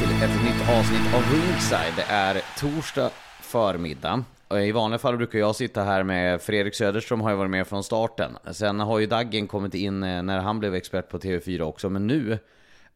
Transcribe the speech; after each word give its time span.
Till 0.00 0.22
ett 0.22 0.42
nytt 0.44 0.68
avsnitt 0.68 1.14
av 1.14 1.22
Ringside. 1.32 1.92
Det 1.96 2.06
är 2.08 2.42
torsdag 2.58 3.10
förmiddag. 3.40 4.24
I 4.62 4.72
vanliga 4.72 4.98
fall 4.98 5.16
brukar 5.16 5.38
jag 5.38 5.56
sitta 5.56 5.82
här 5.82 6.02
med 6.02 6.42
Fredrik 6.42 6.74
Söderström 6.74 7.20
har 7.20 7.30
ju 7.30 7.36
varit 7.36 7.50
med 7.50 7.66
från 7.66 7.84
starten. 7.84 8.36
Sen 8.52 8.80
har 8.80 8.98
ju 8.98 9.06
Daggen 9.06 9.46
kommit 9.46 9.74
in 9.74 10.02
eh, 10.02 10.22
när 10.22 10.38
han 10.38 10.58
blev 10.58 10.74
expert 10.74 11.08
på 11.08 11.18
TV4 11.18 11.60
också, 11.60 11.90
men 11.90 12.06
nu 12.06 12.38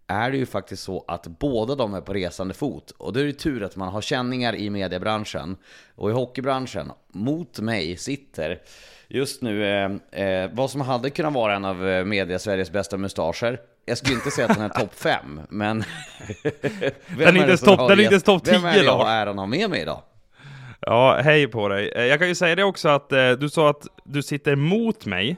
är 0.06 0.30
det 0.30 0.36
ju 0.36 0.46
faktiskt 0.46 0.82
så 0.82 1.04
att 1.08 1.26
båda 1.26 1.74
de 1.74 1.94
är 1.94 2.00
på 2.00 2.12
resande 2.12 2.54
fot. 2.54 2.90
Och 2.90 3.12
då 3.12 3.20
är 3.20 3.24
det 3.24 3.32
tur 3.32 3.62
att 3.62 3.76
man 3.76 3.88
har 3.88 4.00
känningar 4.00 4.54
i 4.54 4.70
mediebranschen 4.70 5.56
och 5.94 6.10
i 6.10 6.12
hockeybranschen. 6.12 6.92
Mot 7.12 7.60
mig 7.60 7.96
sitter 7.96 8.60
just 9.08 9.42
nu 9.42 9.64
eh, 10.12 10.22
eh, 10.26 10.50
vad 10.52 10.70
som 10.70 10.80
hade 10.80 11.10
kunnat 11.10 11.32
vara 11.32 11.54
en 11.56 11.64
av 11.64 11.88
eh, 11.88 12.04
media-Sveriges 12.04 12.70
bästa 12.72 12.96
mustascher. 12.96 13.60
Jag 13.86 13.98
skulle 13.98 14.14
inte 14.14 14.30
säga 14.30 14.46
att 14.48 14.54
den 14.56 14.64
är 14.64 14.68
topp 14.68 14.94
5, 15.00 15.40
men... 15.50 15.78
Den 17.18 17.26
är 17.28 17.28
inte 17.36 17.38
ens 17.48 17.60
topp- 17.60 17.88
den 17.88 17.98
är 17.98 18.02
inte 18.02 18.14
ens 18.14 18.22
topp 18.22 18.48
Vem 18.48 18.64
är 18.64 18.68
det 18.68 18.74
10 18.74 18.84
jag 18.84 18.96
har 18.96 19.10
äran 19.10 19.28
att 19.28 19.36
ha 19.36 19.46
med 19.46 19.70
mig 19.70 19.80
idag? 19.82 20.02
Ja, 20.80 21.20
hej 21.24 21.46
på 21.48 21.68
dig. 21.68 21.92
Eh, 21.96 22.04
Jag 22.04 22.18
kan 22.18 22.28
ju 22.28 22.34
säga 22.34 22.54
det 22.56 22.64
också 22.64 22.88
att 22.88 23.12
eh, 23.12 23.30
du 23.30 23.48
sa 23.48 23.70
att 23.70 23.86
du 24.04 24.22
sitter 24.22 24.56
mot 24.56 25.06
mig. 25.06 25.36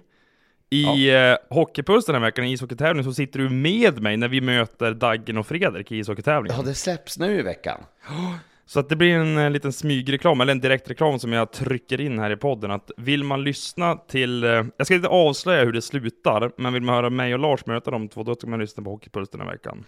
I 0.70 1.10
eh, 1.10 1.34
Hockeypuls 1.50 2.06
den 2.06 2.14
här 2.14 2.22
veckan, 2.22 2.44
i 2.44 2.52
ishockeytävling, 2.52 3.04
så 3.04 3.12
sitter 3.14 3.38
du 3.38 3.48
med 3.50 4.02
mig 4.02 4.16
när 4.16 4.28
vi 4.28 4.41
möter 4.41 4.94
Daggen 4.94 5.37
och 5.37 5.47
Fredrik 5.47 5.92
i 5.92 5.97
ishockeytävlingen. 5.98 6.58
Ja, 6.60 6.64
det 6.66 6.75
släpps 6.75 7.19
nu 7.19 7.38
i 7.38 7.42
veckan. 7.42 7.81
Så 8.70 8.81
att 8.81 8.88
det 8.88 8.97
blir 8.97 9.14
en 9.14 9.38
eh, 9.38 9.50
liten 9.50 9.72
smygreklam, 9.72 10.41
eller 10.41 10.53
en 10.53 10.60
direktreklam 10.60 11.19
som 11.19 11.32
jag 11.32 11.53
trycker 11.53 12.00
in 12.00 12.19
här 12.19 12.31
i 12.31 12.36
podden. 12.36 12.70
Att 12.70 12.91
vill 12.97 13.25
man 13.25 13.44
lyssna 13.44 13.97
till, 13.97 14.44
eh, 14.44 14.64
jag 14.76 14.86
ska 14.86 14.94
inte 14.94 15.08
avslöja 15.08 15.64
hur 15.64 15.72
det 15.72 15.82
slutar, 15.82 16.53
men 16.56 16.72
vill 16.72 16.82
man 16.82 16.94
höra 16.94 17.10
mig 17.10 17.34
och 17.34 17.41
Lars 17.41 17.66
möta 17.66 17.91
de 17.91 18.08
två, 18.08 18.22
då 18.22 18.34
ska 18.34 18.47
man 18.47 18.60
lyssna 18.60 18.82
på 18.82 18.91
Hockeypuls 18.91 19.28
den 19.28 19.41
här 19.41 19.50
veckan. 19.50 19.84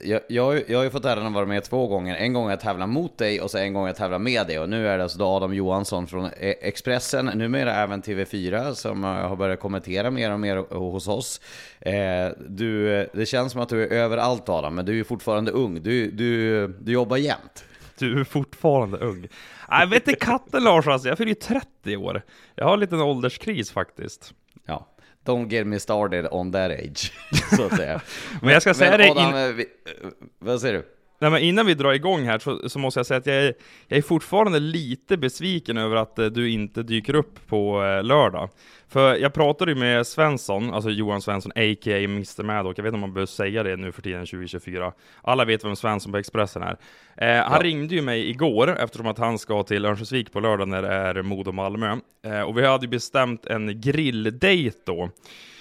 Jag, 0.00 0.20
jag, 0.28 0.62
jag 0.68 0.78
har 0.78 0.84
ju 0.84 0.90
fått 0.90 1.04
äran 1.04 1.26
att 1.26 1.32
vara 1.32 1.46
med 1.46 1.64
två 1.64 1.86
gånger. 1.86 2.16
En 2.16 2.32
gång 2.32 2.50
jag 2.50 2.60
tävlar 2.60 2.86
mot 2.86 3.18
dig 3.18 3.40
och 3.40 3.50
så 3.50 3.58
en 3.58 3.72
gång 3.72 3.86
jag 3.86 3.96
tävlar 3.96 4.18
med 4.18 4.46
dig. 4.46 4.58
Och 4.58 4.68
nu 4.68 4.88
är 4.88 4.98
det 4.98 5.02
alltså 5.02 5.22
Adam 5.22 5.54
Johansson 5.54 6.06
från 6.06 6.24
eh, 6.24 6.30
Expressen, 6.40 7.26
numera 7.26 7.74
även 7.74 8.02
TV4, 8.02 8.72
som 8.74 9.04
eh, 9.04 9.10
har 9.10 9.36
börjat 9.36 9.60
kommentera 9.60 10.10
mer 10.10 10.32
och 10.32 10.40
mer 10.40 10.56
hos 10.74 11.08
oss. 11.08 11.40
Eh, 11.80 12.28
du, 12.48 12.94
eh, 12.94 13.06
det 13.12 13.26
känns 13.26 13.52
som 13.52 13.60
att 13.60 13.68
du 13.68 13.82
är 13.82 13.92
överallt 13.92 14.48
Adam, 14.48 14.74
men 14.74 14.84
du 14.84 14.92
är 14.92 14.96
ju 14.96 15.04
fortfarande 15.04 15.50
ung. 15.50 15.82
Du, 15.82 16.10
du, 16.10 16.66
du 16.68 16.92
jobbar 16.92 17.16
jämt. 17.16 17.64
Du 17.98 18.20
är 18.20 18.24
fortfarande 18.24 18.98
ung. 18.98 19.28
Nej, 19.68 19.86
vet 19.86 20.08
inte 20.08 20.20
katten 20.26 20.64
Lars 20.64 20.86
alltså, 20.86 21.08
jag 21.08 21.18
fyller 21.18 21.28
ju 21.28 21.34
30 21.34 21.96
år. 21.96 22.22
Jag 22.54 22.64
har 22.64 22.74
en 22.74 22.80
liten 22.80 23.00
ålderskris 23.00 23.70
faktiskt. 23.70 24.34
Ja. 24.66 24.88
Don't 25.24 25.50
get 25.52 25.66
me 25.66 25.80
started 25.80 26.26
on 26.30 26.52
that 26.52 26.70
age, 26.70 27.12
så 27.56 27.64
att 27.66 27.76
säga. 27.76 28.00
Men 28.42 28.50
jag 28.52 28.62
ska 28.62 28.74
säga 28.74 28.96
det 28.96 29.10
Adam, 29.10 29.28
in- 29.28 29.36
eh, 29.36 29.48
vi, 29.48 29.62
eh, 29.62 30.08
vad 30.38 30.60
säger 30.60 30.74
du? 30.74 30.86
Nej, 31.20 31.30
men 31.30 31.42
innan 31.42 31.66
vi 31.66 31.74
drar 31.74 31.92
igång 31.92 32.22
här 32.24 32.38
så, 32.38 32.68
så 32.68 32.78
måste 32.78 33.00
jag 33.00 33.06
säga 33.06 33.18
att 33.18 33.26
jag 33.26 33.36
är, 33.36 33.54
jag 33.88 33.98
är 33.98 34.02
fortfarande 34.02 34.58
lite 34.60 35.16
besviken 35.16 35.76
över 35.78 35.96
att 35.96 36.18
eh, 36.18 36.26
du 36.26 36.50
inte 36.50 36.82
dyker 36.82 37.14
upp 37.14 37.46
på 37.46 37.84
eh, 37.84 38.04
lördag. 38.04 38.48
För 38.88 39.14
jag 39.16 39.32
pratade 39.34 39.70
ju 39.72 39.78
med 39.78 40.06
Svensson, 40.06 40.74
alltså 40.74 40.90
Johan 40.90 41.22
Svensson, 41.22 41.52
a.k.a. 41.54 41.96
Mr 41.98 42.42
Maddock. 42.42 42.78
Jag 42.78 42.82
vet 42.82 42.88
inte 42.88 42.94
om 42.94 43.00
man 43.00 43.12
behöver 43.14 43.26
säga 43.26 43.62
det 43.62 43.76
nu 43.76 43.92
för 43.92 44.02
tiden, 44.02 44.26
2024. 44.26 44.92
Alla 45.22 45.44
vet 45.44 45.64
vem 45.64 45.76
Svensson 45.76 46.12
på 46.12 46.18
Expressen 46.18 46.62
är. 46.62 46.76
Eh, 47.16 47.44
han 47.44 47.52
Ja. 47.52 47.62
ringde 47.62 47.94
ju 47.94 48.02
mig 48.02 48.30
igår 48.30 48.78
eftersom 48.78 49.06
att 49.06 49.18
han 49.18 49.38
ska 49.38 49.62
till 49.62 49.84
Örnsköldsvik 49.84 50.32
på 50.32 50.40
lördag 50.40 50.68
när 50.68 50.82
det 50.82 50.88
är 50.88 51.22
Modo-Malmö. 51.22 51.96
Eh, 52.24 52.40
och 52.40 52.58
vi 52.58 52.66
hade 52.66 52.84
ju 52.84 52.90
bestämt 52.90 53.46
en 53.46 53.80
grilldejt 53.80 54.76
då. 54.86 55.10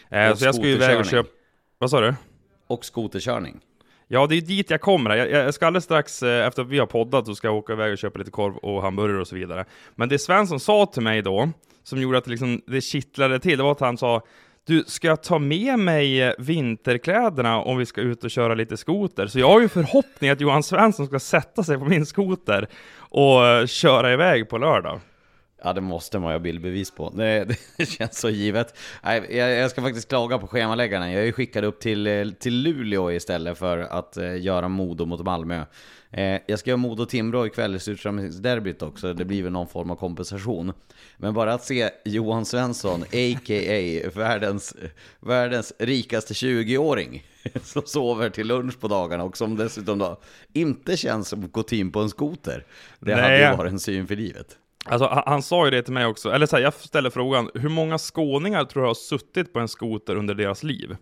Eh, 0.09 0.35
så 0.35 0.45
jag 0.45 0.55
ska 0.55 0.63
ju 0.65 0.71
iväg 0.73 0.99
och 0.99 1.05
köpa... 1.05 1.29
Vad 1.77 1.89
sa 1.89 2.01
du? 2.01 2.15
Och 2.67 2.85
skoterkörning. 2.85 3.59
Ja, 4.07 4.27
det 4.27 4.35
är 4.35 4.41
dit 4.41 4.69
jag 4.69 4.81
kommer. 4.81 5.15
Jag, 5.15 5.29
jag 5.29 5.53
ska 5.53 5.67
alldeles 5.67 5.83
strax 5.83 6.23
eh, 6.23 6.47
efter 6.47 6.61
att 6.61 6.67
vi 6.67 6.79
har 6.79 6.85
poddat 6.85 7.25
så 7.25 7.35
ska 7.35 7.47
jag 7.47 7.55
åka 7.55 7.73
iväg 7.73 7.91
och 7.91 7.97
köpa 7.97 8.19
lite 8.19 8.31
korv 8.31 8.57
och 8.57 8.81
hamburgare 8.81 9.21
och 9.21 9.27
så 9.27 9.35
vidare. 9.35 9.65
Men 9.95 10.09
det 10.09 10.19
Svensson 10.19 10.59
sa 10.59 10.85
till 10.85 11.01
mig 11.01 11.21
då, 11.21 11.49
som 11.83 12.01
gjorde 12.01 12.17
att 12.17 12.23
det, 12.23 12.31
liksom, 12.31 12.61
det 12.67 12.81
kittlade 12.81 13.39
till, 13.39 13.57
det 13.57 13.63
var 13.63 13.71
att 13.71 13.79
han 13.79 13.97
sa 13.97 14.21
du, 14.67 14.83
ska 14.87 15.07
jag 15.07 15.23
ta 15.23 15.39
med 15.39 15.79
mig 15.79 16.21
eh, 16.21 16.33
vinterkläderna 16.37 17.57
om 17.61 17.77
vi 17.77 17.85
ska 17.85 18.01
ut 18.01 18.23
och 18.23 18.31
köra 18.31 18.53
lite 18.53 18.77
skoter? 18.77 19.27
Så 19.27 19.39
jag 19.39 19.49
har 19.49 19.61
ju 19.61 19.69
förhoppning 19.69 20.29
att 20.29 20.41
Johan 20.41 20.63
Svensson 20.63 21.07
ska 21.07 21.19
sätta 21.19 21.63
sig 21.63 21.77
på 21.77 21.85
min 21.85 22.05
skoter 22.05 22.67
och 22.97 23.47
eh, 23.47 23.65
köra 23.65 24.13
iväg 24.13 24.49
på 24.49 24.57
lördag. 24.57 24.99
Ja, 25.67 25.73
det 25.73 25.81
måste 25.81 26.19
man 26.19 26.31
ju 26.31 26.33
ha 26.33 26.39
bildbevis 26.39 26.91
på. 26.91 27.09
Det, 27.09 27.45
det 27.77 27.85
känns 27.85 28.19
så 28.19 28.29
givet. 28.29 28.77
Nej, 29.03 29.37
jag, 29.37 29.51
jag 29.51 29.71
ska 29.71 29.81
faktiskt 29.81 30.09
klaga 30.09 30.37
på 30.37 30.47
schemaläggaren. 30.47 31.11
Jag 31.11 31.21
är 31.21 31.25
ju 31.25 31.31
skickad 31.31 31.63
upp 31.63 31.79
till, 31.79 32.07
eh, 32.07 32.29
till 32.29 32.61
Luleå 32.61 33.11
istället 33.11 33.57
för 33.57 33.77
att 33.77 34.17
eh, 34.17 34.41
göra 34.41 34.67
Modo 34.67 35.05
mot 35.05 35.25
Malmö. 35.25 35.65
Eh, 36.11 36.39
jag 36.47 36.59
ska 36.59 36.69
göra 36.69 36.77
Modo-Timrå 36.77 37.47
ikväll 37.47 37.75
i 37.75 37.79
slutspelsderbyt 37.79 38.81
också. 38.81 39.13
Det 39.13 39.25
blir 39.25 39.43
väl 39.43 39.51
någon 39.51 39.67
form 39.67 39.91
av 39.91 39.95
kompensation. 39.95 40.73
Men 41.17 41.33
bara 41.33 41.53
att 41.53 41.63
se 41.63 41.89
Johan 42.05 42.45
Svensson, 42.45 43.01
a.k.a. 43.01 44.09
världens, 44.15 44.75
världens 45.19 45.73
rikaste 45.79 46.33
20-åring, 46.33 47.25
som 47.63 47.81
sover 47.85 48.29
till 48.29 48.47
lunch 48.47 48.79
på 48.79 48.87
dagarna 48.87 49.23
och 49.23 49.37
som 49.37 49.55
dessutom 49.55 49.99
då 49.99 50.19
inte 50.53 50.97
känns 50.97 51.27
som 51.27 51.49
kutym 51.49 51.91
på 51.91 51.99
en 51.99 52.09
skoter. 52.09 52.65
Det 52.99 53.13
hade 53.13 53.27
Nej. 53.27 53.51
ju 53.51 53.57
varit 53.57 53.71
en 53.71 53.79
syn 53.79 54.07
för 54.07 54.15
livet. 54.15 54.57
Alltså, 54.89 55.07
han, 55.07 55.23
han 55.25 55.41
sa 55.41 55.65
ju 55.65 55.71
det 55.71 55.81
till 55.81 55.93
mig 55.93 56.05
också, 56.05 56.31
eller 56.31 56.45
så 56.45 56.55
här, 56.55 56.63
jag 56.63 56.73
ställer 56.73 57.09
frågan, 57.09 57.49
hur 57.53 57.69
många 57.69 57.97
skåningar 57.97 58.65
tror 58.65 58.83
du 58.83 58.87
har 58.87 58.93
suttit 58.95 59.53
på 59.53 59.59
en 59.59 59.67
skoter 59.67 60.15
under 60.15 60.33
deras 60.35 60.63
liv? 60.63 60.95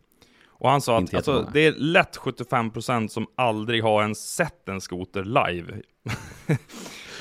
Och 0.48 0.70
han 0.70 0.82
sa 0.82 0.98
att 0.98 1.14
alltså, 1.14 1.50
det 1.54 1.66
är 1.66 1.72
lätt 1.72 2.18
75% 2.18 3.08
som 3.08 3.28
aldrig 3.36 3.84
har 3.84 4.02
ens 4.02 4.34
sett 4.36 4.70
en 4.70 4.82
skoter 4.82 5.24
live. 5.24 5.74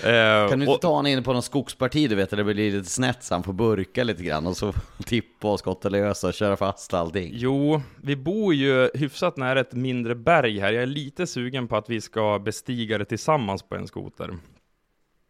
Eh, 0.05 0.49
Kan 0.49 0.59
du 0.59 0.65
inte 0.65 0.75
och- 0.75 0.81
ta 0.81 0.89
honom 0.89 1.07
in 1.07 1.23
på 1.23 1.33
någon 1.33 1.43
skogsparti 1.43 2.09
du 2.09 2.15
vet, 2.15 2.31
där 2.31 2.37
det 2.37 2.45
blir 2.45 2.55
lite 2.73 2.91
snett 2.91 3.25
så 3.25 3.35
han 3.35 3.43
får 3.43 3.53
burka 3.53 4.05
lite 4.05 4.23
grann 4.25 4.47
och 4.47 4.57
så 4.57 4.73
tippa 5.07 5.53
och 5.53 5.59
skotta 5.59 5.89
lösa 5.89 6.29
och 6.29 6.35
köra 6.35 6.57
fast 6.57 6.95
allting? 6.95 7.31
Jo, 7.35 7.83
vi 8.03 8.17
bor 8.17 8.55
ju 8.55 8.91
hyfsat 8.95 9.37
nära 9.37 9.61
ett 9.61 9.73
mindre 9.73 10.15
berg 10.15 10.59
här. 10.59 10.73
Jag 10.73 10.83
är 10.83 10.87
lite 10.87 11.27
sugen 11.27 11.69
på 11.69 11.77
att 11.77 11.91
vi 11.91 12.01
ska 12.01 12.39
bestiga 12.39 12.99
det 12.99 13.05
tillsammans 13.05 13.63
på 13.63 13.75
en 13.77 13.87
skoter. 13.89 14.31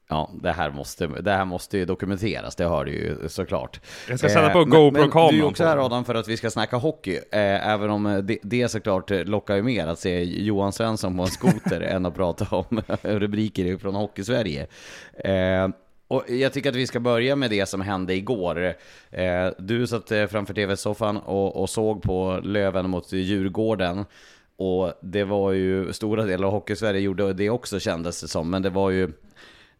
Ja, 0.08 0.30
det 0.42 0.52
här 0.52 0.70
måste, 0.70 1.06
det 1.06 1.30
här 1.32 1.44
måste 1.44 1.78
ju 1.78 1.84
dokumenteras, 1.84 2.56
det 2.56 2.64
har 2.64 2.84
du 2.84 2.92
ju 2.92 3.28
såklart. 3.28 3.80
Jag 4.08 4.18
ska 4.18 4.28
sätta 4.28 4.50
på 4.50 4.58
Eh, 4.58 4.66
men- 4.66 4.70
Men 4.70 4.80
GoPro-kameran 4.92 5.30
du 5.34 5.38
är 5.40 5.44
också 5.44 5.62
på 5.62 5.68
här. 5.68 5.86
Adam 5.86 6.04
för 6.04 6.14
att 6.14 6.28
vi 6.28 6.36
ska 6.36 6.50
snacka 6.50 6.76
hockey, 6.76 7.16
eh, 7.16 7.68
även 7.68 7.90
om 7.90 8.06
eh, 8.06 8.18
det, 8.18 8.38
det 8.42 8.68
såklart 8.68 9.10
eh, 9.10 9.24
lockar 9.24 9.56
ju 9.56 9.62
mer 9.62 9.86
att 9.86 9.98
se 9.98 10.22
Johan 10.24 10.72
Svensson 10.72 11.16
på 11.16 11.22
en 11.22 11.28
skoter 11.28 11.80
än 11.80 12.06
att 12.06 12.14
prata 12.14 12.56
om 12.56 12.80
rubriker 13.02 13.76
från 13.78 13.94
Hockeysverige. 13.94 14.66
Eh, 15.24 15.68
och 16.08 16.24
jag 16.30 16.52
tycker 16.52 16.70
att 16.70 16.76
vi 16.76 16.86
ska 16.86 17.00
börja 17.00 17.36
med 17.36 17.50
det 17.50 17.66
som 17.66 17.80
hände 17.80 18.14
igår. 18.14 18.74
Eh, 19.10 19.48
du 19.58 19.86
satt 19.86 20.12
eh, 20.12 20.26
framför 20.26 20.54
tv-soffan 20.54 21.16
och, 21.16 21.56
och 21.62 21.70
såg 21.70 22.02
på 22.02 22.40
Löven 22.42 22.90
mot 22.90 23.12
Djurgården. 23.12 24.04
Och 24.56 24.92
det 25.02 25.24
var 25.24 25.52
ju, 25.52 25.92
stora 25.92 26.24
delar 26.24 26.46
av 26.48 26.52
Hockeysverige 26.52 27.00
gjorde 27.00 27.32
det 27.32 27.50
också 27.50 27.80
kändes 27.80 28.20
det 28.20 28.28
som, 28.28 28.50
men 28.50 28.62
det 28.62 28.70
var 28.70 28.90
ju 28.90 29.10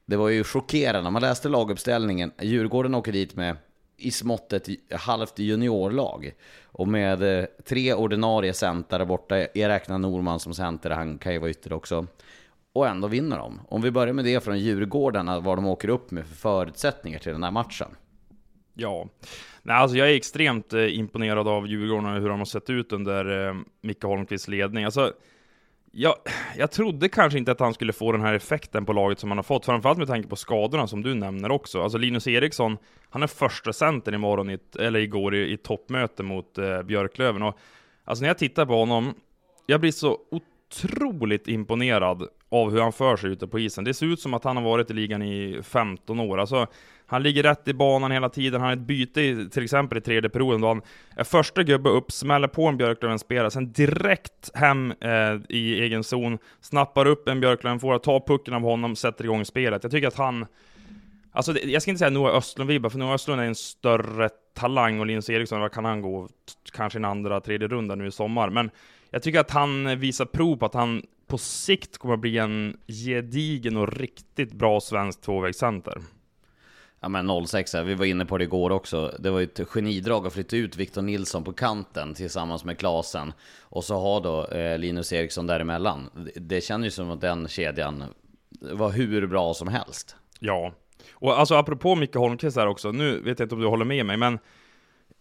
det 0.07 0.17
var 0.17 0.29
ju 0.29 0.45
chockerande. 0.45 1.11
Man 1.11 1.23
läste 1.23 1.49
laguppställningen. 1.49 2.33
Djurgården 2.43 2.95
åker 2.95 3.13
dit 3.13 3.37
med 3.37 3.57
i 3.97 4.11
smått 4.11 4.53
ett 4.53 4.69
halvt 4.93 5.39
juniorlag. 5.39 6.35
Och 6.65 6.89
med 6.89 7.39
eh, 7.39 7.45
tre 7.65 7.95
ordinarie 7.95 8.53
center 8.53 8.99
där 8.99 9.07
borta. 9.07 9.39
Jag 9.39 9.69
räknar 9.69 9.99
Norman 9.99 10.41
som 10.41 10.55
center, 10.55 10.91
han 10.91 11.19
kan 11.19 11.33
ju 11.33 11.39
vara 11.39 11.51
ytter 11.51 11.73
också. 11.73 12.07
Och 12.73 12.89
ändå 12.89 13.09
vinner 13.09 13.39
de. 13.39 13.61
Om 13.69 13.83
vi 13.83 13.91
börjar 13.91 14.15
med 14.15 14.25
det 14.25 14.45
från 14.45 14.59
Djurgården, 14.59 15.27
vad 15.45 15.59
de 15.59 15.67
åker 15.67 15.89
upp 15.89 16.11
med 16.11 16.27
för 16.27 16.35
förutsättningar 16.35 17.19
till 17.19 17.33
den 17.33 17.43
här 17.43 17.51
matchen. 17.51 17.89
Ja, 18.75 19.09
Nej, 19.67 19.77
alltså 19.77 19.97
jag 19.97 20.11
är 20.11 20.15
extremt 20.15 20.73
eh, 20.73 20.99
imponerad 20.99 21.49
av 21.49 21.67
Djurgården 21.67 22.07
och 22.07 22.21
hur 22.21 22.29
de 22.29 22.39
har 22.39 22.45
sett 22.45 22.71
ut 22.71 22.93
under 22.93 23.49
eh, 23.49 23.55
Micke 23.83 24.03
Holmqvists 24.03 24.49
ledning. 24.49 24.85
Alltså, 24.85 25.13
jag, 25.97 26.15
jag 26.57 26.71
trodde 26.71 27.09
kanske 27.09 27.39
inte 27.39 27.53
att 27.53 27.61
han 27.61 27.75
skulle 27.75 27.93
få 27.93 28.13
den 28.13 28.21
här 28.21 28.35
effekten 28.35 28.87
på 28.87 28.93
laget 28.93 29.19
som 29.19 29.31
han 29.31 29.39
har 29.39 29.43
fått, 29.43 29.65
framförallt 29.65 29.99
med 29.99 30.09
tanke 30.09 30.29
på 30.29 30.37
skadorna 30.37 30.87
som 30.87 31.03
du 31.03 31.15
nämner 31.15 31.51
också. 31.51 31.83
Alltså 31.83 31.99
Linus 31.99 32.27
Eriksson, 32.27 32.77
han 33.11 33.23
är 33.23 33.27
första 33.27 33.73
centern 33.73 34.15
imorgon, 34.15 34.51
i 34.51 34.59
eller 34.79 35.01
igår, 35.01 35.35
i, 35.35 35.53
i 35.53 35.57
toppmöte 35.57 36.23
mot 36.23 36.59
eh, 36.59 36.83
Björklöven. 36.83 37.43
Och, 37.43 37.59
alltså 38.05 38.23
när 38.23 38.29
jag 38.29 38.39
tittar 38.39 38.67
på 38.67 38.77
honom, 38.77 39.15
jag 39.67 39.81
blir 39.81 39.93
så 39.93 40.19
otroligt 40.31 41.49
imponerad 41.49 42.29
av 42.49 42.71
hur 42.71 42.81
han 42.81 42.93
för 42.93 43.17
sig 43.17 43.31
ute 43.31 43.47
på 43.47 43.59
isen. 43.59 43.85
Det 43.85 43.95
ser 43.95 44.07
ut 44.07 44.21
som 44.21 44.35
att 44.35 44.45
han 44.45 44.57
har 44.57 44.65
varit 44.65 44.91
i 44.91 44.95
ligan 44.95 45.23
i 45.23 45.61
15 45.63 46.21
år. 46.21 46.39
Alltså, 46.39 46.67
han 47.07 47.23
ligger 47.23 47.43
rätt 47.43 47.69
i 47.69 47.75
banan 47.75 48.11
hela 48.11 48.29
tiden, 48.29 48.61
han 48.61 48.69
har 48.69 48.77
ett 48.77 48.87
byte 48.87 49.21
i, 49.21 49.49
till 49.51 49.65
exempel 49.65 49.99
i 49.99 50.01
tredje 50.01 50.31
perioden 50.31 50.61
då 50.61 50.69
han 50.69 50.83
är 51.17 51.25
första 51.25 51.63
gubbe 51.63 51.91
upp, 51.91 52.13
smäller 52.13 52.49
på 52.49 52.67
en 52.67 52.77
Björklöven-spelare, 52.77 53.51
sen 53.51 53.73
direkt 53.73 54.51
hem 54.55 54.95
eh, 55.01 55.35
i 55.49 55.81
egen 55.81 56.05
zon, 56.05 56.39
snappar 56.61 57.07
upp 57.07 57.29
en 57.29 57.41
Björklöven, 57.41 57.81
får 57.81 57.99
tar 57.99 58.21
pucken 58.27 58.55
av 58.55 58.63
honom, 58.63 58.97
sätter 58.97 59.25
igång 59.25 59.45
spelet. 59.45 59.83
Jag 59.83 59.93
tycker 59.93 60.09
att 60.09 60.17
han 60.17 60.47
Alltså, 61.37 61.53
det- 61.53 61.61
jag 61.65 61.83
ska 61.83 61.91
inte 61.91 61.99
säga 61.99 62.11
Noah 62.11 62.37
Östlund-vibbar, 62.37 62.89
för 62.91 62.99
Noah 62.99 63.15
Östlund 63.15 63.41
är 63.41 63.45
en 63.45 63.55
större 63.55 64.29
talang 64.55 65.01
och 65.01 65.07
Linus 65.07 65.31
Eriksson, 65.31 65.61
vad 65.61 65.73
kan 65.73 65.85
han 65.85 66.03
gå? 66.03 66.29
Kanske 66.73 66.99
en 66.99 67.05
andra, 67.05 67.41
tredje 67.41 67.69
runda 67.69 67.95
nu 67.95 68.07
i 68.07 68.11
sommar. 68.11 68.51
Men 68.51 68.71
jag 69.11 69.23
tycker 69.23 69.41
att 69.41 69.51
han 69.51 69.99
visar 69.99 70.25
prov 70.25 70.57
på 70.57 70.67
att 70.67 70.75
han 70.75 71.03
på 71.27 71.39
sikt 71.39 71.99
kommer 71.99 72.15
att 72.15 72.21
bli 72.21 72.39
en 72.39 72.77
gedigen 72.87 73.77
och 73.77 73.93
riktigt 73.97 74.53
bra 74.53 74.81
svensk 74.81 75.21
tvåvägscenter. 75.21 75.99
Ja 77.05 77.09
men 77.09 77.47
06, 77.47 77.73
här, 77.73 77.85
vi 77.85 77.95
var 77.95 78.05
inne 78.05 78.25
på 78.25 78.39
det 78.39 78.45
igår 78.45 78.71
också. 78.71 79.15
Det 79.19 79.31
var 79.31 79.39
ju 79.39 79.45
ett 79.45 79.69
genidrag 79.69 80.27
att 80.27 80.33
flytta 80.33 80.57
ut 80.57 80.77
Victor 80.77 81.03
Nilsson 81.03 81.45
på 81.45 81.53
kanten 81.53 82.15
tillsammans 82.15 82.65
med 82.65 82.79
Klasen. 82.79 83.33
Och 83.61 83.85
så 83.85 84.01
har 84.01 84.21
då 84.21 84.47
eh, 84.47 84.79
Linus 84.79 85.13
Eriksson 85.13 85.47
däremellan. 85.47 86.11
Det, 86.15 86.41
det 86.41 86.61
känns 86.61 86.87
ju 86.87 86.91
som 86.91 87.11
att 87.11 87.21
den 87.21 87.49
kedjan 87.49 88.05
var 88.61 88.91
hur 88.91 89.27
bra 89.27 89.55
som 89.55 89.69
helst. 89.69 90.17
Ja. 90.39 90.73
Och 91.13 91.39
alltså 91.39 91.55
apropå 91.55 91.95
Micke 91.95 92.15
Holmqvist 92.15 92.57
här 92.57 92.67
också, 92.67 92.93
nu 92.93 93.21
vet 93.21 93.39
jag 93.39 93.47
inte 93.47 93.55
om 93.55 93.61
du 93.61 93.67
håller 93.67 93.85
med 93.85 94.07
mig, 94.07 94.17
men 94.17 94.35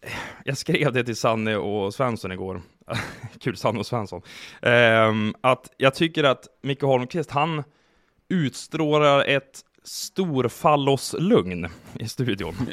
eh, 0.01 0.11
jag 0.45 0.57
skrev 0.57 0.93
det 0.93 1.03
till 1.03 1.15
Sanne 1.15 1.55
och 1.55 1.93
Svensson 1.93 2.31
igår. 2.31 2.61
Kul, 3.39 3.57
Sanne 3.57 3.79
och 3.79 3.85
Svensson. 3.85 4.21
Ehm, 4.61 5.35
att 5.41 5.71
jag 5.77 5.95
tycker 5.95 6.23
att 6.23 6.47
Micke 6.61 6.81
Holmqvist, 6.81 7.31
han 7.31 7.63
utstrålar 8.29 9.25
ett 9.25 9.63
storfalloslugn 9.83 11.67
i 11.99 12.07
studion. 12.07 12.55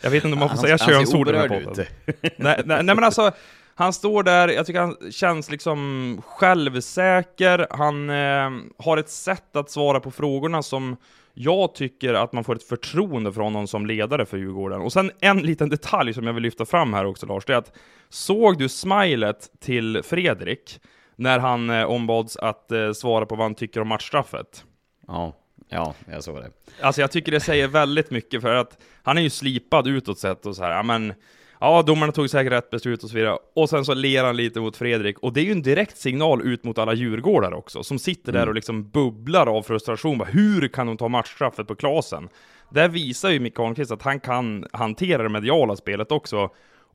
Jag 0.00 0.10
vet 0.10 0.24
inte 0.24 0.32
om 0.32 0.38
man 0.38 0.48
får 0.48 0.56
säga 0.56 0.78
könsord 0.78 1.28
i 1.28 1.32
den 1.32 1.40
här 1.40 1.48
podden. 1.48 1.86
nej, 2.22 2.62
nej, 2.64 2.64
nej 2.64 2.94
men 2.94 3.04
alltså, 3.04 3.32
han 3.74 3.92
står 3.92 4.22
där, 4.22 4.48
jag 4.48 4.66
tycker 4.66 4.80
han 4.80 4.96
känns 5.10 5.50
liksom 5.50 6.22
självsäker, 6.26 7.66
han 7.70 8.10
eh, 8.10 8.50
har 8.78 8.96
ett 8.96 9.10
sätt 9.10 9.56
att 9.56 9.70
svara 9.70 10.00
på 10.00 10.10
frågorna 10.10 10.62
som 10.62 10.96
jag 11.34 11.74
tycker 11.74 12.14
att 12.14 12.32
man 12.32 12.44
får 12.44 12.56
ett 12.56 12.68
förtroende 12.68 13.32
från 13.32 13.44
honom 13.44 13.66
som 13.66 13.86
ledare 13.86 14.26
för 14.26 14.36
Djurgården. 14.36 14.80
Och 14.80 14.92
sen 14.92 15.10
en 15.20 15.38
liten 15.38 15.68
detalj 15.68 16.14
som 16.14 16.26
jag 16.26 16.32
vill 16.32 16.42
lyfta 16.42 16.64
fram 16.64 16.92
här 16.94 17.04
också 17.04 17.26
Lars, 17.26 17.44
det 17.44 17.52
är 17.52 17.56
att 17.56 17.72
såg 18.08 18.58
du 18.58 18.68
smilet 18.68 19.50
till 19.60 20.02
Fredrik 20.02 20.80
när 21.16 21.38
han 21.38 21.70
eh, 21.70 21.84
ombads 21.84 22.36
att 22.36 22.72
eh, 22.72 22.92
svara 22.92 23.26
på 23.26 23.36
vad 23.36 23.44
han 23.44 23.54
tycker 23.54 23.80
om 23.80 23.88
matchstraffet? 23.88 24.64
Ja, 25.06 25.39
ja, 25.70 25.94
jag 26.10 26.24
såg 26.24 26.36
det. 26.36 26.50
Alltså 26.80 27.00
jag 27.00 27.10
tycker 27.10 27.32
det 27.32 27.40
säger 27.40 27.68
väldigt 27.68 28.10
mycket 28.10 28.42
för 28.42 28.54
att 28.54 28.78
han 29.02 29.18
är 29.18 29.22
ju 29.22 29.30
slipad 29.30 29.86
utåt 29.86 30.18
sett 30.18 30.46
och 30.46 30.56
så 30.56 30.62
här, 30.62 30.70
ja 30.70 30.82
men 30.82 31.14
Ja, 31.62 31.82
domarna 31.82 32.12
tog 32.12 32.30
säkert 32.30 32.52
rätt 32.52 32.70
beslut 32.70 33.04
och 33.04 33.10
så 33.10 33.16
vidare. 33.16 33.38
Och 33.54 33.68
sen 33.68 33.84
så 33.84 33.94
ler 33.94 34.24
han 34.24 34.36
lite 34.36 34.60
mot 34.60 34.76
Fredrik. 34.76 35.18
Och 35.18 35.32
det 35.32 35.40
är 35.40 35.44
ju 35.44 35.52
en 35.52 35.62
direkt 35.62 35.96
signal 35.96 36.42
ut 36.42 36.64
mot 36.64 36.78
alla 36.78 36.94
djurgårdar 36.94 37.52
också, 37.52 37.82
som 37.82 37.98
sitter 37.98 38.32
där 38.32 38.48
och 38.48 38.54
liksom 38.54 38.90
bubblar 38.90 39.46
av 39.46 39.62
frustration. 39.62 40.20
Hur 40.26 40.68
kan 40.68 40.86
de 40.86 40.96
ta 40.96 41.08
matchstraffet 41.08 41.66
på 41.66 41.74
Klasen? 41.74 42.28
Där 42.70 42.88
visar 42.88 43.30
ju 43.30 43.40
Micke 43.40 43.56
Holmqvist 43.56 43.90
att 43.90 44.02
han 44.02 44.20
kan 44.20 44.66
hantera 44.72 45.22
det 45.22 45.28
mediala 45.28 45.76
spelet 45.76 46.12
också. 46.12 46.50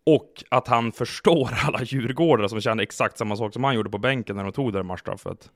Och 0.06 0.44
att 0.50 0.68
han 0.68 0.92
förstår 0.92 1.50
alla 1.68 1.84
djurgårdare 1.84 2.50
som 2.50 2.62
kände 2.62 2.84
exakt 2.84 3.18
samma 3.18 3.36
sak 3.36 3.54
som 3.54 3.64
han 3.64 3.76
gjorde 3.76 3.90
på 3.90 3.98
bänken 3.98 4.36
när 4.36 4.44
de 4.44 4.52
tog 4.52 4.74
det 4.74 4.84
matchstraffet. 4.84 5.50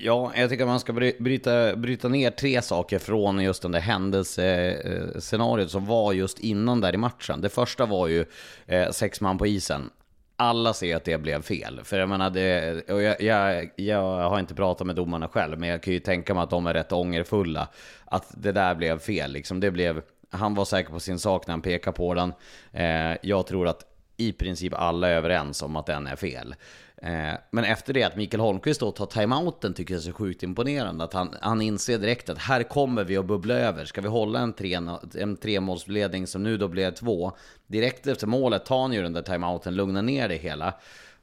Ja, 0.00 0.32
jag 0.36 0.50
tycker 0.50 0.64
att 0.64 0.68
man 0.68 0.80
ska 0.80 0.92
bryta, 0.92 1.76
bryta 1.76 2.08
ner 2.08 2.30
tre 2.30 2.62
saker 2.62 2.98
från 2.98 3.40
just 3.40 3.62
den 3.62 3.72
där 3.72 3.80
händelsescenariot 3.80 5.70
som 5.70 5.86
var 5.86 6.12
just 6.12 6.38
innan 6.38 6.80
där 6.80 6.94
i 6.94 6.96
matchen. 6.96 7.40
Det 7.40 7.48
första 7.48 7.86
var 7.86 8.06
ju 8.06 8.24
eh, 8.66 8.90
sex 8.90 9.20
man 9.20 9.38
på 9.38 9.46
isen. 9.46 9.90
Alla 10.36 10.74
ser 10.74 10.96
att 10.96 11.04
det 11.04 11.18
blev 11.18 11.42
fel. 11.42 11.80
För 11.84 11.98
jag 11.98 12.08
menar, 12.08 12.30
det, 12.30 12.82
och 12.90 13.02
jag, 13.02 13.22
jag, 13.22 13.70
jag 13.76 14.30
har 14.30 14.38
inte 14.38 14.54
pratat 14.54 14.86
med 14.86 14.96
domarna 14.96 15.28
själv, 15.28 15.58
men 15.58 15.68
jag 15.68 15.82
kan 15.82 15.92
ju 15.92 16.00
tänka 16.00 16.34
mig 16.34 16.42
att 16.42 16.50
de 16.50 16.66
är 16.66 16.74
rätt 16.74 16.92
ångerfulla. 16.92 17.68
Att 18.04 18.34
det 18.36 18.52
där 18.52 18.74
blev 18.74 18.98
fel 18.98 19.32
liksom. 19.32 19.60
Det 19.60 19.70
blev, 19.70 20.02
han 20.30 20.54
var 20.54 20.64
säker 20.64 20.90
på 20.90 21.00
sin 21.00 21.18
sak 21.18 21.46
när 21.46 21.52
han 21.52 21.62
pekade 21.62 21.96
på 21.96 22.14
den. 22.14 22.32
Eh, 22.72 23.16
jag 23.22 23.46
tror 23.46 23.68
att 23.68 23.84
i 24.16 24.32
princip 24.32 24.74
alla 24.76 25.08
är 25.08 25.14
överens 25.14 25.62
om 25.62 25.76
att 25.76 25.86
den 25.86 26.06
är 26.06 26.16
fel. 26.16 26.54
Eh, 27.02 27.34
men 27.50 27.64
efter 27.64 27.92
det 27.92 28.02
att 28.02 28.16
Mikael 28.16 28.40
Holmqvist 28.40 28.80
då 28.80 28.90
tar 28.90 29.06
timeouten 29.06 29.74
tycker 29.74 29.94
jag 29.94 29.98
är 29.98 30.04
så 30.04 30.12
sjukt 30.12 30.42
imponerande. 30.42 31.04
Att 31.04 31.12
han, 31.12 31.34
han 31.40 31.62
inser 31.62 31.98
direkt 31.98 32.30
att 32.30 32.38
här 32.38 32.62
kommer 32.62 33.04
vi 33.04 33.16
att 33.16 33.26
bubbla 33.26 33.54
över. 33.54 33.84
Ska 33.84 34.00
vi 34.00 34.08
hålla 34.08 34.40
en, 34.40 34.52
tre, 34.52 34.78
en 35.14 35.36
tremålsledning 35.36 36.26
som 36.26 36.42
nu 36.42 36.56
då 36.56 36.68
blev 36.68 36.90
två. 36.90 37.32
Direkt 37.66 38.06
efter 38.06 38.26
målet 38.26 38.64
tar 38.66 38.82
han 38.82 38.92
ju 38.92 39.02
den 39.02 39.12
där 39.12 39.22
timeouten, 39.22 39.74
lugnar 39.74 40.02
ner 40.02 40.28
det 40.28 40.36
hela. 40.36 40.74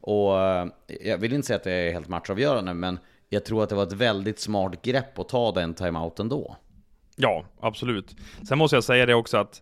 Och 0.01 0.41
eh, 0.41 0.67
jag 1.01 1.17
vill 1.17 1.34
inte 1.34 1.48
säga 1.48 1.58
att 1.58 1.63
det 1.63 1.72
är 1.72 1.94
helt 1.94 2.08
matchavgörande, 2.08 2.74
men 2.74 3.00
jag 3.29 3.46
tror 3.46 3.63
att 3.63 3.70
det 3.70 3.75
var 3.75 3.84
ett 3.84 3.94
väldigt 3.94 4.39
smart 4.39 4.82
grepp 4.82 5.20
att 5.20 5.29
ta 5.29 5.51
den 5.51 5.74
timeouten 5.74 6.29
då. 6.29 6.55
Ja, 7.15 7.46
absolut. 7.60 8.15
Sen 8.48 8.58
måste 8.58 8.75
jag 8.75 8.84
säga 8.84 9.05
det 9.05 9.13
också 9.13 9.38
att, 9.38 9.62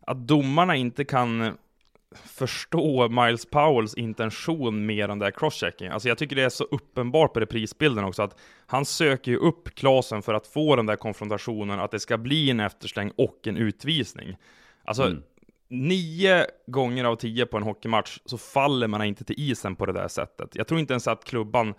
att 0.00 0.26
domarna 0.28 0.76
inte 0.76 1.04
kan 1.04 1.56
förstå 2.14 3.08
Miles 3.08 3.46
Powells 3.46 3.94
intention 3.94 4.86
mer 4.86 5.08
än 5.08 5.18
det 5.18 5.26
här 5.26 5.32
crosschecking. 5.32 5.88
Alltså 5.88 6.08
jag 6.08 6.18
tycker 6.18 6.36
det 6.36 6.42
är 6.42 6.48
så 6.48 6.64
uppenbart 6.64 7.32
på 7.32 7.40
reprisbilden 7.40 8.04
också 8.04 8.22
att 8.22 8.38
han 8.66 8.84
söker 8.84 9.30
ju 9.30 9.36
upp 9.36 9.74
Klasen 9.74 10.22
för 10.22 10.34
att 10.34 10.46
få 10.46 10.76
den 10.76 10.86
där 10.86 10.96
konfrontationen, 10.96 11.80
att 11.80 11.90
det 11.90 12.00
ska 12.00 12.18
bli 12.18 12.50
en 12.50 12.60
eftersläng 12.60 13.12
och 13.16 13.46
en 13.46 13.56
utvisning. 13.56 14.36
Alltså, 14.84 15.16
nio 15.68 16.46
gånger 16.66 17.04
av 17.04 17.16
tio 17.16 17.46
på 17.46 17.56
en 17.56 17.62
hockeymatch 17.62 18.18
så 18.24 18.38
faller 18.38 18.86
man 18.86 19.04
inte 19.04 19.24
till 19.24 19.40
isen 19.50 19.76
på 19.76 19.86
det 19.86 19.92
där 19.92 20.08
sättet. 20.08 20.56
Jag 20.56 20.66
tror 20.68 20.80
inte 20.80 20.92
ens 20.92 21.08
att 21.08 21.24
klubban 21.24 21.74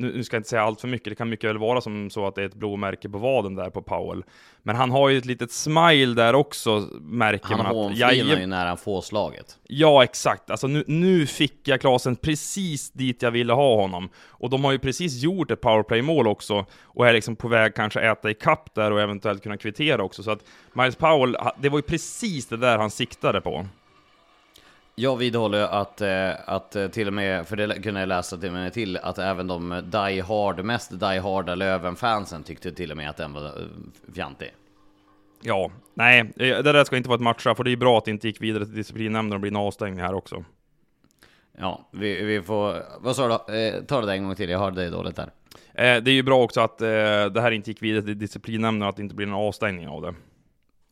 nu, 0.00 0.12
nu 0.16 0.24
ska 0.24 0.36
jag 0.36 0.38
inte 0.40 0.48
säga 0.50 0.62
allt 0.62 0.80
för 0.80 0.88
mycket, 0.88 1.08
det 1.08 1.14
kan 1.14 1.28
mycket 1.28 1.50
väl 1.50 1.58
vara 1.58 1.80
som 1.80 2.10
så 2.10 2.26
att 2.26 2.34
det 2.34 2.42
är 2.42 2.46
ett 2.46 2.54
blåmärke 2.54 3.08
på 3.08 3.18
vaden 3.18 3.54
där 3.54 3.70
på 3.70 3.82
Powell. 3.82 4.22
Men 4.62 4.76
han 4.76 4.90
har 4.90 5.08
ju 5.08 5.18
ett 5.18 5.24
litet 5.24 5.52
smile 5.52 6.14
där 6.14 6.34
också, 6.34 6.88
märker 7.00 7.46
Han 7.48 7.56
man. 7.58 7.66
att- 7.66 7.72
hånflinar 7.72 8.40
ju 8.40 8.46
när 8.46 8.66
han 8.66 8.76
får 8.78 9.00
slaget. 9.00 9.58
Ja, 9.66 10.04
exakt. 10.04 10.50
Alltså 10.50 10.66
nu, 10.66 10.84
nu 10.86 11.26
fick 11.26 11.68
jag 11.68 11.80
Klasen 11.80 12.16
precis 12.16 12.90
dit 12.90 13.22
jag 13.22 13.30
ville 13.30 13.52
ha 13.52 13.76
honom. 13.76 14.08
Och 14.28 14.50
de 14.50 14.64
har 14.64 14.72
ju 14.72 14.78
precis 14.78 15.22
gjort 15.22 15.50
ett 15.50 15.60
powerplay-mål 15.60 16.26
också, 16.28 16.66
och 16.82 17.08
är 17.08 17.12
liksom 17.12 17.36
på 17.36 17.48
väg 17.48 17.74
kanske 17.74 18.00
äta 18.00 18.30
i 18.30 18.34
kapp 18.34 18.74
där 18.74 18.90
och 18.92 19.00
eventuellt 19.00 19.42
kunna 19.42 19.56
kvittera 19.56 20.02
också. 20.02 20.22
Så 20.22 20.30
att 20.30 20.40
Miles 20.72 20.96
Powell, 20.96 21.36
det 21.60 21.68
var 21.68 21.78
ju 21.78 21.82
precis 21.82 22.46
det 22.46 22.56
där 22.56 22.78
han 22.78 22.90
siktade 22.90 23.40
på. 23.40 23.66
Jag 25.00 25.16
vidhåller 25.16 25.62
att, 25.62 26.00
eh, 26.00 26.30
att 26.46 26.76
eh, 26.76 26.88
till 26.88 27.06
och 27.06 27.12
med, 27.12 27.48
för 27.48 27.56
det 27.56 27.82
kunde 27.82 28.00
jag 28.00 28.08
läsa 28.08 28.36
till 28.36 28.48
och 28.48 28.54
med 28.54 28.72
till, 28.72 28.96
att 28.96 29.18
även 29.18 29.46
de 29.46 29.82
die 29.84 30.20
hard, 30.20 30.64
mest 30.64 31.00
die 31.00 31.20
harda 31.20 31.54
Löven-fansen 31.54 32.42
tyckte 32.42 32.72
till 32.72 32.90
och 32.90 32.96
med 32.96 33.10
att 33.10 33.16
den 33.16 33.32
var 33.32 33.44
eh, 33.44 33.52
fjantig. 34.14 34.54
Ja, 35.42 35.70
nej, 35.94 36.32
det 36.36 36.62
där 36.62 36.84
ska 36.84 36.96
inte 36.96 37.08
vara 37.08 37.16
ett 37.16 37.22
matchstraff, 37.22 37.58
och 37.58 37.64
det 37.64 37.72
är 37.72 37.76
bra 37.76 37.98
att 37.98 38.04
det 38.04 38.10
inte 38.10 38.26
gick 38.26 38.42
vidare 38.42 38.64
till 38.64 38.74
disciplinnämnden 38.74 39.34
och 39.34 39.40
blir 39.40 39.50
en 39.50 39.56
avstängning 39.56 40.00
här 40.00 40.14
också. 40.14 40.44
Ja, 41.58 41.88
vi, 41.92 42.22
vi 42.22 42.42
får, 42.42 42.82
vad 43.00 43.16
sa 43.16 43.42
du? 43.46 43.58
Eh, 43.58 43.82
ta 43.82 44.00
det 44.00 44.06
där 44.06 44.14
en 44.14 44.24
gång 44.24 44.34
till, 44.34 44.50
jag 44.50 44.58
hörde 44.58 44.80
dig 44.80 44.90
dåligt 44.90 45.16
där. 45.16 45.30
Eh, 45.74 46.02
det 46.02 46.10
är 46.10 46.14
ju 46.14 46.22
bra 46.22 46.42
också 46.42 46.60
att 46.60 46.80
eh, 46.80 46.88
det 47.32 47.40
här 47.40 47.50
inte 47.50 47.70
gick 47.70 47.82
vidare 47.82 48.02
till 48.02 48.18
disciplinnämnden 48.18 48.82
och 48.82 48.88
att 48.88 48.96
det 48.96 49.02
inte 49.02 49.14
blir 49.14 49.26
en 49.26 49.32
avstängning 49.32 49.88
av 49.88 50.02
det. 50.02 50.14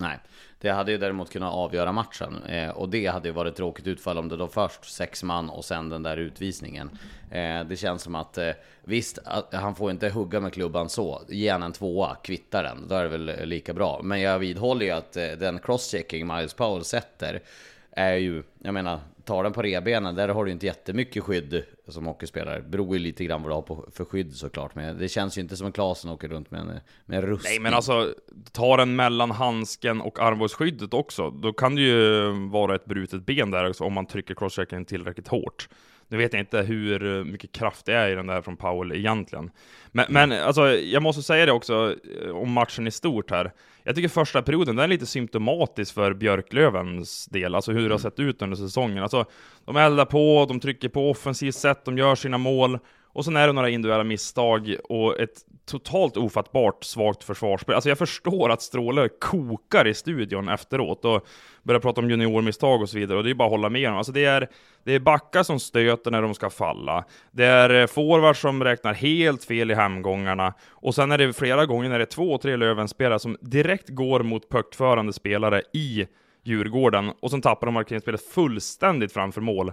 Nej, 0.01 0.19
det 0.61 0.71
hade 0.71 0.93
ju 0.93 0.99
däremot 0.99 1.31
kunnat 1.31 1.55
avgöra 1.55 1.93
matchen 1.93 2.43
eh, 2.43 2.71
och 2.71 2.89
det 2.89 3.07
hade 3.07 3.29
ju 3.29 3.35
varit 3.35 3.57
tråkigt 3.57 3.87
utfall 3.87 4.19
om 4.19 4.29
det 4.29 4.37
då 4.37 4.49
först 4.49 4.85
sex 4.85 5.23
man 5.23 5.51
och 5.51 5.65
sen 5.65 5.89
den 5.89 6.03
där 6.03 6.17
utvisningen. 6.17 6.91
Eh, 7.31 7.65
det 7.65 7.77
känns 7.77 8.03
som 8.03 8.15
att 8.15 8.39
eh, 8.39 8.51
visst, 8.85 9.19
att 9.25 9.55
han 9.55 9.75
får 9.75 9.91
inte 9.91 10.09
hugga 10.09 10.41
med 10.41 10.53
klubban 10.53 10.89
så. 10.89 11.23
Ge 11.29 11.51
han 11.51 11.63
en 11.63 11.73
tvåa, 11.73 12.15
kvitta 12.15 12.63
den, 12.63 12.89
då 12.89 12.95
är 12.95 13.03
det 13.03 13.09
väl 13.09 13.29
eh, 13.29 13.47
lika 13.47 13.75
bra. 13.75 14.01
Men 14.03 14.21
jag 14.21 14.39
vidhåller 14.39 14.87
ju 14.87 14.93
att 14.93 15.17
eh, 15.17 15.31
den 15.31 15.59
crosschecking 15.59 16.27
Miles 16.27 16.55
Powell 16.55 16.85
sätter 16.85 17.43
är 17.91 18.15
ju, 18.15 18.43
jag 18.59 18.75
menar, 18.75 19.01
tar 19.29 19.43
den 19.43 19.53
på 19.53 19.63
rebenen, 19.63 20.15
där 20.15 20.29
har 20.29 20.45
du 20.45 20.51
inte 20.51 20.67
jättemycket 20.67 21.23
skydd 21.23 21.65
som 21.89 22.07
hockeyspelare. 22.07 22.63
Beror 22.63 22.97
ju 22.97 23.03
lite 23.03 23.25
grann 23.25 23.43
vad 23.43 23.51
du 23.51 23.55
har 23.55 23.63
på, 23.63 23.89
för 23.93 24.05
skydd 24.05 24.35
såklart, 24.35 24.75
men 24.75 24.99
det 24.99 25.09
känns 25.09 25.39
ju 25.39 25.43
inte 25.43 25.57
som 25.57 25.67
en 25.67 25.73
Klasen 25.73 26.11
åker 26.11 26.29
runt 26.29 26.51
med 26.51 26.61
en, 26.61 26.67
med 27.07 27.19
en 27.19 27.23
rustning. 27.23 27.51
Nej 27.51 27.61
men 27.61 27.75
alltså, 27.75 28.15
ta 28.53 28.77
den 28.77 28.97
mellan 28.97 29.31
handsken 29.31 30.01
och 30.01 30.19
armbågsskyddet 30.19 30.95
också, 30.95 31.31
då 31.31 31.53
kan 31.53 31.75
det 31.75 31.83
ju 31.83 32.31
vara 32.51 32.75
ett 32.75 32.85
brutet 32.85 33.27
ben 33.27 33.51
där 33.51 33.71
också 33.71 33.85
om 33.85 33.93
man 33.93 34.07
trycker 34.07 34.35
crosschecken 34.35 34.85
tillräckligt 34.85 35.29
hårt. 35.29 35.69
Nu 36.09 36.19
vet 36.19 36.33
jag 36.33 36.43
inte 36.43 36.63
hur 36.63 37.25
mycket 37.25 37.53
kraft 37.53 37.87
det 37.87 37.93
är 37.93 38.09
i 38.09 38.15
den 38.15 38.27
där 38.27 38.43
från 38.43 38.57
Powell 38.57 38.93
egentligen. 38.93 39.51
Men, 39.93 40.07
men 40.09 40.33
alltså, 40.33 40.69
jag 40.71 41.03
måste 41.03 41.23
säga 41.23 41.47
det 41.47 41.53
också 41.53 41.97
eh, 42.25 42.31
om 42.31 42.53
matchen 42.53 42.87
i 42.87 42.91
stort 42.91 43.31
här. 43.31 43.53
Jag 43.83 43.95
tycker 43.95 44.09
första 44.09 44.43
perioden, 44.43 44.77
den 44.77 44.85
är 44.85 44.89
lite 44.89 45.07
symptomatisk 45.07 45.95
för 45.95 46.15
Björklövens 46.15 47.27
del, 47.27 47.55
alltså 47.55 47.73
hur 47.73 47.89
det 47.89 47.95
har 47.95 47.99
sett 47.99 48.21
ut 48.21 48.43
under 48.43 48.57
säsongen. 48.57 49.03
Alltså, 49.03 49.25
de 49.65 49.77
eldar 49.77 50.05
på, 50.05 50.47
de 50.49 50.61
trycker 50.61 50.89
på 50.89 51.11
offensivt 51.11 51.55
sätt, 51.55 51.85
de 51.85 51.99
gör 51.99 52.15
sina 52.15 52.39
mål, 52.39 52.79
och 53.13 53.25
sen 53.25 53.37
är 53.37 53.47
det 53.47 53.53
några 53.53 53.71
individuella 53.71 54.05
misstag 54.05 54.77
och 54.85 55.21
ett 55.21 55.45
totalt 55.67 56.17
ofattbart 56.17 56.85
svagt 56.85 57.25
försvarsspel. 57.25 57.75
Alltså 57.75 57.89
jag 57.89 57.99
förstår 57.99 58.51
att 58.51 58.63
Stråle 58.63 59.09
kokar 59.09 59.87
i 59.87 59.95
studion 59.95 60.49
efteråt 60.49 61.05
och 61.05 61.27
börjar 61.63 61.81
prata 61.81 62.01
om 62.01 62.11
juniormisstag 62.11 62.83
och 62.83 62.89
så 62.89 62.99
vidare, 62.99 63.19
och 63.19 63.25
det 63.25 63.31
är 63.31 63.35
bara 63.35 63.47
att 63.47 63.53
hålla 63.53 63.71
med 63.71 63.85
honom. 63.85 63.99
Alltså 63.99 64.13
det 64.13 64.25
är, 64.25 64.49
det 64.85 64.93
är 64.93 65.01
backar 65.01 65.43
som 65.43 65.61
stöter 65.61 66.11
när 66.11 66.23
de 66.23 66.35
ska 66.35 66.51
falla. 66.51 67.05
Det 67.31 67.45
är 67.45 67.71
eh, 67.71 67.87
forwards 67.87 68.41
som 68.41 68.65
räknar 68.65 68.95
helt 68.95 69.45
fel 69.45 69.71
i 69.71 69.75
hemgångarna, 69.75 70.55
och 70.69 70.95
sen 70.95 71.13
är 71.13 71.19
det 71.19 71.33
flera 71.33 71.67
gånger 71.67 71.89
när 71.89 71.99
det 71.99 72.05
är 72.05 72.07
två, 72.07 72.39
tre 72.39 72.57
Löven-spelare 72.57 73.19
som 73.19 73.37
direkt 73.41 73.89
går 73.89 74.23
mot 74.23 74.49
puckförande 74.49 75.13
spelare 75.13 75.63
i 75.73 76.07
Djurgården, 76.45 77.13
och 77.21 77.31
sen 77.31 77.43
tappar 77.43 77.67
de 77.67 77.75
markeringsspelet 77.75 78.23
fullständigt 78.23 79.13
framför 79.13 79.41
mål. 79.41 79.73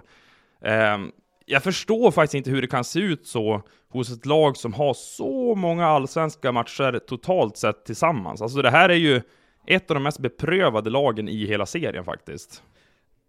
Ehm, 0.64 1.10
jag 1.46 1.62
förstår 1.62 2.10
faktiskt 2.10 2.34
inte 2.34 2.50
hur 2.50 2.62
det 2.62 2.68
kan 2.68 2.84
se 2.84 3.00
ut 3.00 3.26
så 3.26 3.62
hos 3.88 4.10
ett 4.10 4.26
lag 4.26 4.56
som 4.56 4.74
har 4.74 4.94
så 4.94 5.54
många 5.54 5.86
allsvenska 5.86 6.52
matcher 6.52 6.98
totalt 6.98 7.56
sett 7.56 7.84
tillsammans. 7.84 8.42
Alltså 8.42 8.62
det 8.62 8.70
här 8.70 8.88
är 8.88 8.94
ju 8.94 9.22
ett 9.66 9.90
av 9.90 9.94
de 9.94 10.02
mest 10.02 10.18
beprövade 10.18 10.90
lagen 10.90 11.28
i 11.28 11.46
hela 11.46 11.66
serien 11.66 12.04
faktiskt 12.04 12.62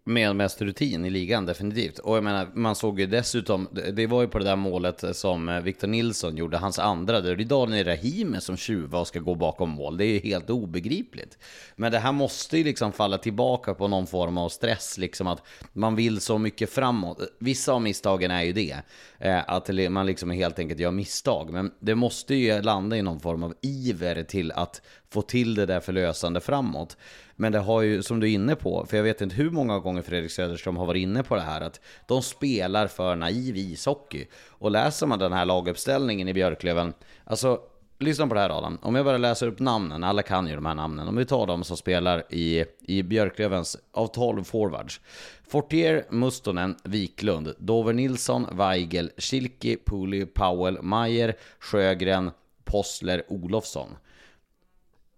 med 0.08 0.36
mest 0.36 0.62
rutin 0.62 1.04
i 1.04 1.10
ligan, 1.10 1.46
definitivt. 1.46 1.98
Och 1.98 2.16
jag 2.16 2.24
menar, 2.24 2.48
man 2.54 2.74
såg 2.74 3.00
ju 3.00 3.06
dessutom, 3.06 3.68
det- 3.92 4.06
var 4.06 4.22
ju 4.22 4.28
på 4.28 4.38
det 4.38 4.44
där 4.44 4.56
målet 4.56 5.16
som 5.16 5.60
Victor 5.64 5.88
Nilsson 5.88 6.36
gjorde, 6.36 6.56
hans 6.56 6.78
andra, 6.78 7.20
det 7.20 7.30
är 7.30 7.36
ju 7.36 7.44
Daniel 7.44 7.86
Rahimi 7.86 8.40
som 8.40 8.56
tjuvar 8.56 9.00
och 9.00 9.06
ska 9.06 9.18
gå 9.20 9.34
bakom 9.34 9.70
mål. 9.70 9.96
Det 9.96 10.04
är 10.04 10.12
ju 10.12 10.18
helt 10.18 10.50
obegripligt. 10.50 11.38
Men 11.76 11.92
det 11.92 11.98
här 11.98 12.12
måste 12.12 12.58
ju 12.58 12.64
liksom 12.64 12.92
falla 12.92 13.18
tillbaka 13.18 13.74
på 13.74 13.88
någon 13.88 14.06
form 14.06 14.38
av 14.38 14.48
stress, 14.48 14.98
liksom 14.98 15.26
att 15.26 15.42
man 15.72 15.96
vill 15.96 16.20
så 16.20 16.38
mycket 16.38 16.70
framåt. 16.70 17.20
Vissa 17.38 17.72
av 17.72 17.82
misstagen 17.82 18.30
är 18.30 18.42
ju 18.42 18.52
det, 18.52 18.76
eh, 19.18 19.40
att 19.46 19.70
man 19.90 20.06
liksom 20.06 20.30
helt 20.30 20.58
enkelt 20.58 20.80
gör 20.80 20.90
misstag. 20.90 21.50
Men 21.52 21.70
det 21.80 21.94
måste 21.94 22.34
ju 22.34 22.62
landa 22.62 22.96
i 22.96 23.02
någon 23.02 23.20
form 23.20 23.42
av 23.42 23.54
iver 23.62 24.22
till 24.22 24.52
att 24.52 24.82
få 25.10 25.22
till 25.22 25.54
det 25.54 25.66
där 25.66 25.80
förlösande 25.80 26.40
framåt. 26.40 26.96
Men 27.40 27.52
det 27.52 27.58
har 27.58 27.82
ju, 27.82 28.02
som 28.02 28.20
du 28.20 28.30
är 28.30 28.34
inne 28.34 28.56
på, 28.56 28.86
för 28.88 28.96
jag 28.96 29.04
vet 29.04 29.20
inte 29.20 29.36
hur 29.36 29.50
många 29.50 29.78
gånger 29.78 30.02
Fredrik 30.02 30.30
Söderström 30.30 30.76
har 30.76 30.86
varit 30.86 31.00
inne 31.00 31.22
på 31.22 31.34
det 31.34 31.40
här, 31.40 31.60
att 31.60 31.80
de 32.06 32.22
spelar 32.22 32.86
för 32.86 33.16
naiv 33.16 33.56
ishockey. 33.56 34.26
Och 34.48 34.70
läser 34.70 35.06
man 35.06 35.18
den 35.18 35.32
här 35.32 35.44
laguppställningen 35.44 36.28
i 36.28 36.34
Björklöven, 36.34 36.92
alltså 37.24 37.60
Lyssna 38.00 38.26
på 38.26 38.34
det 38.34 38.40
här 38.40 38.58
Adam, 38.58 38.78
om 38.82 38.94
jag 38.94 39.04
bara 39.04 39.18
läser 39.18 39.46
upp 39.46 39.58
namnen, 39.58 40.04
alla 40.04 40.22
kan 40.22 40.46
ju 40.46 40.54
de 40.54 40.66
här 40.66 40.74
namnen. 40.74 41.08
Om 41.08 41.16
vi 41.16 41.24
tar 41.24 41.46
de 41.46 41.64
som 41.64 41.76
spelar 41.76 42.24
i, 42.30 42.64
i 42.80 43.02
Björklövens 43.02 43.76
av 43.92 44.06
12 44.06 44.44
forwards. 44.44 45.00
Fortier, 45.48 46.04
Mustonen, 46.10 46.76
Wiklund, 46.84 47.54
Dover 47.58 47.92
Nilsson, 47.92 48.46
Weigel, 48.52 49.10
Schilke, 49.16 49.76
Puli, 49.86 50.26
Powell, 50.26 50.82
Mayer, 50.82 51.36
Sjögren, 51.58 52.30
Possler, 52.64 53.22
Olofsson. 53.28 53.88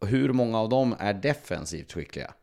Hur 0.06 0.32
många 0.32 0.58
av 0.58 0.68
dem 0.68 0.96
är 0.98 1.14
defensivt 1.14 1.92
skickliga? 1.92 2.34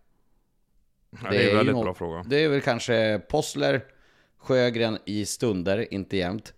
Ja, 1.24 1.30
det 1.30 1.44
är 1.44 1.50
en 1.50 1.58
väldigt 1.58 1.76
ju 1.76 1.84
bra 1.84 1.94
fråga. 1.94 2.26
Det 2.28 2.44
är 2.44 2.50
väl 2.50 2.62
kanske 2.62 3.22
Possler, 3.30 3.86
Sjögren 4.38 4.98
i 5.06 5.26
stunder, 5.26 5.94
inte 5.94 6.18
jämt. 6.18 6.54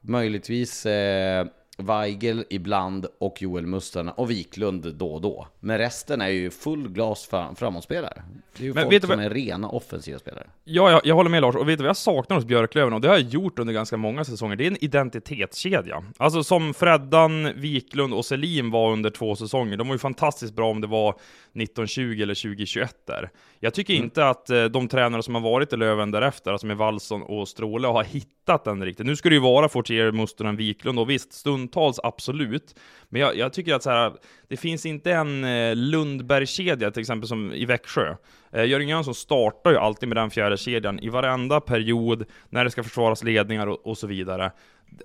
Möjligtvis 0.00 0.86
eh, 0.86 1.46
Weigel 1.78 2.44
ibland 2.50 3.06
och 3.20 3.42
Joel 3.42 3.66
Musten 3.66 4.08
och 4.08 4.30
Wiklund 4.30 4.94
då 4.94 5.14
och 5.14 5.20
då. 5.20 5.46
Men 5.60 5.78
resten 5.78 6.20
är 6.20 6.28
ju 6.28 6.50
full 6.50 6.88
glas 6.88 7.26
fram, 7.26 7.56
framåtspelare. 7.56 8.22
Det 8.56 8.62
är 8.62 8.66
ju 8.66 8.74
Men 8.74 8.84
folk 8.84 9.00
som 9.00 9.08
vad- 9.08 9.20
är 9.26 9.30
rena 9.30 9.68
offensiva 9.68 10.18
spelare. 10.18 10.46
Ja, 10.64 10.90
jag, 10.90 11.00
jag 11.04 11.14
håller 11.14 11.30
med 11.30 11.42
Lars, 11.42 11.54
och 11.56 11.68
vet 11.68 11.78
du 11.78 11.82
vad 11.84 11.88
jag 11.88 11.96
saknar 11.96 12.36
hos 12.36 12.44
Björklöven? 12.44 12.92
Och 12.92 13.00
det 13.00 13.08
har 13.08 13.14
jag 13.14 13.28
gjort 13.28 13.58
under 13.58 13.74
ganska 13.74 13.96
många 13.96 14.24
säsonger. 14.24 14.56
Det 14.56 14.64
är 14.66 14.70
en 14.70 14.84
identitetskedja. 14.84 16.04
Alltså 16.16 16.44
som 16.44 16.74
Freddan, 16.74 17.60
Wiklund 17.60 18.14
och 18.14 18.24
Selin 18.24 18.70
var 18.70 18.92
under 18.92 19.10
två 19.10 19.36
säsonger. 19.36 19.76
De 19.76 19.88
var 19.88 19.94
ju 19.94 19.98
fantastiskt 19.98 20.54
bra 20.54 20.70
om 20.70 20.80
det 20.80 20.86
var 20.86 21.10
1920 21.10 22.22
eller 22.22 22.34
2021 22.34 22.94
där. 23.06 23.30
Jag 23.60 23.74
tycker 23.74 23.94
inte 23.94 24.28
att 24.28 24.50
eh, 24.50 24.64
de 24.64 24.88
tränare 24.88 25.22
som 25.22 25.34
har 25.34 25.42
varit 25.42 25.72
i 25.72 25.76
Löven 25.76 26.10
därefter, 26.10 26.52
alltså 26.52 26.66
med 26.66 26.76
Wallson 26.76 27.22
och 27.22 27.48
Stråle, 27.48 27.88
har 27.88 28.04
hittat 28.04 28.64
den 28.64 28.84
riktigt. 28.84 29.06
Nu 29.06 29.16
ska 29.16 29.28
det 29.28 29.34
ju 29.34 29.40
vara 29.40 29.68
Fortier, 29.68 30.12
Mustonen, 30.12 30.56
Wiklund, 30.56 30.98
och 30.98 31.10
visst, 31.10 31.32
stundtals 31.66 32.00
absolut. 32.02 32.74
Men 33.08 33.20
jag, 33.20 33.36
jag 33.36 33.52
tycker 33.52 33.74
att 33.74 33.82
så 33.82 33.90
här, 33.90 34.12
det 34.48 34.56
finns 34.56 34.86
inte 34.86 35.12
en 35.12 35.44
eh, 35.44 35.76
Lundberg-kedja, 35.76 36.90
till 36.90 37.00
exempel 37.00 37.28
som 37.28 37.52
i 37.52 37.64
Växjö. 37.64 38.16
Eh, 38.52 38.64
Jörgen 38.64 38.88
Jönsson 38.88 39.14
startar 39.14 39.70
ju 39.70 39.76
alltid 39.76 40.08
med 40.08 40.16
den 40.16 40.30
fjärde 40.30 40.56
kedjan 40.56 40.98
i 41.00 41.08
varenda 41.08 41.60
period, 41.60 42.24
när 42.50 42.64
det 42.64 42.70
ska 42.70 42.82
försvaras 42.82 43.24
ledningar 43.24 43.66
och, 43.66 43.86
och 43.86 43.98
så 43.98 44.06
vidare. 44.06 44.52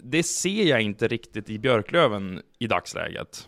Det 0.01 0.23
ser 0.23 0.69
jag 0.69 0.81
inte 0.81 1.07
riktigt 1.07 1.49
i 1.49 1.59
Björklöven 1.59 2.41
i 2.59 2.67
dagsläget. 2.67 3.47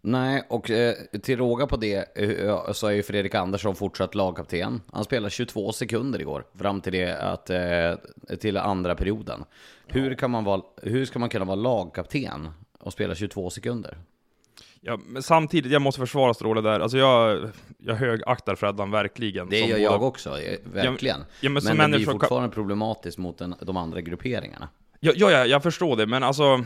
Nej, 0.00 0.42
och 0.48 0.70
eh, 0.70 0.94
till 1.22 1.38
råga 1.38 1.66
på 1.66 1.76
det 1.76 2.16
eh, 2.18 2.72
så 2.72 2.86
är 2.86 2.90
ju 2.92 3.02
Fredrik 3.02 3.34
Andersson 3.34 3.76
fortsatt 3.76 4.14
lagkapten. 4.14 4.80
Han 4.92 5.04
spelade 5.04 5.30
22 5.30 5.72
sekunder 5.72 6.20
igår, 6.20 6.44
fram 6.58 6.80
till 6.80 6.92
det 6.92 7.18
att, 7.18 7.50
eh, 7.50 8.36
till 8.40 8.56
andra 8.56 8.94
perioden. 8.94 9.44
Hur, 9.86 10.14
kan 10.14 10.30
man 10.30 10.44
vara, 10.44 10.62
hur 10.82 11.04
ska 11.04 11.18
man 11.18 11.28
kunna 11.28 11.44
vara 11.44 11.56
lagkapten 11.56 12.48
och 12.80 12.92
spela 12.92 13.14
22 13.14 13.50
sekunder? 13.50 13.98
Ja, 14.80 14.98
men 15.06 15.22
samtidigt, 15.22 15.72
jag 15.72 15.82
måste 15.82 16.00
försvara 16.00 16.34
Stråle 16.34 16.60
där. 16.60 16.80
Alltså 16.80 16.98
jag, 16.98 17.50
jag 17.78 17.94
högaktar 17.94 18.54
Freddan 18.54 18.90
verkligen. 18.90 19.48
Det 19.48 19.58
gör 19.58 19.68
både- 19.68 19.80
jag 19.80 20.02
också, 20.02 20.30
verkligen. 20.64 21.24
ja, 21.40 21.50
men 21.50 21.62
som 21.62 21.76
men 21.76 21.90
det 21.90 21.96
blir 21.96 22.06
fortfarande 22.06 22.48
problematiskt 22.48 23.18
mot 23.18 23.38
den, 23.38 23.54
de 23.60 23.76
andra 23.76 24.00
grupperingarna. 24.00 24.68
Ja, 25.00 25.12
ja, 25.16 25.30
ja, 25.30 25.46
jag 25.46 25.62
förstår 25.62 25.96
det, 25.96 26.06
men 26.06 26.22
alltså 26.22 26.64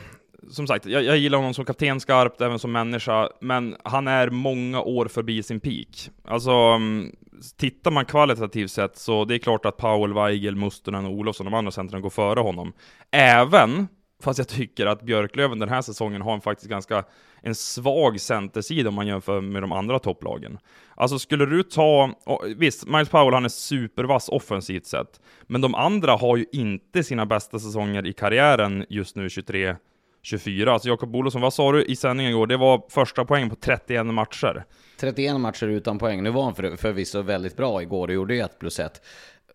som 0.51 0.67
sagt, 0.67 0.87
jag, 0.87 1.03
jag 1.03 1.19
gillar 1.19 1.39
honom 1.39 1.55
som 1.55 1.65
kapten 1.65 2.01
skarpt, 2.01 2.41
även 2.41 2.59
som 2.59 2.73
människa, 2.73 3.29
men 3.41 3.77
han 3.85 4.09
är 4.09 4.31
många 4.31 4.81
år 4.81 5.07
förbi 5.07 5.43
sin 5.43 5.61
peak. 5.61 6.11
Alltså, 6.25 6.51
mm, 6.51 7.17
tittar 7.59 7.91
man 7.91 8.05
kvalitativt 8.05 8.71
sett 8.71 8.97
så 8.97 9.25
det 9.25 9.35
är 9.35 9.39
klart 9.39 9.67
att 9.67 9.77
Powell, 9.77 10.15
Weigel, 10.15 10.57
Mustonen 10.57 11.07
och 11.07 11.13
Olofsson, 11.13 11.45
de 11.45 11.55
andra 11.55 11.73
centren, 11.73 12.03
går 12.03 12.11
före 12.11 12.41
honom. 12.41 12.73
Även 13.11 13.89
Fast 14.23 14.39
jag 14.39 14.49
tycker 14.49 14.87
att 14.87 15.03
Björklöven 15.03 15.59
den 15.59 15.69
här 15.69 15.83
säsongen 15.83 16.23
har 16.23 16.35
en 16.35 16.41
faktiskt 16.41 16.71
ganska 16.71 17.05
en 17.41 17.55
svag 17.55 18.21
centersida 18.21 18.89
om 18.89 18.95
man 18.95 19.07
jämför 19.07 19.41
med 19.41 19.63
de 19.63 19.73
andra 19.73 19.99
topplagen. 19.99 20.59
Alltså 20.95 21.19
skulle 21.19 21.47
du 21.47 21.63
ta, 21.63 22.11
visst, 22.57 22.87
Miles 22.87 23.09
Powell 23.09 23.35
han 23.35 23.45
är 23.45 23.49
supervass 23.49 24.29
offensivt 24.29 24.87
sett, 24.87 25.21
men 25.43 25.61
de 25.61 25.75
andra 25.75 26.13
har 26.13 26.37
ju 26.37 26.47
inte 26.53 27.05
sina 27.05 27.27
bästa 27.27 27.59
säsonger 27.59 28.07
i 28.07 28.13
karriären 28.13 28.87
just 28.89 29.17
nu 29.17 29.31
23 29.31 29.77
24. 30.23 30.73
Alltså 30.73 30.89
Jakob 30.89 31.17
Olofsson, 31.17 31.41
vad 31.43 31.55
sa 31.55 31.73
du 31.73 31.85
i 31.85 31.97
sändningen 31.97 32.33
igår? 32.33 32.47
Det 32.47 32.57
var 32.57 32.83
första 32.89 33.25
poäng 33.25 33.51
på 33.51 33.57
31 33.57 34.07
matcher. 34.07 34.65
31 35.01 35.41
matcher 35.41 35.67
utan 35.67 35.99
poäng. 35.99 36.23
Nu 36.23 36.31
var 36.31 36.45
han 36.45 36.55
för, 36.55 36.77
förvisso 36.77 37.23
väldigt 37.23 37.57
bra 37.57 37.83
igår 37.83 38.09
och 38.09 38.15
gjorde 38.15 38.35
1 38.35 38.59
plus 38.59 38.81
1. 38.81 39.03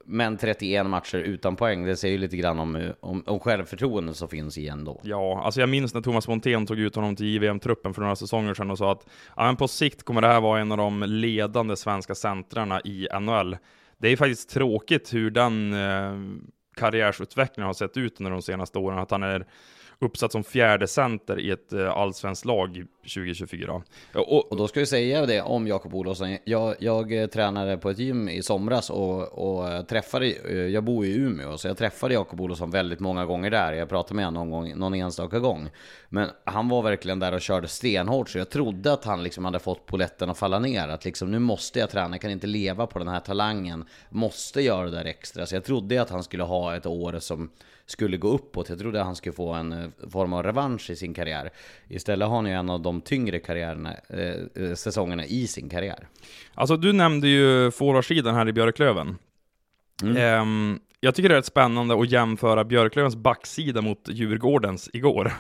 Men 0.10 0.38
31 0.38 0.86
matcher 0.86 1.18
utan 1.18 1.56
poäng, 1.56 1.86
det 1.86 1.96
säger 1.96 2.12
ju 2.12 2.18
lite 2.18 2.38
grann 2.38 2.60
om, 2.60 2.92
om, 3.00 3.24
om 3.26 3.40
självförtroende 3.40 4.14
som 4.14 4.28
finns 4.28 4.58
igen 4.58 4.86
då. 4.86 5.00
Ja, 5.04 5.42
alltså 5.44 5.60
jag 5.60 5.70
minns 5.70 5.94
när 5.94 6.02
Thomas 6.02 6.28
Montén 6.28 6.66
tog 6.66 6.80
ut 6.80 6.96
honom 6.96 7.16
till 7.16 7.26
JVM-truppen 7.26 7.94
för 7.94 8.02
några 8.02 8.16
säsonger 8.16 8.54
sedan 8.54 8.72
och 8.72 8.78
sa 8.78 8.92
att 8.92 9.06
ja, 9.36 9.46
men 9.46 9.56
på 9.56 9.68
sikt 9.68 10.04
kommer 10.04 10.22
det 10.22 10.28
här 10.28 10.42
vara 10.42 10.60
en 10.60 10.72
av 10.72 10.78
de 10.78 11.04
ledande 11.04 11.76
svenska 11.76 12.16
centrarna 12.16 12.82
i 12.82 13.08
NHL. 13.20 13.58
Det 13.98 14.08
är 14.08 14.18
faktiskt 14.18 14.50
tråkigt 14.50 15.14
hur 15.14 15.32
den 15.32 15.74
eh, 15.74 16.12
karriärsutvecklingen 16.76 17.68
har 17.68 17.74
sett 17.74 17.98
ut 17.98 18.20
under 18.20 18.32
de 18.32 18.42
senaste 18.42 18.80
åren, 18.80 19.00
att 19.00 19.12
han 19.12 19.24
är 19.24 19.46
uppsatt 20.00 20.32
som 20.32 20.44
fjärde 20.44 20.88
center 20.88 21.40
i 21.40 21.52
ett 21.52 21.74
eh, 21.74 21.90
allsvenskt 21.90 22.46
lag 22.46 22.86
2024. 23.14 23.82
Och, 24.14 24.52
och, 24.52 24.58
då 24.58 24.68
ska 24.68 24.80
vi 24.80 24.86
säga 24.86 25.26
det 25.26 25.42
om 25.42 25.68
Jakob 25.68 25.96
Olofsson. 25.96 26.38
Jag, 26.44 26.76
jag 26.80 27.22
eh, 27.22 27.28
tränade 27.28 27.78
på 27.78 27.90
ett 27.90 28.00
gym 28.00 28.30
i 28.30 28.44
somras 28.44 28.90
och, 28.90 29.24
och 29.24 29.70
eh, 29.70 29.82
träffade, 29.82 30.28
jag 30.70 30.84
bor 30.84 31.06
i 31.06 31.16
Umeå, 31.16 31.58
så 31.58 31.68
jag 31.68 31.78
träffade 31.78 32.14
Jakob 32.14 32.42
Olofsson 32.42 32.72
väldigt 32.72 33.00
många 33.00 33.26
gånger 33.26 33.50
där. 33.52 33.74
Jag 33.74 33.90
pratade 33.90 34.16
med 34.16 34.26
honom 34.26 34.50
någon, 34.50 34.70
gång, 34.70 34.80
någon 34.80 34.94
enstaka 34.94 35.40
gång. 35.40 35.70
Men 36.10 36.30
han 36.44 36.70
var 36.70 36.82
verkligen 36.82 37.20
där 37.20 37.34
och 37.34 37.42
körde 37.42 37.68
stenhårt, 37.68 38.30
så 38.30 38.38
jag 38.38 38.50
trodde 38.50 38.94
att 38.94 39.06
han 39.06 39.24
liksom 39.24 39.46
hade 39.46 39.60
fått 39.60 39.86
poletten 39.86 40.30
att 40.30 40.38
falla 40.38 40.60
ner. 40.60 40.88
Att 40.88 41.06
liksom, 41.06 41.32
nu 41.32 41.40
måste 41.40 41.80
jag 41.80 41.90
träna, 41.90 42.14
jag 42.14 42.22
kan 42.22 42.32
inte 42.32 42.48
leva 42.48 42.88
på 42.88 43.00
den 43.00 43.08
här 43.08 43.20
talangen. 43.20 43.86
Måste 44.10 44.62
göra 44.62 44.86
det 44.86 44.92
där 44.92 45.06
extra. 45.06 45.46
Så 45.46 45.56
jag 45.56 45.64
trodde 45.64 46.02
att 46.02 46.10
han 46.10 46.24
skulle 46.24 46.44
ha 46.44 46.76
ett 46.76 46.86
år 46.86 47.20
som 47.20 47.50
skulle 47.88 48.18
gå 48.18 48.28
uppåt. 48.28 48.70
Jag 48.70 48.80
trodde 48.80 49.04
han 49.04 49.16
skulle 49.16 49.34
få 49.34 49.54
en 49.54 49.72
eh, 49.72 49.90
form 50.10 50.34
av 50.34 50.44
revansch 50.44 50.90
i 50.90 50.96
sin 50.96 51.14
karriär. 51.14 51.50
Istället 51.88 52.28
har 52.28 52.36
han 52.36 52.46
ju 52.46 52.52
en 52.52 52.70
av 52.70 52.82
de 52.82 52.97
tyngre 53.02 53.40
karriärerna, 53.40 53.96
eh, 54.10 54.64
eh, 54.64 54.74
säsongerna 54.76 55.26
i 55.26 55.48
sin 55.48 55.70
karriär. 55.70 56.08
Alltså 56.54 56.78
du 56.78 56.94
nämnde 56.94 57.28
ju 57.28 57.72
forwardsidan 57.72 58.36
här 58.36 58.48
i 58.48 58.54
Björklöven. 58.54 59.18
Mm. 60.04 60.42
Um, 60.42 60.80
jag 61.00 61.16
tycker 61.16 61.30
det 61.30 61.36
är 61.36 61.38
rätt 61.38 61.46
spännande 61.46 62.02
att 62.02 62.12
jämföra 62.12 62.64
Björklövens 62.64 63.16
backsida 63.16 63.82
mot 63.82 64.10
Djurgårdens 64.10 64.90
igår. 64.94 65.34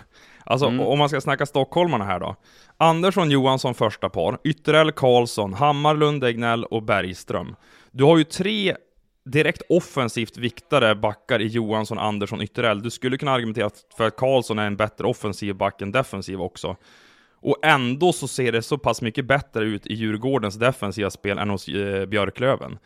Alltså 0.43 0.67
mm. 0.67 0.79
om 0.79 0.99
man 0.99 1.09
ska 1.09 1.21
snacka 1.21 1.45
stockholmarna 1.45 2.05
här 2.05 2.19
då. 2.19 2.35
Andersson 2.77 3.31
Johansson 3.31 3.75
första 3.75 4.09
par, 4.09 4.39
Ytterell 4.43 4.91
Karlsson, 4.91 5.53
Hammarlund 5.53 6.23
Egnell 6.23 6.63
och 6.63 6.83
Bergström. 6.83 7.55
Du 7.91 8.03
har 8.03 8.17
ju 8.17 8.23
tre 8.23 8.75
direkt 9.25 9.61
offensivt 9.69 10.37
viktade 10.37 10.95
backar 10.95 11.41
i 11.41 11.47
Johansson, 11.47 11.99
Andersson, 11.99 12.41
Ytterell. 12.41 12.81
Du 12.81 12.89
skulle 12.89 13.17
kunna 13.17 13.31
argumentera 13.31 13.69
för 13.97 14.07
att 14.07 14.15
Karlsson 14.15 14.59
är 14.59 14.67
en 14.67 14.77
bättre 14.77 15.07
offensiv 15.07 15.55
back 15.55 15.81
än 15.81 15.91
defensiv 15.91 16.41
också. 16.41 16.75
Och 17.41 17.57
ändå 17.65 18.13
så 18.13 18.27
ser 18.27 18.51
det 18.51 18.61
så 18.61 18.77
pass 18.77 19.01
mycket 19.01 19.25
bättre 19.25 19.65
ut 19.65 19.87
i 19.87 19.93
Djurgårdens 19.93 20.55
defensiva 20.55 21.09
spel 21.09 21.37
än 21.37 21.49
hos 21.49 21.67
eh, 21.67 22.05
Björklöven. 22.05 22.77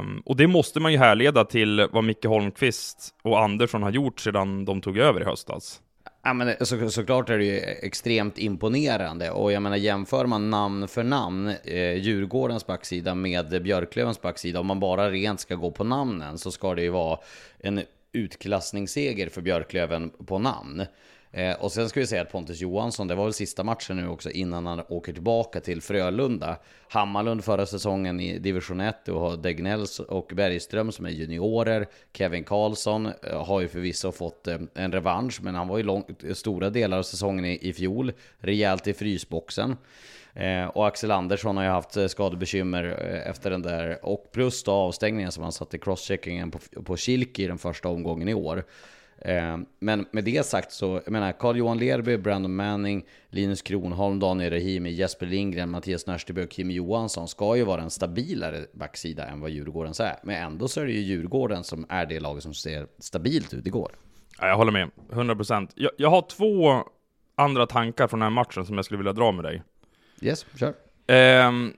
Um, 0.00 0.22
och 0.24 0.36
det 0.36 0.46
måste 0.46 0.80
man 0.80 0.92
ju 0.92 0.98
härleda 0.98 1.44
till 1.44 1.88
vad 1.92 2.04
Micke 2.04 2.24
Holmqvist 2.24 3.14
och 3.22 3.40
Andersson 3.40 3.82
har 3.82 3.90
gjort 3.90 4.20
sedan 4.20 4.64
de 4.64 4.80
tog 4.80 4.98
över 4.98 5.20
i 5.20 5.24
höstas. 5.24 5.80
Ja, 6.22 6.32
men 6.32 6.48
eh, 6.48 6.54
så, 6.60 6.90
såklart 6.90 7.30
är 7.30 7.38
det 7.38 7.44
ju 7.44 7.58
extremt 7.58 8.38
imponerande 8.38 9.30
och 9.30 9.52
jag 9.52 9.62
menar 9.62 9.76
jämför 9.76 10.26
man 10.26 10.50
namn 10.50 10.88
för 10.88 11.02
namn, 11.02 11.48
eh, 11.64 11.94
Djurgårdens 11.94 12.66
backsida 12.66 13.14
med 13.14 13.62
Björklövens 13.62 14.22
backsida, 14.22 14.60
om 14.60 14.66
man 14.66 14.80
bara 14.80 15.10
rent 15.10 15.40
ska 15.40 15.54
gå 15.54 15.70
på 15.70 15.84
namnen 15.84 16.38
så 16.38 16.50
ska 16.50 16.74
det 16.74 16.82
ju 16.82 16.90
vara 16.90 17.18
en 17.58 17.80
utklassningsseger 18.12 19.28
för 19.28 19.40
Björklöven 19.40 20.10
på 20.26 20.38
namn. 20.38 20.82
Eh, 21.32 21.54
och 21.54 21.72
sen 21.72 21.88
ska 21.88 22.00
vi 22.00 22.06
säga 22.06 22.22
att 22.22 22.32
Pontus 22.32 22.60
Johansson, 22.60 23.08
det 23.08 23.14
var 23.14 23.24
väl 23.24 23.32
sista 23.32 23.64
matchen 23.64 23.96
nu 23.96 24.08
också 24.08 24.30
innan 24.30 24.66
han 24.66 24.82
åker 24.88 25.12
tillbaka 25.12 25.60
till 25.60 25.82
Frölunda. 25.82 26.56
Hammarlund 26.88 27.44
förra 27.44 27.66
säsongen 27.66 28.20
i 28.20 28.38
division 28.38 28.80
1 28.80 29.08
och 29.08 29.20
har 29.20 29.36
Degnells 29.36 30.00
och 30.00 30.32
Bergström 30.34 30.92
som 30.92 31.06
är 31.06 31.10
juniorer. 31.10 31.86
Kevin 32.12 32.44
Karlsson 32.44 33.06
eh, 33.06 33.44
har 33.44 33.60
ju 33.60 33.68
förvisso 33.68 34.12
fått 34.12 34.46
eh, 34.46 34.58
en 34.74 34.92
revansch, 34.92 35.42
men 35.42 35.54
han 35.54 35.68
var 35.68 35.76
ju 35.76 35.82
långt, 35.82 36.24
stora 36.34 36.70
delar 36.70 36.98
av 36.98 37.02
säsongen 37.02 37.44
i, 37.44 37.58
i 37.68 37.72
fjol 37.72 38.12
rejält 38.38 38.86
i 38.86 38.94
frysboxen. 38.94 39.76
Eh, 40.36 40.66
och 40.66 40.86
Axel 40.86 41.10
Andersson 41.10 41.56
har 41.56 41.64
ju 41.64 41.70
haft 41.70 41.96
eh, 41.96 42.06
skadebekymmer 42.06 42.84
eh, 42.84 43.30
efter 43.30 43.50
den 43.50 43.62
där, 43.62 44.04
och 44.04 44.30
plus 44.32 44.62
då 44.62 44.72
avstängningen 44.72 45.32
som 45.32 45.42
han 45.42 45.52
satte 45.52 45.78
crosscheckingen 45.78 46.50
på, 46.50 46.58
på 46.84 46.96
Kilki 46.96 47.44
i 47.44 47.46
den 47.46 47.58
första 47.58 47.88
omgången 47.88 48.28
i 48.28 48.34
år. 48.34 48.64
Eh, 49.18 49.56
men 49.78 50.06
med 50.10 50.24
det 50.24 50.46
sagt 50.46 50.72
så, 50.72 51.00
jag 51.04 51.12
menar, 51.12 51.32
Carl-Johan 51.32 51.78
Lerby, 51.78 52.16
Brandon 52.16 52.54
Manning, 52.56 53.04
Linus 53.28 53.62
Kronholm, 53.62 54.18
Daniel 54.18 54.52
Rahimi, 54.52 54.90
Jesper 54.90 55.26
Lindgren, 55.26 55.70
Mattias 55.70 56.06
Nörsteby 56.06 56.44
och 56.44 56.50
Kim 56.50 56.70
Johansson 56.70 57.28
ska 57.28 57.56
ju 57.56 57.64
vara 57.64 57.82
en 57.82 57.90
stabilare 57.90 58.66
backsida 58.72 59.26
än 59.26 59.40
vad 59.40 59.50
Djurgårdens 59.50 60.00
är. 60.00 60.16
Men 60.22 60.42
ändå 60.42 60.68
så 60.68 60.80
är 60.80 60.86
det 60.86 60.92
ju 60.92 61.00
Djurgården 61.00 61.64
som 61.64 61.86
är 61.88 62.06
det 62.06 62.20
laget 62.20 62.42
som 62.42 62.54
ser 62.54 62.86
stabilt 62.98 63.54
ut 63.54 63.66
igår. 63.66 63.92
Ja, 64.38 64.48
jag 64.48 64.56
håller 64.56 64.72
med, 64.72 64.90
100%. 65.10 65.68
Jag, 65.74 65.90
jag 65.96 66.10
har 66.10 66.22
två 66.22 66.84
andra 67.34 67.66
tankar 67.66 68.08
från 68.08 68.20
den 68.20 68.26
här 68.26 68.34
matchen 68.34 68.66
som 68.66 68.76
jag 68.76 68.84
skulle 68.84 68.98
vilja 68.98 69.12
dra 69.12 69.32
med 69.32 69.44
dig. 69.44 69.62
Yes, 70.20 70.46
kör. 70.56 70.74
Um, 71.48 71.74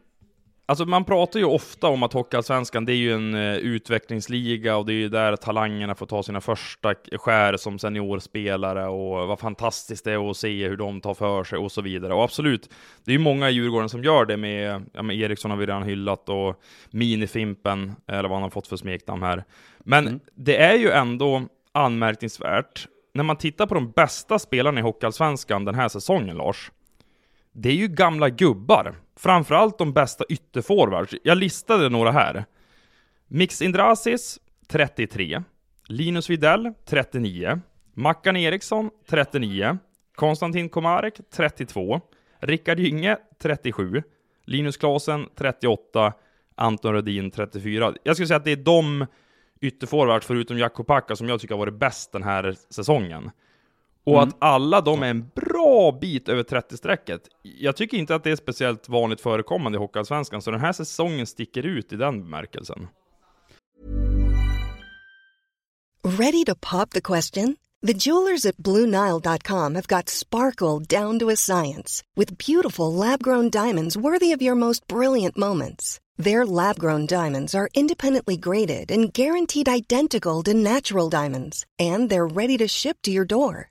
Alltså 0.71 0.85
man 0.85 1.05
pratar 1.05 1.41
ju 1.41 1.47
ofta 1.47 1.89
om 1.89 2.03
att 2.03 2.13
Hockeyallsvenskan, 2.13 2.85
det 2.85 2.93
är 2.93 2.97
ju 2.97 3.15
en 3.15 3.35
uh, 3.35 3.57
utvecklingsliga 3.57 4.77
och 4.77 4.87
det 4.87 4.93
är 4.93 4.95
ju 4.95 5.09
där 5.09 5.37
talangerna 5.37 5.95
får 5.95 6.07
ta 6.07 6.23
sina 6.23 6.41
första 6.41 6.95
skär 7.13 7.57
som 7.57 7.79
seniorspelare 7.79 8.87
och 8.87 9.29
vad 9.29 9.39
fantastiskt 9.39 10.05
det 10.05 10.13
är 10.13 10.31
att 10.31 10.37
se 10.37 10.69
hur 10.69 10.77
de 10.77 11.01
tar 11.01 11.15
för 11.15 11.45
sig 11.45 11.59
och 11.59 11.73
så 11.73 11.83
vidare. 11.83 12.15
Och 12.15 12.25
absolut, 12.25 12.71
det 13.05 13.11
är 13.11 13.13
ju 13.13 13.19
många 13.19 13.51
i 13.51 13.53
Djurgården 13.53 13.89
som 13.89 14.05
gör 14.05 14.25
det 14.25 14.37
med, 14.37 14.83
ja, 14.93 15.03
med 15.03 15.17
Eriksson 15.17 15.51
har 15.51 15.59
vi 15.59 15.67
redan 15.67 15.83
hyllat 15.83 16.29
och 16.29 16.63
Minifimpen, 16.91 17.93
eller 18.07 18.29
vad 18.29 18.33
han 18.33 18.43
har 18.43 18.51
fått 18.51 18.69
för 18.69 18.77
smeknamn 18.77 19.23
här. 19.23 19.45
Men 19.79 20.09
mm. 20.09 20.21
det 20.35 20.57
är 20.57 20.75
ju 20.75 20.91
ändå 20.91 21.43
anmärkningsvärt, 21.73 22.89
när 23.15 23.25
man 23.25 23.37
tittar 23.37 23.67
på 23.67 23.75
de 23.75 23.91
bästa 23.91 24.39
spelarna 24.39 24.81
i 24.81 24.83
Hockeyallsvenskan 24.83 25.65
den 25.65 25.75
här 25.75 25.89
säsongen, 25.89 26.37
Lars, 26.37 26.71
det 27.53 27.69
är 27.69 27.75
ju 27.77 27.89
gamla 27.89 28.29
gubbar. 28.29 28.95
Framförallt 29.19 29.79
de 29.79 29.93
bästa 29.93 30.25
ytterforwards. 30.29 31.15
Jag 31.23 31.39
listade 31.39 31.89
några 31.89 32.11
här. 32.11 32.45
Mix 33.27 33.63
Indrasis, 33.63 34.41
33. 34.69 35.43
Linus 35.87 36.31
Widell, 36.31 36.73
39. 36.85 37.61
Mackan 37.95 38.37
Eriksson, 38.37 38.91
39. 39.09 39.79
Konstantin 40.15 40.69
Komarek, 40.69 41.21
32. 41.37 42.01
Rickard 42.41 42.81
Gynge, 42.81 43.17
37. 43.43 44.03
Linus 44.45 44.77
Klasen, 44.77 45.27
38. 45.35 46.13
Anton 46.55 46.93
Rödin, 46.93 47.31
34. 47.31 47.95
Jag 48.03 48.17
skulle 48.17 48.27
säga 48.27 48.37
att 48.37 48.45
det 48.45 48.53
är 48.53 48.57
de 48.57 49.07
ytterforwards, 49.61 50.27
förutom 50.27 50.59
Jakob 50.59 50.87
Packa, 50.87 51.17
som 51.17 51.29
jag 51.29 51.41
tycker 51.41 51.55
har 51.55 51.59
varit 51.59 51.79
bäst 51.79 52.13
den 52.13 52.23
här 52.23 52.57
säsongen. 52.71 53.31
Och 54.09 54.23
mm. 54.23 54.29
att 54.29 54.37
alla 54.39 54.81
de 54.81 55.03
är 55.03 55.11
en 55.11 55.31
bra 55.35 55.99
bit 56.01 56.29
över 56.29 56.43
30-strecket. 56.43 57.21
Jag 57.43 57.77
tycker 57.77 57.97
inte 57.97 58.15
att 58.15 58.25
det 58.25 58.31
är 58.31 58.37
speciellt 58.37 58.89
vanligt 58.89 59.21
förekommande 59.21 59.77
i 59.77 59.79
Hockeyallsvenskan, 59.79 60.43
så 60.43 60.51
den 60.51 60.61
här 60.61 60.73
säsongen 60.73 61.27
sticker 61.27 61.67
ut 61.67 61.93
i 61.93 61.97
den 61.97 62.23
bemärkelsen. 62.23 62.89
Ready 66.05 66.45
to 66.45 66.55
pop 66.61 66.91
the 66.91 67.01
question? 67.01 67.57
The 67.87 67.93
jewelers 67.93 68.47
at 68.47 68.57
BlueNile.com 68.57 69.75
have 69.75 69.87
got 69.87 70.09
sparkle 70.09 71.01
down 71.01 71.19
to 71.19 71.31
a 71.31 71.37
science 71.37 72.03
with 72.17 72.39
beautiful 72.47 72.93
lab-grown 73.09 73.51
diamonds 73.51 73.97
worthy 73.97 74.33
of 74.37 74.43
your 74.43 74.57
most 74.57 74.87
brilliant 74.89 75.37
moments. 75.37 76.01
Their 76.25 76.47
lab-grown 76.47 77.07
diamonds 77.07 77.55
are 77.55 77.69
independently 77.75 78.37
graded 78.37 78.91
and 78.91 79.13
guaranteed 79.13 79.69
identical 79.69 80.43
to 80.43 80.55
natural 80.55 81.11
diamonds, 81.11 81.67
and 81.79 82.11
they're 82.11 82.35
ready 82.35 82.57
to 82.59 82.67
ship 82.69 82.97
to 83.03 83.11
your 83.11 83.27
door. 83.27 83.71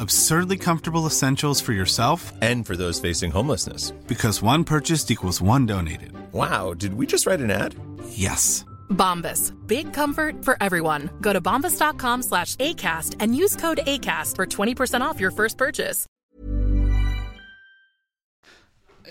Absurdly 0.00 0.56
comfortable 0.58 1.06
essentials 1.06 1.60
for 1.60 1.72
yourself 1.72 2.32
And 2.42 2.66
for 2.66 2.76
those 2.76 3.00
facing 3.00 3.30
homelessness. 3.32 3.92
because 4.08 4.42
one 4.42 4.64
purchased 4.64 5.10
equals 5.10 5.40
one 5.42 5.66
donated. 5.66 6.12
Wow, 6.32 6.74
did 6.74 6.94
we 6.94 7.06
just 7.06 7.26
write 7.26 7.40
an 7.44 7.50
ad? 7.50 7.74
Yes. 8.08 8.64
Bombas. 8.90 9.52
Big 9.66 9.92
comfort 9.94 10.44
for 10.44 10.56
everyone. 10.60 11.08
Go 11.20 11.32
to 11.32 11.40
bombas.com 11.40 12.22
slash 12.22 12.56
ACAST 12.56 13.16
and 13.20 13.34
use 13.36 13.56
code 13.56 13.80
ACAST 13.86 14.36
for 14.36 14.46
20% 14.46 15.00
off 15.10 15.20
your 15.20 15.30
first 15.32 15.58
purchase. 15.58 16.06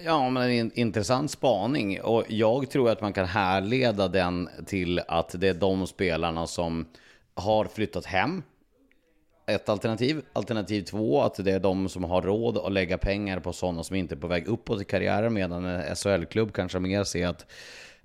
Ja, 0.05 0.29
men 0.29 0.49
en 0.51 0.71
intressant 0.75 1.31
spaning. 1.31 2.01
Och 2.01 2.23
jag 2.27 2.69
tror 2.69 2.89
att 2.89 3.01
man 3.01 3.13
kan 3.13 3.25
härleda 3.25 4.07
den 4.07 4.49
till 4.65 4.99
att 5.07 5.35
det 5.39 5.47
är 5.47 5.53
de 5.53 5.87
spelarna 5.87 6.47
som 6.47 6.85
har 7.35 7.65
flyttat 7.65 8.05
hem. 8.05 8.43
Ett 9.45 9.69
alternativ. 9.69 10.21
Alternativ 10.33 10.81
två, 10.81 11.21
att 11.21 11.35
det 11.35 11.51
är 11.51 11.59
de 11.59 11.89
som 11.89 12.03
har 12.03 12.21
råd 12.21 12.57
att 12.57 12.71
lägga 12.71 12.97
pengar 12.97 13.39
på 13.39 13.53
sådana 13.53 13.83
som 13.83 13.95
inte 13.95 14.15
är 14.15 14.17
på 14.17 14.27
väg 14.27 14.47
uppåt 14.47 14.81
i 14.81 14.85
karriären. 14.85 15.33
Medan 15.33 15.65
en 15.65 15.95
SHL-klubb 15.95 16.53
kanske 16.53 16.79
mer 16.79 17.03
ser 17.03 17.27
att 17.27 17.45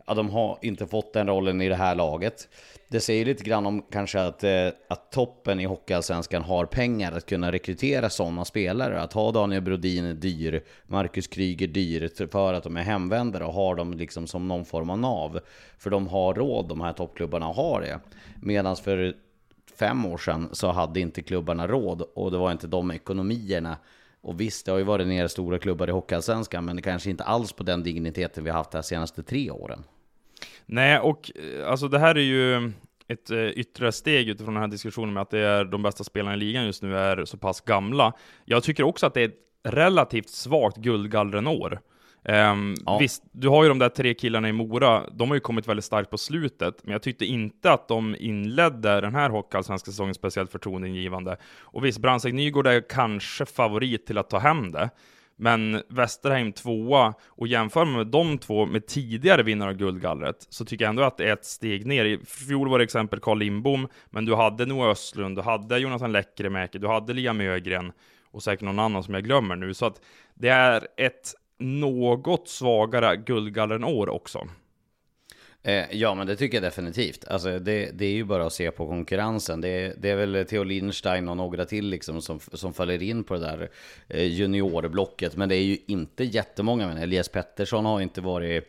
ja, 0.06 0.14
de 0.14 0.30
har 0.30 0.58
inte 0.62 0.86
fått 0.86 1.12
den 1.12 1.26
rollen 1.26 1.60
i 1.60 1.68
det 1.68 1.74
här 1.74 1.94
laget. 1.94 2.48
Det 2.88 3.00
säger 3.00 3.24
lite 3.24 3.44
grann 3.44 3.66
om 3.66 3.82
kanske 3.90 4.20
att, 4.20 4.44
eh, 4.44 4.68
att 4.88 5.12
toppen 5.12 5.60
i 5.60 5.64
Hockeyallsvenskan 5.64 6.42
har 6.42 6.66
pengar 6.66 7.12
att 7.12 7.26
kunna 7.26 7.52
rekrytera 7.52 8.10
sådana 8.10 8.44
spelare. 8.44 9.00
Att 9.00 9.12
ha 9.12 9.32
Daniel 9.32 9.62
Brodin 9.62 10.20
dyr, 10.20 10.64
Marcus 10.86 11.26
Kryger 11.26 11.66
dyr 11.66 12.26
för 12.30 12.54
att 12.54 12.64
de 12.64 12.76
är 12.76 12.82
hemvändare 12.82 13.44
och 13.44 13.54
har 13.54 13.74
dem 13.74 13.94
liksom 13.94 14.26
som 14.26 14.48
någon 14.48 14.64
form 14.64 14.90
av 14.90 14.98
nav. 14.98 15.40
För 15.78 15.90
de 15.90 16.08
har 16.08 16.34
råd, 16.34 16.68
de 16.68 16.80
här 16.80 16.92
toppklubbarna 16.92 17.46
har 17.46 17.80
det. 17.80 18.00
Medan 18.42 18.76
för 18.76 19.14
fem 19.78 20.06
år 20.06 20.18
sedan 20.18 20.48
så 20.52 20.72
hade 20.72 21.00
inte 21.00 21.22
klubbarna 21.22 21.66
råd 21.66 22.02
och 22.14 22.30
det 22.30 22.38
var 22.38 22.52
inte 22.52 22.66
de 22.66 22.90
ekonomierna. 22.90 23.76
Och 24.20 24.40
visst, 24.40 24.66
det 24.66 24.72
har 24.72 24.78
ju 24.78 24.84
varit 24.84 25.06
nere 25.06 25.28
stora 25.28 25.58
klubbar 25.58 25.88
i 25.88 25.92
Hockeyallsvenskan, 25.92 26.64
men 26.64 26.76
det 26.76 26.82
kanske 26.82 27.10
inte 27.10 27.24
alls 27.24 27.52
på 27.52 27.62
den 27.62 27.82
digniteten 27.82 28.44
vi 28.44 28.50
har 28.50 28.56
haft 28.56 28.70
de 28.70 28.82
senaste 28.82 29.22
tre 29.22 29.50
åren. 29.50 29.84
Nej, 30.66 30.98
och 30.98 31.30
eh, 31.34 31.70
alltså 31.70 31.88
det 31.88 31.98
här 31.98 32.14
är 32.14 32.20
ju 32.20 32.72
ett 33.08 33.30
eh, 33.30 33.38
yttre 33.38 33.92
steg 33.92 34.28
utifrån 34.28 34.54
den 34.54 34.60
här 34.60 34.68
diskussionen 34.68 35.14
med 35.14 35.20
att 35.20 35.30
det 35.30 35.38
är 35.38 35.64
de 35.64 35.82
bästa 35.82 36.04
spelarna 36.04 36.34
i 36.34 36.38
ligan 36.38 36.66
just 36.66 36.82
nu 36.82 36.96
är 36.96 37.24
så 37.24 37.36
pass 37.36 37.60
gamla. 37.60 38.12
Jag 38.44 38.62
tycker 38.62 38.82
också 38.82 39.06
att 39.06 39.14
det 39.14 39.20
är 39.20 39.28
ett 39.28 39.40
relativt 39.62 40.28
svagt 40.28 40.76
guldgallrenår. 40.76 41.80
Um, 42.28 42.74
Ja. 42.86 42.98
Visst, 42.98 43.22
du 43.32 43.48
har 43.48 43.62
ju 43.62 43.68
de 43.68 43.78
där 43.78 43.88
tre 43.88 44.14
killarna 44.14 44.48
i 44.48 44.52
Mora, 44.52 45.10
de 45.10 45.28
har 45.28 45.34
ju 45.36 45.40
kommit 45.40 45.68
väldigt 45.68 45.84
starkt 45.84 46.10
på 46.10 46.18
slutet, 46.18 46.80
men 46.84 46.92
jag 46.92 47.02
tyckte 47.02 47.24
inte 47.24 47.72
att 47.72 47.88
de 47.88 48.16
inledde 48.18 49.00
den 49.00 49.14
här 49.14 49.30
hockeyallsvenska 49.30 49.90
säsongen 49.90 50.14
speciellt 50.14 50.52
förtroendeingivande. 50.52 51.36
Och 51.60 51.84
visst, 51.84 51.98
Brandsäck 51.98 52.34
Nygård 52.34 52.66
är 52.66 52.88
kanske 52.88 53.46
favorit 53.46 54.06
till 54.06 54.18
att 54.18 54.30
ta 54.30 54.38
hem 54.38 54.72
det, 54.72 54.90
men 55.36 55.82
Westerheim 55.88 56.52
tvåa, 56.52 57.14
och 57.26 57.48
jämför 57.48 57.84
med 57.84 58.06
de 58.06 58.38
två 58.38 58.66
med 58.66 58.86
tidigare 58.86 59.42
vinnare 59.42 59.70
av 59.70 59.76
guldgallret, 59.76 60.46
så 60.48 60.64
tycker 60.64 60.84
jag 60.84 60.90
ändå 60.90 61.02
att 61.02 61.16
det 61.16 61.28
är 61.28 61.32
ett 61.32 61.44
steg 61.44 61.86
ner. 61.86 62.04
I 62.04 62.18
fjol 62.26 62.68
var 62.68 62.78
det 62.78 62.84
exempel 62.84 63.20
Carl 63.20 63.38
Lindbom, 63.38 63.88
men 64.10 64.24
du 64.24 64.34
hade 64.34 64.66
Noah 64.66 64.90
Östlund, 64.90 65.36
du 65.36 65.42
hade 65.42 65.78
Jonathan 65.78 66.12
Lekkerimäki, 66.12 66.78
du 66.78 66.88
hade 66.88 67.12
Liam 67.12 67.40
Ögren, 67.40 67.92
och 68.30 68.42
säkert 68.42 68.64
någon 68.64 68.78
annan 68.78 69.02
som 69.02 69.14
jag 69.14 69.24
glömmer 69.24 69.56
nu. 69.56 69.74
Så 69.74 69.86
att 69.86 70.00
det 70.34 70.48
är 70.48 70.86
ett 70.96 71.34
något 71.58 72.48
svagare 72.48 73.16
guldgallrenår 73.16 74.08
också. 74.08 74.48
Eh, 75.62 75.84
ja, 75.96 76.14
men 76.14 76.26
det 76.26 76.36
tycker 76.36 76.56
jag 76.56 76.62
definitivt. 76.62 77.24
Alltså, 77.28 77.58
det, 77.58 77.90
det 77.98 78.04
är 78.06 78.12
ju 78.12 78.24
bara 78.24 78.46
att 78.46 78.52
se 78.52 78.70
på 78.70 78.86
konkurrensen. 78.86 79.60
Det, 79.60 79.94
det 80.02 80.10
är 80.10 80.16
väl 80.16 80.46
Theo 80.46 80.62
Lindstein 80.64 81.28
och 81.28 81.36
några 81.36 81.64
till 81.64 81.86
liksom 81.88 82.22
som, 82.22 82.40
som 82.52 82.72
faller 82.72 83.02
in 83.02 83.24
på 83.24 83.34
det 83.34 83.40
där 83.40 83.68
eh, 84.08 84.22
juniorblocket. 84.24 85.36
Men 85.36 85.48
det 85.48 85.54
är 85.56 85.62
ju 85.62 85.78
inte 85.86 86.24
jättemånga. 86.24 86.86
Men 86.88 86.98
Elias 86.98 87.28
Pettersson 87.28 87.84
har 87.84 88.00
inte 88.00 88.20
varit 88.20 88.64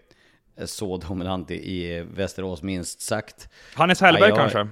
eh, 0.57 0.65
så 0.65 0.97
dominant 0.97 1.51
i, 1.51 1.55
i 1.55 2.01
Västerås, 2.01 2.61
minst 2.63 3.01
sagt. 3.01 3.49
Hannes 3.73 4.01
Hellberg 4.01 4.29
Ja, 4.29 4.29
jag- 4.29 4.51
kanske? 4.51 4.67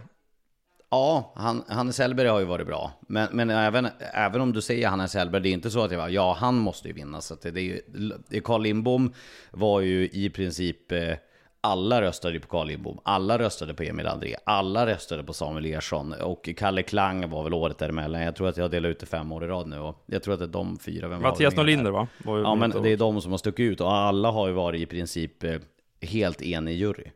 Ja, 0.90 1.34
han, 1.36 1.64
Hannes 1.68 2.00
Hellberg 2.00 2.28
har 2.28 2.40
ju 2.40 2.46
varit 2.46 2.68
bra. 2.68 2.92
Men, 3.08 3.28
men 3.32 3.50
även, 3.50 3.88
även 4.14 4.42
om 4.42 4.54
du 4.54 4.62
säger 4.62 4.88
Hannes 4.88 5.14
Hellberg, 5.16 5.42
det 5.42 5.50
är 5.50 5.54
inte 5.54 5.72
så 5.72 5.84
att 5.84 5.92
jag 5.92 6.00
bara, 6.00 6.10
ja 6.10 6.38
han 6.40 6.56
måste 6.56 6.88
ju 6.88 6.94
vinna. 6.94 7.22
Så 7.22 7.36
det, 7.42 7.52
det 7.52 7.60
är 7.60 7.64
ju, 7.64 8.42
Carl 8.42 8.62
Lindbom 8.62 9.14
var 9.52 9.82
ju 9.82 10.10
i 10.10 10.30
princip, 10.30 10.92
eh, 10.92 11.14
alla 11.62 12.02
röstade 12.02 12.34
ju 12.34 12.40
på 12.40 12.48
Carl 12.48 12.68
Lindbom. 12.68 13.00
Alla 13.04 13.40
röstade 13.40 13.74
på 13.74 13.84
Emil 13.84 14.08
André. 14.08 14.36
Alla 14.44 14.86
röstade 14.88 15.24
på 15.24 15.34
Samuel 15.34 15.66
Ersson. 15.66 16.14
Och 16.14 16.50
Kalle 16.58 16.84
Klang 16.84 17.30
var 17.30 17.44
väl 17.44 17.54
året 17.54 17.78
däremellan. 17.78 18.22
Jag 18.22 18.36
tror 18.36 18.48
att 18.48 18.58
jag 18.58 18.72
delat 18.72 18.90
ut 18.90 19.00
det 19.00 19.06
fem 19.06 19.32
år 19.32 19.44
i 19.44 19.48
rad 19.48 19.68
nu. 19.68 19.80
Och 19.80 20.04
jag 20.06 20.24
tror 20.24 20.34
att 20.34 20.40
det 20.40 20.46
är 20.46 20.50
de 20.50 20.80
fyra. 20.80 21.08
Vem 21.08 21.22
Mattias 21.22 21.56
Norlinder 21.56 21.92
va? 21.92 22.08
Ja, 22.26 22.56
men 22.56 22.70
det 22.84 22.90
är 22.90 22.98
de 22.98 23.22
som 23.22 23.32
har 23.32 23.38
stuckit 23.38 23.72
ut. 23.72 23.82
Och 23.82 23.94
alla 23.94 24.32
har 24.32 24.48
ju 24.48 24.54
varit 24.54 24.82
i 24.82 24.86
princip 24.86 25.44
eh, 25.44 25.56
helt 26.02 26.42
enig 26.42 26.76
jury. 26.78 27.12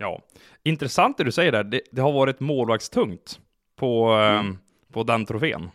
Ja. 0.00 0.22
Intressant 0.62 1.18
det 1.18 1.24
du 1.24 1.32
säger 1.32 1.52
där, 1.52 1.64
det, 1.64 1.80
det 1.92 2.00
har 2.00 2.12
varit 2.12 2.40
målvaktstungt 2.40 3.40
på, 3.76 4.08
Mm. 4.12 4.46
ehm, 4.46 4.58
på 4.92 5.02
den 5.02 5.26
trofén. 5.26 5.70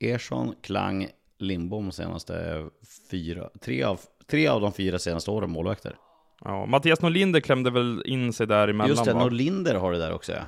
Ersson, 0.00 0.54
Klang, 0.62 1.08
Lindbom 1.38 1.92
senaste 1.92 2.66
fyra, 3.10 3.48
tre 3.60 3.82
av, 3.82 4.00
tre 4.26 4.46
av 4.48 4.60
de 4.60 4.72
fyra 4.72 4.98
senaste 4.98 5.30
åren 5.30 5.50
målvakter. 5.50 5.96
Ja, 6.44 6.66
Mattias 6.66 7.02
Norlinder 7.02 7.40
klämde 7.40 7.70
väl 7.70 8.02
in 8.06 8.32
sig 8.32 8.46
däremellan 8.46 8.88
Just 8.90 9.04
det, 9.04 9.12
va? 9.12 9.20
Norlinder 9.20 9.74
har 9.74 9.92
det 9.92 9.98
där 9.98 10.12
också 10.12 10.32
ja. 10.32 10.42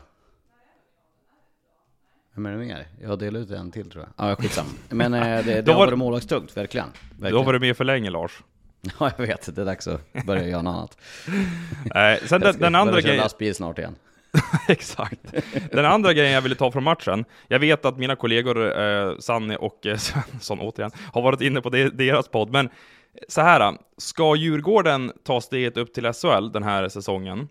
Vem 2.35 2.47
är 2.47 2.51
det 2.53 2.59
mer? 2.59 2.87
Jag 3.03 3.09
har 3.09 3.17
delat 3.17 3.43
ut 3.43 3.51
en 3.51 3.71
till 3.71 3.91
tror 3.91 4.05
jag. 4.17 4.31
Ja, 4.31 4.37
skitsamma. 4.37 4.69
Men 4.89 5.15
eh, 5.15 5.21
det, 5.21 5.43
det 5.45 5.63
Då 5.63 5.73
har 5.73 5.79
var- 5.79 5.87
varit 5.87 5.99
målvaktstungt, 5.99 6.57
verkligen. 6.57 6.87
Du 6.93 7.23
verkligen. 7.23 7.37
har 7.37 7.45
varit 7.45 7.61
med 7.61 7.77
för 7.77 7.85
länge 7.85 8.11
Lars. 8.11 8.43
Ja, 9.01 9.11
jag 9.17 9.27
vet. 9.27 9.57
Det 9.57 9.61
är 9.61 9.67
dags 9.67 9.89
att 9.89 10.27
börja 10.27 10.49
göra 10.49 10.63
något 10.63 10.75
annat. 10.75 10.99
Nej, 11.95 12.21
sen 12.27 12.41
den, 12.41 12.59
den 12.59 12.75
andra 12.75 13.01
grejen... 13.01 13.17
lastbil 13.17 13.55
snart 13.55 13.79
igen. 13.79 13.95
Exakt. 14.69 15.21
Den 15.73 15.85
andra 15.85 16.13
grejen 16.13 16.33
jag 16.33 16.43
ville 16.43 16.55
ta 16.55 16.73
från 16.73 16.85
matchen. 16.85 17.25
Jag 17.49 17.59
vet 17.59 17.85
att 17.85 17.99
mina 17.99 18.17
kollegor 18.17 18.81
eh, 18.81 19.19
Sanni 19.19 19.57
och 19.61 19.87
eh, 19.87 19.97
Svensson 19.97 20.61
återigen 20.61 20.91
har 21.13 21.23
varit 21.23 21.41
inne 21.41 21.61
på 21.61 21.71
det, 21.71 21.89
deras 21.89 22.29
podd, 22.29 22.51
men 22.51 22.69
så 23.29 23.41
här. 23.41 23.79
Ska 23.99 24.37
Djurgården 24.37 25.13
ta 25.25 25.41
steget 25.41 25.77
upp 25.77 25.95
till 25.95 26.13
SHL 26.13 26.53
den 26.53 26.63
här 26.63 26.89
säsongen? 26.89 27.49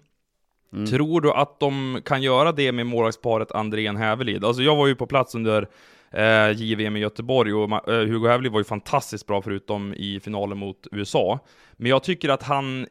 Tror 0.89 1.21
du 1.21 1.31
att 1.31 1.59
de 1.59 2.01
kan 2.05 2.21
göra 2.21 2.51
det 2.51 2.71
med 2.71 2.85
målvaktsparet 2.85 3.51
Andrén 3.51 3.97
Hävelid? 3.97 4.45
Alltså 4.45 4.61
jag 4.61 4.75
var 4.75 4.87
ju 4.87 4.95
på 4.95 5.07
plats 5.07 5.35
under 5.35 5.67
eh, 6.11 6.51
JVM 6.51 6.95
i 6.95 6.99
Göteborg 6.99 7.53
och 7.53 7.89
eh, 7.89 8.07
Hugo 8.07 8.27
Hävli 8.27 8.49
var 8.49 8.59
ju 8.59 8.63
fantastiskt 8.63 9.27
bra 9.27 9.41
förutom 9.41 9.93
i 9.93 10.19
finalen 10.19 10.57
mot 10.57 10.87
USA. 10.91 11.39
Men 11.73 11.89
jag 11.89 12.03
tycker 12.03 12.29
att 12.29 12.43
han 12.43 12.87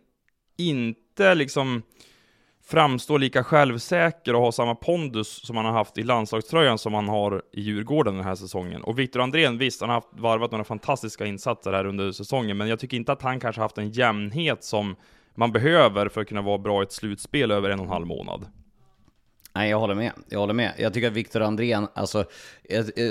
inte 0.56 1.34
liksom 1.34 1.82
framstår 2.70 3.18
lika 3.18 3.44
självsäker 3.44 4.34
och 4.34 4.42
har 4.42 4.52
samma 4.52 4.74
pondus 4.74 5.46
som 5.46 5.56
han 5.56 5.66
har 5.66 5.72
haft 5.72 5.98
i 5.98 6.02
landslagströjan 6.02 6.78
som 6.78 6.94
han 6.94 7.08
har 7.08 7.42
i 7.52 7.60
Djurgården 7.60 8.14
den 8.14 8.24
här 8.24 8.34
säsongen. 8.34 8.82
Och 8.82 8.98
Viktor 8.98 9.20
Andrén, 9.20 9.58
visst, 9.58 9.80
han 9.80 9.90
har 9.90 9.94
haft 9.94 10.08
varvat 10.12 10.50
några 10.50 10.64
fantastiska 10.64 11.26
insatser 11.26 11.72
här 11.72 11.86
under 11.86 12.12
säsongen, 12.12 12.56
men 12.56 12.68
jag 12.68 12.78
tycker 12.78 12.96
inte 12.96 13.12
att 13.12 13.22
han 13.22 13.40
kanske 13.40 13.62
haft 13.62 13.78
en 13.78 13.90
jämnhet 13.90 14.64
som 14.64 14.96
man 15.34 15.52
behöver 15.52 16.08
för 16.08 16.20
att 16.20 16.28
kunna 16.28 16.42
vara 16.42 16.58
bra 16.58 16.82
i 16.82 16.84
ett 16.84 16.92
slutspel 16.92 17.50
över 17.50 17.70
en 17.70 17.78
och 17.78 17.84
en 17.84 17.92
halv 17.92 18.06
månad. 18.06 18.46
Nej, 19.58 19.70
jag 19.70 19.78
håller 19.78 19.94
med. 19.94 20.12
Jag 20.28 20.38
håller 20.38 20.54
med. 20.54 20.72
Jag 20.78 20.94
tycker 20.94 21.08
att 21.08 21.12
Viktor 21.12 21.42
Andrén, 21.42 21.88
alltså, 21.94 22.24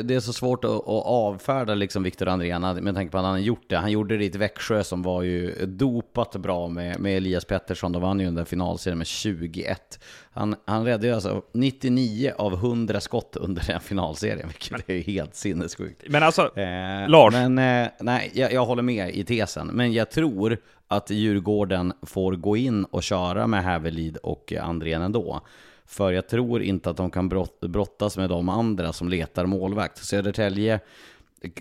det 0.04 0.12
är 0.12 0.20
så 0.20 0.34
svårt 0.34 0.64
att, 0.64 0.72
att 0.72 1.06
avfärda 1.06 1.76
liksom 1.76 2.04
Viktor 2.04 2.28
Andrén 2.28 2.62
med 2.62 2.96
tanke 2.96 3.12
på 3.12 3.18
att 3.18 3.24
han 3.24 3.34
har 3.34 3.40
gjort 3.40 3.70
det. 3.70 3.78
Han 3.78 3.92
gjorde 3.92 4.18
det 4.18 4.24
i 4.24 4.28
ett 4.28 4.36
Växjö 4.36 4.84
som 4.84 5.04
var 5.04 5.22
ju 5.22 5.66
dopat 5.66 6.36
bra 6.36 6.68
med, 6.68 7.00
med 7.00 7.18
Elias 7.18 7.46
Pettersson. 7.46 7.92
De 7.92 8.02
vann 8.02 8.20
ju 8.20 8.28
under 8.28 8.46
finalserien 8.46 8.98
med 8.98 9.08
21. 9.08 10.00
Han, 10.32 10.56
han 10.66 10.86
räddade 10.86 11.14
alltså 11.16 11.42
99 11.54 12.34
av 12.38 12.54
100 12.54 13.00
skott 13.00 13.36
under 13.36 13.64
den 13.68 13.82
finalserien, 13.82 14.48
vilket 14.48 14.90
är 14.90 15.02
helt 15.02 15.36
sinnessjukt. 15.36 16.04
Men 16.10 16.24
alltså, 16.24 16.58
Eh, 16.58 17.10
Lars. 17.10 17.34
Men 17.34 17.58
eh, 17.58 17.90
nej, 18.00 18.32
jag, 18.34 18.54
jag 18.54 18.66
håller 18.66 18.84
med 18.84 19.16
i 19.16 19.24
tesen. 19.24 19.68
Men 19.68 19.94
jag 19.94 20.12
tror 20.12 20.58
att 20.88 21.10
Djurgården 21.10 21.94
får 22.02 22.34
gå 22.34 22.58
in 22.58 22.84
och 22.86 23.04
köra 23.04 23.48
med 23.48 23.64
Hävelid 23.64 24.18
och 24.18 24.54
Andrén 24.54 25.02
ändå. 25.02 25.42
För 25.88 26.12
jag 26.12 26.28
tror 26.28 26.62
inte 26.62 26.90
att 26.90 26.98
de 26.98 27.12
kan 27.12 27.30
brott, 27.30 27.60
brottas 27.60 28.18
med 28.18 28.30
de 28.30 28.50
andra 28.50 28.94
som 28.94 29.10
letar 29.10 29.46
målvakt. 29.46 29.98
Södertälje 29.98 30.80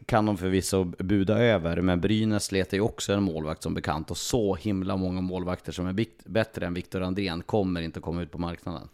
kan 0.07 0.27
de 0.27 0.37
förvisso 0.37 0.85
buda 0.85 1.39
över, 1.39 1.81
men 1.81 2.01
Brynäs 2.01 2.53
letar 2.53 2.77
ju 2.77 2.81
också 2.81 3.13
en 3.13 3.23
målvakt 3.23 3.63
som 3.63 3.75
bekant. 3.75 4.11
Och 4.11 4.17
så 4.17 4.55
himla 4.55 4.97
många 4.97 5.21
målvakter 5.21 5.73
som 5.73 5.87
är 5.87 6.07
bättre 6.25 6.67
än 6.67 6.75
Viktor 6.75 7.03
Andrén 7.03 7.43
kommer 7.43 7.81
inte 7.81 8.01
komma 8.01 8.23
ut 8.23 8.33
på 8.33 8.39
marknaden. 8.39 8.89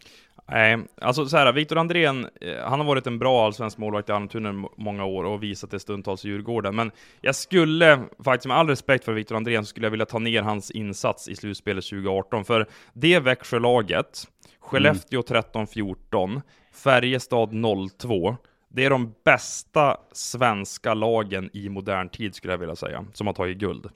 Nej, 0.47 0.79
alltså 1.01 1.25
så 1.25 1.37
här, 1.37 1.53
Viktor 1.53 1.77
Andrén, 1.77 2.27
eh, 2.41 2.63
han 2.63 2.79
har 2.79 2.87
varit 2.87 3.07
en 3.07 3.19
bra 3.19 3.45
allsvensk 3.45 3.77
målvakt 3.77 4.09
i 4.09 4.11
Almtuna 4.11 4.49
i 4.49 4.65
många 4.77 5.05
år 5.05 5.23
och 5.23 5.43
visat 5.43 5.71
det 5.71 5.79
stundtals 5.79 6.25
i 6.25 6.27
Djurgården. 6.27 6.75
Men 6.75 6.91
jag 7.21 7.35
skulle, 7.35 7.99
faktiskt 8.23 8.47
med 8.47 8.57
all 8.57 8.67
respekt 8.67 9.05
för 9.05 9.13
Viktor 9.13 9.35
Andrén, 9.35 9.65
skulle 9.65 9.85
jag 9.85 9.91
vilja 9.91 10.05
ta 10.05 10.19
ner 10.19 10.41
hans 10.41 10.71
insats 10.71 11.27
i 11.27 11.35
slutspelet 11.35 11.83
2018. 11.85 12.45
För 12.45 12.67
det 12.93 13.19
Växjölaget, 13.19 14.27
Skellefteå 14.63 15.21
13-14, 15.21 16.41
Färjestad 16.71 17.49
0-2, 17.49 18.35
det 18.69 18.85
är 18.85 18.89
de 18.89 19.13
bästa 19.23 19.97
svenska 20.11 20.93
lagen 20.93 21.49
i 21.53 21.69
modern 21.69 22.09
tid 22.09 22.35
skulle 22.35 22.53
jag 22.53 22.57
vilja 22.57 22.75
säga, 22.75 23.05
som 23.13 23.27
har 23.27 23.33
tagit 23.33 23.57
guld. 23.57 23.89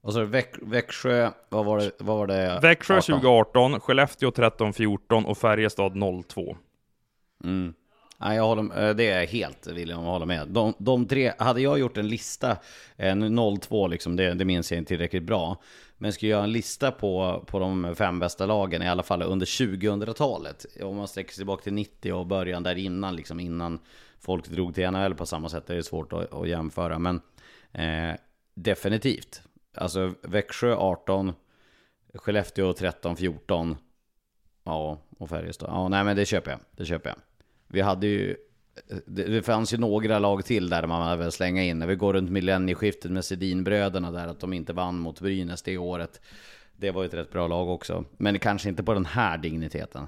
Och 0.00 0.12
så 0.12 0.24
Väx, 0.24 0.58
Växjö, 0.62 1.30
vad 1.48 1.64
var 1.64 1.78
det? 1.78 1.90
Vad 1.98 2.18
var 2.18 2.26
det 2.26 2.58
Växjö 2.62 2.94
18? 2.94 3.20
2018, 3.20 3.80
Skellefteå 3.80 4.30
13-14 4.30 5.24
och 5.24 5.38
Färjestad 5.38 5.92
0-2. 5.92 6.56
Mm. 7.44 7.74
Nej, 8.18 8.36
jag 8.36 8.44
håller, 8.44 8.88
eh, 8.88 8.94
det 8.94 9.10
är 9.10 9.26
helt 9.26 9.66
villig 9.66 9.94
att 9.94 10.00
hålla 10.00 10.26
med. 10.26 10.48
De, 10.48 10.74
de 10.78 11.06
tre, 11.06 11.32
hade 11.38 11.60
jag 11.60 11.78
gjort 11.78 11.96
en 11.96 12.08
lista, 12.08 12.56
eh, 12.96 13.16
nu 13.16 13.58
02 13.60 13.86
liksom, 13.86 14.16
det, 14.16 14.34
det 14.34 14.44
minns 14.44 14.72
jag 14.72 14.78
inte 14.78 14.88
tillräckligt 14.88 15.22
bra. 15.22 15.56
Men 16.04 16.12
skulle 16.12 16.28
ska 16.28 16.36
göra 16.36 16.44
en 16.44 16.52
lista 16.52 16.90
på, 16.90 17.44
på 17.46 17.58
de 17.58 17.94
fem 17.94 18.18
bästa 18.18 18.46
lagen, 18.46 18.82
i 18.82 18.88
alla 18.88 19.02
fall 19.02 19.22
under 19.22 19.46
2000-talet. 19.46 20.66
Om 20.82 20.96
man 20.96 21.08
sträcker 21.08 21.30
sig 21.30 21.36
tillbaka 21.36 21.62
till 21.62 21.72
90 21.72 22.12
och 22.12 22.26
början 22.26 22.62
där 22.62 22.78
innan, 22.78 23.16
liksom 23.16 23.40
innan 23.40 23.78
folk 24.20 24.48
drog 24.48 24.74
till 24.74 24.90
NHL 24.90 25.14
på 25.14 25.26
samma 25.26 25.48
sätt. 25.48 25.66
Det 25.66 25.76
är 25.76 25.82
svårt 25.82 26.12
att, 26.12 26.32
att 26.32 26.48
jämföra, 26.48 26.98
men 26.98 27.20
eh, 27.72 28.16
definitivt. 28.54 29.42
Alltså 29.74 30.14
Växjö 30.22 30.76
18, 30.76 31.32
Skellefteå 32.14 32.72
13, 32.72 33.16
14. 33.16 33.76
Ja, 34.64 34.98
och 35.18 35.28
Färjestad. 35.28 35.70
Ja, 35.72 35.88
nej 35.88 36.04
men 36.04 36.16
det 36.16 36.26
köper 36.26 36.50
jag. 36.50 36.60
Det 36.70 36.84
köper 36.84 37.10
jag. 37.10 37.18
Vi 37.68 37.80
hade 37.80 38.06
ju... 38.06 38.36
Det, 39.06 39.24
det 39.24 39.42
fanns 39.42 39.74
ju 39.74 39.78
några 39.78 40.18
lag 40.18 40.44
till 40.44 40.68
där 40.68 40.86
man 40.86 41.18
väl 41.18 41.32
slänga 41.32 41.62
in. 41.62 41.78
När 41.78 41.86
vi 41.86 41.94
går 41.94 42.12
runt 42.12 42.30
millennieskiftet 42.30 43.10
med 43.10 43.24
Sedinbröderna 43.24 44.10
där, 44.10 44.26
att 44.26 44.40
de 44.40 44.52
inte 44.52 44.72
vann 44.72 44.98
mot 44.98 45.20
Brynäs 45.20 45.62
det 45.62 45.78
året. 45.78 46.20
Det 46.76 46.90
var 46.90 47.02
ju 47.02 47.06
ett 47.06 47.14
rätt 47.14 47.32
bra 47.32 47.48
lag 47.48 47.68
också. 47.68 48.04
Men 48.16 48.38
kanske 48.38 48.68
inte 48.68 48.82
på 48.82 48.94
den 48.94 49.06
här 49.06 49.38
digniteten. 49.38 50.06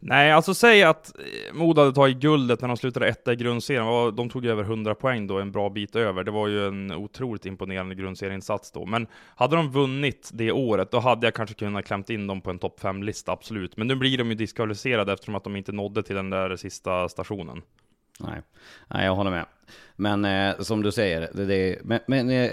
Nej, 0.00 0.32
alltså 0.32 0.54
säg 0.54 0.82
att 0.82 1.18
eh, 1.18 1.54
Modo 1.54 1.80
hade 1.80 1.92
tagit 1.92 2.16
guldet 2.16 2.60
när 2.60 2.68
de 2.68 2.76
slutade 2.76 3.08
etta 3.08 3.32
i 3.32 3.36
grundserien. 3.36 4.16
De 4.16 4.30
tog 4.30 4.46
över 4.46 4.62
100 4.62 4.94
poäng 4.94 5.26
då, 5.26 5.38
en 5.38 5.52
bra 5.52 5.70
bit 5.70 5.96
över. 5.96 6.24
Det 6.24 6.30
var 6.30 6.48
ju 6.48 6.66
en 6.66 6.92
otroligt 6.92 7.46
imponerande 7.46 7.94
grundserieinsats 7.94 8.72
då. 8.72 8.86
Men 8.86 9.06
hade 9.36 9.56
de 9.56 9.70
vunnit 9.72 10.30
det 10.32 10.52
året, 10.52 10.90
då 10.90 10.98
hade 10.98 11.26
jag 11.26 11.34
kanske 11.34 11.54
kunnat 11.54 11.86
klämt 11.86 12.10
in 12.10 12.26
dem 12.26 12.40
på 12.40 12.50
en 12.50 12.58
topp 12.58 12.80
5-lista, 12.80 13.32
absolut. 13.32 13.76
Men 13.76 13.86
nu 13.86 13.94
blir 13.94 14.18
de 14.18 14.28
ju 14.28 14.34
diskvalificerade 14.34 15.12
eftersom 15.12 15.34
att 15.34 15.44
de 15.44 15.56
inte 15.56 15.72
nådde 15.72 16.02
till 16.02 16.16
den 16.16 16.30
där 16.30 16.56
sista 16.56 17.08
stationen. 17.08 17.62
Nej, 18.20 18.42
Nej 18.88 19.04
jag 19.04 19.14
håller 19.14 19.30
med. 19.30 19.46
Men 19.96 20.24
eh, 20.24 20.58
som 20.58 20.82
du 20.82 20.92
säger, 20.92 21.28
det, 21.32 21.44
det, 21.44 21.78
men, 21.84 22.00
men 22.06 22.30
eh, 22.30 22.50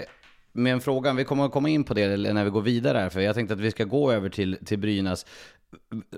men 0.56 0.80
frågan, 0.80 1.16
vi 1.16 1.24
kommer 1.24 1.44
att 1.44 1.52
komma 1.52 1.68
in 1.68 1.84
på 1.84 1.94
det 1.94 2.16
när 2.16 2.44
vi 2.44 2.50
går 2.50 2.62
vidare 2.62 2.98
här, 2.98 3.08
för 3.08 3.20
jag 3.20 3.34
tänkte 3.34 3.54
att 3.54 3.60
vi 3.60 3.70
ska 3.70 3.84
gå 3.84 4.12
över 4.12 4.28
till, 4.28 4.58
till 4.64 4.78
Brynäs. 4.78 5.26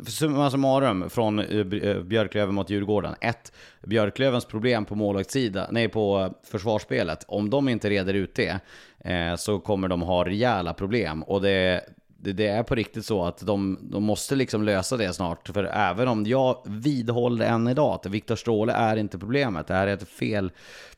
Summa 0.07 0.51
summarum 0.51 1.11
från 1.11 1.38
eh, 1.38 1.59
eh, 1.59 2.03
Björklöven 2.03 2.55
mot 2.55 2.71
Djurgården. 2.71 3.14
Ett, 3.21 3.53
Björklövens 3.87 4.45
problem 4.45 4.85
på 4.85 4.95
målvaktssida, 4.95 5.69
nej 5.71 5.88
på 5.88 6.35
försvarsspelet. 6.45 7.25
Om 7.29 7.51
de 7.51 7.69
inte 7.69 7.90
reder 7.90 8.14
ut 8.14 8.35
det 8.35 8.61
eh, 8.99 9.37
så 9.37 9.59
kommer 9.59 9.88
de 9.88 10.03
ha 10.03 10.25
rejäla 10.25 10.75
problem. 10.75 11.23
Och 11.23 11.42
det, 11.42 11.85
det, 12.07 12.33
det 12.33 12.47
är 12.47 12.62
på 12.62 12.75
riktigt 12.75 13.05
så 13.05 13.25
att 13.25 13.47
de, 13.47 13.79
de 13.83 14.03
måste 14.03 14.35
liksom 14.35 14.62
lösa 14.62 14.97
det 14.97 15.12
snart. 15.12 15.49
För 15.49 15.64
även 15.64 16.09
om 16.09 16.27
jag 16.27 16.62
vidhåller 16.66 17.47
än 17.47 17.69
idag 17.69 17.95
att 17.95 18.07
Viktor 18.07 18.37
Stråle 18.37 18.73
är 18.73 18.97
inte 18.97 19.19
problemet. 19.19 19.66
Det 19.66 19.75
här 19.75 19.87
är 19.87 19.95
ett 19.95 20.09
fel. 20.09 20.51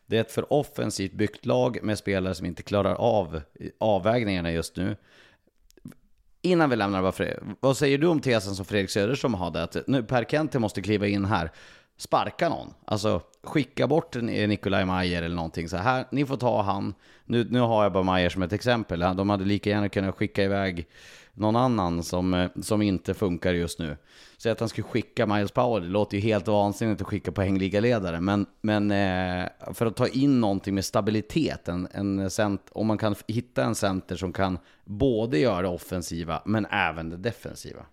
Det 0.06 0.16
är 0.16 0.20
ett 0.20 0.32
för 0.32 0.52
offensivt 0.52 1.12
byggt 1.12 1.46
lag 1.46 1.78
med 1.82 1.98
spelare 1.98 2.34
som 2.34 2.46
inte 2.46 2.62
klarar 2.62 2.94
av 2.94 3.36
eh, 3.36 3.68
avvägningarna 3.78 4.52
just 4.52 4.76
nu. 4.76 4.96
Innan 6.48 6.70
vi 6.70 6.76
lämnar 6.76 7.02
varför, 7.02 7.42
vad 7.60 7.76
säger 7.76 7.98
du 7.98 8.06
om 8.06 8.20
tesen 8.20 8.54
som 8.54 8.64
Fredrik 8.64 8.90
Söderström 8.90 9.34
hade? 9.34 9.62
Att 9.62 9.76
nu 9.86 10.02
Per 10.02 10.24
Kente 10.24 10.58
måste 10.58 10.82
kliva 10.82 11.06
in 11.06 11.24
här, 11.24 11.50
sparka 11.96 12.48
någon. 12.48 12.74
Alltså 12.84 13.22
skicka 13.44 13.86
bort 13.86 14.16
Nikolaj 14.22 14.84
Mayer 14.84 15.22
eller 15.22 15.36
någonting 15.36 15.68
så 15.68 15.76
här. 15.76 16.04
Ni 16.10 16.26
får 16.26 16.36
ta 16.36 16.62
han. 16.62 16.94
Nu, 17.24 17.46
nu 17.50 17.60
har 17.60 17.82
jag 17.82 17.92
bara 17.92 18.02
Mayer 18.02 18.28
som 18.28 18.42
ett 18.42 18.52
exempel. 18.52 19.00
De 19.00 19.30
hade 19.30 19.44
lika 19.44 19.70
gärna 19.70 19.88
kunnat 19.88 20.14
skicka 20.14 20.44
iväg 20.44 20.86
någon 21.40 21.56
annan 21.56 22.02
som, 22.02 22.34
eh, 22.34 22.50
som 22.62 22.82
inte 22.82 23.14
funkar 23.14 23.52
just 23.52 23.78
nu. 23.78 23.96
Så 24.36 24.50
att 24.50 24.60
han 24.60 24.68
skulle 24.68 24.84
skicka 24.84 25.26
Miles 25.26 25.52
Powell, 25.52 25.82
det 25.82 25.88
låter 25.88 26.16
ju 26.16 26.22
helt 26.22 26.48
vansinnigt 26.48 27.00
att 27.00 27.06
skicka 27.06 27.32
poängligaledare. 27.32 28.20
Men, 28.20 28.46
men 28.60 28.90
eh, 28.90 29.48
för 29.74 29.86
att 29.86 29.96
ta 29.96 30.08
in 30.08 30.40
någonting 30.40 30.74
med 30.74 30.84
stabilitet, 30.84 31.68
en, 31.68 31.88
en 31.92 32.30
cent, 32.30 32.62
om 32.72 32.86
man 32.86 32.98
kan 32.98 33.14
hitta 33.26 33.64
en 33.64 33.74
center 33.74 34.16
som 34.16 34.32
kan 34.32 34.58
både 34.84 35.38
göra 35.38 35.62
det 35.62 35.68
offensiva 35.68 36.42
men 36.44 36.66
även 36.66 37.10
det 37.10 37.16
defensiva. 37.16 37.86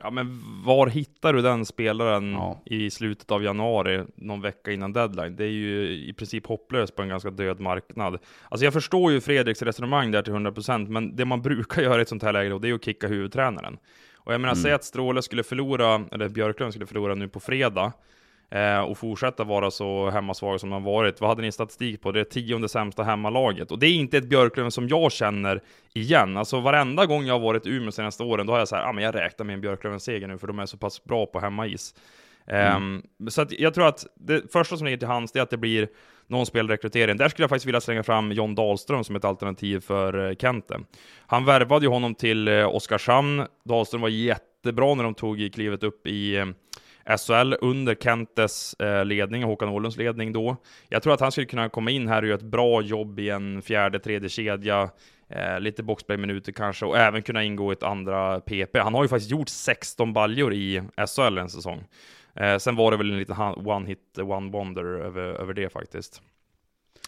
Ja, 0.00 0.10
men 0.10 0.40
var 0.64 0.86
hittar 0.86 1.32
du 1.32 1.42
den 1.42 1.64
spelaren 1.66 2.32
Ja. 2.32 2.62
i 2.64 2.90
slutet 2.90 3.30
av 3.30 3.42
januari, 3.42 4.04
någon 4.14 4.40
vecka 4.40 4.72
innan 4.72 4.92
deadline? 4.92 5.36
Det 5.36 5.44
är 5.44 5.48
ju 5.50 5.88
i 6.08 6.12
princip 6.12 6.46
hopplöst 6.46 6.96
på 6.96 7.02
en 7.02 7.08
ganska 7.08 7.30
död 7.30 7.60
marknad. 7.60 8.18
Alltså 8.48 8.64
jag 8.64 8.72
förstår 8.72 9.12
ju 9.12 9.20
Fredriks 9.20 9.62
resonemang 9.62 10.10
där 10.10 10.22
till 10.22 10.32
100%, 10.32 10.88
men 10.88 11.16
det 11.16 11.24
man 11.24 11.42
brukar 11.48 11.82
göra 11.82 11.98
i 11.98 12.02
ett 12.02 12.08
sånt 12.08 12.22
här 12.22 12.32
läge 12.32 12.50
då, 12.50 12.58
det 12.58 12.68
är 12.68 12.74
att 12.74 12.84
kicka 12.84 13.06
huvudtränaren. 13.08 13.78
Och 14.16 14.34
jag 14.34 14.40
menar, 14.40 14.54
säg 14.54 14.72
att 14.72 14.84
Stråle 14.84 15.22
skulle 15.22 15.42
förlora, 15.42 16.04
eller 16.12 16.28
Björklund 16.28 16.72
skulle 16.72 16.86
förlora 16.86 17.14
nu 17.14 17.28
på 17.28 17.40
fredag, 17.40 17.92
eh, 18.50 18.80
och 18.80 18.98
fortsätta 18.98 19.44
vara 19.44 19.70
så 19.70 20.10
hemmasvaga 20.10 20.58
som 20.58 20.70
de 20.70 20.84
har 20.84 20.92
varit. 20.92 21.20
Vad 21.20 21.30
hade 21.30 21.42
ni 21.42 21.52
statistik 21.52 22.02
på? 22.02 22.12
Det 22.12 22.20
är 22.20 22.24
tionde 22.24 22.68
sämsta 22.68 23.02
hemmalaget. 23.02 23.70
Och 23.70 23.78
det 23.78 23.86
är 23.86 23.94
inte 23.94 24.18
ett 24.18 24.28
Björklöven 24.28 24.70
som 24.70 24.88
jag 24.88 25.12
känner 25.12 25.62
igen. 25.94 26.36
Alltså 26.36 26.60
varenda 26.60 27.06
gång 27.06 27.26
jag 27.26 27.34
har 27.34 27.40
varit 27.40 27.66
i 27.66 27.70
Umeå 27.70 27.92
senaste 27.92 28.22
åren, 28.22 28.46
då 28.46 28.52
har 28.52 28.58
jag 28.58 28.68
så 28.68 28.76
här, 28.76 28.84
ah, 28.84 28.92
men 28.92 29.04
jag 29.04 29.14
räknar 29.14 29.46
med 29.46 29.54
en 29.54 29.60
Björklöven-seger 29.60 30.28
nu, 30.28 30.38
för 30.38 30.46
de 30.46 30.58
är 30.58 30.66
så 30.66 30.76
pass 30.76 31.04
bra 31.04 31.26
på 31.26 31.40
hemmais. 31.40 31.94
Ehm, 32.50 33.02
så 33.28 33.42
att 33.42 33.52
jag 33.52 33.74
tror 33.74 33.88
att 33.88 34.06
det 34.14 34.52
första 34.52 34.76
som 34.76 34.84
ligger 34.84 34.98
till 34.98 35.08
hands, 35.08 35.36
är 35.36 35.40
att 35.40 35.50
det 35.50 35.56
blir 35.56 35.88
någon 36.26 36.46
spelrekrytering. 36.46 37.16
Där 37.16 37.28
skulle 37.28 37.42
jag 37.42 37.50
faktiskt 37.50 37.66
vilja 37.66 37.80
slänga 37.80 38.02
fram 38.02 38.32
John 38.32 38.54
Dahlström 38.54 39.04
som 39.04 39.16
ett 39.16 39.24
alternativ 39.24 39.80
för 39.80 40.28
eh, 40.28 40.34
Kente. 40.36 40.80
Han 41.26 41.44
värvade 41.44 41.84
ju 41.84 41.90
honom 41.90 42.14
till 42.14 42.48
eh, 42.48 42.74
Oskarshamn. 42.74 43.46
Dahlström 43.64 44.00
var 44.00 44.08
jättebra 44.08 44.94
när 44.94 45.04
de 45.04 45.14
tog 45.14 45.50
klivet 45.54 45.82
upp 45.82 46.06
i 46.06 46.36
eh, 46.36 46.46
SHL 47.16 47.54
under 47.60 47.94
Kentes 47.94 48.74
eh, 48.74 49.04
ledning, 49.04 49.42
Håkan 49.42 49.68
Åhlunds 49.68 49.96
ledning 49.96 50.32
då. 50.32 50.56
Jag 50.88 51.02
tror 51.02 51.14
att 51.14 51.20
han 51.20 51.32
skulle 51.32 51.46
kunna 51.46 51.68
komma 51.68 51.90
in 51.90 52.08
här 52.08 52.22
och 52.22 52.28
göra 52.28 52.38
ett 52.38 52.44
bra 52.44 52.82
jobb 52.82 53.18
i 53.18 53.30
en 53.30 53.62
fjärde, 53.62 53.98
tredje 53.98 54.28
kedja, 54.28 54.90
eh, 55.28 55.60
lite 55.60 55.82
boxplay-minuter 55.82 56.52
kanske, 56.52 56.86
och 56.86 56.98
även 56.98 57.22
kunna 57.22 57.44
ingå 57.44 57.72
i 57.72 57.76
ett 57.76 57.82
andra 57.82 58.40
PP. 58.40 58.78
Han 58.78 58.94
har 58.94 59.04
ju 59.04 59.08
faktiskt 59.08 59.30
gjort 59.30 59.48
16 59.48 60.12
baljor 60.12 60.54
i 60.54 60.82
SHL 60.96 61.38
en 61.38 61.50
säsong. 61.50 61.84
Eh, 62.34 62.58
sen 62.58 62.76
var 62.76 62.90
det 62.90 62.96
väl 62.96 63.10
en 63.10 63.18
liten 63.18 63.36
one-hit, 63.36 64.16
one-wonder 64.16 65.04
över, 65.04 65.22
över 65.22 65.54
det 65.54 65.72
faktiskt. 65.72 66.22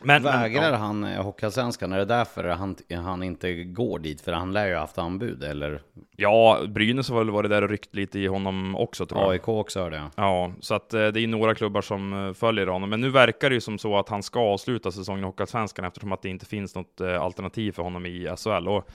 Men, 0.03 0.23
men, 0.23 0.41
Vägrar 0.41 0.73
ja. 0.73 0.77
han 0.77 1.05
eh, 1.05 1.23
Hockeyallsvenskan? 1.23 1.93
Är 1.93 1.99
det 1.99 2.05
därför 2.05 2.45
han, 2.45 2.77
han 3.05 3.23
inte 3.23 3.65
går 3.65 3.99
dit? 3.99 4.21
För 4.21 4.33
han 4.33 4.53
lär 4.53 4.67
ju 4.67 4.75
ha 4.75 4.81
haft 4.81 4.99
anbud, 4.99 5.45
eller 5.45 5.83
Ja, 6.17 6.61
Brynäs 6.69 7.11
har 7.11 7.19
väl 7.19 7.31
varit 7.31 7.51
där 7.51 7.63
och 7.63 7.71
ryckt 7.71 7.95
lite 7.95 8.19
i 8.19 8.27
honom 8.27 8.77
också 8.77 9.07
tror 9.07 9.21
jag. 9.21 9.31
AIK 9.31 9.49
också 9.49 9.81
hörde 9.81 9.97
jag. 9.97 10.11
Ja, 10.17 10.53
så 10.61 10.75
att 10.75 10.95
eh, 10.95 11.07
det 11.09 11.21
är 11.21 11.27
några 11.27 11.55
klubbar 11.55 11.81
som 11.81 12.27
eh, 12.27 12.33
följer 12.33 12.67
honom. 12.67 12.91
Men 12.91 13.01
nu 13.01 13.11
verkar 13.11 13.51
det 13.51 13.55
ju 13.55 13.61
som 13.61 13.79
så 13.79 13.99
att 13.99 14.09
han 14.09 14.23
ska 14.23 14.41
avsluta 14.41 14.93
säsongen 14.93 15.25
i 15.25 15.27
Hockeyallsvenskan 15.27 15.85
eftersom 15.85 16.13
att 16.13 16.23
det 16.23 16.29
inte 16.29 16.47
finns 16.47 16.75
något 16.75 17.01
alternativ 17.01 17.73
för 17.73 17.83
honom 17.83 18.07
i 18.07 18.29
SHL. 18.37 18.69
Och 18.69 18.91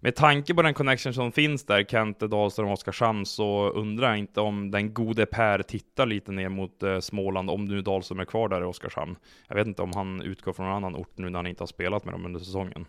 med 0.00 0.16
tanke 0.16 0.54
på 0.54 0.62
den 0.62 0.74
connection 0.74 1.14
som 1.14 1.32
finns 1.32 1.64
där, 1.64 1.84
Kente, 1.84 2.26
Dahlström, 2.26 2.68
Oskarshamn, 2.68 3.26
så 3.26 3.70
undrar 3.70 4.08
jag 4.08 4.18
inte 4.18 4.40
om 4.40 4.70
den 4.70 4.94
gode 4.94 5.26
Per 5.26 5.62
tittar 5.62 6.06
lite 6.06 6.32
ner 6.32 6.48
mot 6.48 6.82
eh, 6.82 6.98
Småland, 6.98 7.50
om 7.50 7.64
nu 7.64 7.82
Dahlström 7.82 8.20
är 8.20 8.24
kvar 8.24 8.48
där 8.48 8.60
i 8.60 8.64
Oskarshamn. 8.64 9.16
Jag 9.48 9.56
vet 9.56 9.66
inte 9.66 9.82
om 9.82 9.92
han 9.94 10.22
utgår 10.22 10.52
från 10.52 10.66
någon 10.66 10.76
annan 10.76 10.96
ort 10.96 11.18
nu 11.18 11.30
när 11.30 11.38
han 11.38 11.46
inte 11.46 11.62
har 11.62 11.66
spelat 11.66 12.04
med 12.04 12.14
dem 12.14 12.26
under 12.26 12.40
säsongen. 12.40 12.86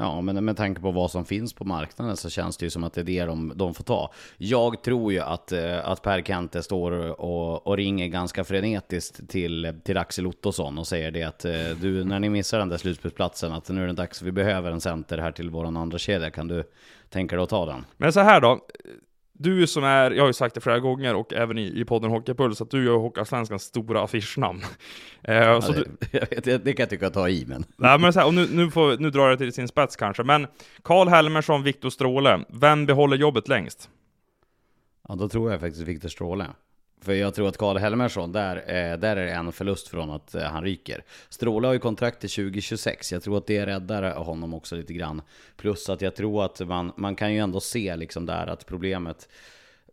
Ja, 0.00 0.20
men 0.20 0.44
med 0.44 0.56
tanke 0.56 0.80
på 0.80 0.90
vad 0.90 1.10
som 1.10 1.24
finns 1.24 1.52
på 1.52 1.64
marknaden 1.64 2.16
så 2.16 2.30
känns 2.30 2.56
det 2.56 2.66
ju 2.66 2.70
som 2.70 2.84
att 2.84 2.92
det 2.92 3.00
är 3.00 3.04
det 3.04 3.24
de, 3.24 3.52
de 3.56 3.74
får 3.74 3.84
ta. 3.84 4.12
Jag 4.36 4.82
tror 4.82 5.12
ju 5.12 5.20
att, 5.20 5.52
eh, 5.52 5.88
att 5.88 6.02
Per 6.02 6.22
Kente 6.22 6.62
står 6.62 7.20
och, 7.20 7.66
och 7.66 7.76
ringer 7.76 8.06
ganska 8.06 8.44
frenetiskt 8.44 9.28
till, 9.28 9.74
till 9.84 9.98
Axel 9.98 10.26
Ottosson 10.26 10.78
och 10.78 10.86
säger 10.86 11.10
det 11.10 11.22
att 11.22 11.44
eh, 11.44 11.52
du, 11.80 12.04
när 12.04 12.18
ni 12.18 12.28
missar 12.28 12.58
den 12.58 12.68
där 12.68 12.76
slutspelsplatsen, 12.76 13.52
att 13.52 13.68
nu 13.68 13.82
är 13.82 13.86
det 13.86 13.92
dags, 13.92 14.22
vi 14.22 14.32
behöver 14.32 14.70
en 14.70 14.80
center 14.80 15.18
här 15.18 15.32
till 15.32 15.50
våran 15.50 15.76
andra 15.76 15.98
kedja. 15.98 16.30
Kan 16.30 16.48
du 16.48 16.64
tänka 17.08 17.36
dig 17.36 17.42
att 17.42 17.50
ta 17.50 17.66
den? 17.66 17.84
Men 17.96 18.12
så 18.12 18.20
här 18.20 18.40
då, 18.40 18.60
du 19.38 19.66
som 19.66 19.84
är, 19.84 20.10
jag 20.10 20.22
har 20.22 20.28
ju 20.28 20.32
sagt 20.32 20.54
det 20.54 20.60
flera 20.60 20.78
gånger 20.78 21.14
och 21.14 21.32
även 21.32 21.58
i, 21.58 21.80
i 21.80 21.84
podden 21.84 22.10
Hockeypuls, 22.10 22.60
att 22.60 22.70
du 22.70 22.84
gör 22.84 22.96
Hockeyallsvenskans 22.96 23.62
stora 23.62 24.02
affischnamn. 24.02 24.62
Eh, 25.22 25.34
Ja, 25.34 25.60
så 25.60 25.72
det, 25.72 25.84
du, 26.00 26.08
jag 26.18 26.30
vet, 26.30 26.64
det 26.64 26.72
kan 26.72 26.82
jag 26.82 26.90
tycka 26.90 27.06
att 27.06 27.14
ta 27.14 27.28
i, 27.28 27.44
men... 27.46 27.64
nej, 27.76 27.98
men 27.98 28.12
så 28.12 28.18
här, 28.20 28.26
och 28.26 28.34
nu, 28.34 28.48
nu, 28.52 28.70
får, 28.70 28.96
nu 28.98 29.10
drar 29.10 29.28
jag 29.28 29.38
till 29.38 29.52
sin 29.52 29.68
spets 29.68 29.96
kanske, 29.96 30.22
men 30.24 30.46
Karl 30.82 31.08
Helmersson, 31.08 31.62
Viktor 31.62 31.90
Stråle, 31.90 32.44
vem 32.48 32.86
behåller 32.86 33.16
jobbet 33.16 33.48
längst? 33.48 33.90
Ja, 35.08 35.14
då 35.14 35.28
tror 35.28 35.50
jag 35.50 35.60
faktiskt 35.60 35.82
Viktor 35.84 36.08
Stråle. 36.08 36.46
För 37.00 37.12
jag 37.12 37.34
tror 37.34 37.48
att 37.48 37.56
Karl 37.56 37.76
Helmersson, 37.76 38.32
där, 38.32 38.56
eh, 38.56 38.98
där 38.98 39.16
är 39.16 39.26
det 39.26 39.32
en 39.32 39.52
förlust 39.52 39.88
från 39.88 40.10
att 40.10 40.34
eh, 40.34 40.42
han 40.42 40.64
ryker. 40.64 41.04
Stråle 41.28 41.66
har 41.66 41.74
ju 41.74 41.78
kontrakt 41.78 42.20
till 42.20 42.30
2026. 42.30 43.12
Jag 43.12 43.22
tror 43.22 43.38
att 43.38 43.46
det 43.46 43.66
räddar 43.66 44.14
honom 44.14 44.54
också 44.54 44.76
lite 44.76 44.92
grann. 44.92 45.22
Plus 45.56 45.88
att 45.88 46.02
jag 46.02 46.16
tror 46.16 46.44
att 46.44 46.60
man, 46.60 46.92
man 46.96 47.16
kan 47.16 47.32
ju 47.34 47.38
ändå 47.38 47.60
se 47.60 47.96
liksom 47.96 48.26
där 48.26 48.46
att 48.46 48.66
problemet 48.66 49.28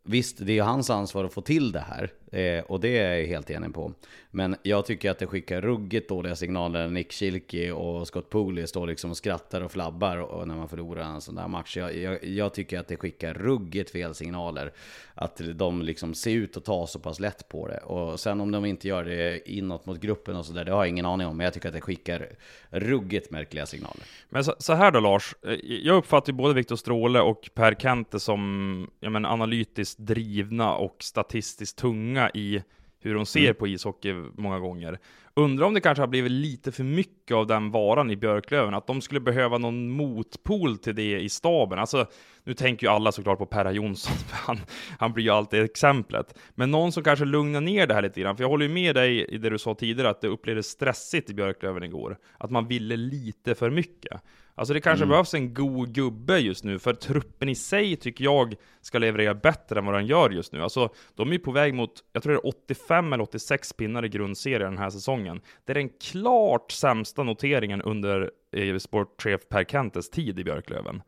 Visst, 0.07 0.37
det 0.39 0.57
är 0.57 0.63
hans 0.63 0.89
ansvar 0.89 1.23
att 1.23 1.33
få 1.33 1.41
till 1.41 1.71
det 1.71 1.79
här. 1.79 2.11
Eh, 2.31 2.63
och 2.63 2.79
det 2.79 2.97
är 2.97 3.17
jag 3.17 3.27
helt 3.27 3.49
enig 3.49 3.73
på. 3.73 3.93
Men 4.31 4.55
jag 4.63 4.85
tycker 4.85 5.11
att 5.11 5.19
det 5.19 5.27
skickar 5.27 5.61
ruggigt 5.61 6.09
dåliga 6.09 6.35
signaler 6.35 6.79
när 6.79 6.89
Nick 6.89 7.13
Schilke 7.13 7.71
och 7.71 8.07
Scott 8.07 8.29
Pooley 8.29 8.67
står 8.67 8.87
liksom 8.87 9.11
och 9.11 9.17
skrattar 9.17 9.61
och 9.61 9.71
flabbar 9.71 10.17
och 10.17 10.47
när 10.47 10.55
man 10.55 10.69
förlorar 10.69 11.03
en 11.03 11.21
sån 11.21 11.35
där 11.35 11.47
match. 11.47 11.77
Jag, 11.77 11.97
jag, 11.97 12.23
jag 12.23 12.53
tycker 12.53 12.79
att 12.79 12.87
det 12.87 12.97
skickar 12.97 13.33
ruggigt 13.33 13.91
fel 13.91 14.15
signaler. 14.15 14.73
Att 15.13 15.41
de 15.55 15.81
liksom 15.81 16.13
ser 16.13 16.31
ut 16.31 16.57
att 16.57 16.65
ta 16.65 16.87
så 16.87 16.99
pass 16.99 17.19
lätt 17.19 17.49
på 17.49 17.67
det. 17.67 17.77
Och 17.77 18.19
sen 18.19 18.41
om 18.41 18.51
de 18.51 18.65
inte 18.65 18.87
gör 18.87 19.03
det 19.03 19.51
inåt 19.51 19.85
mot 19.85 19.99
gruppen 19.99 20.35
och 20.35 20.45
sådär, 20.45 20.65
det 20.65 20.71
har 20.71 20.79
jag 20.79 20.89
ingen 20.89 21.05
aning 21.05 21.27
om. 21.27 21.37
Men 21.37 21.43
jag 21.43 21.53
tycker 21.53 21.67
att 21.69 21.75
det 21.75 21.81
skickar 21.81 22.29
ruggigt 22.69 23.31
märkliga 23.31 23.65
signaler. 23.65 24.03
Men 24.29 24.43
så, 24.43 24.55
så 24.59 24.73
här 24.73 24.91
då 24.91 24.99
Lars, 24.99 25.35
eh, 25.47 25.53
jag 25.61 25.97
uppfattar 25.97 26.33
ju 26.33 26.37
både 26.37 26.53
Viktor 26.53 26.75
Stråle 26.75 27.21
och 27.21 27.49
Per 27.53 27.75
Kente 27.75 28.19
som 28.19 28.91
ja, 28.99 29.09
men, 29.09 29.25
analytiskt 29.25 29.94
drivna 29.95 30.75
och 30.75 30.95
statistiskt 30.99 31.77
tunga 31.77 32.29
i 32.33 32.63
hur 32.99 33.15
de 33.15 33.25
ser 33.25 33.41
Mm. 33.43 33.55
på 33.55 33.67
ishockey 33.67 34.13
många 34.37 34.59
gånger. 34.59 34.99
Undrar 35.33 35.65
om 35.65 35.73
det 35.73 35.81
kanske 35.81 36.01
har 36.01 36.07
blivit 36.07 36.31
lite 36.31 36.71
för 36.71 36.83
mycket 36.83 37.35
av 37.35 37.47
den 37.47 37.71
varan 37.71 38.11
i 38.11 38.15
Björklöven, 38.15 38.73
att 38.73 38.87
de 38.87 39.01
skulle 39.01 39.19
behöva 39.19 39.57
någon 39.57 39.89
motpol 39.89 40.77
till 40.77 40.95
det 40.95 41.19
i 41.19 41.29
staben. 41.29 41.79
Alltså, 41.79 42.05
nu 42.43 42.53
tänker 42.53 42.87
ju 42.87 42.93
alla 42.93 43.11
såklart 43.11 43.37
på 43.37 43.45
Perra 43.45 43.71
Jonsson, 43.71 44.15
för 44.15 44.35
han, 44.37 44.57
han 44.99 45.13
blir 45.13 45.23
ju 45.23 45.29
alltid 45.29 45.63
exemplet. 45.63 46.37
Men 46.55 46.71
någon 46.71 46.91
som 46.91 47.03
kanske 47.03 47.25
lugnar 47.25 47.61
ner 47.61 47.87
det 47.87 47.93
här 47.93 48.01
lite 48.01 48.21
grann, 48.21 48.37
för 48.37 48.43
jag 48.43 48.49
håller 48.49 48.65
ju 48.65 48.73
med 48.73 48.95
dig 48.95 49.25
i 49.25 49.37
det 49.37 49.49
du 49.49 49.57
sa 49.57 49.75
tidigare, 49.75 50.09
att 50.09 50.21
det 50.21 50.27
upplevdes 50.27 50.67
stressigt 50.67 51.29
i 51.29 51.33
Björklöven 51.33 51.83
igår. 51.83 52.17
Att 52.37 52.51
man 52.51 52.67
ville 52.67 52.95
lite 52.95 53.55
för 53.55 53.69
mycket. 53.69 54.21
Alltså 54.57 54.73
det 54.73 54.81
kanske 54.81 55.05
behövs 55.05 55.33
en 55.33 55.53
god 55.53 55.93
gubbe 55.93 56.39
just 56.39 56.63
nu, 56.63 56.79
för 56.79 56.93
truppen 56.93 57.49
i 57.49 57.55
sig 57.55 57.95
tycker 57.95 58.23
jag 58.23 58.55
ska 58.81 58.97
leverera 58.97 59.33
bättre 59.33 59.79
än 59.79 59.85
vad 59.85 59.95
den 59.95 60.05
gör 60.05 60.29
just 60.29 60.53
nu. 60.53 60.61
Alltså, 60.61 60.89
de 61.15 61.29
är 61.29 61.33
ju 61.33 61.39
på 61.39 61.51
väg 61.51 61.73
mot, 61.73 61.91
jag 62.13 62.23
tror 62.23 62.33
det 62.33 62.39
är 62.39 62.47
85 62.47 63.13
eller 63.13 63.23
86 63.23 63.73
pinnar 63.73 64.05
i 64.05 64.09
grundserien 64.09 64.69
den 64.71 64.77
här 64.77 64.89
säsongen. 64.89 65.41
Det 65.65 65.71
är 65.71 65.75
den 65.75 65.89
klart 65.89 66.71
sämsta 66.71 67.23
noteringen 67.23 67.81
under 67.81 68.31
eh, 68.55 68.77
sportchef 68.77 69.41
Per 69.49 69.63
Kentes 69.63 70.09
tid 70.09 70.39
i 70.39 70.43
Björklöven. 70.43 71.01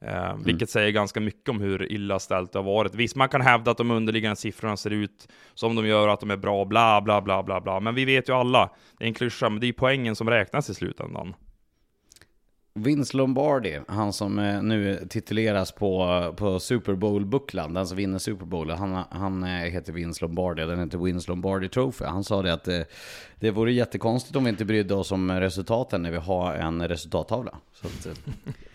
Eh, 0.00 0.36
Vilket 0.44 0.70
säger 0.70 0.90
ganska 0.90 1.20
mycket 1.20 1.48
om 1.48 1.60
hur 1.60 1.92
illa 1.92 2.18
ställt 2.18 2.52
det 2.52 2.58
har 2.58 2.64
varit. 2.64 2.94
Visst, 2.94 3.16
man 3.16 3.28
kan 3.28 3.40
hävda 3.40 3.70
att 3.70 3.78
de 3.78 3.90
underliggande 3.90 4.36
siffrorna 4.36 4.76
ser 4.76 4.90
ut 4.90 5.28
som 5.54 5.74
de 5.76 5.86
gör, 5.86 6.08
att 6.08 6.20
de 6.20 6.30
är 6.30 6.36
bra, 6.36 6.64
bla 6.64 7.02
bla 7.02 7.22
bla 7.22 7.42
bla 7.42 7.60
bla. 7.60 7.80
Men 7.80 7.94
vi 7.94 8.04
vet 8.04 8.28
ju 8.28 8.32
alla, 8.32 8.70
det 8.98 9.04
är 9.04 9.08
en 9.08 9.14
klyscha, 9.14 9.48
men 9.48 9.60
det 9.60 9.66
är 9.66 9.72
poängen 9.72 10.16
som 10.16 10.30
räknas 10.30 10.70
i 10.70 10.74
slutändan. 10.74 11.34
Vince 12.78 13.16
Lombardi, 13.16 13.80
han 13.88 14.12
som 14.12 14.38
eh, 14.38 14.62
nu 14.62 15.06
tituleras 15.10 15.72
på, 15.72 16.34
på 16.36 16.60
Super 16.60 16.94
Bowl-bucklan, 16.94 17.74
den 17.74 17.86
som 17.86 17.96
vinner 17.96 18.18
Super 18.18 18.46
Bowl, 18.46 18.70
han, 18.70 19.04
han 19.10 19.42
eh, 19.42 19.48
heter 19.48 19.92
Vince 19.92 20.24
Lombardi, 20.24 20.62
den 20.62 20.78
heter 20.78 20.98
Vince 20.98 21.30
Lombardi 21.30 21.68
Trophy. 21.68 22.04
Han 22.04 22.24
sa 22.24 22.42
det 22.42 22.52
att 22.52 22.64
det, 22.64 22.86
det 23.40 23.50
vore 23.50 23.72
jättekonstigt 23.72 24.36
om 24.36 24.44
vi 24.44 24.50
inte 24.50 24.64
brydde 24.64 24.94
oss 24.94 25.12
om 25.12 25.30
resultaten 25.30 26.02
när 26.02 26.10
vi 26.10 26.16
har 26.16 26.54
en 26.54 26.88
resultattavla. 26.88 27.58
Så 27.72 27.86
att, 27.86 28.18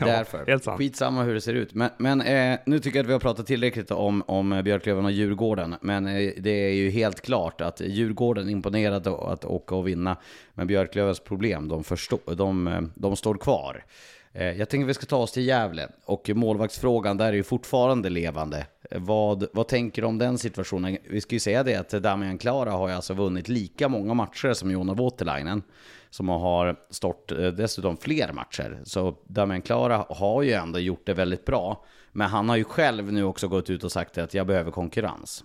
Ja, 0.00 0.06
Därför. 0.06 0.46
helt 0.46 0.64
sant. 0.64 0.78
Skitsamma 0.78 1.22
hur 1.22 1.34
det 1.34 1.40
ser 1.40 1.54
ut. 1.54 1.74
Men, 1.74 1.90
men 1.98 2.20
eh, 2.20 2.58
nu 2.66 2.78
tycker 2.78 2.98
jag 2.98 3.04
att 3.04 3.08
vi 3.08 3.12
har 3.12 3.20
pratat 3.20 3.46
tillräckligt 3.46 3.90
om, 3.90 4.22
om 4.26 4.60
Björklöven 4.64 5.04
och 5.04 5.10
Djurgården. 5.12 5.74
Men 5.80 6.06
eh, 6.06 6.30
det 6.38 6.50
är 6.50 6.72
ju 6.74 6.90
helt 6.90 7.20
klart 7.20 7.60
att 7.60 7.80
Djurgården 7.80 8.48
imponerade 8.48 9.10
att 9.10 9.44
åka 9.44 9.74
och 9.74 9.88
vinna. 9.88 10.16
Men 10.54 10.66
Björklövens 10.66 11.20
problem, 11.20 11.68
de, 11.68 11.84
förstå, 11.84 12.18
de, 12.36 12.66
eh, 12.68 12.80
de 12.94 13.16
står 13.16 13.34
kvar. 13.34 13.84
Eh, 14.32 14.50
jag 14.50 14.68
tänker 14.68 14.84
att 14.84 14.90
vi 14.90 14.94
ska 14.94 15.06
ta 15.06 15.16
oss 15.16 15.32
till 15.32 15.46
Gävle. 15.46 15.88
Och 16.04 16.30
målvaktsfrågan 16.34 17.16
där 17.16 17.26
är 17.28 17.32
ju 17.32 17.42
fortfarande 17.42 18.08
levande. 18.10 18.66
Eh, 18.90 19.00
Vad, 19.00 19.46
vad 19.52 19.68
tänker 19.68 20.02
du 20.02 20.08
om 20.08 20.18
den 20.18 20.38
situationen? 20.38 20.96
Vi 21.10 21.20
ska 21.20 21.34
ju 21.34 21.40
säga 21.40 21.62
det 21.62 21.74
att 21.76 21.90
Damian 21.90 22.38
Klara 22.38 22.70
har 22.70 22.88
ju 22.88 22.94
alltså 22.94 23.14
vunnit 23.14 23.48
lika 23.48 23.88
många 23.88 24.14
matcher 24.14 24.52
som 24.52 24.70
Jona 24.70 24.94
Voutilainen. 24.94 25.62
Som 26.10 26.28
har 26.28 26.76
stått 26.90 27.32
eh, 27.32 27.46
dessutom 27.46 27.96
fler 27.96 28.32
matcher. 28.32 28.80
Så 28.84 29.16
Damian 29.24 29.62
Klara 29.62 30.06
har 30.08 30.42
ju 30.42 30.52
ändå 30.52 30.78
gjort 30.78 31.06
det 31.06 31.14
väldigt 31.14 31.44
bra. 31.44 31.84
Men 32.12 32.28
han 32.28 32.48
har 32.48 32.56
ju 32.56 32.64
själv 32.64 33.12
nu 33.12 33.24
också 33.24 33.48
gått 33.48 33.70
ut 33.70 33.84
och 33.84 33.92
sagt 33.92 34.18
att 34.18 34.34
jag 34.34 34.46
behöver 34.46 34.70
konkurrens. 34.70 35.44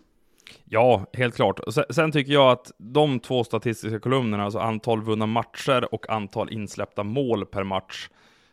Ja, 0.65 1.05
helt 1.13 1.35
klart. 1.35 1.59
Sen 1.89 2.11
tycker 2.11 2.33
jag 2.33 2.51
att 2.51 2.71
de 2.77 3.19
två 3.19 3.43
statistiska 3.43 3.99
kolumnerna, 3.99 4.43
alltså 4.43 4.59
antal 4.59 5.01
vunna 5.01 5.25
matcher 5.25 5.93
och 5.93 6.09
antal 6.09 6.53
insläppta 6.53 7.03
mål 7.03 7.45
per 7.45 7.63
match 7.63 8.09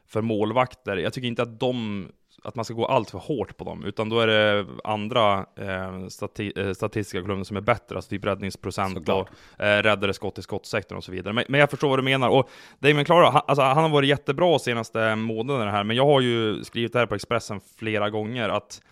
för 0.06 0.20
målvakter, 0.20 0.96
jag 0.96 1.12
tycker 1.12 1.28
inte 1.28 1.42
att 1.42 1.60
de 1.60 2.08
att 2.44 2.54
man 2.54 2.64
ska 2.64 2.74
gå 2.74 2.86
allt 2.86 3.10
för 3.10 3.18
hårt 3.18 3.56
på 3.56 3.64
dem, 3.64 3.84
utan 3.84 4.08
då 4.08 4.20
är 4.20 4.26
det 4.26 4.66
andra 4.84 5.46
eh, 5.56 6.06
stati 6.08 6.52
eh, 6.56 6.72
statistiska 6.72 7.20
kolumner 7.20 7.44
som 7.44 7.56
är 7.56 7.60
bättre, 7.60 7.96
alltså 7.96 8.10
typ 8.10 8.24
räddningsprocent 8.24 8.94
Såklart. 8.98 9.28
och 9.56 9.64
eh, 9.64 9.82
räddade 9.82 10.14
skott 10.14 10.38
i 10.38 10.42
skottsektorn 10.42 10.98
och 10.98 11.04
så 11.04 11.12
vidare. 11.12 11.34
Men, 11.34 11.44
men 11.48 11.60
jag 11.60 11.70
förstår 11.70 11.88
vad 11.88 11.98
du 11.98 12.02
menar. 12.02 12.28
Och 12.28 12.50
Damien 12.78 13.04
Clara, 13.04 13.30
han, 13.30 13.42
alltså, 13.46 13.62
han 13.62 13.76
har 13.76 13.88
varit 13.88 14.08
jättebra 14.08 14.58
senaste 14.58 15.16
månaderna 15.16 15.70
här, 15.70 15.84
men 15.84 15.96
jag 15.96 16.06
har 16.06 16.20
ju 16.20 16.64
skrivit 16.64 16.92
det 16.92 16.98
här 16.98 17.06
på 17.06 17.14
Expressen 17.14 17.60
flera 17.76 18.10
gånger, 18.10 18.48
att 18.48 18.82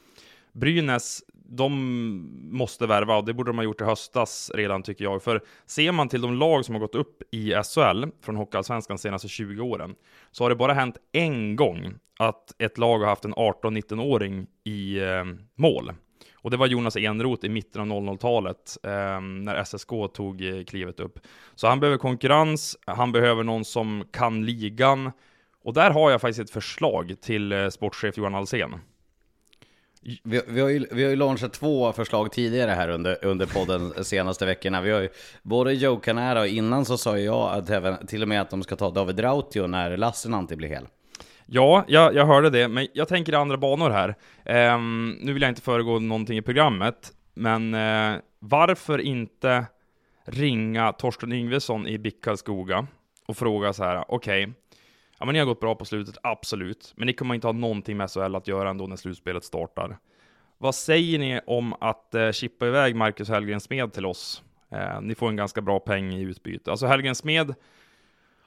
Brynäs, 0.52 1.22
de 1.48 2.50
måste 2.52 2.86
värva 2.86 3.16
och 3.16 3.24
det 3.24 3.34
borde 3.34 3.50
de 3.50 3.58
ha 3.58 3.64
gjort 3.64 3.80
i 3.80 3.84
höstas 3.84 4.50
redan 4.54 4.82
tycker 4.82 5.04
jag. 5.04 5.22
För 5.22 5.42
ser 5.66 5.92
man 5.92 6.08
till 6.08 6.20
de 6.20 6.34
lag 6.34 6.64
som 6.64 6.74
har 6.74 6.80
gått 6.80 6.94
upp 6.94 7.22
i 7.30 7.50
SHL 7.50 8.04
från 8.24 8.36
Hockeyallsvenskan 8.36 8.96
de 8.96 9.00
senaste 9.00 9.28
20 9.28 9.62
åren 9.62 9.94
så 10.30 10.44
har 10.44 10.50
det 10.50 10.56
bara 10.56 10.72
hänt 10.72 10.96
en 11.12 11.56
gång 11.56 11.94
att 12.18 12.54
ett 12.58 12.78
lag 12.78 12.98
har 12.98 13.06
haft 13.06 13.24
en 13.24 13.34
18-19-åring 13.34 14.46
i 14.64 14.98
eh, 14.98 15.24
mål. 15.54 15.92
Och 16.34 16.50
det 16.50 16.56
var 16.56 16.66
Jonas 16.66 16.96
Enroth 16.96 17.46
i 17.46 17.48
mitten 17.48 17.80
av 17.80 17.86
00-talet 17.86 18.76
eh, 18.82 19.20
när 19.20 19.64
SSK 19.64 19.88
tog 20.14 20.42
eh, 20.42 20.64
klivet 20.64 21.00
upp. 21.00 21.18
Så 21.54 21.66
han 21.66 21.80
behöver 21.80 21.98
konkurrens, 21.98 22.76
han 22.86 23.12
behöver 23.12 23.44
någon 23.44 23.64
som 23.64 24.04
kan 24.12 24.46
ligan. 24.46 25.12
Och 25.64 25.74
där 25.74 25.90
har 25.90 26.10
jag 26.10 26.20
faktiskt 26.20 26.40
ett 26.40 26.50
förslag 26.50 27.14
till 27.20 27.52
eh, 27.52 27.68
sportchef 27.68 28.16
Johan 28.16 28.34
Alsen. 28.34 28.74
Vi, 30.22 30.40
vi, 30.46 30.60
har 30.60 30.68
ju, 30.68 30.86
vi 30.90 31.02
har 31.02 31.10
ju 31.10 31.16
launchat 31.16 31.52
två 31.52 31.92
förslag 31.92 32.32
tidigare 32.32 32.70
här 32.70 32.88
under, 32.88 33.24
under 33.24 33.46
podden 33.46 33.92
de 33.96 34.04
senaste 34.04 34.46
veckorna. 34.46 34.80
Vi 34.80 34.90
har 34.90 35.00
ju, 35.00 35.08
både 35.42 35.72
Joe 35.72 35.96
Canara 35.96 36.40
och 36.40 36.46
innan 36.46 36.84
så 36.84 36.98
sa 36.98 37.18
ju 37.18 37.24
jag 37.24 37.52
att 37.52 37.70
även, 37.70 38.06
till 38.06 38.22
och 38.22 38.28
med 38.28 38.40
att 38.40 38.50
de 38.50 38.62
ska 38.62 38.76
ta 38.76 38.90
David 38.90 39.20
Rautio 39.20 39.66
när 39.66 39.96
Lassinantti 39.96 40.56
blir 40.56 40.68
hel. 40.68 40.86
Ja, 41.46 41.84
jag, 41.88 42.14
jag 42.14 42.26
hörde 42.26 42.50
det, 42.50 42.68
men 42.68 42.86
jag 42.92 43.08
tänker 43.08 43.32
i 43.32 43.36
andra 43.36 43.56
banor 43.56 43.90
här. 43.90 44.14
Um, 44.74 45.18
nu 45.20 45.32
vill 45.32 45.42
jag 45.42 45.48
inte 45.48 45.62
föregå 45.62 45.98
någonting 45.98 46.38
i 46.38 46.42
programmet, 46.42 47.12
men 47.34 47.74
uh, 47.74 48.16
varför 48.38 48.98
inte 48.98 49.66
ringa 50.24 50.92
Torsten 50.92 51.32
Yngvesson 51.32 51.86
i 51.86 51.98
BIK 51.98 52.24
Karlskoga 52.24 52.86
och 53.26 53.36
fråga 53.36 53.72
så 53.72 53.84
här, 53.84 54.04
okej, 54.08 54.52
ja 55.18 55.26
men 55.26 55.32
ni 55.32 55.38
har 55.38 55.46
gått 55.46 55.60
bra 55.60 55.74
på 55.74 55.84
slutet, 55.84 56.16
absolut, 56.22 56.92
men 56.96 57.06
ni 57.06 57.12
kommer 57.12 57.34
inte 57.34 57.46
ha 57.46 57.52
någonting 57.52 57.96
med 57.96 58.10
SHL 58.10 58.34
att 58.34 58.48
göra 58.48 58.70
ändå 58.70 58.86
när 58.86 58.96
slutspelet 58.96 59.44
startar. 59.44 59.98
Vad 60.58 60.74
säger 60.74 61.18
ni 61.18 61.40
om 61.46 61.74
att 61.80 62.14
eh, 62.14 62.30
chippa 62.30 62.66
iväg 62.66 62.96
Marcus 62.96 63.28
Hellgren 63.28 63.60
Smed 63.60 63.92
till 63.92 64.06
oss? 64.06 64.42
Eh, 64.70 65.00
ni 65.00 65.14
får 65.14 65.28
en 65.28 65.36
ganska 65.36 65.60
bra 65.60 65.80
peng 65.80 66.14
i 66.14 66.22
utbyte. 66.22 66.70
Alltså 66.70 66.86
Hellgren 66.86 67.14
Smed 67.14 67.54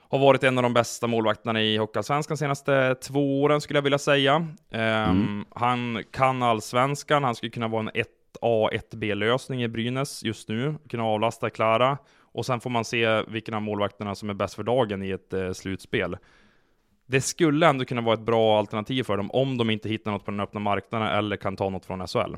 har 0.10 0.20
varit 0.20 0.44
en 0.44 0.58
av 0.58 0.64
de 0.64 0.74
bästa 0.74 1.08
målvakterna 1.08 1.62
i 1.62 1.78
Hockeyallsvenskan 1.78 2.38
senaste 2.38 2.96
två 2.96 3.42
åren 3.42 3.62
skulle 3.62 3.78
jag 3.78 3.84
vilja 3.84 3.98
säga. 3.98 4.48
Um, 4.72 5.46
Han 5.52 6.04
kan 6.12 6.44
allsvenskan, 6.44 7.24
han 7.24 7.36
skulle 7.36 7.50
kunna 7.50 7.68
vara 7.68 7.82
en 7.82 7.90
1A, 7.90 8.70
1B-lösning 8.92 9.64
i 9.64 9.68
Brynäs 9.68 10.24
just 10.24 10.50
nu, 10.50 10.76
kunna 10.90 11.04
avlasta 11.04 11.50
Klara. 11.50 11.98
Och 12.32 12.46
sen 12.46 12.60
får 12.60 12.70
man 12.70 12.86
se 12.86 13.22
vilken 13.22 13.54
av 13.54 13.62
målvakterna 13.62 14.16
som 14.16 14.30
är 14.30 14.34
bäst 14.34 14.54
för 14.54 14.64
dagen 14.64 15.04
i 15.04 15.10
ett 15.10 15.34
eh, 15.34 15.52
slutspel. 15.52 16.18
Det 17.12 17.22
skulle 17.22 17.68
ändå 17.68 17.86
kunna 17.86 18.02
vara 18.02 18.14
ett 18.14 18.20
bra 18.26 18.60
alternativ 18.60 19.04
för 19.04 19.18
dem 19.18 19.32
om 19.32 19.58
de 19.58 19.70
inte 19.70 19.90
hittar 19.90 20.12
något 20.12 20.26
på 20.26 20.32
den 20.32 20.40
öppna 20.40 20.60
marknaden 20.60 21.08
eller 21.08 21.36
kan 21.38 21.56
ta 21.56 21.70
något 21.70 21.86
från 21.86 22.08
SHL. 22.08 22.36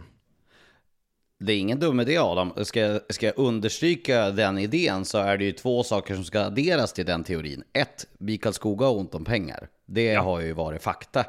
Det 1.39 1.53
är 1.53 1.57
ingen 1.59 1.79
dum 1.79 1.99
idé 1.99 2.17
Adam. 2.17 2.53
Ska, 2.65 2.79
jag- 2.79 3.01
ska 3.13 3.25
jag 3.25 3.37
understryka 3.37 4.29
den 4.31 4.57
idén 4.57 5.05
så 5.05 5.17
är 5.17 5.37
det 5.37 5.43
ju 5.43 5.51
två 5.51 5.83
saker 5.83 6.15
som 6.15 6.23
ska 6.23 6.39
adderas 6.41 6.93
till 6.93 7.05
den 7.05 7.23
teorin. 7.23 7.63
Ett, 7.73 8.07
Mikael 8.17 8.53
Skoga 8.53 8.85
har 8.85 8.95
ont 8.95 9.15
om 9.15 9.25
pengar. 9.25 9.67
Det 9.85 10.15
har 10.15 10.41
ju 10.41 10.53
varit 10.53 10.83
fakta. 10.83 11.25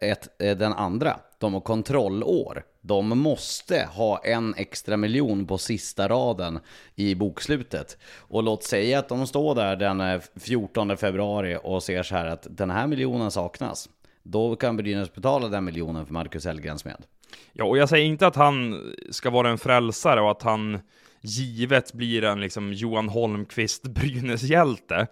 Ett, 0.00 0.42
eh, 0.42 0.56
den 0.56 0.72
andra, 0.72 1.20
de 1.38 1.54
har 1.54 1.60
kontrollår. 1.60 2.64
De 2.80 3.18
måste 3.18 3.88
ha 3.92 4.18
en 4.18 4.54
extra 4.54 4.96
miljon 4.96 5.46
på 5.46 5.58
sista 5.58 6.08
raden 6.08 6.58
i 6.94 7.14
bokslutet. 7.14 7.98
Och 8.18 8.42
låt 8.42 8.64
säga 8.64 8.98
att 8.98 9.08
de 9.08 9.26
står 9.26 9.54
där 9.54 9.76
den 9.76 10.00
eh, 10.00 10.20
14 10.36 10.96
februari 10.96 11.58
och 11.62 11.82
ser 11.82 12.02
så 12.02 12.14
här 12.14 12.26
att 12.26 12.46
den 12.50 12.70
här 12.70 12.86
miljonen 12.86 13.30
saknas. 13.30 13.88
Då 14.22 14.56
kan 14.56 14.76
Brynäs 14.76 15.14
betala 15.14 15.48
den 15.48 15.64
miljonen 15.64 16.06
för 16.06 16.12
Marcus 16.12 16.44
Hellgrens 16.44 16.84
med. 16.84 17.04
Ja, 17.52 17.64
och 17.64 17.78
jag 17.78 17.88
säger 17.88 18.06
inte 18.06 18.26
att 18.26 18.36
han 18.36 18.82
ska 19.10 19.30
vara 19.30 19.50
en 19.50 19.58
frälsare 19.58 20.20
och 20.20 20.30
att 20.30 20.42
han 20.42 20.78
givet 21.20 21.92
blir 21.92 22.24
en 22.24 22.40
liksom 22.40 22.72
Johan 22.72 23.08
Holmqvist 23.08 23.82
Brynäs-hjälte. 23.82 25.06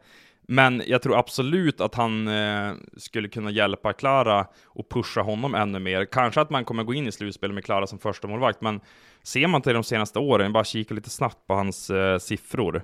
Men 0.51 0.83
jag 0.87 1.03
tror 1.03 1.19
absolut 1.19 1.81
att 1.81 1.95
han 1.95 2.29
eh, 2.29 2.73
skulle 2.97 3.29
kunna 3.29 3.51
hjälpa 3.51 3.93
Klara 3.93 4.47
och 4.65 4.89
pusha 4.89 5.21
honom 5.21 5.55
ännu 5.55 5.79
mer. 5.79 6.05
Kanske 6.05 6.41
att 6.41 6.51
man 6.51 6.65
kommer 6.65 6.85
gå 6.85 6.95
in 6.95 7.07
i 7.07 7.13
slutspel 7.13 7.53
med 7.53 7.65
Klara 7.65 7.87
som 7.87 7.99
första 7.99 8.29
målvakt, 8.29 8.61
men 8.61 8.81
ser 9.23 9.47
man 9.47 9.63
till 9.63 9.75
de 9.75 9.85
senaste 9.85 10.19
åren, 10.19 10.53
bara 10.53 10.65
kika 10.65 10.95
lite 10.95 11.11
snabbt 11.11 11.47
på 11.47 11.55
hans 11.55 11.91
eh, 11.91 12.19
siffror. 12.19 12.83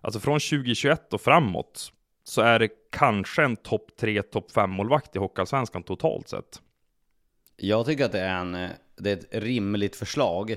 Alltså 0.00 0.20
från 0.20 0.40
2021 0.40 1.12
och 1.12 1.20
framåt 1.20 1.92
så 2.24 2.40
är 2.40 2.58
det 2.58 2.68
kanske 2.92 3.42
en 3.42 3.56
topp 3.56 3.90
3, 4.00 4.22
topp 4.22 4.50
5 4.50 4.70
målvakt 4.70 5.16
i 5.16 5.18
Hockeyallsvenskan 5.18 5.82
totalt 5.82 6.28
sett. 6.28 6.62
Jag 7.56 7.86
tycker 7.86 8.04
att 8.04 8.12
det 8.12 8.20
är, 8.20 8.40
en, 8.40 8.54
eh, 8.54 8.70
det 8.96 9.10
är 9.10 9.16
ett 9.16 9.42
rimligt 9.42 9.96
förslag. 9.96 10.56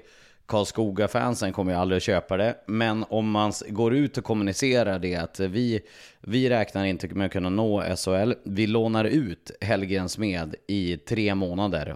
Karlskoga-fansen 0.49 1.53
kommer 1.53 1.71
ju 1.71 1.77
aldrig 1.77 1.97
att 1.97 2.03
köpa 2.03 2.37
det. 2.37 2.55
Men 2.65 3.05
om 3.09 3.31
man 3.31 3.51
går 3.69 3.93
ut 3.93 4.17
och 4.17 4.23
kommunicerar 4.23 4.99
det 4.99 5.15
att 5.15 5.39
vi, 5.39 5.81
vi 6.19 6.49
räknar 6.49 6.85
inte 6.85 7.07
med 7.07 7.25
att 7.25 7.31
kunna 7.31 7.49
nå 7.49 7.83
SHL. 7.95 8.33
Vi 8.43 8.67
lånar 8.67 9.05
ut 9.05 9.51
Hellgrens 9.61 10.17
med 10.17 10.55
i 10.67 10.97
tre 10.97 11.35
månader. 11.35 11.95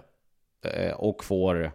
Eh, 0.64 0.92
och 0.92 1.24
får... 1.24 1.72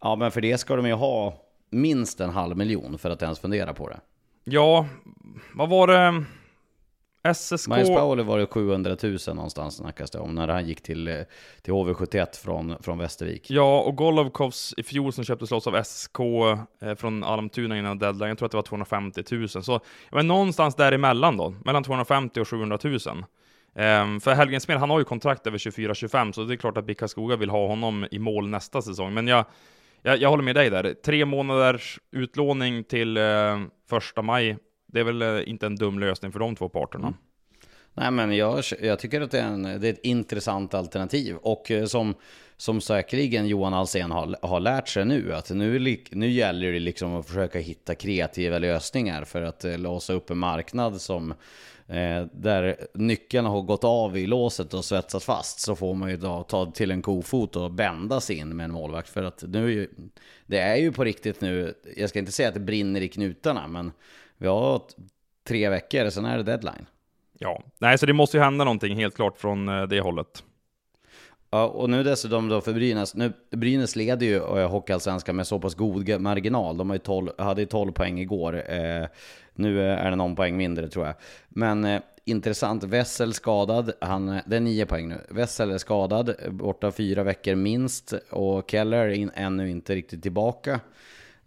Ja, 0.00 0.16
men 0.16 0.30
för 0.30 0.40
det 0.40 0.58
ska 0.58 0.76
de 0.76 0.86
ju 0.86 0.92
ha 0.92 1.34
minst 1.70 2.20
en 2.20 2.30
halv 2.30 2.56
miljon 2.56 2.98
för 2.98 3.10
att 3.10 3.22
ens 3.22 3.38
fundera 3.38 3.74
på 3.74 3.88
det. 3.88 4.00
Ja, 4.44 4.86
vad 5.54 5.68
var 5.68 5.86
det? 5.86 6.24
SSK... 7.34 7.68
Miles 7.68 7.88
Powell 7.88 8.24
var 8.24 8.38
det 8.38 8.46
700 8.46 8.96
000 9.02 9.18
någonstans 9.26 9.76
snackas 9.76 10.10
det 10.10 10.18
om 10.18 10.34
när 10.34 10.48
han 10.48 10.66
gick 10.66 10.82
till, 10.82 11.08
eh, 11.08 11.14
till 11.62 11.72
HV71 11.72 12.42
från, 12.42 12.82
från 12.82 12.98
Västervik. 12.98 13.50
Ja, 13.50 13.80
och 13.80 13.96
Golovkovs 13.96 14.74
i 14.76 14.82
fjol 14.82 15.12
som 15.12 15.24
köptes 15.24 15.50
loss 15.50 15.66
av 15.66 15.82
SK 15.82 16.20
eh, 16.82 16.94
från 16.94 17.24
Almtuna 17.24 17.78
innan 17.78 17.98
deadline, 17.98 18.28
jag 18.28 18.38
tror 18.38 18.46
att 18.46 18.52
det 18.52 18.56
var 18.58 18.62
250 18.62 19.22
000. 19.30 19.48
Så 19.48 19.80
men 20.10 20.26
någonstans 20.26 20.74
däremellan 20.74 21.36
då, 21.36 21.54
mellan 21.64 21.84
250 21.84 22.40
och 22.40 22.48
700 22.48 22.78
000. 22.84 22.98
Ehm, 23.74 24.20
för 24.20 24.34
Helgen 24.34 24.60
Smed, 24.60 24.78
han 24.78 24.90
har 24.90 24.98
ju 24.98 25.04
kontrakt 25.04 25.46
över 25.46 25.58
24-25, 25.58 26.32
så 26.32 26.44
det 26.44 26.54
är 26.54 26.56
klart 26.56 26.76
att 26.76 26.86
Bicka 26.86 27.08
Skoga 27.08 27.36
vill 27.36 27.50
ha 27.50 27.66
honom 27.66 28.06
i 28.10 28.18
mål 28.18 28.48
nästa 28.48 28.82
säsong. 28.82 29.14
Men 29.14 29.28
jag, 29.28 29.44
jag, 30.02 30.18
jag 30.18 30.30
håller 30.30 30.44
med 30.44 30.54
dig 30.54 30.70
där. 30.70 30.94
Tre 30.94 31.24
månaders 31.24 31.98
utlåning 32.10 32.84
till 32.84 33.16
eh, 33.16 33.22
första 33.88 34.22
maj, 34.22 34.56
det 34.92 35.00
är 35.00 35.04
väl 35.04 35.22
eh, 35.22 35.48
inte 35.48 35.66
en 35.66 35.76
dum 35.76 35.98
lösning 35.98 36.32
för 36.32 36.38
de 36.38 36.56
två 36.56 36.68
parterna. 36.68 37.06
Mm. 37.06 37.18
Nej 37.94 38.10
men 38.10 38.36
jag, 38.36 38.64
jag 38.82 38.98
tycker 38.98 39.20
att 39.20 39.30
det 39.30 39.40
är, 39.40 39.46
en, 39.46 39.62
det 39.62 39.88
är 39.88 39.92
ett 39.92 40.04
intressant 40.04 40.74
alternativ. 40.74 41.36
Och 41.36 41.70
eh, 41.70 41.86
som, 41.86 42.14
som 42.56 42.80
säkerligen 42.80 43.46
Johan 43.46 43.74
Alsen 43.74 44.10
har, 44.10 44.36
har 44.42 44.60
lärt 44.60 44.88
sig 44.88 45.04
nu, 45.04 45.34
att 45.34 45.50
nu, 45.50 45.98
nu 46.10 46.30
gäller 46.30 46.72
det 46.72 46.78
liksom 46.78 47.14
att 47.14 47.26
försöka 47.26 47.58
hitta 47.58 47.94
kreativa 47.94 48.58
lösningar 48.58 49.24
för 49.24 49.42
att 49.42 49.64
eh, 49.64 49.78
låsa 49.78 50.12
upp 50.12 50.30
en 50.30 50.38
marknad 50.38 51.00
som 51.00 51.30
eh, 51.86 52.24
där 52.32 52.76
nyckeln 52.94 53.46
har 53.46 53.62
gått 53.62 53.84
av 53.84 54.18
i 54.18 54.26
låset 54.26 54.74
och 54.74 54.84
svetsats 54.84 55.24
fast 55.24 55.60
så 55.60 55.76
får 55.76 55.94
man 55.94 56.10
ju 56.10 56.16
då 56.16 56.42
ta 56.42 56.70
till 56.70 56.90
en 56.90 57.02
kofot 57.02 57.56
och 57.56 57.70
bända 57.70 58.20
sig 58.20 58.36
in 58.36 58.56
med 58.56 58.64
en 58.64 58.72
målvakt. 58.72 59.08
För 59.08 59.22
att 59.22 59.44
nu 59.48 59.64
är 59.64 59.70
ju, 59.70 59.88
det 60.46 60.58
är 60.58 60.76
ju 60.76 60.92
på 60.92 61.04
riktigt 61.04 61.40
nu, 61.40 61.74
jag 61.96 62.10
ska 62.10 62.18
inte 62.18 62.32
säga 62.32 62.48
att 62.48 62.54
det 62.54 62.60
brinner 62.60 63.00
i 63.00 63.08
knutarna, 63.08 63.66
men 63.66 63.92
vi 64.38 64.46
har 64.46 64.82
tre 65.48 65.68
veckor, 65.68 66.10
sen 66.10 66.24
är 66.24 66.36
det 66.36 66.42
deadline. 66.42 66.86
Ja, 67.38 67.62
nej, 67.78 67.98
så 67.98 68.06
det 68.06 68.12
måste 68.12 68.36
ju 68.36 68.42
hända 68.42 68.64
någonting 68.64 68.96
helt 68.96 69.14
klart 69.16 69.38
från 69.38 69.68
eh, 69.68 69.82
det 69.82 70.00
hållet. 70.00 70.44
Ja, 71.50 71.66
och 71.66 71.90
nu 71.90 72.02
dessutom 72.02 72.48
då 72.48 72.60
för 72.60 72.72
Brynäs. 72.72 73.14
Nu, 73.14 73.32
Brynäs 73.50 73.96
leder 73.96 74.26
ju 74.26 74.36
eh, 74.36 74.70
Hockeyallsvenskan 74.70 75.36
med 75.36 75.46
så 75.46 75.58
pass 75.58 75.74
god 75.74 76.20
marginal. 76.20 76.76
De 76.76 76.90
har 76.90 76.94
ju 76.94 76.98
12, 76.98 77.30
hade 77.38 77.60
ju 77.60 77.66
12 77.66 77.92
poäng 77.92 78.20
igår. 78.20 78.72
Eh, 78.72 79.06
nu 79.54 79.80
eh, 79.80 80.06
är 80.06 80.10
det 80.10 80.16
någon 80.16 80.36
poäng 80.36 80.56
mindre 80.56 80.88
tror 80.88 81.06
jag. 81.06 81.14
Men 81.48 81.84
eh, 81.84 82.00
intressant, 82.24 82.84
Wessel 82.84 83.34
skadad. 83.34 83.92
Han, 84.00 84.40
det 84.46 84.56
är 84.56 84.60
9 84.60 84.86
poäng 84.86 85.08
nu. 85.08 85.20
Wessel 85.30 85.70
är 85.70 85.78
skadad, 85.78 86.34
borta 86.50 86.92
fyra 86.92 87.22
veckor 87.22 87.54
minst. 87.54 88.12
Och 88.30 88.70
Keller 88.70 88.98
är 88.98 89.08
in, 89.08 89.30
ännu 89.34 89.70
inte 89.70 89.94
riktigt 89.94 90.22
tillbaka. 90.22 90.80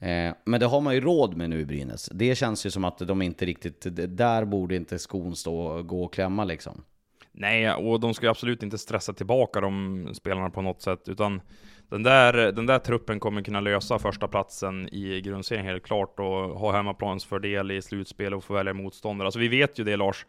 Eh, 0.01 0.33
men 0.45 0.59
det 0.59 0.65
har 0.65 0.81
man 0.81 0.93
ju 0.93 1.01
råd 1.01 1.37
med 1.37 1.49
nu 1.49 1.59
i 1.59 1.65
Brynäs. 1.65 2.09
Det 2.13 2.35
känns 2.35 2.65
ju 2.65 2.71
som 2.71 2.83
att 2.83 2.97
de 2.97 3.21
inte 3.21 3.45
riktigt, 3.45 3.87
där 4.17 4.45
borde 4.45 4.75
inte 4.75 4.99
skon 4.99 5.35
stå 5.35 5.83
gå 5.83 6.03
och 6.03 6.13
klämma 6.13 6.43
liksom. 6.43 6.83
Nej, 7.31 7.73
och 7.73 7.99
de 7.99 8.13
ska 8.13 8.25
ju 8.25 8.29
absolut 8.29 8.63
inte 8.63 8.77
stressa 8.77 9.13
tillbaka 9.13 9.61
de 9.61 10.09
spelarna 10.13 10.49
på 10.49 10.61
något 10.61 10.81
sätt, 10.81 11.09
utan 11.09 11.41
den 11.89 12.03
där, 12.03 12.51
den 12.51 12.65
där 12.65 12.79
truppen 12.79 13.19
kommer 13.19 13.41
kunna 13.41 13.59
lösa 13.59 13.99
första 13.99 14.27
platsen 14.27 14.89
i 14.93 15.21
grundserien 15.21 15.65
helt 15.65 15.83
klart 15.83 16.19
och 16.19 16.59
ha 16.59 16.71
hemmaplansfördel 16.71 17.71
i 17.71 17.81
slutspel 17.81 18.33
och 18.33 18.43
få 18.43 18.53
välja 18.53 18.73
motståndare. 18.73 19.27
Alltså 19.27 19.39
vi 19.39 19.47
vet 19.47 19.79
ju 19.79 19.83
det 19.83 19.97
Lars, 19.97 20.25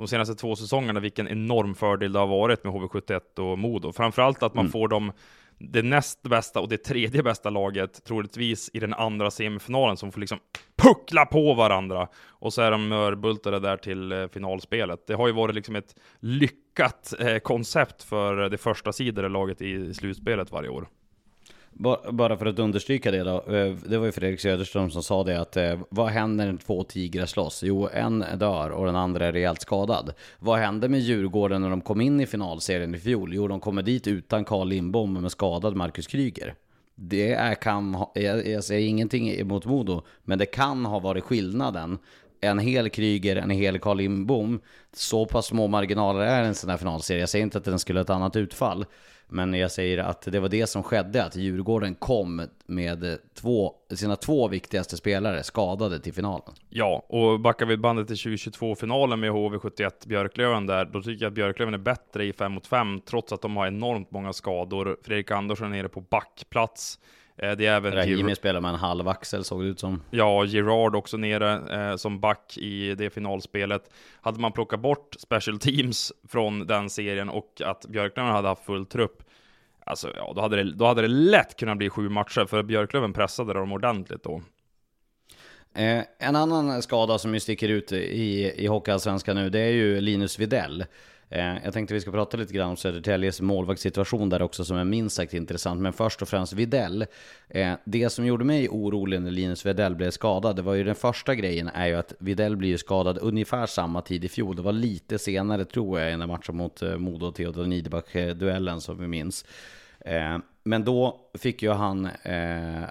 de 0.00 0.08
senaste 0.08 0.34
två 0.34 0.56
säsongerna 0.56 1.00
vilken 1.00 1.28
enorm 1.28 1.74
fördel 1.74 2.12
det 2.12 2.18
har 2.18 2.26
varit 2.26 2.64
med 2.64 2.72
HV71 2.72 3.38
och 3.38 3.58
Modo. 3.58 3.92
Framförallt 3.92 4.42
att 4.42 4.54
man 4.54 4.68
får 4.68 4.88
dem 4.88 5.12
det 5.58 5.82
näst 5.82 6.22
bästa 6.22 6.60
och 6.60 6.68
det 6.68 6.76
tredje 6.76 7.22
bästa 7.22 7.50
laget 7.50 8.04
troligtvis 8.04 8.70
i 8.72 8.80
den 8.80 8.94
andra 8.94 9.30
semifinalen 9.30 9.96
som 9.96 10.12
får 10.12 10.20
liksom 10.20 10.38
puckla 10.82 11.26
på 11.26 11.54
varandra. 11.54 12.08
Och 12.28 12.52
så 12.52 12.62
är 12.62 12.70
de 12.70 12.88
mörbultade 12.88 13.60
där 13.60 13.76
till 13.76 14.12
eh, 14.12 14.28
finalspelet. 14.28 15.06
Det 15.06 15.14
har 15.14 15.26
ju 15.26 15.32
varit 15.32 15.54
liksom 15.54 15.76
ett 15.76 15.94
lyckat 16.20 17.14
eh, 17.18 17.38
koncept 17.38 18.02
för 18.02 18.48
det 18.48 18.58
första 18.58 18.92
sidade 18.92 19.28
laget 19.28 19.62
i 19.62 19.94
slutspelet 19.94 20.52
varje 20.52 20.68
år. 20.68 20.88
Bara 22.10 22.36
för 22.36 22.46
att 22.46 22.58
understryka 22.58 23.10
det 23.10 23.22
då. 23.22 23.54
Eh, 23.54 23.74
det 23.86 23.98
var 23.98 24.06
ju 24.06 24.12
Fredrik 24.12 24.40
Söderström 24.40 24.90
som 24.90 25.02
sa 25.02 25.24
det 25.24 25.40
att 25.40 25.56
eh, 25.56 25.78
vad 25.88 26.08
händer 26.08 26.46
när 26.46 26.58
två 26.58 26.84
tigrar 26.84 27.26
slåss? 27.26 27.62
Jo, 27.62 27.88
en 27.92 28.24
dör 28.36 28.70
och 28.70 28.86
den 28.86 28.96
andra 28.96 29.26
är 29.26 29.32
rejält 29.32 29.60
skadad. 29.60 30.12
Vad 30.38 30.58
hände 30.58 30.88
med 30.88 31.00
Djurgården 31.00 31.62
när 31.62 31.70
de 31.70 31.80
kom 31.80 32.00
in 32.00 32.20
i 32.20 32.26
finalserien 32.26 32.94
i 32.94 32.98
fjol? 32.98 33.34
Jo, 33.34 33.48
de 33.48 33.60
kommer 33.60 33.82
dit 33.82 34.06
utan 34.06 34.44
Carl 34.44 34.68
Lindbom 34.68 35.12
med 35.12 35.32
skadad 35.32 35.76
Marcus 35.76 36.06
Kryger. 36.06 36.54
Det 36.94 37.32
är, 37.32 37.54
kan 37.54 37.94
ha, 37.94 38.12
jag, 38.14 38.46
jag 38.46 38.64
säger 38.64 38.88
ingenting 38.88 39.30
emot 39.30 39.66
Modo, 39.66 40.02
men 40.24 40.38
det 40.38 40.46
kan 40.46 40.84
ha 40.86 40.98
varit 40.98 41.24
skillnaden. 41.24 41.98
En 42.40 42.58
hel 42.58 42.90
Kryger, 42.90 43.36
en 43.36 43.50
hel 43.50 43.78
Carl 43.78 43.96
Lindbom. 43.96 44.60
Så 44.92 45.26
pass 45.26 45.46
små 45.46 45.66
marginaler 45.66 46.20
är 46.20 46.42
en 46.42 46.54
sån 46.54 46.70
här 46.70 46.76
finalserie. 46.76 47.20
Jag 47.20 47.28
säger 47.28 47.42
inte 47.42 47.58
att 47.58 47.64
den 47.64 47.78
skulle 47.78 47.98
ha 47.98 48.02
ett 48.02 48.10
annat 48.10 48.36
utfall. 48.36 48.84
Men 49.32 49.54
jag 49.54 49.70
säger 49.70 49.98
att 49.98 50.22
det 50.22 50.40
var 50.40 50.48
det 50.48 50.66
som 50.66 50.82
skedde, 50.82 51.24
att 51.24 51.36
Djurgården 51.36 51.94
kom 51.94 52.46
med 52.66 53.18
två, 53.34 53.74
sina 53.94 54.16
två 54.16 54.48
viktigaste 54.48 54.96
spelare 54.96 55.42
skadade 55.42 56.00
till 56.00 56.12
finalen. 56.12 56.54
Ja, 56.68 57.04
och 57.08 57.40
backar 57.40 57.66
vi 57.66 57.76
bandet 57.76 58.06
till 58.06 58.16
2022-finalen 58.16 59.20
med 59.20 59.30
HV71 59.30 60.08
Björklöven 60.08 60.66
där, 60.66 60.84
då 60.84 61.02
tycker 61.02 61.24
jag 61.24 61.30
att 61.30 61.34
Björklöven 61.34 61.74
är 61.74 61.78
bättre 61.78 62.24
i 62.24 62.32
5 62.32 62.52
mot 62.52 62.66
5, 62.66 63.00
trots 63.00 63.32
att 63.32 63.42
de 63.42 63.56
har 63.56 63.66
enormt 63.66 64.10
många 64.10 64.32
skador. 64.32 64.96
Fredrik 65.02 65.30
Andersson 65.30 65.66
är 65.72 65.76
nere 65.76 65.88
på 65.88 66.00
backplats. 66.00 66.98
Eh, 67.42 67.52
Det 67.56 67.66
är 67.66 67.76
även 67.76 67.92
Rahimi 67.92 68.34
spelar 68.34 68.60
med 68.60 68.68
en 68.68 68.74
halv 68.74 69.08
axel 69.08 69.44
såg 69.44 69.62
det 69.62 69.68
ut 69.68 69.80
som. 69.80 70.02
Ja, 70.10 70.44
Gerard 70.44 70.96
också 70.96 71.16
nere 71.16 71.90
eh, 71.90 71.96
som 71.96 72.20
back 72.20 72.58
i 72.58 72.94
det 72.94 73.10
finalspelet. 73.10 73.90
Hade 74.20 74.40
man 74.40 74.52
plockat 74.52 74.80
bort 74.80 75.16
special 75.18 75.58
teams 75.58 76.12
från 76.28 76.66
den 76.66 76.90
serien 76.90 77.28
och 77.28 77.62
att 77.64 77.86
Björklöven 77.86 78.32
hade 78.32 78.48
haft 78.48 78.64
full 78.64 78.86
trupp, 78.86 79.22
alltså 79.86 80.08
ja, 80.16 80.32
då 80.36 80.40
hade 80.40 80.56
det, 80.56 80.72
då 80.72 80.86
hade 80.86 81.02
det 81.02 81.08
lätt 81.08 81.56
kunnat 81.56 81.78
bli 81.78 81.90
sju 81.90 82.08
matcher, 82.08 82.46
för 82.46 82.62
Björklöven 82.62 83.12
pressade 83.12 83.52
dem 83.54 83.72
ordentligt 83.72 84.22
då. 84.22 84.42
Eh, 85.74 86.02
en 86.18 86.36
annan 86.36 86.82
skada 86.82 87.18
som 87.18 87.34
ju 87.34 87.40
sticker 87.40 87.68
ut 87.68 87.92
i, 87.92 88.52
i 88.56 88.66
Hockeyallsvenskan 88.66 89.36
nu, 89.36 89.50
det 89.50 89.60
är 89.60 89.72
ju 89.72 90.00
Linus 90.00 90.38
Videll. 90.38 90.84
Eh, 91.32 91.64
jag 91.64 91.72
tänkte 91.72 91.94
vi 91.94 92.00
ska 92.00 92.10
prata 92.10 92.36
lite 92.36 92.54
grann 92.54 92.70
om 92.70 92.76
Södertäljes 92.76 93.40
målvaktssituation 93.40 94.28
där 94.28 94.42
också 94.42 94.64
som 94.64 94.76
är 94.76 94.84
minst 94.84 95.16
sagt 95.16 95.34
intressant. 95.34 95.80
Men 95.80 95.92
först 95.92 96.22
och 96.22 96.28
främst 96.28 96.52
Videll. 96.52 97.06
Eh, 97.48 97.72
det 97.84 98.10
som 98.10 98.26
gjorde 98.26 98.44
mig 98.44 98.68
orolig 98.68 99.22
när 99.22 99.30
Linus 99.30 99.66
Videll 99.66 99.94
blev 99.94 100.10
skadad, 100.10 100.56
det 100.56 100.62
var 100.62 100.74
ju 100.74 100.84
den 100.84 100.94
första 100.94 101.34
grejen 101.34 101.68
är 101.68 101.86
ju 101.86 101.94
att 101.94 102.12
Videll 102.18 102.56
blir 102.56 102.76
skadad 102.76 103.18
ungefär 103.18 103.66
samma 103.66 104.02
tid 104.02 104.24
i 104.24 104.28
fjol. 104.28 104.56
Det 104.56 104.62
var 104.62 104.72
lite 104.72 105.18
senare 105.18 105.64
tror 105.64 106.00
jag 106.00 106.08
i 106.08 106.16
den 106.16 106.28
matchen 106.28 106.56
mot 106.56 106.82
eh, 106.82 106.96
Modo 106.96 107.26
och 107.26 107.34
Theodor 107.34 107.66
Niederbach-duellen 107.66 108.80
som 108.80 108.98
vi 108.98 109.06
minns. 109.06 109.44
Eh, 110.00 110.38
men 110.64 110.84
då 110.84 111.30
fick 111.34 111.62
ju 111.62 111.70
han 111.70 112.06
eh, 112.06 112.84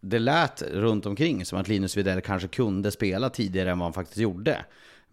det 0.00 0.18
lät 0.18 0.62
runt 0.62 1.06
omkring 1.06 1.44
som 1.44 1.58
att 1.58 1.68
Linus 1.68 1.96
Widell 1.96 2.20
kanske 2.20 2.48
kunde 2.48 2.90
spela 2.90 3.30
tidigare 3.30 3.70
än 3.70 3.78
vad 3.78 3.86
han 3.86 3.92
faktiskt 3.92 4.18
gjorde. 4.18 4.64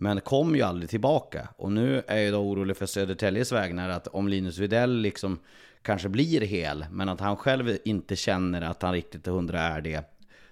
Men 0.02 0.22
kom 0.22 0.56
ju 0.56 0.62
aldrig 0.62 0.90
tillbaka. 0.90 1.50
Och 1.58 1.72
nu 1.72 2.04
är 2.08 2.18
jag 2.18 2.34
då 2.34 2.38
orolig 2.38 2.78
för 2.78 2.86
Södertäljes 2.86 3.52
vägnar 3.52 3.90
att 3.90 4.08
om 4.08 4.28
Linus 4.28 4.58
Widell 4.58 5.02
liksom 5.02 5.40
kanske 5.82 6.10
blir 6.10 6.42
hel, 6.42 6.86
men 6.92 7.10
att 7.10 7.20
han 7.20 7.38
själv 7.38 7.78
inte 7.86 8.16
känner 8.16 8.62
att 8.62 8.82
han 8.82 8.94
riktigt 8.94 9.24
till 9.24 9.34
hundra 9.34 9.60
är 9.62 9.82
det. 9.82 10.04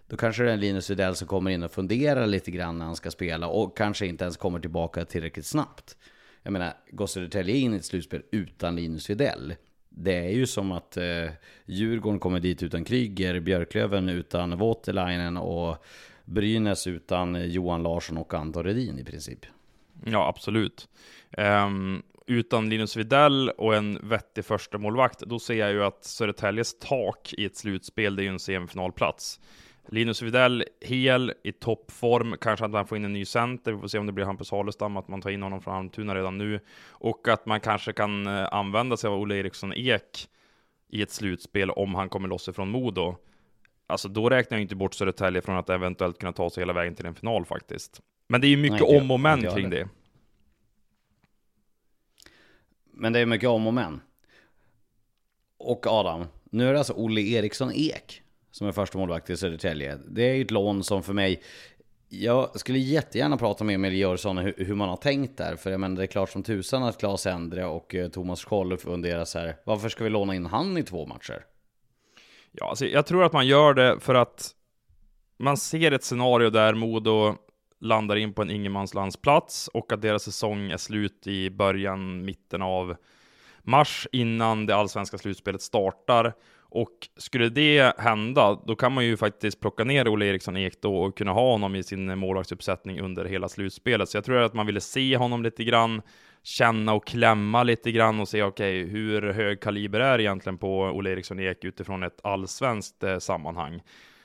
Då 0.07 0.17
kanske 0.17 0.43
det 0.43 0.51
är 0.51 0.57
Linus 0.57 0.89
Widell 0.89 1.15
som 1.15 1.27
kommer 1.27 1.51
in 1.51 1.63
och 1.63 1.71
funderar 1.71 2.27
lite 2.27 2.51
grann 2.51 2.77
när 2.77 2.85
han 2.85 2.95
ska 2.95 3.11
spela 3.11 3.47
och 3.47 3.77
kanske 3.77 4.07
inte 4.07 4.23
ens 4.23 4.37
kommer 4.37 4.59
tillbaka 4.59 5.05
tillräckligt 5.05 5.45
snabbt. 5.45 5.97
Jag 6.43 6.53
menar, 6.53 6.73
går 6.91 7.07
Södertälje 7.07 7.55
in 7.55 7.73
i 7.73 7.77
ett 7.77 7.85
slutspel 7.85 8.21
utan 8.31 8.75
Linus 8.75 9.09
Widell? 9.09 9.53
det 9.99 10.15
är 10.15 10.29
ju 10.29 10.47
som 10.47 10.71
att 10.71 10.97
eh, 10.97 11.29
Djurgården 11.65 12.19
kommer 12.19 12.39
dit 12.39 12.63
utan 12.63 12.83
Kryger, 12.83 13.39
Björklöven 13.39 14.09
utan 14.09 14.57
Voutilainen 14.57 15.37
och 15.37 15.85
Brynäs 16.27 16.87
utan 16.87 17.51
Johan 17.51 17.83
Larsson 17.83 18.17
och 18.17 18.33
Anton 18.33 18.63
Redin 18.63 18.99
i 18.99 19.03
princip. 19.03 19.45
Ja, 20.05 20.27
absolut. 20.27 20.89
Um, 21.37 22.03
utan 22.27 22.69
Linus 22.69 22.95
Videll 22.95 23.49
och 23.49 23.75
en 23.75 23.99
vettig 24.03 24.45
första 24.45 24.77
målvakt, 24.77 25.19
då 25.19 25.39
ser 25.39 25.53
jag 25.53 25.71
ju 25.71 25.83
att 25.83 26.03
Södertäljes 26.03 26.79
tak 26.79 27.33
i 27.37 27.45
ett 27.45 27.55
slutspel, 27.55 28.15
det 28.15 28.21
är 28.21 28.23
ju 28.23 28.29
en 28.29 28.39
semifinalplats. 28.39 29.39
Linus 29.89 30.21
Widell 30.21 30.63
hel, 30.81 31.33
i 31.43 31.51
toppform, 31.51 32.35
kanske 32.41 32.65
att 32.65 32.71
man 32.71 32.87
får 32.87 32.97
in 32.97 33.05
en 33.05 33.13
ny 33.13 33.25
center, 33.25 33.71
vi 33.71 33.79
får 33.79 33.87
se 33.87 33.97
om 33.97 34.05
det 34.05 34.11
blir 34.11 34.25
Hampus 34.25 34.51
Halestam, 34.51 34.97
att 34.97 35.07
man 35.07 35.21
tar 35.21 35.29
in 35.29 35.43
honom 35.43 35.61
från 35.61 35.75
Almtuna 35.75 36.15
redan 36.15 36.37
nu, 36.37 36.59
och 36.89 37.27
att 37.27 37.45
man 37.45 37.59
kanske 37.59 37.93
kan 37.93 38.27
eh, 38.27 38.53
använda 38.53 38.97
sig 38.97 39.07
av 39.07 39.19
Olle 39.19 39.35
Eriksson 39.35 39.73
Ek 39.73 40.29
i 40.89 41.01
ett 41.01 41.11
slutspel 41.11 41.69
om 41.69 41.95
han 41.95 42.09
kommer 42.09 42.27
loss 42.27 42.47
ifrån 42.47 42.69
Modo. 42.69 43.15
Alltså 43.87 44.07
då 44.07 44.29
räknar 44.29 44.57
jag 44.57 44.61
inte 44.61 44.75
bort 44.75 44.93
Södertälje 44.93 45.41
från 45.41 45.57
att 45.57 45.69
eventuellt 45.69 46.19
kunna 46.19 46.33
ta 46.33 46.49
sig 46.49 46.61
hela 46.61 46.73
vägen 46.73 46.95
till 46.95 47.05
en 47.05 47.15
final 47.15 47.45
faktiskt. 47.45 48.01
Men 48.27 48.41
det 48.41 48.47
är 48.47 48.49
ju 48.49 48.57
mycket 48.57 48.87
Nej, 48.87 48.97
om 48.97 49.11
och 49.11 49.19
men 49.19 49.41
kring 49.41 49.69
det. 49.69 49.89
Men 52.91 53.13
det 53.13 53.19
är 53.19 53.25
mycket 53.25 53.49
om 53.49 53.67
och 53.67 53.73
men. 53.73 54.01
Och 55.57 55.87
Adam, 55.87 56.25
nu 56.43 56.67
är 56.67 56.73
det 56.73 56.79
alltså 56.79 56.93
Olle 56.93 57.21
Eriksson 57.21 57.71
Ek 57.73 58.21
som 58.51 58.67
är 58.67 58.71
första 58.71 58.97
målvakt 58.97 59.29
i 59.29 59.37
Södertälje. 59.37 59.97
Det 60.07 60.29
är 60.29 60.33
ju 60.33 60.41
ett 60.41 60.51
lån 60.51 60.83
som 60.83 61.03
för 61.03 61.13
mig 61.13 61.41
jag 62.09 62.59
skulle 62.59 62.79
jättegärna 62.79 63.37
prata 63.37 63.63
med 63.63 63.75
Emil 63.75 63.93
Jörsson 63.93 64.37
hur, 64.37 64.53
hur 64.57 64.75
man 64.75 64.89
har 64.89 64.97
tänkt 64.97 65.37
där. 65.37 65.55
För 65.55 65.71
jag 65.71 65.79
menar, 65.79 65.95
det 65.95 66.03
är 66.03 66.07
klart 66.07 66.29
som 66.29 66.43
tusan 66.43 66.83
att 66.83 66.97
Claes 66.97 67.25
Endre 67.25 67.65
och 67.65 67.95
eh, 67.95 68.09
Thomas 68.09 68.45
Scholl 68.45 68.77
funderar 68.77 69.25
så 69.25 69.39
här. 69.39 69.55
Varför 69.63 69.89
ska 69.89 70.03
vi 70.03 70.09
låna 70.09 70.35
in 70.35 70.45
han 70.45 70.77
i 70.77 70.83
två 70.83 71.05
matcher? 71.05 71.45
Ja, 72.59 72.69
alltså, 72.69 72.85
jag 72.85 73.05
tror 73.05 73.23
att 73.23 73.33
man 73.33 73.47
gör 73.47 73.73
det 73.73 73.99
för 73.99 74.15
att 74.15 74.51
man 75.39 75.57
ser 75.57 75.91
ett 75.91 76.03
scenario 76.03 76.49
där 76.49 76.73
Modo 76.73 77.35
landar 77.79 78.15
in 78.15 78.33
på 78.33 78.41
en 78.41 78.49
ingenmanslandsplats 78.49 79.67
och 79.67 79.91
att 79.91 80.01
deras 80.01 80.23
säsong 80.23 80.71
är 80.71 80.77
slut 80.77 81.27
i 81.27 81.49
början, 81.49 82.25
mitten 82.25 82.61
av 82.61 82.95
mars 83.61 84.07
innan 84.11 84.65
det 84.65 84.75
allsvenska 84.75 85.17
slutspelet 85.17 85.61
startar. 85.61 86.33
Och 86.69 87.09
skulle 87.17 87.49
det 87.49 87.99
hända, 87.99 88.59
då 88.65 88.75
kan 88.75 88.91
man 88.91 89.05
ju 89.05 89.17
faktiskt 89.17 89.59
plocka 89.59 89.83
ner 89.83 90.07
Olle 90.07 90.25
Eriksson 90.25 90.57
Ek 90.57 90.81
då 90.81 90.97
och 90.97 91.17
kunna 91.17 91.31
ha 91.31 91.51
honom 91.51 91.75
i 91.75 91.83
sin 91.83 92.17
målvaktsuppsättning 92.19 92.99
under 92.99 93.25
hela 93.25 93.49
slutspelet. 93.49 94.09
Så 94.09 94.17
jag 94.17 94.25
tror 94.25 94.37
att 94.37 94.53
man 94.53 94.65
ville 94.65 94.81
se 94.81 95.17
honom 95.17 95.43
lite 95.43 95.63
grann, 95.63 96.01
känna 96.47 96.93
och 96.93 97.07
klämma 97.07 97.63
lite 97.63 97.91
grann 97.91 98.19
och 98.19 98.27
se 98.27 98.43
okej, 98.43 98.83
okay, 98.83 98.93
hur 98.93 99.21
hög 99.33 99.61
kaliber 99.61 99.99
är 99.99 100.19
egentligen 100.19 100.57
på 100.57 100.79
Olle 100.81 101.11
Eriksson 101.11 101.39
Ek 101.39 101.63
utifrån 101.63 102.03
ett 102.03 102.19
allsvenskt 102.23 103.03
eh, 103.03 103.17
sammanhang. 103.19 103.81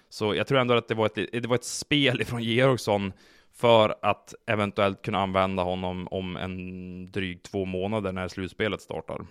Så 0.09 0.35
jag 0.35 0.47
tror 0.47 0.59
ändå 0.59 0.75
att 0.75 0.89
det 0.89 0.95
var 0.95 1.07
ett, 1.07 1.15
det 1.33 1.47
var 1.47 1.55
ett 1.55 1.65
spel 1.65 2.21
ifrån 2.23 2.43
Georgsson 2.43 3.13
för 3.55 3.95
att 4.03 4.35
eventuellt 4.47 5.03
kunna 5.03 5.19
använda 5.19 5.63
honom 5.63 6.09
om 6.11 6.37
en 6.37 7.11
dryg 7.11 7.43
två 7.43 7.65
månader 7.65 8.13
när 8.13 8.29
slutspelet 8.29 8.81
startar 8.81 9.27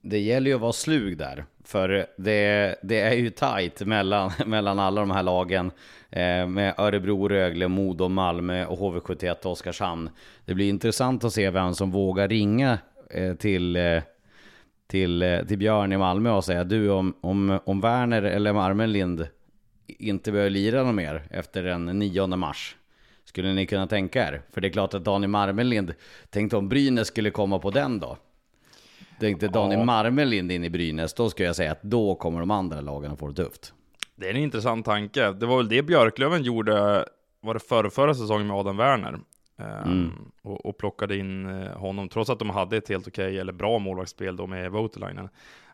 det 0.00 0.18
gäller 0.18 0.50
ju 0.50 0.54
att 0.54 0.60
vara 0.60 0.72
slug 0.72 1.18
där. 1.18 1.44
För 1.64 2.06
det, 2.16 2.76
det 2.82 3.00
är 3.00 3.14
ju 3.14 3.30
tajt 3.30 3.80
mellan, 3.80 4.32
mellan 4.46 4.78
alla 4.78 5.00
de 5.00 5.10
här 5.10 5.22
lagen. 5.22 5.70
Eh, 6.12 6.46
med 6.46 6.74
Örebro, 6.78 7.28
Rögle, 7.28 7.68
Modo, 7.68 8.08
Malmö 8.08 8.66
och 8.66 8.78
HV71 8.78 9.46
Oskarshamn. 9.46 10.10
Det 10.44 10.54
blir 10.54 10.68
intressant 10.68 11.24
att 11.24 11.32
se 11.32 11.50
vem 11.50 11.74
som 11.74 11.90
vågar 11.90 12.28
ringa 12.28 12.78
eh, 13.10 13.34
till, 13.34 13.76
eh, 13.76 14.02
till, 14.86 15.44
till 15.48 15.58
Björn 15.58 15.92
i 15.92 15.96
Malmö 15.96 16.30
och 16.30 16.44
säga 16.44 16.64
du 16.64 16.90
om, 16.90 17.14
om, 17.20 17.60
om 17.64 17.80
Werner 17.80 18.22
eller 18.22 18.52
Marmenlind 18.52 19.26
inte 19.86 20.32
behöver 20.32 20.50
lira 20.50 20.82
något 20.82 20.94
mer 20.94 21.22
efter 21.30 21.62
den 21.62 21.86
9 21.86 22.26
mars. 22.26 22.76
Skulle 23.24 23.52
ni 23.52 23.66
kunna 23.66 23.86
tänka 23.86 24.28
er? 24.28 24.42
För 24.50 24.60
det 24.60 24.68
är 24.68 24.72
klart 24.72 24.94
att 24.94 25.04
Daniel 25.04 25.30
Marmelind 25.30 25.94
tänkte 26.30 26.56
om 26.56 26.68
Brynäs 26.68 27.08
skulle 27.08 27.30
komma 27.30 27.58
på 27.58 27.70
den 27.70 28.00
då. 28.00 28.16
Tänkte 29.20 29.48
Daniel 29.48 29.78
ja. 29.78 29.84
Marmelind 29.84 30.52
in 30.52 30.64
i 30.64 30.70
Brynäs, 30.70 31.14
då 31.14 31.30
skulle 31.30 31.46
jag 31.46 31.56
säga 31.56 31.72
att 31.72 31.82
då 31.82 32.14
kommer 32.14 32.40
de 32.40 32.50
andra 32.50 32.80
lagen 32.80 33.12
att 33.12 33.18
få 33.18 33.28
det 33.28 33.44
tufft. 33.44 33.74
Det 34.16 34.26
är 34.26 34.30
en 34.30 34.36
intressant 34.36 34.84
tanke. 34.84 35.32
Det 35.32 35.46
var 35.46 35.56
väl 35.56 35.68
det 35.68 35.82
Björklöven 35.82 36.42
gjorde, 36.42 37.04
var 37.40 37.54
det 37.54 37.60
förra, 37.60 37.90
förra 37.90 38.14
säsongen 38.14 38.46
med 38.46 38.56
Adam 38.56 38.76
Werner. 38.76 39.18
Ehm, 39.58 39.82
mm. 39.84 40.12
och, 40.42 40.66
och, 40.66 40.78
plockade 40.78 41.16
in 41.16 41.62
eh, 41.62 41.72
honom, 41.78 42.08
trots 42.08 42.30
att 42.30 42.38
de 42.38 42.50
hade 42.50 42.76
ett 42.76 42.88
helt 42.88 43.08
okej, 43.08 43.38
eller 43.38 43.52
bra 43.52 43.78
målvaktsspel 43.78 44.36
då 44.36 44.46
med 44.46 44.70
Voutilainen. 44.70 45.28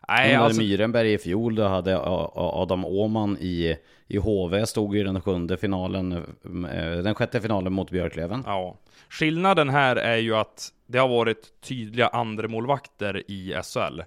Nej, 0.07 0.35
alltså... 0.35 0.61
Myrenberg 0.61 1.13
i 1.13 1.17
fjol, 1.17 1.55
då 1.55 1.63
hade 1.63 1.99
Adam 2.35 2.85
Åman 2.85 3.37
i, 3.39 3.75
i 4.07 4.17
HV, 4.17 4.65
stod 4.65 4.97
i 4.97 5.03
den 5.03 5.21
sjunde 5.21 5.57
finalen, 5.57 6.11
eh, 6.11 6.97
den 7.03 7.15
sjätte 7.15 7.41
finalen 7.41 7.73
mot 7.73 7.91
Björklöven. 7.91 8.43
Ja. 8.45 8.77
Skillnaden 9.09 9.69
här 9.69 9.95
är 9.95 10.17
ju 10.17 10.35
att 10.35 10.69
det 10.87 10.97
har 10.97 11.07
varit 11.07 11.61
tydliga 11.61 12.07
andremålvakter 12.07 13.23
i 13.31 13.53
SHL. 13.63 14.01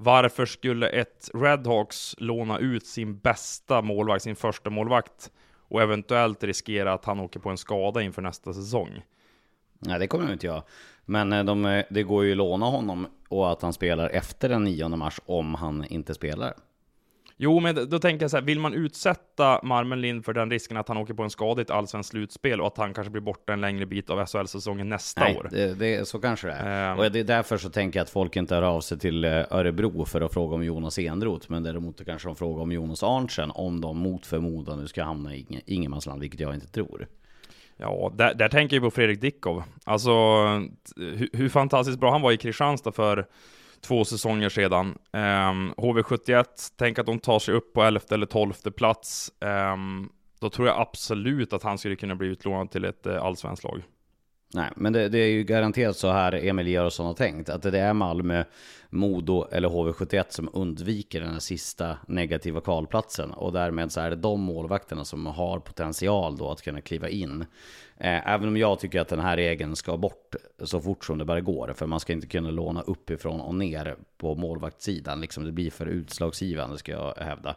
Varför 0.00 0.46
skulle 0.46 0.88
ett 0.88 1.30
Redhawks 1.34 2.14
låna 2.18 2.58
ut 2.58 2.86
sin 2.86 3.18
bästa 3.18 3.82
målvakt, 3.82 4.22
sin 4.22 4.36
första 4.36 4.70
målvakt 4.70 5.30
och 5.68 5.82
eventuellt 5.82 6.44
riskera 6.44 6.92
att 6.92 7.04
han 7.04 7.20
åker 7.20 7.40
på 7.40 7.50
en 7.50 7.58
skada 7.58 8.02
inför 8.02 8.22
nästa 8.22 8.52
säsong? 8.52 9.02
Nej, 9.78 9.98
det 9.98 10.06
kommer 10.06 10.26
de 10.26 10.32
inte 10.32 10.46
göra. 10.46 10.62
Men 11.04 11.32
eh, 11.32 11.44
de, 11.44 11.64
eh, 11.64 11.84
det 11.90 12.02
går 12.02 12.24
ju 12.24 12.30
att 12.30 12.36
låna 12.36 12.66
honom 12.66 13.06
och 13.28 13.52
att 13.52 13.62
han 13.62 13.72
spelar 13.72 14.08
efter 14.08 14.48
den 14.48 14.64
9 14.64 14.88
mars 14.88 15.20
om 15.26 15.54
han 15.54 15.84
inte 15.84 16.14
spelar. 16.14 16.54
Jo, 17.40 17.60
men 17.60 17.88
då 17.90 17.98
tänker 17.98 18.24
jag 18.24 18.30
så 18.30 18.36
här, 18.36 18.44
vill 18.44 18.60
man 18.60 18.74
utsätta 18.74 19.60
Marmenlind 19.62 20.24
för 20.24 20.32
den 20.32 20.50
risken 20.50 20.76
att 20.76 20.88
han 20.88 20.96
åker 20.96 21.14
på 21.14 21.22
en 21.22 21.30
skada 21.30 21.60
i 21.60 21.62
ett 21.62 21.70
allsvenskt 21.70 22.10
slutspel 22.10 22.60
och 22.60 22.66
att 22.66 22.76
han 22.76 22.94
kanske 22.94 23.10
blir 23.10 23.22
borta 23.22 23.52
en 23.52 23.60
längre 23.60 23.86
bit 23.86 24.10
av 24.10 24.26
SHL-säsongen 24.26 24.88
nästa 24.88 25.24
Nej, 25.24 25.36
år? 25.36 25.48
Det, 25.50 25.74
det, 25.74 26.08
så 26.08 26.20
kanske 26.20 26.46
det 26.46 26.52
är. 26.52 26.92
Um, 26.92 26.98
och 26.98 27.12
det 27.12 27.20
är 27.20 27.24
därför 27.24 27.58
så 27.58 27.70
tänker 27.70 27.98
jag 27.98 28.04
att 28.04 28.10
folk 28.10 28.36
inte 28.36 28.54
hör 28.54 28.62
av 28.62 28.80
sig 28.80 28.98
till 28.98 29.24
eh, 29.24 29.30
Örebro 29.50 30.04
för 30.04 30.20
att 30.20 30.32
fråga 30.32 30.54
om 30.54 30.64
Jonas 30.64 30.98
Enroth, 30.98 31.50
men 31.50 31.62
däremot 31.62 32.04
kanske 32.04 32.28
de 32.28 32.36
frågar 32.36 32.62
om 32.62 32.72
Jonas 32.72 33.02
Arntzen 33.02 33.50
om 33.50 33.80
de 33.80 33.98
mot 33.98 34.26
förmodan 34.26 34.80
nu 34.80 34.86
ska 34.86 35.02
hamna 35.02 35.34
i 35.34 35.62
ingenmansland, 35.66 36.20
vilket 36.20 36.40
jag 36.40 36.54
inte 36.54 36.68
tror. 36.68 37.06
Ja, 37.76 38.12
där, 38.14 38.34
där 38.34 38.48
tänker 38.48 38.76
jag 38.76 38.82
på 38.82 38.90
Fredrik 38.90 39.20
Dickov. 39.20 39.62
Alltså, 39.84 40.10
hur, 40.96 41.28
hur 41.32 41.48
fantastiskt 41.48 42.00
bra 42.00 42.10
han 42.10 42.22
var 42.22 42.32
i 42.32 42.36
Kristianstad 42.36 42.92
för 42.92 43.26
två 43.80 44.04
säsonger 44.04 44.48
sedan. 44.48 44.98
Ehm, 45.12 45.48
um, 45.48 45.74
HV71, 45.76 46.44
tänk 46.76 46.98
att 46.98 47.06
de 47.06 47.18
tar 47.18 47.38
sig 47.38 47.54
upp 47.54 47.72
på 47.72 47.82
11 47.82 48.00
eller 48.10 48.26
12 48.26 48.52
plats. 48.52 49.32
Um, 49.40 50.12
då 50.40 50.50
tror 50.50 50.68
jag 50.68 50.80
absolut 50.80 51.52
att 51.52 51.62
han 51.62 51.78
skulle 51.78 51.96
kunna 51.96 52.14
bli 52.14 52.28
utlånad 52.28 52.70
till 52.70 52.84
ett 52.84 53.06
uh, 53.06 53.22
allsvenskt 53.22 53.64
lag. 53.64 53.82
Nej, 54.54 54.70
men 54.76 54.92
det, 54.92 55.08
det, 55.08 55.18
är 55.18 55.28
ju 55.28 55.44
garanterat 55.44 55.96
så 55.96 56.10
här 56.10 56.32
Emil 56.32 56.68
Göransson 56.68 57.06
har 57.06 57.14
tänkt. 57.14 57.48
Att 57.48 57.62
det 57.62 57.78
är 57.78 57.92
Malmö, 57.92 58.44
Modo 58.90 59.48
eller 59.52 59.68
HV71 59.68 60.24
som 60.28 60.48
undviker 60.52 61.20
den 61.20 61.32
här 61.32 61.38
sista 61.38 61.98
negativa 62.06 62.60
kvalplatsen. 62.60 63.30
Och 63.30 63.52
därmed 63.52 63.92
så 63.92 64.00
är 64.00 64.10
det 64.10 64.16
de 64.16 64.40
målvakterna 64.40 65.04
som 65.04 65.26
har 65.26 65.60
potential 65.60 66.36
då 66.36 66.50
att 66.50 66.62
kunna 66.62 66.80
kliva 66.80 67.08
in. 67.08 67.40
Eh, 67.96 68.28
även 68.28 68.48
om 68.48 68.56
jag 68.56 68.80
tycker 68.80 69.00
att 69.00 69.08
den 69.08 69.20
här 69.20 69.36
regeln 69.36 69.76
ska 69.76 69.96
bort 69.96 70.34
så 70.64 70.80
fort 70.80 71.04
som 71.04 71.18
det 71.18 71.24
bara 71.24 71.40
går. 71.40 71.72
För 71.76 71.86
man 71.86 72.00
ska 72.00 72.12
inte 72.12 72.26
kunna 72.26 72.50
låna 72.50 72.82
uppifrån 72.82 73.40
och 73.40 73.54
ner 73.54 73.96
på 74.18 74.34
målvaktssidan. 74.34 75.20
Liksom 75.20 75.44
det 75.44 75.52
blir 75.52 75.70
för 75.70 75.86
utslagsgivande 75.86 76.78
ska 76.78 76.92
jag 76.92 77.14
hävda. 77.16 77.56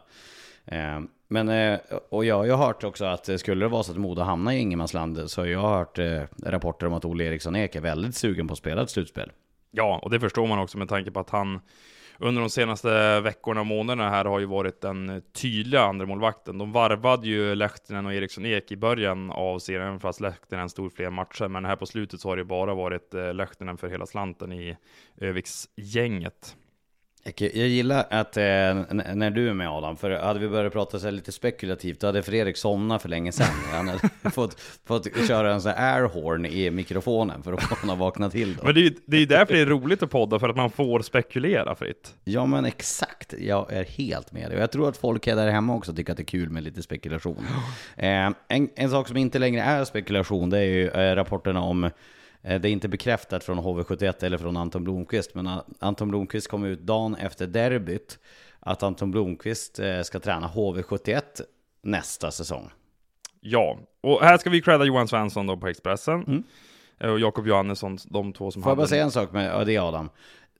Eh, 0.66 1.00
men, 1.28 1.48
eh, 1.48 1.78
och 2.08 2.24
jag 2.24 2.36
har 2.36 2.44
ju 2.44 2.52
hört 2.52 2.84
också 2.84 3.04
att 3.04 3.28
eh, 3.28 3.36
skulle 3.36 3.64
det 3.64 3.68
vara 3.68 3.82
så 3.82 3.92
att 3.92 3.98
Modo 3.98 4.22
hamnar 4.22 4.52
i 4.52 4.58
ingenmansland 4.58 5.30
så 5.30 5.40
har 5.40 5.46
jag 5.46 5.60
hört 5.60 5.98
rapporter 6.42 6.86
om 6.86 6.92
att 6.92 7.04
Olle 7.04 7.24
Eriksson 7.24 7.56
Ek 7.56 7.76
är 7.76 7.80
väldigt 7.80 8.16
sugen 8.16 8.48
på 8.48 8.52
att 8.52 8.58
spela 8.58 8.82
ett 8.82 8.90
slutspel. 8.90 9.32
Ja, 9.70 10.00
och 10.02 10.10
det 10.10 10.20
förstår 10.20 10.46
man 10.46 10.58
också 10.58 10.78
med 10.78 10.88
tanke 10.88 11.10
på 11.10 11.20
att 11.20 11.30
han 11.30 11.60
under 12.18 12.40
de 12.40 12.50
senaste 12.50 13.20
veckorna 13.20 13.60
och 13.60 13.66
månaderna 13.66 14.10
här 14.10 14.24
har 14.24 14.40
ju 14.40 14.46
varit 14.46 14.80
den 14.80 15.22
tydliga 15.32 15.82
andremålvakten. 15.82 16.58
De 16.58 16.72
varvade 16.72 17.28
ju 17.28 17.54
Lehtinen 17.54 18.06
och 18.06 18.14
Eriksson 18.14 18.46
Ek 18.46 18.72
i 18.72 18.76
början 18.76 19.30
av 19.30 19.58
serien, 19.58 20.00
fast 20.00 20.20
Lehtinen 20.20 20.68
stod 20.68 20.92
fler 20.92 21.10
matcher. 21.10 21.48
Men 21.48 21.64
här 21.64 21.76
på 21.76 21.86
slutet 21.86 22.20
så 22.20 22.28
har 22.28 22.36
det 22.36 22.44
bara 22.44 22.74
varit 22.74 23.14
Lehtinen 23.34 23.76
för 23.76 23.88
hela 23.88 24.06
slanten 24.06 24.52
i 24.52 24.76
Öviksgänget. 25.16 26.56
Jag 27.24 27.52
gillar 27.52 28.06
att 28.10 28.36
eh, 28.36 28.42
när 29.14 29.30
du 29.30 29.48
är 29.48 29.54
med 29.54 29.70
Adam, 29.70 29.96
för 29.96 30.10
hade 30.10 30.40
vi 30.40 30.48
börjat 30.48 30.72
prata 30.72 30.98
så 30.98 31.10
lite 31.10 31.32
spekulativt, 31.32 32.00
då 32.00 32.06
hade 32.06 32.22
Fredrik 32.22 32.56
somnat 32.56 33.02
för 33.02 33.08
länge 33.08 33.32
sedan. 33.32 33.46
Han 33.72 33.88
hade 33.88 34.08
fått, 34.32 34.60
fått 34.60 35.28
köra 35.28 35.52
en 35.52 35.62
sån 35.62 35.72
här 35.72 35.96
airhorn 35.96 36.46
i 36.46 36.70
mikrofonen 36.70 37.42
för 37.42 37.52
att 37.52 37.60
kunna 37.60 37.94
vakna 37.94 38.30
till. 38.30 38.56
Då. 38.56 38.64
Men 38.64 38.74
det 38.74 38.80
är 38.80 38.82
ju 38.82 38.94
det 39.06 39.16
är 39.16 39.26
därför 39.26 39.54
det 39.54 39.60
är 39.60 39.66
roligt 39.66 40.02
att 40.02 40.10
podda, 40.10 40.38
för 40.38 40.48
att 40.48 40.56
man 40.56 40.70
får 40.70 41.02
spekulera 41.02 41.74
fritt. 41.74 42.14
Ja 42.24 42.46
men 42.46 42.64
exakt, 42.64 43.34
jag 43.38 43.72
är 43.72 43.84
helt 43.84 44.32
med 44.32 44.50
dig. 44.50 44.58
Jag 44.58 44.72
tror 44.72 44.88
att 44.88 44.96
folk 44.96 45.26
är 45.26 45.36
där 45.36 45.50
hemma 45.50 45.74
också 45.74 45.94
tycker 45.94 46.12
att 46.12 46.16
det 46.16 46.22
är 46.22 46.24
kul 46.24 46.50
med 46.50 46.62
lite 46.62 46.82
spekulation. 46.82 47.46
Eh, 47.96 48.30
en, 48.48 48.68
en 48.76 48.90
sak 48.90 49.08
som 49.08 49.16
inte 49.16 49.38
längre 49.38 49.62
är 49.62 49.84
spekulation, 49.84 50.50
det 50.50 50.58
är 50.58 50.62
ju 50.62 50.88
eh, 50.88 51.14
rapporterna 51.14 51.60
om 51.60 51.90
det 52.42 52.50
är 52.50 52.66
inte 52.66 52.88
bekräftat 52.88 53.44
från 53.44 53.58
HV71 53.58 54.24
eller 54.24 54.38
från 54.38 54.56
Anton 54.56 54.84
Blomqvist, 54.84 55.34
men 55.34 55.48
Anton 55.78 56.08
Blomqvist 56.08 56.48
kom 56.48 56.64
ut 56.64 56.80
dagen 56.80 57.14
efter 57.14 57.46
derbyt 57.46 58.18
att 58.60 58.82
Anton 58.82 59.10
Blomqvist 59.10 59.78
eh, 59.78 60.02
ska 60.02 60.20
träna 60.20 60.48
HV71 60.48 61.22
nästa 61.82 62.30
säsong. 62.30 62.70
Ja, 63.40 63.78
och 64.00 64.20
här 64.20 64.38
ska 64.38 64.50
vi 64.50 64.62
credda 64.62 64.84
Johan 64.84 65.08
Svensson 65.08 65.46
då 65.46 65.56
på 65.56 65.68
Expressen. 65.68 66.24
Mm. 66.24 66.42
Eh, 66.98 67.10
och 67.10 67.20
Jakob 67.20 67.46
Johannesson, 67.46 67.98
de 68.04 68.32
två 68.32 68.50
som 68.50 68.62
Får 68.62 68.70
jag 68.70 68.76
bara 68.76 68.86
säga 68.86 69.04
en 69.04 69.10
sak 69.10 69.32
med 69.32 69.66
det 69.66 69.78
Adam? 69.78 70.10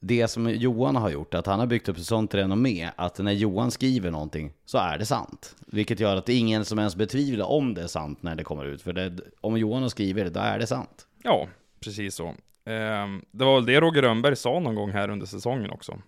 Det 0.00 0.28
som 0.28 0.50
Johan 0.50 0.96
har 0.96 1.10
gjort, 1.10 1.34
att 1.34 1.46
han 1.46 1.58
har 1.58 1.66
byggt 1.66 1.88
upp 1.88 1.96
ett 1.96 2.04
sånt 2.04 2.34
renommé, 2.34 2.90
att 2.96 3.18
när 3.18 3.32
Johan 3.32 3.70
skriver 3.70 4.10
någonting 4.10 4.52
så 4.64 4.78
är 4.78 4.98
det 4.98 5.06
sant. 5.06 5.56
Vilket 5.66 6.00
gör 6.00 6.16
att 6.16 6.26
det 6.26 6.32
är 6.32 6.38
ingen 6.38 6.64
som 6.64 6.78
ens 6.78 6.96
betvivlar 6.96 7.46
om 7.46 7.74
det 7.74 7.82
är 7.82 7.86
sant 7.86 8.22
när 8.22 8.34
det 8.34 8.44
kommer 8.44 8.64
ut. 8.64 8.82
För 8.82 8.92
det, 8.92 9.20
om 9.40 9.58
Johan 9.58 9.82
har 9.82 9.88
skrivit 9.88 10.24
det, 10.24 10.30
då 10.30 10.40
är 10.40 10.58
det 10.58 10.66
sant. 10.66 11.06
Ja, 11.22 11.48
Precis 11.84 12.14
så. 12.14 12.34
Ehm, 12.64 13.24
det 13.30 13.44
var 13.44 13.54
väl 13.54 13.66
det 13.66 13.80
Roger 13.80 14.02
Rönnberg 14.02 14.36
sa 14.36 14.60
någon 14.60 14.74
gång 14.74 14.90
här 14.90 15.10
under 15.10 15.26
säsongen 15.26 15.70
också. 15.70 15.98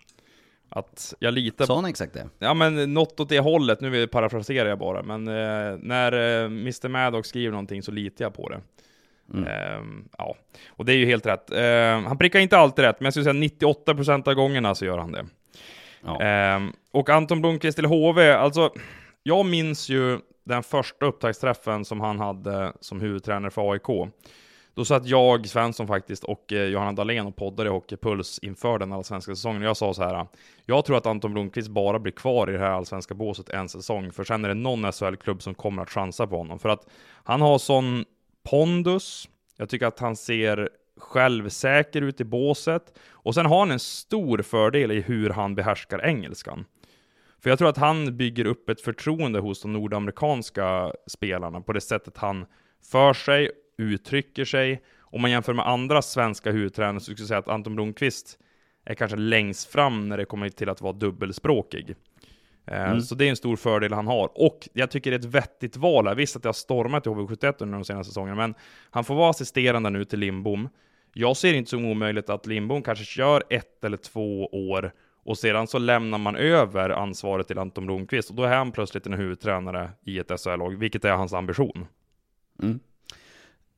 Att 0.68 1.14
jag 1.18 1.35
litar... 1.35 1.66
Sa 1.66 1.75
han 1.75 1.85
exakt 1.85 2.14
det? 2.14 2.29
Ja 2.39 2.55
men 2.55 2.95
något 2.95 3.20
åt 3.20 3.29
det 3.29 3.39
hållet, 3.39 3.81
nu 3.81 4.07
parafraserar 4.07 4.68
jag 4.68 4.79
bara, 4.79 5.03
men 5.03 5.29
eh, 5.29 5.79
när 5.81 6.12
eh, 6.12 6.45
Mr 6.45 6.89
Maddox 6.89 7.29
skriver 7.29 7.51
någonting 7.51 7.83
så 7.83 7.93
litar 7.93 8.25
jag 8.25 8.35
på 8.35 8.49
det. 8.49 8.61
Mm. 9.33 9.45
Eh, 9.47 10.07
ja, 10.18 10.37
och 10.68 10.85
det 10.85 10.93
är 10.93 10.97
ju 10.97 11.07
helt 11.07 11.27
rätt. 11.27 11.51
Eh, 11.51 12.09
han 12.09 12.18
prickar 12.18 12.41
inte 12.41 12.59
alltid 12.59 12.85
rätt, 12.85 13.01
men 13.01 13.05
jag 13.05 13.12
skulle 13.12 13.25
säga 13.25 13.75
98% 13.75 14.29
av 14.29 14.35
gångerna 14.35 14.75
så 14.75 14.85
gör 14.85 14.99
han 14.99 15.12
det. 15.12 15.27
Ja. 16.05 16.20
Ehm, 16.22 16.72
och 16.91 17.11
Anton 17.11 17.41
Blomqvist 17.41 17.77
till 17.77 17.87
HV, 17.87 18.33
alltså, 18.33 18.70
jag 19.22 19.47
minns 19.47 19.89
ju 19.89 20.18
den 20.45 20.62
första 20.62 21.07
upptaktsträffen 21.07 21.85
som 21.85 22.01
han 22.01 22.18
hade 22.18 22.72
som 22.81 23.01
huvudtränare 23.01 23.51
för 23.51 23.72
AIK. 23.72 24.12
Då 24.75 24.85
satt 24.85 25.07
jag, 25.07 25.49
Svensson 25.49 25.87
faktiskt, 25.87 26.25
och 26.25 26.53
eh, 26.53 26.64
Johanna 26.64 26.93
Dahlén 26.93 27.27
och 27.27 27.37
poddade 27.37 27.68
i 27.68 27.72
Hockeypuls 27.72 28.39
inför 28.39 28.79
den 28.79 28.93
allsvenska 28.93 29.35
säsongen. 29.35 29.62
Och 29.62 29.68
jag 29.68 29.77
sa 29.77 29.95
så 29.95 30.03
här, 30.03 30.27
jag 30.66 30.85
tror 30.85 30.97
att 30.97 31.07
Anton 31.07 31.33
Blomqvist 31.33 31.68
bara 31.68 31.99
blir 31.99 32.12
kvar 32.12 32.51
i 32.51 32.53
det 32.53 32.59
här 32.59 32.70
allsvenska 32.70 33.14
båset 33.14 33.49
en 33.49 33.68
säsong, 33.68 34.12
för 34.12 34.25
sen 34.25 34.45
är 34.45 34.49
det 34.49 34.55
någon 34.55 34.93
SHL-klubb 34.93 35.43
som 35.43 35.55
kommer 35.55 35.83
att 35.83 35.91
chansa 35.91 36.27
på 36.27 36.37
honom. 36.37 36.59
För 36.59 36.68
att 36.68 36.87
han 37.25 37.41
har 37.41 37.59
sån 37.59 38.05
pondus, 38.51 39.29
jag 39.57 39.68
tycker 39.68 39.87
att 39.87 39.99
han 39.99 40.16
ser 40.16 40.68
självsäker 40.97 42.03
ut 42.03 42.20
i 42.20 42.25
båset, 42.25 42.99
och 43.11 43.35
sen 43.35 43.47
har 43.47 43.59
han 43.59 43.70
en 43.70 43.79
stor 43.79 44.43
fördel 44.43 44.93
i 44.93 45.01
hur 45.01 45.31
han 45.31 45.55
behärskar 45.55 46.05
engelskan. 46.05 46.64
För 47.43 47.51
jag 47.51 47.59
tror 47.59 47.68
att 47.68 47.77
han 47.77 48.16
bygger 48.16 48.45
upp 48.45 48.68
ett 48.68 48.81
förtroende 48.81 49.39
hos 49.41 49.62
de 49.62 49.72
nordamerikanska 49.72 50.93
spelarna 51.07 51.61
på 51.61 51.72
det 51.72 51.81
sättet 51.81 52.16
han 52.16 52.47
för 52.91 53.12
sig 53.12 53.51
uttrycker 53.77 54.45
sig. 54.45 54.83
Om 55.01 55.22
man 55.22 55.31
jämför 55.31 55.53
med 55.53 55.68
andra 55.68 56.03
svenska 56.03 56.51
huvudtränare 56.51 57.01
så 57.01 57.05
skulle 57.05 57.18
jag 57.18 57.29
säga 57.29 57.39
att 57.39 57.49
Anton 57.49 57.75
Blomqvist 57.75 58.39
är 58.85 58.95
kanske 58.95 59.16
längst 59.16 59.72
fram 59.72 60.09
när 60.09 60.16
det 60.16 60.25
kommer 60.25 60.49
till 60.49 60.68
att 60.68 60.81
vara 60.81 60.93
dubbelspråkig. 60.93 61.95
Eh, 62.66 62.91
mm. 62.91 63.01
Så 63.01 63.14
det 63.14 63.25
är 63.25 63.31
en 63.31 63.37
stor 63.37 63.57
fördel 63.57 63.93
han 63.93 64.07
har. 64.07 64.31
Och 64.35 64.68
jag 64.72 64.91
tycker 64.91 65.11
det 65.11 65.16
är 65.16 65.18
ett 65.18 65.25
vettigt 65.25 65.77
val 65.77 66.07
här. 66.07 66.14
Visst 66.14 66.37
att 66.37 66.43
det 66.43 66.49
har 66.49 66.53
stormat 66.53 67.07
i 67.07 67.09
HV71 67.11 67.55
under 67.59 67.79
de 67.79 67.85
senaste 67.85 68.11
säsongerna, 68.11 68.37
men 68.37 68.55
han 68.91 69.05
får 69.05 69.14
vara 69.14 69.31
assisterande 69.31 69.91
nu 69.91 70.05
till 70.05 70.18
Lindbom. 70.18 70.68
Jag 71.12 71.37
ser 71.37 71.55
inte 71.55 71.70
som 71.70 71.85
omöjligt 71.85 72.31
att 72.31 72.47
Lindbom 72.47 72.83
kanske 72.83 73.05
kör 73.05 73.43
ett 73.51 73.85
eller 73.85 73.97
två 73.97 74.47
år 74.47 74.93
och 75.25 75.39
sedan 75.39 75.66
så 75.66 75.79
lämnar 75.79 76.18
man 76.18 76.37
över 76.37 76.91
ansvaret 76.91 77.47
till 77.47 77.59
Anton 77.59 77.87
Blomqvist 77.87 78.31
och 78.31 78.37
då 78.37 78.43
är 78.43 78.57
han 78.57 78.72
plötsligt 78.72 79.07
en 79.07 79.12
huvudtränare 79.12 79.91
i 80.05 80.18
ett 80.18 80.41
SHL-lag, 80.41 80.77
vilket 80.77 81.05
är 81.05 81.12
hans 81.12 81.33
ambition. 81.33 81.87
Mm. 82.62 82.81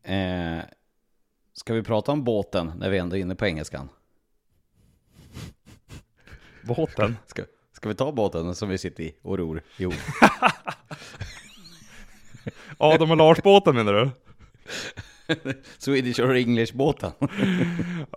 Eh, 0.07 0.59
ska 1.53 1.75
vi 1.75 1.83
prata 1.83 2.13
om 2.13 2.25
båten 2.25 2.73
när 2.77 2.91
vi 2.91 2.99
ändå 2.99 3.17
är 3.17 3.21
inne 3.21 3.35
på 3.35 3.47
engelskan? 3.47 3.89
Båten? 6.63 7.17
Ska, 7.27 7.43
ska 7.73 7.89
vi 7.89 7.95
ta 7.95 8.13
båten 8.13 8.55
som 8.55 8.69
vi 8.69 8.79
sitter 8.79 9.03
i 9.03 9.15
och 9.23 9.39
ror? 9.39 9.63
Jo. 9.77 9.93
Adam 12.79 13.11
och 13.11 13.17
Lars-båten 13.17 13.75
menar 13.75 13.93
du? 13.93 14.11
Swedish 15.79 16.21
or 16.21 16.37
English-båten. 16.37 17.13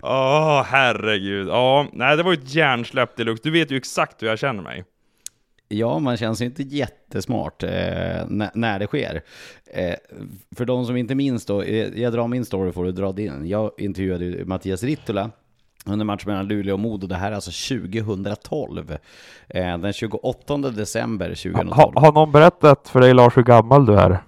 Ja, 0.01 0.61
oh, 0.61 0.63
herregud. 0.63 1.47
Ja, 1.47 1.87
nej 1.93 2.17
det 2.17 2.23
var 2.23 2.31
ju 2.31 2.37
ett 2.37 2.53
hjärnsläpp 2.53 3.15
deluxe. 3.15 3.43
Du 3.43 3.51
vet 3.51 3.71
ju 3.71 3.77
exakt 3.77 4.23
hur 4.23 4.27
jag 4.27 4.39
känner 4.39 4.63
mig. 4.63 4.85
Ja, 5.71 5.99
man 5.99 6.17
känns 6.17 6.41
ju 6.41 6.45
inte 6.45 6.63
jättesmart 6.63 7.63
eh, 7.63 7.69
när 8.53 8.79
det 8.79 8.87
sker. 8.87 9.21
Eh, 9.65 9.95
för 10.55 10.65
de 10.65 10.85
som 10.85 10.97
inte 10.97 11.15
minns 11.15 11.45
då, 11.45 11.61
eh, 11.61 12.01
jag 12.01 12.13
drar 12.13 12.27
min 12.27 12.45
story 12.45 12.71
får 12.71 12.85
du 12.85 12.91
dra 12.91 13.11
din. 13.11 13.47
Jag 13.47 13.71
intervjuade 13.77 14.45
Mattias 14.45 14.83
Rittula 14.83 15.31
under 15.85 16.05
matchen 16.05 16.31
mellan 16.31 16.47
Luleå 16.47 16.73
och 16.73 16.79
Modo. 16.79 17.07
Det 17.07 17.15
här 17.15 17.31
är 17.31 17.35
alltså 17.35 17.75
2012. 17.75 18.97
Eh, 19.47 19.77
den 19.77 19.93
28 19.93 20.57
december 20.57 21.27
2012. 21.27 21.71
Ha, 21.71 21.93
har 21.95 22.11
någon 22.11 22.31
berättat 22.31 22.87
för 22.87 22.99
dig 23.01 23.13
Lars 23.13 23.37
hur 23.37 23.43
gammal 23.43 23.85
du 23.85 23.99
är? 23.99 24.19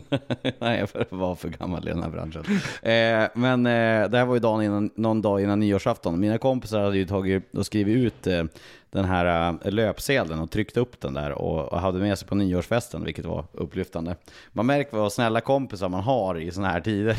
Nej, 0.58 0.86
jag 0.94 1.18
var 1.18 1.34
för 1.34 1.48
gammal 1.48 1.88
i 1.88 1.90
den 1.90 2.02
här 2.02 2.10
branschen. 2.10 2.44
Eh, 2.82 3.28
men 3.34 3.66
eh, 3.66 4.10
det 4.10 4.18
här 4.18 4.24
var 4.24 4.34
ju 4.34 4.40
dagen 4.40 4.62
innan, 4.62 4.90
någon 4.94 5.22
dag 5.22 5.42
innan 5.42 5.60
nyårsafton. 5.60 6.20
Mina 6.20 6.38
kompisar 6.38 6.80
hade 6.80 6.98
ju 6.98 7.06
tagit 7.06 7.54
och 7.54 7.66
skrivit 7.66 7.96
ut 7.96 8.26
eh, 8.26 8.44
den 8.90 9.04
här 9.04 9.58
äh, 9.64 9.70
löpsedeln 9.72 10.40
och 10.40 10.50
tryckte 10.50 10.80
upp 10.80 11.00
den 11.00 11.14
där 11.14 11.32
och, 11.32 11.72
och 11.72 11.80
hade 11.80 11.98
med 11.98 12.18
sig 12.18 12.28
på 12.28 12.34
nyårsfesten, 12.34 13.04
vilket 13.04 13.24
var 13.24 13.44
upplyftande. 13.52 14.16
Man 14.52 14.66
märker 14.66 14.96
vad 14.96 15.12
snälla 15.12 15.40
kompisar 15.40 15.88
man 15.88 16.02
har 16.02 16.40
i 16.40 16.50
sådana 16.50 16.72
här 16.72 16.80
tider. 16.80 17.16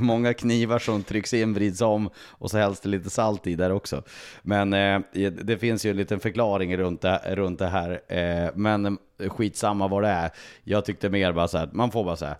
Många 0.00 0.34
knivar 0.34 0.78
som 0.78 1.02
trycks 1.02 1.34
in, 1.34 1.54
vrids 1.54 1.80
om 1.80 2.10
och 2.16 2.50
så 2.50 2.58
helst 2.58 2.82
det 2.82 2.88
lite 2.88 3.10
salt 3.10 3.46
i 3.46 3.54
där 3.54 3.72
också. 3.72 4.02
Men 4.42 4.72
eh, 4.72 5.00
det 5.30 5.58
finns 5.58 5.86
ju 5.86 5.90
en 5.90 5.96
liten 5.96 6.20
förklaring 6.20 6.76
runt 6.76 7.00
det, 7.00 7.20
runt 7.26 7.58
det 7.58 7.68
här. 7.68 8.00
Eh, 8.08 8.50
men 8.54 8.98
skitsamma 9.28 9.88
vad 9.88 10.02
det 10.02 10.08
är. 10.08 10.30
Jag 10.64 10.84
tyckte 10.84 11.10
mer 11.10 11.32
bara 11.32 11.48
så 11.48 11.58
här, 11.58 11.68
man 11.72 11.90
får 11.90 12.04
bara 12.04 12.16
säga 12.16 12.36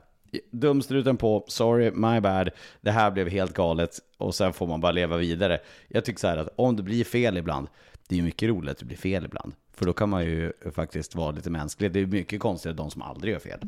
dumstruten 0.51 1.17
på, 1.17 1.45
sorry, 1.49 1.91
my 1.91 2.21
bad, 2.21 2.51
det 2.81 2.91
här 2.91 3.11
blev 3.11 3.29
helt 3.29 3.55
galet 3.55 3.99
och 4.19 4.35
sen 4.35 4.53
får 4.53 4.67
man 4.67 4.81
bara 4.81 4.93
leva 4.93 5.17
vidare. 5.17 5.61
Jag 5.89 6.05
tycker 6.05 6.21
så 6.21 6.27
här 6.27 6.37
att 6.37 6.49
om 6.57 6.77
det 6.77 6.83
blir 6.83 7.05
fel 7.05 7.37
ibland, 7.37 7.69
det 8.13 8.19
är 8.19 8.23
mycket 8.23 8.49
roligt 8.49 8.71
att 8.71 8.79
det 8.79 8.85
blir 8.85 8.97
fel 8.97 9.25
ibland. 9.25 9.53
För 9.75 9.87
då 9.87 9.93
kan 9.93 10.09
man 10.09 10.25
ju 10.25 10.53
faktiskt 10.75 11.15
vara 11.15 11.31
lite 11.31 11.51
mänsklig. 11.51 11.93
Det 11.93 12.01
är 12.01 12.07
mycket 12.07 12.41
konstigare 12.41 12.77
de 12.77 12.91
som 12.91 13.03
aldrig 13.03 13.33
gör 13.33 13.41
fel. 13.41 13.61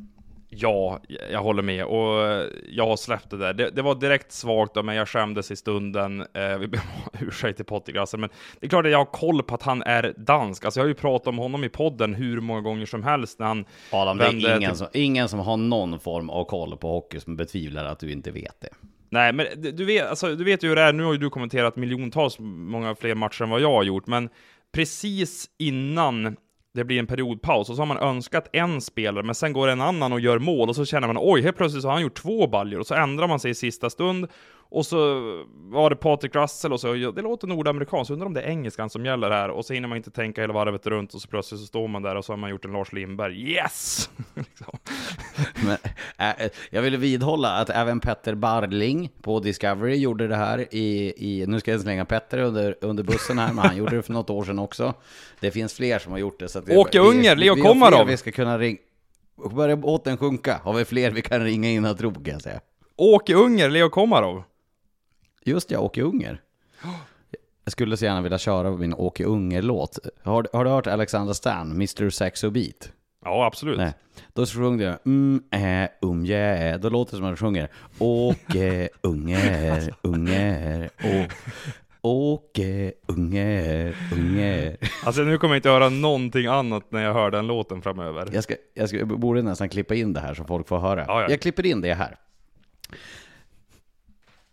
Ja, 0.49 1.01
jag 1.31 1.43
håller 1.43 1.63
med 1.63 1.85
och 1.85 2.47
jag 2.69 2.87
har 2.87 2.97
släppt 2.97 3.31
det 3.31 3.37
där. 3.37 3.55
Det, 3.55 3.71
det 3.71 3.83
var 3.83 3.95
direkt 3.95 4.33
svagt 4.33 4.77
av 4.77 4.85
mig, 4.85 4.97
jag 4.97 5.09
skämdes 5.09 5.51
i 5.51 5.57
stunden. 5.57 6.21
Eh, 6.21 6.59
vi 6.59 6.67
ber 6.67 6.79
om 6.79 7.11
ursäkt 7.29 7.57
till 7.57 7.65
Pottigrassen, 7.65 8.21
men 8.21 8.31
det 8.61 8.67
är 8.67 8.71
klart 8.71 8.85
att 8.85 8.91
jag 8.91 8.99
har 8.99 9.05
koll 9.05 9.43
på 9.43 9.55
att 9.55 9.63
han 9.63 9.83
är 9.83 10.15
dansk. 10.17 10.65
Alltså 10.65 10.81
jag 10.81 10.85
har 10.85 10.89
ju 10.89 10.95
pratat 10.95 11.27
om 11.27 11.39
honom 11.39 11.65
i 11.65 11.69
podden 11.69 12.15
hur 12.15 12.41
många 12.41 12.61
gånger 12.61 12.87
som 12.87 13.03
helst 13.03 13.39
när 13.39 13.47
han 13.47 13.65
Adam, 13.91 14.19
det 14.19 14.25
är 14.25 14.57
ingen, 14.57 14.71
till... 14.71 14.79
som, 14.79 14.89
ingen 14.93 15.29
som 15.29 15.39
har 15.39 15.57
någon 15.57 15.99
form 15.99 16.31
av 16.31 16.45
koll 16.45 16.77
på 16.77 16.89
hockey 16.89 17.21
som 17.21 17.37
betvivlar 17.37 17.85
att 17.85 17.99
du 17.99 18.13
inte 18.13 18.31
vet 18.31 18.61
det. 18.61 18.71
Nej, 19.15 19.33
men 19.33 19.47
du 19.77 19.85
vet, 19.85 20.07
alltså, 20.07 20.35
du 20.35 20.45
vet 20.45 20.65
ju 20.65 20.69
hur 20.69 20.77
det 20.77 20.83
är. 20.83 20.93
Nu 20.93 21.05
har 21.05 21.13
ju 21.13 21.19
du 21.19 21.31
kommenterat 21.31 21.77
miljontals 21.77 22.37
många 22.39 22.95
fler 22.95 23.15
matcher 23.15 23.43
än 23.43 23.51
vad 23.51 23.61
jag 23.61 23.73
har 23.73 23.83
gjort, 23.83 24.07
men 24.07 24.29
precis 24.73 25.47
innan 25.59 26.37
det 26.75 26.85
blir 26.85 26.99
en 26.99 27.07
periodpaus 27.07 27.71
och 27.71 27.77
så 27.77 27.83
har 27.83 27.87
man 27.87 27.99
önskat 27.99 28.49
en 28.53 28.81
spelare, 28.81 29.25
men 29.25 29.35
sen 29.35 29.53
går 29.53 29.69
en 29.69 29.81
annan 29.81 30.13
och 30.13 30.21
gör 30.21 30.39
mål 30.39 30.69
och 30.69 30.77
så 30.77 30.85
känner 30.85 31.07
man 31.07 31.17
oj, 31.21 31.43
helt 31.43 31.57
plötsligt 31.57 31.83
så 31.83 31.89
har 31.89 31.93
han 31.93 32.03
gjort 32.03 32.23
två 32.23 32.47
baljor 32.47 32.81
och 32.81 32.87
så 32.87 32.95
ändrar 32.95 33.29
man 33.29 33.41
sig 33.41 33.51
i 33.51 33.55
sista 33.55 33.91
stund 33.91 34.27
och 34.71 34.87
så 34.87 34.99
var 35.55 35.91
det 35.91 35.97
Patrik 35.97 36.35
Russell 36.35 36.73
och 36.73 36.81
så, 36.81 36.93
det 36.93 37.23
låter 37.23 37.47
nordamerikanskt, 37.47 38.11
undrar 38.11 38.27
om 38.27 38.35
det 38.35 38.43
är 38.43 38.49
engelskan 38.49 38.91
som 38.91 39.05
gäller 39.07 39.31
här 39.31 39.49
och 39.51 39.65
så 39.65 39.73
hinner 39.75 39.89
man 39.89 39.97
inte 39.97 40.11
tänka 40.11 40.41
hela 40.41 40.53
varvet 40.53 40.87
runt 40.87 41.15
och 41.15 41.21
så 41.23 41.29
plötsligt 41.29 41.61
så 41.61 41.67
står 41.67 41.89
man 41.89 42.03
där 42.03 42.17
och 42.17 42.25
så 42.25 42.33
har 42.33 42.37
man 42.37 42.51
gjort 42.51 42.65
en 42.65 42.73
Lars 42.73 42.93
Lindberg, 42.93 43.53
yes! 43.53 44.11
liksom. 44.35 44.79
Men, 45.67 45.77
äh, 46.39 46.51
jag 46.71 46.83
vill 46.83 46.97
vidhålla 46.97 47.57
att 47.57 47.71
även 47.71 48.01
Petter 48.01 48.35
Barling 48.35 49.11
på 49.23 49.41
Discovery 49.41 49.97
gjorde 49.97 50.29
det 50.29 50.37
här 50.37 50.75
i, 50.75 51.15
i 51.17 51.47
nu 51.47 51.61
ska 51.61 51.71
jag 51.71 51.81
slänga 51.81 52.05
Petter 52.05 52.39
under, 52.39 52.77
under 52.81 53.03
bussen 53.03 53.39
här, 53.39 53.53
men 53.53 53.65
han 53.65 53.77
gjorde 53.77 53.97
det 53.97 54.03
för 54.03 54.13
något 54.13 54.31
år 54.31 54.45
sedan 54.45 54.59
också. 54.59 54.95
Det 55.41 55.51
finns 55.51 55.75
fler 55.75 55.99
som 55.99 56.13
har 56.13 56.19
gjort 56.19 56.41
det. 56.41 56.49
Så 56.49 56.59
att 56.59 56.69
vi- 56.69 56.77
Åke 56.77 56.99
Unger, 56.99 57.37
Leo 57.37 57.57
Komarov. 57.63 58.07
Vi 58.07 58.17
ska 58.17 58.31
kunna 58.33 58.59
ringa. 58.59 58.79
Börjar 59.55 59.77
båten 59.77 60.17
sjunka 60.17 60.61
har 60.65 60.73
vi 60.75 60.85
fler 60.85 61.11
vi 61.11 61.23
kan 61.23 61.45
ringa 61.45 61.71
in 61.71 61.85
och 61.85 61.99
tro 61.99 62.15
kan 62.15 62.25
jag 62.25 62.43
säga. 62.43 62.61
Åke 62.97 63.35
Unger, 63.35 63.71
Leo 63.71 63.89
Komarov. 63.89 64.43
Just 65.45 65.71
ja, 65.71 65.79
Åke 65.79 66.03
Unger. 66.03 66.41
Jag 67.65 67.73
skulle 67.73 67.97
så 67.97 68.05
gärna 68.05 68.23
vilja 68.23 68.39
köra 68.39 68.71
min 68.71 68.95
Åke 68.95 69.25
Unger-låt. 69.25 69.99
Har, 70.23 70.49
har 70.53 70.65
du 70.65 70.71
hört 70.71 70.87
Alexander 70.87 71.33
Stan, 71.33 71.71
Mr 71.71 72.11
Saxo 72.11 72.51
Beat? 72.51 72.93
Ja, 73.25 73.47
absolut. 73.47 73.79
Nej. 73.79 73.93
Då 74.33 74.47
sjöng 74.47 74.81
jag 74.81 74.99
mm, 75.07 75.43
äh, 75.51 75.89
um, 76.01 76.27
yeah. 76.27 76.81
Då 76.81 76.89
låter 76.89 77.13
det 77.13 77.17
som 77.17 77.25
att 77.25 77.29
han 77.29 77.37
sjunger 77.37 77.69
Åke 77.99 78.89
Unger, 79.01 79.95
Unger, 80.03 80.91
å, 81.05 81.27
Åke 82.03 82.93
Unger, 83.07 83.97
Unger. 84.13 84.77
Alltså 85.05 85.23
nu 85.23 85.39
kommer 85.39 85.55
jag 85.55 85.59
inte 85.59 85.71
höra 85.71 85.89
någonting 85.89 86.47
annat 86.47 86.93
när 86.93 87.03
jag 87.03 87.15
hör 87.15 87.31
den 87.31 87.47
låten 87.47 87.83
framöver. 87.83 88.29
Jag, 88.33 88.45
ska, 88.45 88.55
jag, 88.75 88.89
ska, 88.89 88.99
jag 88.99 89.09
borde 89.09 89.43
nästan 89.43 89.69
klippa 89.69 89.95
in 89.95 90.13
det 90.13 90.21
här 90.21 90.35
så 90.35 90.45
folk 90.45 90.69
får 90.69 90.79
höra. 90.79 91.05
Ja, 91.09 91.23
ja. 91.23 91.31
Jag 91.31 91.41
klipper 91.41 91.67
in 91.67 91.81
det 91.81 91.95
här. 91.95 92.17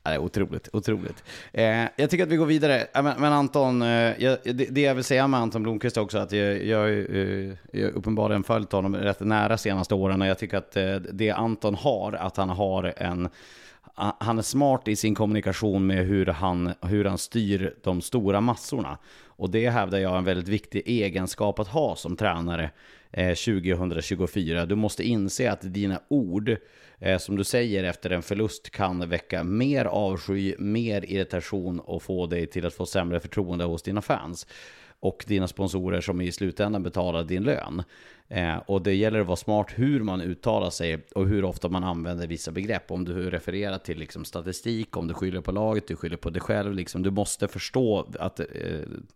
Det 0.03 0.09
är 0.09 0.17
otroligt, 0.17 0.69
otroligt. 0.73 1.23
Eh, 1.53 1.87
jag 1.95 2.09
tycker 2.09 2.23
att 2.23 2.29
vi 2.29 2.35
går 2.35 2.45
vidare. 2.45 2.87
Men, 2.93 3.03
men 3.03 3.33
Anton, 3.33 3.81
eh, 3.81 4.23
jag, 4.23 4.37
det, 4.43 4.65
det 4.71 4.81
jag 4.81 4.95
vill 4.95 5.03
säga 5.03 5.27
med 5.27 5.39
Anton 5.39 5.63
Blomqvist 5.63 5.97
också, 5.97 6.17
att 6.17 6.31
jag, 6.31 6.65
jag, 6.65 6.89
eh, 6.89 7.53
jag 7.71 7.83
har 7.83 7.91
uppenbarligen 7.91 8.43
följt 8.43 8.71
honom 8.71 8.95
rätt 8.95 9.19
nära 9.19 9.57
senaste 9.57 9.95
åren 9.95 10.21
och 10.21 10.27
jag 10.27 10.39
tycker 10.39 10.57
att 10.57 10.77
eh, 10.77 10.95
det 10.95 11.31
Anton 11.31 11.75
har, 11.75 12.13
att 12.13 12.37
han 12.37 12.49
har 12.49 12.93
en 12.97 13.29
han 14.19 14.37
är 14.37 14.41
smart 14.41 14.87
i 14.87 14.95
sin 14.95 15.15
kommunikation 15.15 15.87
med 15.87 16.05
hur 16.05 16.25
han, 16.25 16.73
hur 16.81 17.05
han 17.05 17.17
styr 17.17 17.75
de 17.83 18.01
stora 18.01 18.41
massorna. 18.41 18.97
Och 19.25 19.49
det 19.49 19.69
hävdar 19.69 19.97
jag 19.97 20.13
är 20.13 20.17
en 20.17 20.23
väldigt 20.23 20.47
viktig 20.47 20.83
egenskap 20.85 21.59
att 21.59 21.67
ha 21.67 21.95
som 21.95 22.15
tränare 22.15 22.71
eh, 23.11 23.33
2024. 23.33 24.65
Du 24.65 24.75
måste 24.75 25.03
inse 25.03 25.51
att 25.51 25.73
dina 25.73 25.99
ord, 26.07 26.57
eh, 27.01 27.17
som 27.17 27.35
du 27.35 27.43
säger 27.43 27.83
efter 27.83 28.09
en 28.09 28.21
förlust, 28.21 28.69
kan 28.69 29.09
väcka 29.09 29.43
mer 29.43 29.85
avsky, 29.85 30.55
mer 30.57 31.05
irritation 31.05 31.79
och 31.79 32.03
få 32.03 32.27
dig 32.27 32.47
till 32.47 32.65
att 32.65 32.73
få 32.73 32.85
sämre 32.85 33.19
förtroende 33.19 33.65
hos 33.65 33.83
dina 33.83 34.01
fans 34.01 34.47
och 35.01 35.25
dina 35.27 35.47
sponsorer 35.47 36.01
som 36.01 36.21
i 36.21 36.31
slutändan 36.31 36.83
betalar 36.83 37.23
din 37.23 37.43
lön. 37.43 37.83
Eh, 38.27 38.57
och 38.57 38.81
det 38.81 38.93
gäller 38.93 39.19
att 39.19 39.27
vara 39.27 39.35
smart 39.35 39.67
hur 39.75 40.03
man 40.03 40.21
uttalar 40.21 40.69
sig 40.69 41.05
och 41.15 41.27
hur 41.27 41.45
ofta 41.45 41.69
man 41.69 41.83
använder 41.83 42.27
vissa 42.27 42.51
begrepp. 42.51 42.91
Om 42.91 43.05
du 43.05 43.29
refererar 43.29 43.77
till 43.77 43.99
liksom, 43.99 44.25
statistik, 44.25 44.97
om 44.97 45.07
du 45.07 45.13
skyller 45.13 45.41
på 45.41 45.51
laget, 45.51 45.87
du 45.87 45.95
skyller 45.95 46.17
på 46.17 46.29
dig 46.29 46.41
själv. 46.41 46.73
Liksom, 46.73 47.03
du 47.03 47.11
måste 47.11 47.47
förstå 47.47 48.07
att 48.19 48.39
eh, 48.39 48.45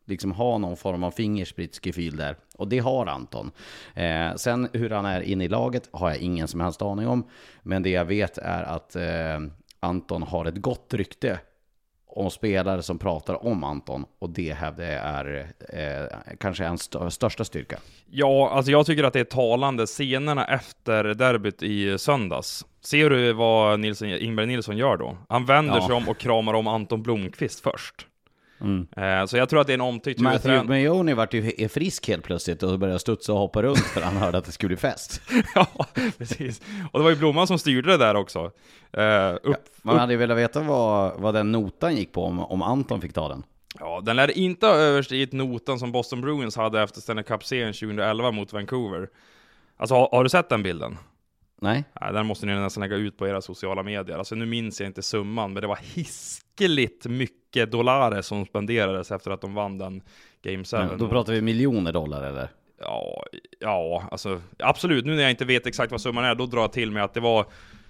liksom 0.06 0.32
ha 0.32 0.58
någon 0.58 0.78
form 0.78 1.04
av 1.04 1.12
fingersprittsgefühl 1.12 2.16
där. 2.16 2.36
Och 2.56 2.68
det 2.68 2.80
har 2.80 3.06
Anton. 3.06 3.52
Eh, 3.94 4.36
sen 4.36 4.68
hur 4.74 4.90
han 4.90 5.06
är 5.06 5.22
inne 5.22 5.44
i 5.44 5.48
laget 5.48 5.90
har 5.92 6.10
jag 6.10 6.18
ingen 6.18 6.48
som 6.48 6.60
helst 6.60 6.82
aning 6.82 7.08
om. 7.08 7.28
Men 7.64 7.84
det 7.84 7.90
jag 7.90 8.06
vet 8.06 8.38
är 8.38 8.64
att 8.64 8.96
eh, 8.96 9.40
Anton 9.80 10.24
har 10.24 10.46
ett 10.46 10.62
gott 10.62 10.94
rykte 10.94 11.40
om 12.16 12.32
spelare 12.32 12.82
som 12.82 12.98
pratar 13.00 13.46
om 13.46 13.64
Anton 13.64 14.06
och 14.20 14.30
det 14.30 14.54
hävdar 14.54 14.84
jag 14.84 14.94
är 15.04 15.48
eh, 15.74 16.36
kanske 16.40 16.66
hans 16.66 16.82
st- 16.82 17.12
största 17.12 17.44
styrka. 17.46 17.78
Ja, 18.10 18.50
alltså 18.50 18.72
jag 18.72 18.86
tycker 18.86 19.04
att 19.04 19.14
det 19.14 19.20
är 19.20 19.24
talande 19.24 19.86
scenerna 19.86 20.46
efter 20.46 21.04
derbyt 21.04 21.64
i 21.64 21.98
söndags. 21.98 22.66
Ser 22.82 23.10
du 23.10 23.34
vad 23.34 23.80
Nilsson, 23.80 24.08
Ingvar 24.10 24.46
Nilsson 24.46 24.78
gör 24.78 24.98
då? 24.98 25.18
Han 25.30 25.46
vänder 25.46 25.76
Ja. 25.76 25.88
sig 25.88 25.96
om 25.96 26.10
och 26.10 26.18
kramar 26.18 26.54
om 26.54 26.68
Anton 26.68 27.04
Blomqvist 27.04 27.60
först. 27.60 28.08
Eh, 28.62 29.26
så 29.26 29.38
jag 29.38 29.50
tror 29.50 29.62
att 29.62 29.68
det 29.68 29.74
är 29.74 29.78
en 29.78 29.82
omtyckt 29.82 30.20
Matthew 30.20 30.52
huvudtränare. 30.52 30.90
Mahoney 30.90 31.16
vart 31.16 31.34
ju 31.34 31.70
frisk 31.70 32.08
helt 32.08 32.24
plötsligt 32.24 32.64
och 32.64 32.80
började 32.80 33.00
studsa 33.00 33.34
och 33.34 33.40
hoppa 33.40 33.62
runt 33.62 33.80
för 33.80 34.02
han 34.02 34.18
hörde 34.18 34.38
att 34.38 34.46
det 34.46 34.52
skulle 34.52 34.68
bli 34.68 34.78
fest. 34.78 35.22
ja, 35.56 35.68
precis. 36.18 36.62
Och 36.92 37.00
det 37.00 37.04
var 37.04 37.10
ju 37.10 37.16
Blomman 37.16 37.48
som 37.48 37.60
styrde 37.60 37.92
det 37.92 37.98
där 37.98 38.16
också. 38.16 38.52
Eh, 38.94 39.34
upp, 39.44 39.56
Man 39.82 40.00
hade 40.00 40.14
ju 40.14 40.18
velat 40.18 40.38
veta 40.38 40.60
vad, 40.60 41.22
vad 41.22 41.34
den 41.34 41.52
notan 41.52 41.96
gick 41.96 42.12
på 42.12 42.26
om, 42.26 42.40
om 42.40 42.62
Anton 42.62 43.02
fick 43.02 43.14
ta 43.14 43.30
den. 43.30 43.44
Ja, 43.80 44.02
den 44.04 44.16
lär 44.16 44.38
inte 44.38 44.66
ha 44.66 44.74
överstigit 44.74 45.34
notan 45.34 45.80
som 45.80 45.92
Boston 45.92 46.22
Bruins 46.22 46.56
hade 46.56 46.82
efter 46.82 47.02
Stanley 47.02 47.24
Cup-serien 47.24 47.74
2011 47.74 48.32
mot 48.32 48.54
Vancouver. 48.54 49.10
Alltså, 49.78 49.96
har, 49.96 50.10
har 50.12 50.24
du 50.24 50.30
sett 50.30 50.50
den 50.50 50.64
bilden? 50.64 50.98
Nej? 51.62 51.84
Nej, 52.02 52.14
den 52.14 52.26
måste 52.26 52.46
ni 52.46 52.54
nästan 52.54 52.82
lägga 52.82 52.96
ut 52.96 53.18
på 53.18 53.28
era 53.28 53.42
sociala 53.42 53.84
medier. 53.84 54.18
Alltså 54.18 54.36
nu 54.36 54.46
minns 54.46 54.80
jag 54.80 54.90
inte 54.90 55.02
summan, 55.02 55.54
men 55.54 55.62
det 55.62 55.68
var 55.68 55.80
hiskeligt 55.96 57.06
mycket 57.06 57.72
dollar 57.72 58.22
som 58.22 58.46
spenderades 58.46 59.12
efter 59.12 59.32
att 59.32 59.42
de 59.42 59.54
vann 59.54 59.78
den 59.78 60.02
Game 60.42 60.64
7. 60.64 60.78
Men 60.78 60.98
Då 60.98 61.10
pratar 61.10 61.34
vi 61.34 61.42
miljoner 61.42 61.94
dollar 61.94 62.24
eller? 62.24 62.50
Ja, 62.80 63.24
ja, 63.60 64.08
alltså 64.12 64.42
absolut. 64.60 65.06
Nu 65.06 65.16
när 65.16 65.22
jag 65.22 65.32
inte 65.32 65.46
vet 65.46 65.68
exakt 65.68 65.92
vad 65.92 66.02
summan 66.02 66.26
är, 66.26 66.36
då 66.36 66.46
drar 66.46 66.62
jag 66.62 66.74
till 66.74 66.92
med 66.92 67.04
att 67.04 67.14
det 67.14 67.20
var 67.20 67.46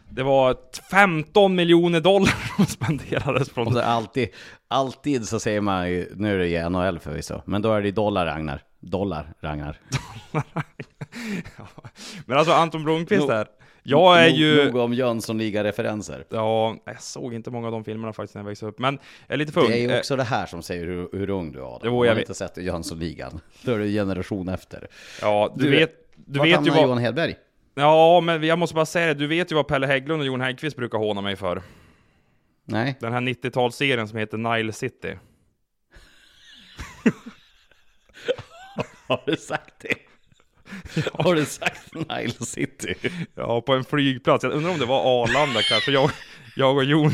det 0.10 0.24
var 0.24 0.58
15 0.92 1.56
miljoner 1.56 2.02
dollar 2.02 2.56
som 2.56 2.66
spenderades 2.66 3.50
från... 3.50 3.68
Och 3.68 3.74
så 3.74 3.82
alltid, 3.82 4.30
alltid 4.68 5.28
så 5.28 5.40
säger 5.40 5.62
man 5.62 5.92
ju, 5.92 6.12
nu 6.16 6.34
är 6.34 6.38
det 6.38 6.48
ju 6.48 6.70
NHL 6.70 7.00
förvisso, 7.00 7.42
men 7.46 7.62
då 7.62 7.74
är 7.74 7.82
det 7.82 7.92
dollar 7.92 8.26
Ragnar. 8.26 8.62
Dollar 8.80 9.34
Ragnar. 9.40 9.80
Men 12.26 12.38
alltså 12.38 12.54
Anton 12.54 12.84
Blomqvist 12.84 13.28
där. 13.28 13.48
Jag 13.88 14.24
är 14.24 14.28
ju... 14.28 14.66
Nog 14.66 14.76
om 14.76 14.94
Jönssonliga-referenser. 14.94 16.26
Ja, 16.30 16.78
jag 16.86 17.02
såg 17.02 17.34
inte 17.34 17.52
många 17.52 17.68
av 17.68 17.72
de 17.72 17.84
filmerna 17.84 18.14
faktiskt 18.14 18.36
när 18.36 18.42
jag 18.42 18.48
växte 18.48 18.66
upp. 18.66 18.80
Men 18.80 19.00
jag 19.28 19.34
är 19.34 19.38
lite 19.38 19.52
för 19.52 19.62
ung. 19.62 19.68
Det 19.68 19.78
är 19.78 19.82
ju 19.82 19.92
Eh, 19.92 19.98
också 19.98 20.16
det 20.16 20.24
här 20.24 20.46
som 20.46 20.64
säger 20.64 20.86
hur, 20.86 21.10
hur 21.14 21.30
ung 21.30 21.52
du 21.52 21.60
är. 21.60 21.64
Jo, 21.64 21.80
jag 21.84 21.94
man 21.94 22.06
vet. 22.06 22.18
inte 22.20 22.34
sett 22.34 22.58
Jönssonligan. 22.58 23.40
Då 23.62 23.72
är 23.72 23.80
du 23.80 23.92
generation 23.92 24.50
efter. 24.50 24.88
Ja, 25.22 25.54
du, 25.58 25.64
Du, 25.64 25.72
vet... 25.72 25.92
Du 26.16 26.40
Vart 26.40 26.48
vet 26.48 26.68
ju 26.68 26.72
vad... 26.72 26.84
Johan 26.84 26.98
Hedberg? 26.98 27.36
Ja, 27.76 28.22
men 28.22 28.44
jag 28.44 28.60
måste 28.60 28.76
bara 28.76 28.86
säga 28.86 29.08
det. 29.08 29.14
Du 29.14 29.28
vet 29.28 29.52
ju 29.52 29.56
vad 29.56 29.68
Pelle 29.68 29.88
Hägglund 29.88 30.22
och 30.22 30.28
Jon 30.28 30.42
Häggkvist 30.42 30.78
brukar 30.78 30.98
håna 30.98 31.22
mig 31.22 31.36
för. 31.36 31.62
Nej. 32.66 32.98
Den 33.00 33.14
här 33.14 33.22
90-talsserien 33.22 34.08
som 34.08 34.18
heter 34.20 34.38
Nile 34.38 34.74
City. 34.74 35.18
Har 39.08 39.24
du 39.26 39.36
sagt 39.36 39.74
det? 39.80 39.96
Har 41.14 41.36
du 41.36 41.46
sagt 41.46 41.94
Nile 41.94 42.30
City? 42.46 42.96
Ja, 43.36 43.62
på 43.62 43.74
en 43.74 43.84
flygplats. 43.84 44.44
Jag 44.44 44.54
undrar 44.54 44.72
om 44.72 44.80
det 44.80 44.86
var 44.86 45.24
Arlanda 45.24 45.62
kanske. 45.62 45.92
Jag, 45.92 46.12
jag 46.56 46.76
och 46.78 46.84
Jon 46.84 47.12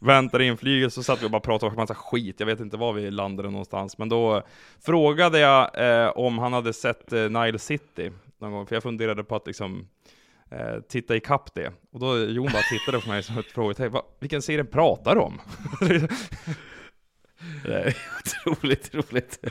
väntade 0.00 0.44
in 0.44 0.56
flyget, 0.56 0.92
så 0.92 1.02
satt 1.02 1.22
vi 1.22 1.26
och 1.26 1.30
bara 1.30 1.40
pratade 1.40 1.70
om 1.70 1.76
massa 1.76 1.94
skit. 1.94 2.36
Jag 2.38 2.46
vet 2.46 2.60
inte 2.60 2.76
var 2.76 2.92
vi 2.92 3.10
landade 3.10 3.50
någonstans. 3.50 3.98
Men 3.98 4.08
då 4.08 4.42
frågade 4.84 5.38
jag 5.38 5.70
eh, 6.04 6.08
om 6.08 6.38
han 6.38 6.52
hade 6.52 6.72
sett 6.72 7.12
eh, 7.12 7.20
Nile 7.30 7.58
City 7.58 8.12
någon 8.40 8.52
gång. 8.52 8.66
För 8.66 8.76
jag 8.76 8.82
funderade 8.82 9.24
på 9.24 9.36
att 9.36 9.46
liksom 9.46 9.88
eh, 10.50 10.80
titta 10.88 11.16
i 11.16 11.20
kapp 11.20 11.54
det. 11.54 11.72
Och 11.92 12.00
då 12.00 12.18
Jon 12.18 12.48
bara 12.52 12.62
tittade 12.62 13.00
på 13.00 13.08
mig 13.08 13.22
som 13.22 13.38
ett 13.38 13.46
frågetecken. 13.46 13.92
"Va, 13.92 14.02
Vilken 14.20 14.42
serie 14.42 14.64
pratar 14.64 15.14
du 15.14 15.20
om? 15.20 15.40
Det 17.64 17.74
är 17.74 17.96
otroligt 18.18 18.94
roligt. 18.94 19.46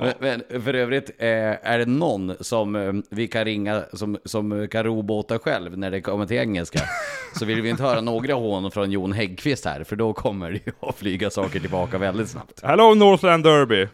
Men, 0.00 0.12
men 0.18 0.62
för 0.62 0.74
övrigt, 0.74 1.10
eh, 1.18 1.26
är 1.70 1.78
det 1.78 1.86
någon 1.86 2.34
som 2.40 2.76
eh, 2.76 2.92
vi 3.10 3.28
kan 3.28 3.44
ringa 3.44 3.84
som, 3.92 4.18
som 4.24 4.68
kan 4.68 4.84
ro 4.84 5.02
båtar 5.02 5.38
själv 5.38 5.78
när 5.78 5.90
det 5.90 6.00
kommer 6.00 6.26
till 6.26 6.36
engelska 6.36 6.80
så 7.38 7.44
vill 7.44 7.62
vi 7.62 7.68
inte 7.68 7.82
höra 7.82 8.00
några 8.00 8.34
hån 8.34 8.70
från 8.70 8.90
Jon 8.90 9.12
Häggkvist 9.12 9.64
här 9.64 9.84
för 9.84 9.96
då 9.96 10.12
kommer 10.12 10.50
det 10.50 10.60
ju 10.66 10.72
att 10.88 10.98
flyga 10.98 11.30
saker 11.30 11.60
tillbaka 11.60 11.98
väldigt 11.98 12.28
snabbt. 12.28 12.60
Hello 12.62 12.94
Northland 12.94 13.44
Derby! 13.44 13.88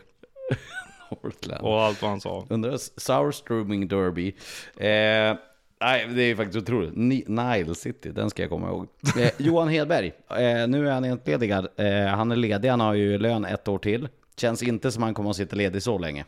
Portland. 1.22 1.64
Och 1.64 1.82
allt 1.82 2.02
vad 2.02 2.10
han 2.10 2.20
sa. 2.20 2.46
Undrar 2.48 2.76
Sourstroming 3.00 3.88
Derby. 3.88 4.34
Eh, 4.76 5.36
nej, 5.80 6.06
det 6.14 6.22
är 6.22 6.36
faktiskt 6.36 6.58
otroligt. 6.58 6.92
Ni- 6.96 7.24
Nile 7.26 7.74
City, 7.74 8.10
den 8.10 8.30
ska 8.30 8.42
jag 8.42 8.50
komma 8.50 8.68
ihåg. 8.68 8.86
Eh, 9.20 9.30
Johan 9.38 9.68
Hedberg, 9.68 10.06
eh, 10.30 10.68
nu 10.68 10.88
är 10.88 10.92
han 10.92 11.04
entledigad. 11.04 11.68
Eh, 11.76 12.06
han 12.06 12.32
är 12.32 12.36
ledig, 12.36 12.68
han 12.68 12.80
har 12.80 12.94
ju 12.94 13.18
lön 13.18 13.44
ett 13.44 13.68
år 13.68 13.78
till. 13.78 14.08
Känns 14.36 14.62
inte 14.62 14.90
som 14.92 15.02
han 15.02 15.14
kommer 15.14 15.30
att 15.30 15.36
sitta 15.36 15.56
ledig 15.56 15.82
så 15.82 15.98
länge. 15.98 16.24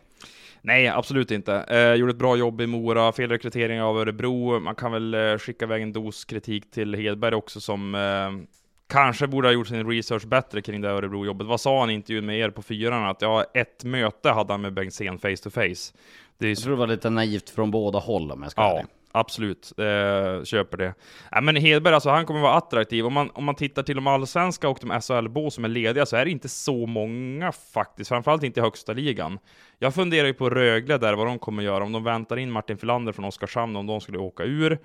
Nej, 0.62 0.88
absolut 0.88 1.30
inte. 1.30 1.54
Eh, 1.54 1.94
gjorde 1.94 2.10
ett 2.10 2.18
bra 2.18 2.36
jobb 2.36 2.60
i 2.60 2.66
Mora, 2.66 3.12
fel 3.12 3.30
rekrytering 3.30 3.82
av 3.82 3.98
Örebro. 3.98 4.60
Man 4.60 4.74
kan 4.74 4.92
väl 4.92 5.14
eh, 5.14 5.38
skicka 5.38 5.64
iväg 5.64 5.82
en 5.82 5.92
dos 5.92 6.24
kritik 6.24 6.70
till 6.70 6.94
Hedberg 6.94 7.34
också 7.34 7.60
som 7.60 7.94
eh, 7.94 8.46
kanske 8.88 9.26
borde 9.26 9.48
ha 9.48 9.52
gjort 9.52 9.68
sin 9.68 9.90
research 9.90 10.26
bättre 10.26 10.62
kring 10.62 10.80
det 10.80 10.88
Örebro-jobbet. 10.88 11.46
Vad 11.46 11.60
sa 11.60 11.80
han 11.80 11.90
i 11.90 11.94
intervjun 11.94 12.26
med 12.26 12.38
er 12.38 12.50
på 12.50 12.62
fyran? 12.62 13.04
Att 13.08 13.22
ja, 13.22 13.44
ett 13.54 13.84
möte 13.84 14.30
hade 14.30 14.52
han 14.52 14.60
med 14.60 14.72
Bengtzén 14.72 15.18
face 15.18 15.36
to 15.36 15.50
face. 15.50 15.92
Det 16.38 16.46
är 16.46 16.48
Jag 16.48 16.58
tror 16.58 16.72
det 16.72 16.78
var 16.78 16.86
lite 16.86 17.10
naivt 17.10 17.50
från 17.50 17.70
båda 17.70 17.98
håll 17.98 18.30
om 18.32 18.42
jag 18.42 18.50
ska 18.52 18.62
Ja 18.62 18.84
absolut. 19.12 19.72
Eh, 19.78 20.44
köper 20.44 20.76
det. 20.76 20.94
Äh, 21.36 21.40
men 21.42 21.56
Hedberg, 21.56 21.94
alltså, 21.94 22.10
han 22.10 22.26
kommer 22.26 22.40
vara 22.40 22.54
attraktiv. 22.54 23.06
Om 23.06 23.12
man, 23.12 23.30
om 23.30 23.44
man 23.44 23.54
tittar 23.54 23.82
till 23.82 23.96
de 23.96 24.06
allsvenska 24.06 24.68
och 24.68 24.78
de 24.80 25.00
SHL-bo 25.00 25.50
som 25.50 25.64
är 25.64 25.68
lediga 25.68 26.06
så 26.06 26.16
är 26.16 26.24
det 26.24 26.30
inte 26.30 26.48
så 26.48 26.86
många 26.86 27.52
faktiskt. 27.52 28.08
Framförallt 28.08 28.42
inte 28.42 28.60
i 28.60 28.62
högsta 28.62 28.92
ligan. 28.92 29.38
Jag 29.78 29.94
funderar 29.94 30.26
ju 30.26 30.34
på 30.34 30.50
Rögle 30.50 30.98
där, 30.98 31.14
vad 31.14 31.26
de 31.26 31.38
kommer 31.38 31.62
göra. 31.62 31.84
Om 31.84 31.92
de 31.92 32.04
väntar 32.04 32.36
in 32.36 32.50
Martin 32.50 32.78
Filander 32.78 33.12
från 33.12 33.24
Oskarshamn, 33.24 33.76
om 33.76 33.86
de 33.86 34.00
skulle 34.00 34.18
åka 34.18 34.44
ur. 34.44 34.78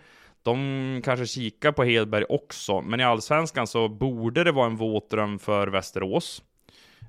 De 0.43 1.01
kanske 1.05 1.25
kikar 1.25 1.71
på 1.71 1.83
Hedberg 1.83 2.25
också, 2.29 2.81
men 2.81 2.99
i 2.99 3.03
allsvenskan 3.03 3.67
så 3.67 3.87
borde 3.87 4.43
det 4.43 4.51
vara 4.51 4.65
en 4.65 4.75
våt 4.75 5.09
dröm 5.09 5.39
för 5.39 5.67
Västerås. 5.67 6.43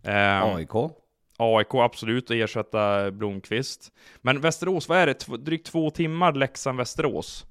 Eh, 0.04 0.42
AIK. 0.42 0.70
AIK 1.36 1.74
absolut 1.74 2.30
och 2.30 2.36
ersätta 2.36 3.10
Blomqvist. 3.10 3.92
Men 4.22 4.40
Västerås, 4.40 4.88
vad 4.88 4.98
är 4.98 5.06
det? 5.06 5.14
Tv 5.14 5.36
drygt 5.36 5.66
två 5.66 5.90
timmar 5.90 6.32
Leksand-Västerås. 6.32 7.46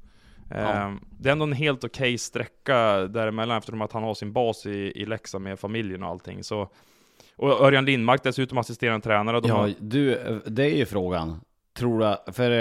Eh, 0.52 0.92
det 1.20 1.30
är 1.30 1.32
ändå 1.32 1.46
en 1.46 1.54
helt 1.54 1.84
okej 1.84 2.18
sträcka 2.18 3.08
däremellan 3.08 3.58
eftersom 3.58 3.82
att 3.82 3.92
han 3.92 4.04
har 4.04 4.14
sin 4.14 4.34
bas 4.34 4.66
i, 4.66 4.92
i 4.96 5.06
Leksand 5.06 5.44
med 5.44 5.60
familjen 5.60 6.04
och 6.04 6.10
allting. 6.10 6.44
Så, 6.44 6.70
och 7.36 7.62
Örjan 7.62 7.86
Lindmark 7.86 8.24
dessutom 8.24 8.58
assisterande 8.58 9.04
tränare. 9.04 9.40
De 9.40 9.48
Ja, 9.48 9.56
har, 9.56 9.74
du, 9.80 10.42
det 10.46 10.64
är 10.64 10.76
ju 10.78 10.86
frågan. 10.86 11.40
Tror 11.78 12.00
du, 12.00 12.34
för 12.34 12.52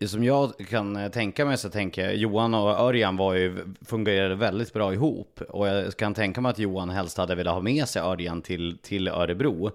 eh, 0.00 0.06
som 0.06 0.24
jag 0.24 0.52
kan 0.68 0.96
eh, 0.96 1.10
tänka 1.10 1.44
mig 1.44 1.58
så 1.58 1.70
tänker 1.70 2.04
jag, 2.04 2.16
Johan 2.16 2.54
och 2.54 2.80
Örjan 2.80 3.16
var 3.16 3.34
ju, 3.34 3.74
fungerade 3.86 4.34
väldigt 4.34 4.72
bra 4.72 4.92
ihop. 4.92 5.40
Och 5.48 5.68
jag 5.68 5.96
kan 5.96 6.14
tänka 6.14 6.40
mig 6.40 6.50
att 6.50 6.58
Johan 6.58 6.90
helst 6.90 7.18
hade 7.18 7.34
velat 7.34 7.54
ha 7.54 7.60
med 7.60 7.88
sig 7.88 8.02
Örjan 8.02 8.42
till, 8.42 8.78
till 8.82 9.08
Örebro. 9.08 9.70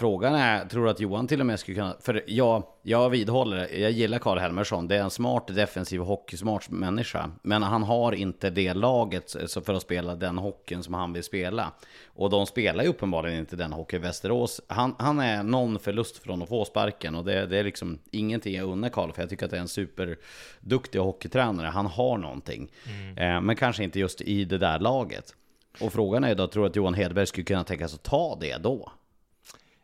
Frågan 0.00 0.34
är, 0.34 0.64
tror 0.64 0.84
du 0.84 0.90
att 0.90 1.00
Johan 1.00 1.26
till 1.26 1.40
och 1.40 1.46
med 1.46 1.60
skulle 1.60 1.74
kunna, 1.74 1.96
för 2.00 2.24
jag, 2.26 2.62
jag 2.82 3.10
vidhåller, 3.10 3.80
jag 3.80 3.90
gillar 3.90 4.18
Karl 4.18 4.38
Helmersson, 4.38 4.88
det 4.88 4.96
är 4.96 5.02
en 5.02 5.10
smart 5.10 5.46
defensiv 5.46 6.00
hockeysmart 6.00 6.70
människa. 6.70 7.30
Men 7.42 7.62
han 7.62 7.82
har 7.82 8.12
inte 8.12 8.50
det 8.50 8.74
laget 8.74 9.36
för 9.64 9.74
att 9.74 9.82
spela 9.82 10.14
den 10.14 10.38
hockeyn 10.38 10.82
som 10.82 10.94
han 10.94 11.12
vill 11.12 11.22
spela. 11.22 11.72
Och 12.06 12.30
de 12.30 12.46
spelar 12.46 12.84
ju 12.84 12.90
uppenbarligen 12.90 13.38
inte 13.38 13.56
den 13.56 13.72
hockey 13.72 13.96
i 13.96 13.98
Västerås. 13.98 14.60
Han, 14.66 14.94
han 14.98 15.20
är 15.20 15.42
någon 15.42 15.78
förlust 15.78 16.18
från 16.18 16.42
att 16.42 16.48
få 16.48 16.64
sparken 16.64 17.14
och 17.14 17.24
det, 17.24 17.46
det 17.46 17.58
är 17.58 17.64
liksom 17.64 17.98
ingenting 18.10 18.54
jag 18.54 18.68
unnar 18.68 18.88
Karl, 18.88 19.12
för 19.12 19.22
jag 19.22 19.30
tycker 19.30 19.44
att 19.44 19.50
det 19.50 19.56
är 19.56 19.60
en 19.60 19.68
superduktig 19.68 20.98
hockeytränare. 20.98 21.66
Han 21.66 21.86
har 21.86 22.18
någonting. 22.18 22.70
Eh, 23.16 23.40
men 23.40 23.56
kanske 23.56 23.84
inte 23.84 24.00
just 24.00 24.20
i 24.20 24.44
det 24.44 24.58
där 24.58 24.78
laget. 24.78 25.34
Och 25.80 25.92
frågan 25.92 26.24
är 26.24 26.34
då, 26.34 26.46
tror 26.46 26.62
du 26.62 26.70
att 26.70 26.76
Johan 26.76 26.94
Hedberg 26.94 27.26
skulle 27.26 27.44
kunna 27.44 27.64
tänka 27.64 27.88
sig 27.88 27.94
att 27.96 28.02
ta 28.02 28.38
det 28.40 28.56
då? 28.56 28.92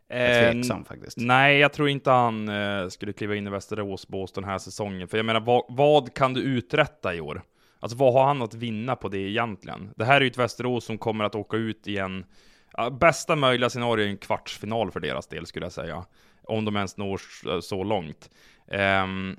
Jag 0.09 0.19
är 0.19 0.47
Eh, 0.47 0.51
tveksam 0.53 0.85
faktiskt. 0.85 1.17
Nej, 1.17 1.57
jag 1.59 1.73
tror 1.73 1.89
inte 1.89 2.11
han 2.11 2.49
eh, 2.49 2.87
skulle 2.87 3.13
kliva 3.13 3.35
in 3.35 3.47
i 3.47 3.49
Västerås 3.49 4.07
bås 4.07 4.31
den 4.31 4.43
här 4.43 4.57
säsongen. 4.57 5.07
För 5.07 5.17
jag 5.17 5.25
menar, 5.25 5.39
vad, 5.39 5.63
vad 5.69 6.13
kan 6.13 6.33
du 6.33 6.41
uträtta 6.41 7.15
i 7.15 7.21
år? 7.21 7.41
Alltså 7.79 7.97
vad 7.97 8.13
har 8.13 8.25
han 8.25 8.41
att 8.41 8.53
vinna 8.53 8.95
på 8.95 9.07
det 9.09 9.17
egentligen? 9.17 9.89
Det 9.95 10.05
här 10.05 10.15
är 10.15 10.21
ju 10.21 10.27
ett 10.27 10.37
Västerås 10.37 10.85
som 10.85 10.97
kommer 10.97 11.23
att 11.25 11.35
åka 11.35 11.57
ut 11.57 11.87
i 11.87 11.97
en... 11.97 12.25
Ja, 12.73 12.89
bästa 12.89 13.35
möjliga 13.35 13.69
scenario 13.69 14.05
är 14.05 14.09
en 14.09 14.17
kvartsfinal 14.17 14.91
för 14.91 14.99
deras 14.99 15.27
del 15.27 15.45
skulle 15.45 15.65
jag 15.65 15.71
säga. 15.73 16.05
Om 16.43 16.65
de 16.65 16.75
ens 16.75 16.97
når 16.97 17.15
s- 17.15 17.65
så 17.67 17.83
långt. 17.83 18.29
Ehm, 18.71 19.35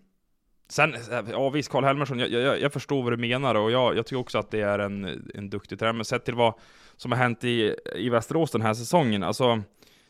sen, 0.69 0.95
ja 1.31 1.51
visst, 1.51 1.71
Karl 1.71 1.85
Helmersson, 1.85 2.19
jag, 2.19 2.31
jag, 2.31 2.61
jag 2.61 2.73
förstår 2.73 3.03
vad 3.03 3.13
du 3.13 3.17
menar 3.17 3.55
och 3.55 3.71
jag, 3.71 3.97
jag 3.97 4.07
tycker 4.07 4.21
också 4.21 4.39
att 4.39 4.51
det 4.51 4.61
är 4.61 4.79
en, 4.79 5.31
en 5.35 5.51
duktig 5.51 5.79
tränare. 5.79 5.97
Men 5.97 6.05
sett 6.05 6.25
till 6.25 6.35
vad 6.35 6.55
som 6.97 7.13
har 7.13 7.19
hänt 7.19 7.45
i, 7.45 7.77
i 7.95 8.09
Västerås 8.09 8.51
den 8.51 8.63
här 8.63 8.75
säsongen, 8.75 9.23
alltså 9.23 9.63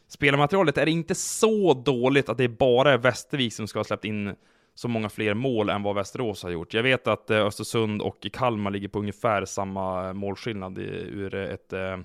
Spelarmaterialet 0.09 0.79
är 0.79 0.89
inte 0.89 1.15
så 1.15 1.75
dåligt 1.75 2.29
att 2.29 2.39
det 2.39 2.49
bara 2.49 2.93
är 2.93 2.99
Västervik 2.99 3.53
som 3.55 3.69
ska 3.69 3.79
ha 3.79 3.85
släppt 3.85 4.05
in 4.05 4.35
så 4.75 4.89
många 4.89 5.09
fler 5.09 5.35
mål 5.35 5.69
än 5.69 5.83
vad 5.83 5.95
Västerås 5.95 6.43
har 6.43 6.51
gjort. 6.51 6.75
Jag 6.75 6.83
vet 6.83 7.07
att 7.07 7.31
eh, 7.31 7.47
Östersund 7.47 8.03
och 8.03 8.27
Kalmar 8.33 8.71
ligger 8.71 8.89
på 8.89 8.99
ungefär 8.99 9.45
samma 9.45 10.13
målskillnad 10.13 10.79
ur 10.79 11.35
ett 11.35 11.73
eh, 11.73 11.99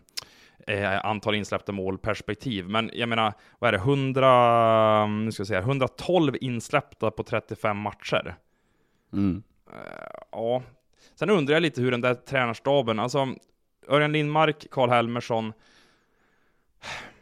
eh, 0.67 1.05
antal 1.05 1.35
insläppta 1.35 1.71
mål 1.71 1.97
perspektiv. 1.97 2.69
Men 2.69 2.91
jag 2.93 3.09
menar, 3.09 3.33
vad 3.59 3.67
är 3.67 3.71
det, 3.71 3.77
100, 3.77 5.07
nu 5.07 5.31
ska 5.31 5.41
jag 5.41 5.47
säga, 5.47 5.59
112 5.59 6.35
insläppta 6.41 7.11
på 7.11 7.23
35 7.23 7.77
matcher. 7.77 8.35
Mm. 9.13 9.43
Ja, 10.31 10.63
sen 11.15 11.29
undrar 11.29 11.53
jag 11.53 11.61
lite 11.61 11.81
hur 11.81 11.91
den 11.91 12.01
där 12.01 12.13
tränarstaben, 12.13 12.99
alltså 12.99 13.27
Örjan 13.87 14.11
Lindmark, 14.11 14.67
Karl 14.71 14.89
Helmersson, 14.89 15.53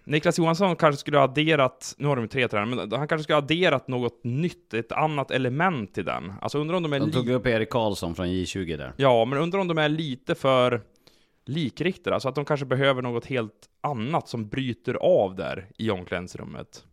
Niklas 0.03 0.39
Johansson 0.39 0.75
kanske 0.75 0.99
skulle 0.99 1.17
ha 1.17 1.23
adderat, 1.23 1.95
nu 1.97 2.07
har 2.07 2.15
de 2.15 2.27
tre 2.27 2.47
tränare, 2.47 2.75
men 2.75 2.91
han 2.91 3.07
kanske 3.07 3.23
skulle 3.23 3.35
ha 3.35 3.41
adderat 3.41 3.87
något 3.87 4.23
nytt, 4.23 4.73
ett 4.73 4.91
annat 4.91 5.31
element 5.31 5.93
till 5.93 6.05
den. 6.05 6.33
Alltså 6.41 6.57
undrar 6.57 6.77
om 6.77 6.83
de 6.83 6.93
är 6.93 6.99
De 6.99 7.11
tog 7.11 7.29
upp 7.29 7.47
Erik 7.47 7.69
Karlsson 7.69 8.15
från 8.15 8.27
J20 8.27 8.77
där. 8.77 8.93
Ja, 8.97 9.25
men 9.25 9.39
undrar 9.39 9.59
om 9.59 9.67
de 9.67 9.77
är 9.77 9.89
lite 9.89 10.35
för 10.35 10.81
likriktade, 11.45 12.13
alltså 12.13 12.29
att 12.29 12.35
de 12.35 12.45
kanske 12.45 12.65
behöver 12.65 13.01
något 13.01 13.25
helt 13.25 13.69
annat 13.81 14.27
som 14.27 14.49
bryter 14.49 14.93
av 14.93 15.35
där 15.35 15.67
i 15.77 15.91
omklädningsrummet. 15.91 16.85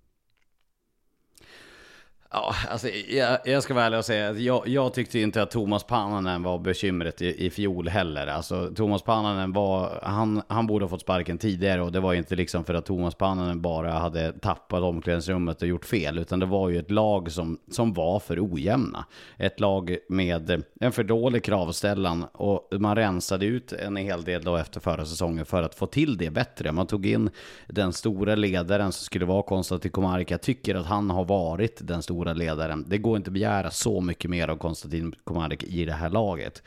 Ja, 2.30 2.54
alltså, 2.68 2.88
jag, 3.08 3.38
jag 3.44 3.62
ska 3.62 3.74
vara 3.74 3.84
ärlig 3.84 3.98
och 3.98 4.04
säga 4.04 4.28
att 4.28 4.40
jag, 4.40 4.68
jag 4.68 4.94
tyckte 4.94 5.18
inte 5.18 5.42
att 5.42 5.50
Thomas 5.50 5.84
Pannanen 5.84 6.42
var 6.42 6.58
bekymret 6.58 7.22
i, 7.22 7.46
i 7.46 7.50
fjol 7.50 7.88
heller. 7.88 8.26
Alltså, 8.26 8.70
Thomas 8.74 9.02
Pannanen 9.02 9.52
var, 9.52 10.00
han, 10.02 10.42
han 10.48 10.66
borde 10.66 10.84
ha 10.84 10.88
fått 10.90 11.00
sparken 11.00 11.38
tidigare 11.38 11.82
och 11.82 11.92
det 11.92 12.00
var 12.00 12.14
inte 12.14 12.36
liksom 12.36 12.64
för 12.64 12.74
att 12.74 12.86
Thomas 12.86 13.14
Pannanen 13.14 13.62
bara 13.62 13.92
hade 13.92 14.32
tappat 14.32 14.82
omklädningsrummet 14.82 15.62
och 15.62 15.68
gjort 15.68 15.84
fel, 15.84 16.18
utan 16.18 16.38
det 16.38 16.46
var 16.46 16.68
ju 16.68 16.78
ett 16.78 16.90
lag 16.90 17.32
som, 17.32 17.58
som 17.70 17.92
var 17.94 18.20
för 18.20 18.52
ojämna. 18.52 19.04
Ett 19.36 19.60
lag 19.60 19.96
med 20.08 20.62
en 20.80 20.92
för 20.92 21.04
dålig 21.04 21.44
kravställan 21.44 22.24
och 22.32 22.68
man 22.72 22.96
rensade 22.96 23.46
ut 23.46 23.72
en 23.72 23.96
hel 23.96 24.24
del 24.24 24.42
då 24.42 24.56
efter 24.56 24.80
förra 24.80 25.04
säsongen 25.04 25.46
för 25.46 25.62
att 25.62 25.74
få 25.74 25.86
till 25.86 26.16
det 26.16 26.30
bättre. 26.30 26.72
Man 26.72 26.86
tog 26.86 27.06
in 27.06 27.30
den 27.66 27.92
stora 27.92 28.34
ledaren 28.34 28.92
som 28.92 29.04
skulle 29.04 29.24
vara 29.24 29.42
Konstantin 29.42 29.90
Komarek. 29.90 30.30
Jag 30.30 30.42
tycker 30.42 30.74
att 30.74 30.86
han 30.86 31.10
har 31.10 31.24
varit 31.24 31.78
den 31.80 32.02
stora 32.02 32.17
ledaren. 32.24 32.84
Det 32.88 32.98
går 32.98 33.16
inte 33.16 33.28
att 33.28 33.34
begära 33.34 33.70
så 33.70 34.00
mycket 34.00 34.30
mer 34.30 34.48
av 34.48 34.56
Konstantin 34.56 35.14
Komarek 35.24 35.62
i 35.62 35.84
det 35.84 35.92
här 35.92 36.10
laget. 36.10 36.62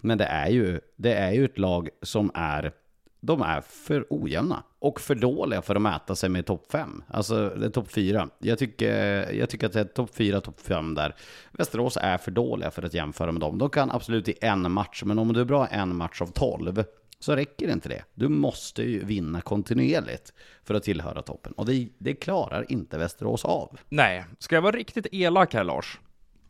Men 0.00 0.18
det 0.18 0.24
är 0.24 0.48
ju, 0.48 0.80
det 0.96 1.14
är 1.14 1.32
ju 1.32 1.44
ett 1.44 1.58
lag 1.58 1.88
som 2.02 2.30
är 2.34 2.72
de 3.20 3.42
är 3.42 3.60
för 3.60 4.06
ojämna 4.10 4.62
och 4.78 5.00
för 5.00 5.14
dåliga 5.14 5.62
för 5.62 5.74
att 5.74 5.82
mäta 5.82 6.16
sig 6.16 6.28
med 6.28 6.46
topp 6.46 6.66
5. 6.72 7.02
Alltså 7.08 7.48
det 7.48 7.66
är 7.66 7.70
topp 7.70 7.90
4. 7.90 8.28
Jag 8.38 8.58
tycker, 8.58 8.92
jag 9.32 9.50
tycker 9.50 9.66
att 9.66 9.72
det 9.72 9.80
är 9.80 9.84
topp 9.84 10.10
4, 10.14 10.40
topp 10.40 10.60
5 10.60 10.94
där. 10.94 11.14
Västerås 11.52 11.98
är 12.00 12.18
för 12.18 12.30
dåliga 12.30 12.70
för 12.70 12.82
att 12.82 12.94
jämföra 12.94 13.32
med 13.32 13.40
dem. 13.40 13.58
De 13.58 13.70
kan 13.70 13.90
absolut 13.90 14.28
i 14.28 14.34
en 14.40 14.72
match, 14.72 15.02
men 15.06 15.18
om 15.18 15.32
du 15.32 15.40
är 15.40 15.44
bra 15.44 15.66
en 15.66 15.96
match 15.96 16.22
av 16.22 16.26
12 16.26 16.84
så 17.18 17.36
räcker 17.36 17.68
inte 17.68 17.88
det. 17.88 18.04
Du 18.14 18.28
måste 18.28 18.82
ju 18.82 19.04
vinna 19.04 19.40
kontinuerligt 19.40 20.32
för 20.64 20.74
att 20.74 20.82
tillhöra 20.82 21.22
toppen. 21.22 21.52
Och 21.52 21.66
det, 21.66 21.88
det 21.98 22.14
klarar 22.14 22.72
inte 22.72 22.98
Västerås 22.98 23.44
av. 23.44 23.78
Nej, 23.88 24.24
ska 24.38 24.54
jag 24.54 24.62
vara 24.62 24.76
riktigt 24.76 25.06
elak 25.12 25.54
här 25.54 25.64
Lars? 25.64 26.00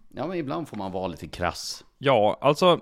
Ja, 0.08 0.26
men 0.26 0.38
ibland 0.38 0.68
får 0.68 0.76
man 0.76 0.92
vara 0.92 1.06
lite 1.06 1.26
krass. 1.26 1.84
Ja, 1.98 2.38
alltså, 2.40 2.80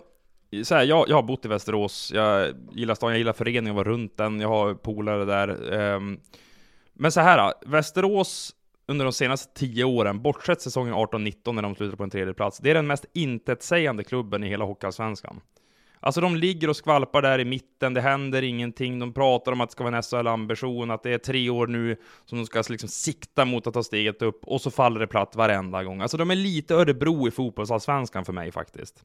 så 0.62 0.74
här, 0.74 0.84
jag, 0.84 1.08
jag 1.08 1.16
har 1.16 1.22
bott 1.22 1.44
i 1.44 1.48
Västerås, 1.48 2.12
jag 2.14 2.54
gillar 2.72 2.94
stan, 2.94 3.10
jag 3.10 3.18
gillar 3.18 3.32
föreningen, 3.32 3.66
jag 3.66 3.74
var 3.74 3.84
runt 3.84 4.16
den, 4.16 4.40
jag 4.40 4.48
har 4.48 4.74
polare 4.74 5.24
där. 5.24 5.72
ehm. 5.72 6.20
men 6.92 7.12
så 7.12 7.20
här, 7.20 7.52
Västerås 7.66 8.54
under 8.86 9.04
de 9.04 9.12
senaste 9.12 9.54
tio 9.54 9.84
åren, 9.84 10.22
bortsett 10.22 10.60
säsongen 10.60 10.94
18-19 10.94 11.52
när 11.52 11.62
de 11.62 11.74
slutade 11.74 11.96
på 11.96 12.02
en 12.02 12.10
tredje 12.10 12.34
plats, 12.34 12.58
det 12.58 12.70
är 12.70 12.74
den 12.74 12.86
mest 12.86 13.04
intetsägande 13.12 14.04
klubben 14.04 14.44
i 14.44 14.48
hela 14.48 14.64
Hockeyallsvenskan. 14.64 15.40
Alltså 16.04 16.20
de 16.20 16.36
ligger 16.36 16.70
och 16.70 16.76
skvalpar 16.76 17.22
där 17.22 17.38
i 17.38 17.44
mitten, 17.44 17.94
det 17.94 18.00
händer 18.00 18.42
ingenting, 18.42 18.98
de 18.98 19.12
pratar 19.12 19.52
om 19.52 19.60
att 19.60 19.68
det 19.68 19.72
ska 19.72 19.84
vara 19.84 19.96
en 19.96 20.02
SHL-ambition, 20.02 20.90
att 20.90 21.02
det 21.02 21.10
är 21.10 21.18
tre 21.18 21.50
år 21.50 21.66
nu 21.66 21.96
som 22.24 22.38
de 22.38 22.46
ska 22.46 22.62
liksom 22.68 22.88
sikta 22.88 23.44
mot 23.44 23.66
att 23.66 23.74
ta 23.74 23.82
steget 23.82 24.22
upp, 24.22 24.44
och 24.44 24.60
så 24.60 24.70
faller 24.70 25.00
det 25.00 25.06
platt 25.06 25.36
varenda 25.36 25.84
gång. 25.84 26.00
Alltså 26.00 26.16
de 26.16 26.30
är 26.30 26.34
lite 26.34 26.74
Örebro 26.74 27.28
i 27.28 27.30
fotbollsallsvenskan 27.30 28.24
för 28.24 28.32
mig 28.32 28.52
faktiskt. 28.52 29.04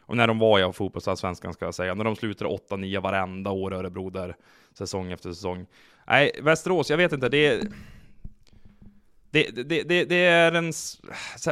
Och 0.00 0.16
när 0.16 0.26
de 0.26 0.38
var 0.38 0.70
i 0.70 0.72
fotbollsallsvenskan 0.72 1.52
ska 1.52 1.64
jag 1.64 1.74
säga, 1.74 1.94
när 1.94 2.04
de 2.04 2.16
slutade 2.16 2.50
8-9 2.70 3.00
varenda 3.00 3.50
år 3.50 3.74
i 3.74 3.76
Örebro 3.76 4.10
där, 4.10 4.36
säsong 4.78 5.12
efter 5.12 5.32
säsong. 5.32 5.66
Nej, 6.06 6.40
Västerås, 6.42 6.90
jag 6.90 6.96
vet 6.96 7.12
inte, 7.12 7.28
det 7.28 7.46
är... 7.46 7.60
Det, 9.30 9.50
det, 9.50 9.82
det, 9.82 10.04
det 10.04 10.26
är 10.26 10.52
en... 10.52 10.72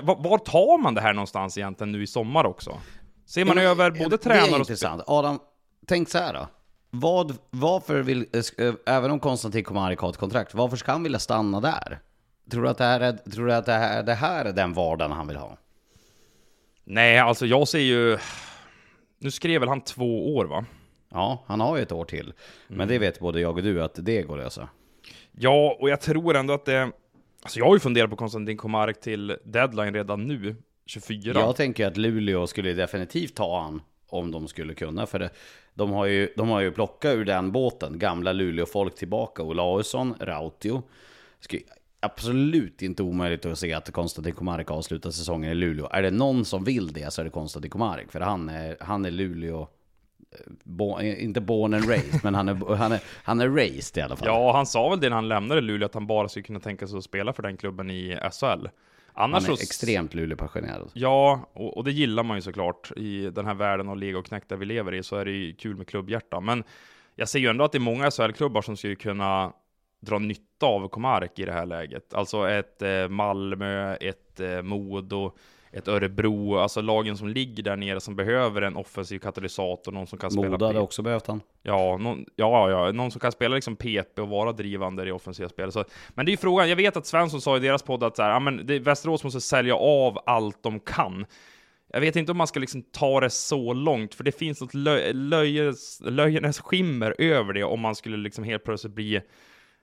var 0.02 0.38
tar 0.38 0.78
man 0.78 0.94
det 0.94 1.00
här 1.00 1.12
någonstans 1.12 1.58
egentligen 1.58 1.92
nu 1.92 2.02
i 2.02 2.06
sommar 2.06 2.46
också? 2.46 2.80
Ser 3.26 3.44
man 3.44 3.56
Ja, 3.56 3.62
över 3.62 3.90
både 3.90 4.08
Det 4.08 4.14
är 4.14 4.16
tränare 4.16 4.44
och... 4.44 4.50
spe- 4.50 4.58
intressant. 4.58 5.02
Adam, 5.06 5.38
tänk 5.86 6.08
så 6.08 6.18
här 6.18 6.32
då. 6.34 6.46
Vad, 6.90 7.36
varför 7.50 8.02
vill, 8.02 8.26
eh, 8.58 8.74
även 8.86 9.10
om 9.10 9.20
Konstantin 9.20 9.64
Komarek 9.64 9.98
har 9.98 10.10
ett 10.10 10.16
kontrakt, 10.16 10.54
varför 10.54 10.76
ska 10.76 10.92
han 10.92 11.02
vilja 11.02 11.18
stanna 11.18 11.60
där? 11.60 11.98
Tror 12.50 12.62
du 12.62 12.68
att 12.68 12.78
det 12.78 12.84
här 12.84 13.00
är, 13.00 13.12
tror 13.12 13.46
du 13.46 13.54
att 13.54 13.66
det 13.66 13.72
här, 13.72 14.02
det 14.02 14.14
här 14.14 14.44
är 14.44 14.52
den 14.52 14.72
vardagen 14.72 15.12
han 15.12 15.26
vill 15.28 15.36
ha? 15.36 15.56
Nej, 16.84 17.18
alltså 17.18 17.46
jag 17.46 17.68
ser 17.68 17.78
ju... 17.78 18.18
Nu 19.18 19.30
skrev 19.30 19.60
väl 19.60 19.68
han 19.68 19.80
två 19.80 20.36
år 20.36 20.44
va? 20.44 20.64
Ja, 21.10 21.44
han 21.46 21.60
har 21.60 21.76
ju 21.76 21.82
ett 21.82 21.92
år 21.92 22.04
till. 22.04 22.32
Men 22.68 22.88
det 22.88 22.98
vet 22.98 23.20
både 23.20 23.40
jag 23.40 23.56
och 23.56 23.62
du 23.62 23.82
att 23.82 23.94
det 23.94 24.22
går 24.22 24.38
att 24.38 24.44
lösa. 24.44 24.68
Ja, 25.32 25.76
och 25.80 25.90
jag 25.90 26.00
tror 26.00 26.36
ändå 26.36 26.54
att 26.54 26.64
det... 26.64 26.90
Alltså 27.42 27.58
jag 27.58 27.66
har 27.66 27.74
ju 27.74 27.80
funderat 27.80 28.10
på 28.10 28.16
Konstantin 28.16 28.56
Komarek 28.56 29.00
till 29.00 29.36
deadline 29.44 29.94
redan 29.94 30.22
nu, 30.26 30.56
24. 30.86 31.40
Jag 31.40 31.56
tänker 31.56 31.86
att 31.86 31.96
Luleå 31.96 32.46
skulle 32.46 32.72
definitivt 32.72 33.34
ta 33.34 33.60
han 33.62 33.82
om 34.08 34.30
de 34.30 34.48
skulle 34.48 34.74
kunna. 34.74 35.06
För 35.06 35.18
det, 35.18 35.30
de, 35.74 35.90
har 35.90 36.06
ju, 36.06 36.32
de 36.36 36.48
har 36.48 36.60
ju 36.60 36.72
plockat 36.72 37.14
ur 37.14 37.24
den 37.24 37.52
båten 37.52 37.98
gamla 37.98 38.32
Luleå-folk 38.32 38.94
tillbaka. 38.94 39.42
Olausson, 39.42 40.14
Rautio. 40.20 40.82
Skulle 41.40 41.62
absolut 42.00 42.82
inte 42.82 43.02
omöjligt 43.02 43.46
att 43.46 43.58
se 43.58 43.72
att 43.72 43.90
Konstantin 43.92 44.34
Komarek 44.34 44.70
avslutar 44.70 45.10
säsongen 45.10 45.50
i 45.50 45.54
Luleå. 45.54 45.88
Är 45.90 46.02
det 46.02 46.10
någon 46.10 46.44
som 46.44 46.64
vill 46.64 46.92
det 46.92 47.12
så 47.12 47.20
är 47.20 47.24
det 47.24 47.30
Konstantin 47.30 47.70
Komarek. 47.70 48.12
För 48.12 48.20
han 48.20 48.48
är, 48.48 48.76
han 48.80 49.04
är 49.04 49.10
Luleå... 49.10 49.60
eh, 49.60 50.38
Bo, 50.64 51.00
inte 51.00 51.40
born 51.40 51.74
and 51.74 51.88
raised, 51.88 52.20
men 52.24 52.34
han 52.34 52.48
är, 52.48 52.74
han, 52.76 52.92
är, 52.92 53.00
han 53.24 53.40
är 53.40 53.48
raised 53.48 53.98
i 53.98 54.00
alla 54.00 54.16
fall. 54.16 54.28
Ja, 54.28 54.52
han 54.52 54.66
sa 54.66 54.88
väl 54.90 55.00
det 55.00 55.08
när 55.08 55.16
han 55.16 55.28
lämnade 55.28 55.60
Luleå, 55.60 55.86
att 55.86 55.94
han 55.94 56.06
bara 56.06 56.28
skulle 56.28 56.42
kunna 56.42 56.60
tänka 56.60 56.86
sig 56.86 56.98
att 56.98 57.04
spela 57.04 57.32
för 57.32 57.42
den 57.42 57.56
klubben 57.56 57.90
i 57.90 58.18
SHL. 58.32 58.66
Han 59.14 59.30
Annars 59.30 59.48
är 59.48 59.56
så... 59.56 59.62
extremt 59.62 60.14
Luleå-passionerad. 60.14 60.90
Ja, 60.94 61.48
och, 61.52 61.76
och 61.76 61.84
det 61.84 61.92
gillar 61.92 62.22
man 62.22 62.36
ju 62.36 62.40
såklart 62.40 62.92
i 62.96 63.30
den 63.30 63.46
här 63.46 63.54
världen 63.54 63.88
av 63.88 63.96
lega 63.96 64.18
och 64.18 64.26
knäck 64.26 64.48
där 64.48 64.56
vi 64.56 64.66
lever 64.66 64.94
i, 64.94 65.02
så 65.02 65.16
är 65.16 65.24
det 65.24 65.30
ju 65.30 65.54
kul 65.54 65.76
med 65.76 65.88
klubbhjärta. 65.88 66.40
Men 66.40 66.64
jag 67.14 67.28
ser 67.28 67.38
ju 67.38 67.48
ändå 67.48 67.64
att 67.64 67.72
det 67.72 67.78
är 67.78 67.80
många 67.80 68.10
SHL-klubbar 68.10 68.62
som 68.62 68.76
skulle 68.76 68.94
kunna 68.94 69.52
dra 70.00 70.18
nytta 70.18 70.66
av 70.66 70.88
Komarek 70.88 71.38
i 71.38 71.44
det 71.44 71.52
här 71.52 71.66
läget. 71.66 72.14
Alltså 72.14 72.48
ett 72.48 72.82
eh, 72.82 73.08
Malmö, 73.08 73.94
ett 73.94 74.40
eh, 74.40 74.62
Modo, 74.62 75.36
ett 75.74 75.88
Örebro, 75.88 76.56
alltså 76.58 76.80
lagen 76.80 77.16
som 77.16 77.28
ligger 77.28 77.62
där 77.62 77.76
nere 77.76 78.00
som 78.00 78.16
behöver 78.16 78.62
en 78.62 78.76
offensiv 78.76 79.18
katalysator, 79.18 79.92
någon 79.92 80.06
som 80.06 80.18
kan 80.18 80.30
spela 80.30 80.48
Modo 80.48 80.66
hade 80.66 80.80
också 80.80 81.02
behövt 81.02 81.26
han. 81.26 81.40
Ja, 81.62 81.98
någon, 82.00 82.24
ja, 82.36 82.70
ja, 82.70 82.92
någon 82.92 83.10
som 83.10 83.20
kan 83.20 83.32
spela 83.32 83.54
liksom 83.54 83.76
PP 83.76 84.18
och 84.18 84.28
vara 84.28 84.52
drivande 84.52 85.08
i 85.08 85.10
offensiva 85.10 85.48
spel. 85.48 85.72
Så, 85.72 85.84
men 86.08 86.26
det 86.26 86.30
är 86.30 86.32
ju 86.32 86.36
frågan, 86.36 86.68
jag 86.68 86.76
vet 86.76 86.96
att 86.96 87.06
Svensson 87.06 87.40
sa 87.40 87.56
i 87.56 87.60
deras 87.60 87.82
podd 87.82 88.02
att 88.02 88.16
så 88.16 88.22
här, 88.22 88.30
ja, 88.30 88.40
men 88.40 88.66
det, 88.66 88.78
Västerås 88.78 89.24
måste 89.24 89.40
sälja 89.40 89.74
av 89.76 90.18
allt 90.26 90.62
de 90.62 90.80
kan. 90.80 91.26
Jag 91.88 92.00
vet 92.00 92.16
inte 92.16 92.32
om 92.32 92.38
man 92.38 92.46
ska 92.46 92.60
liksom 92.60 92.82
ta 92.82 93.20
det 93.20 93.30
så 93.30 93.72
långt, 93.72 94.14
för 94.14 94.24
det 94.24 94.38
finns 94.38 94.60
något 94.60 94.74
lö, 94.74 95.12
löjes, 95.12 96.00
löjenes 96.00 96.60
skimmer 96.60 97.14
över 97.18 97.52
det 97.52 97.64
om 97.64 97.80
man 97.80 97.94
skulle 97.94 98.16
liksom 98.16 98.44
helt 98.44 98.64
plötsligt 98.64 98.94
bli 98.94 99.20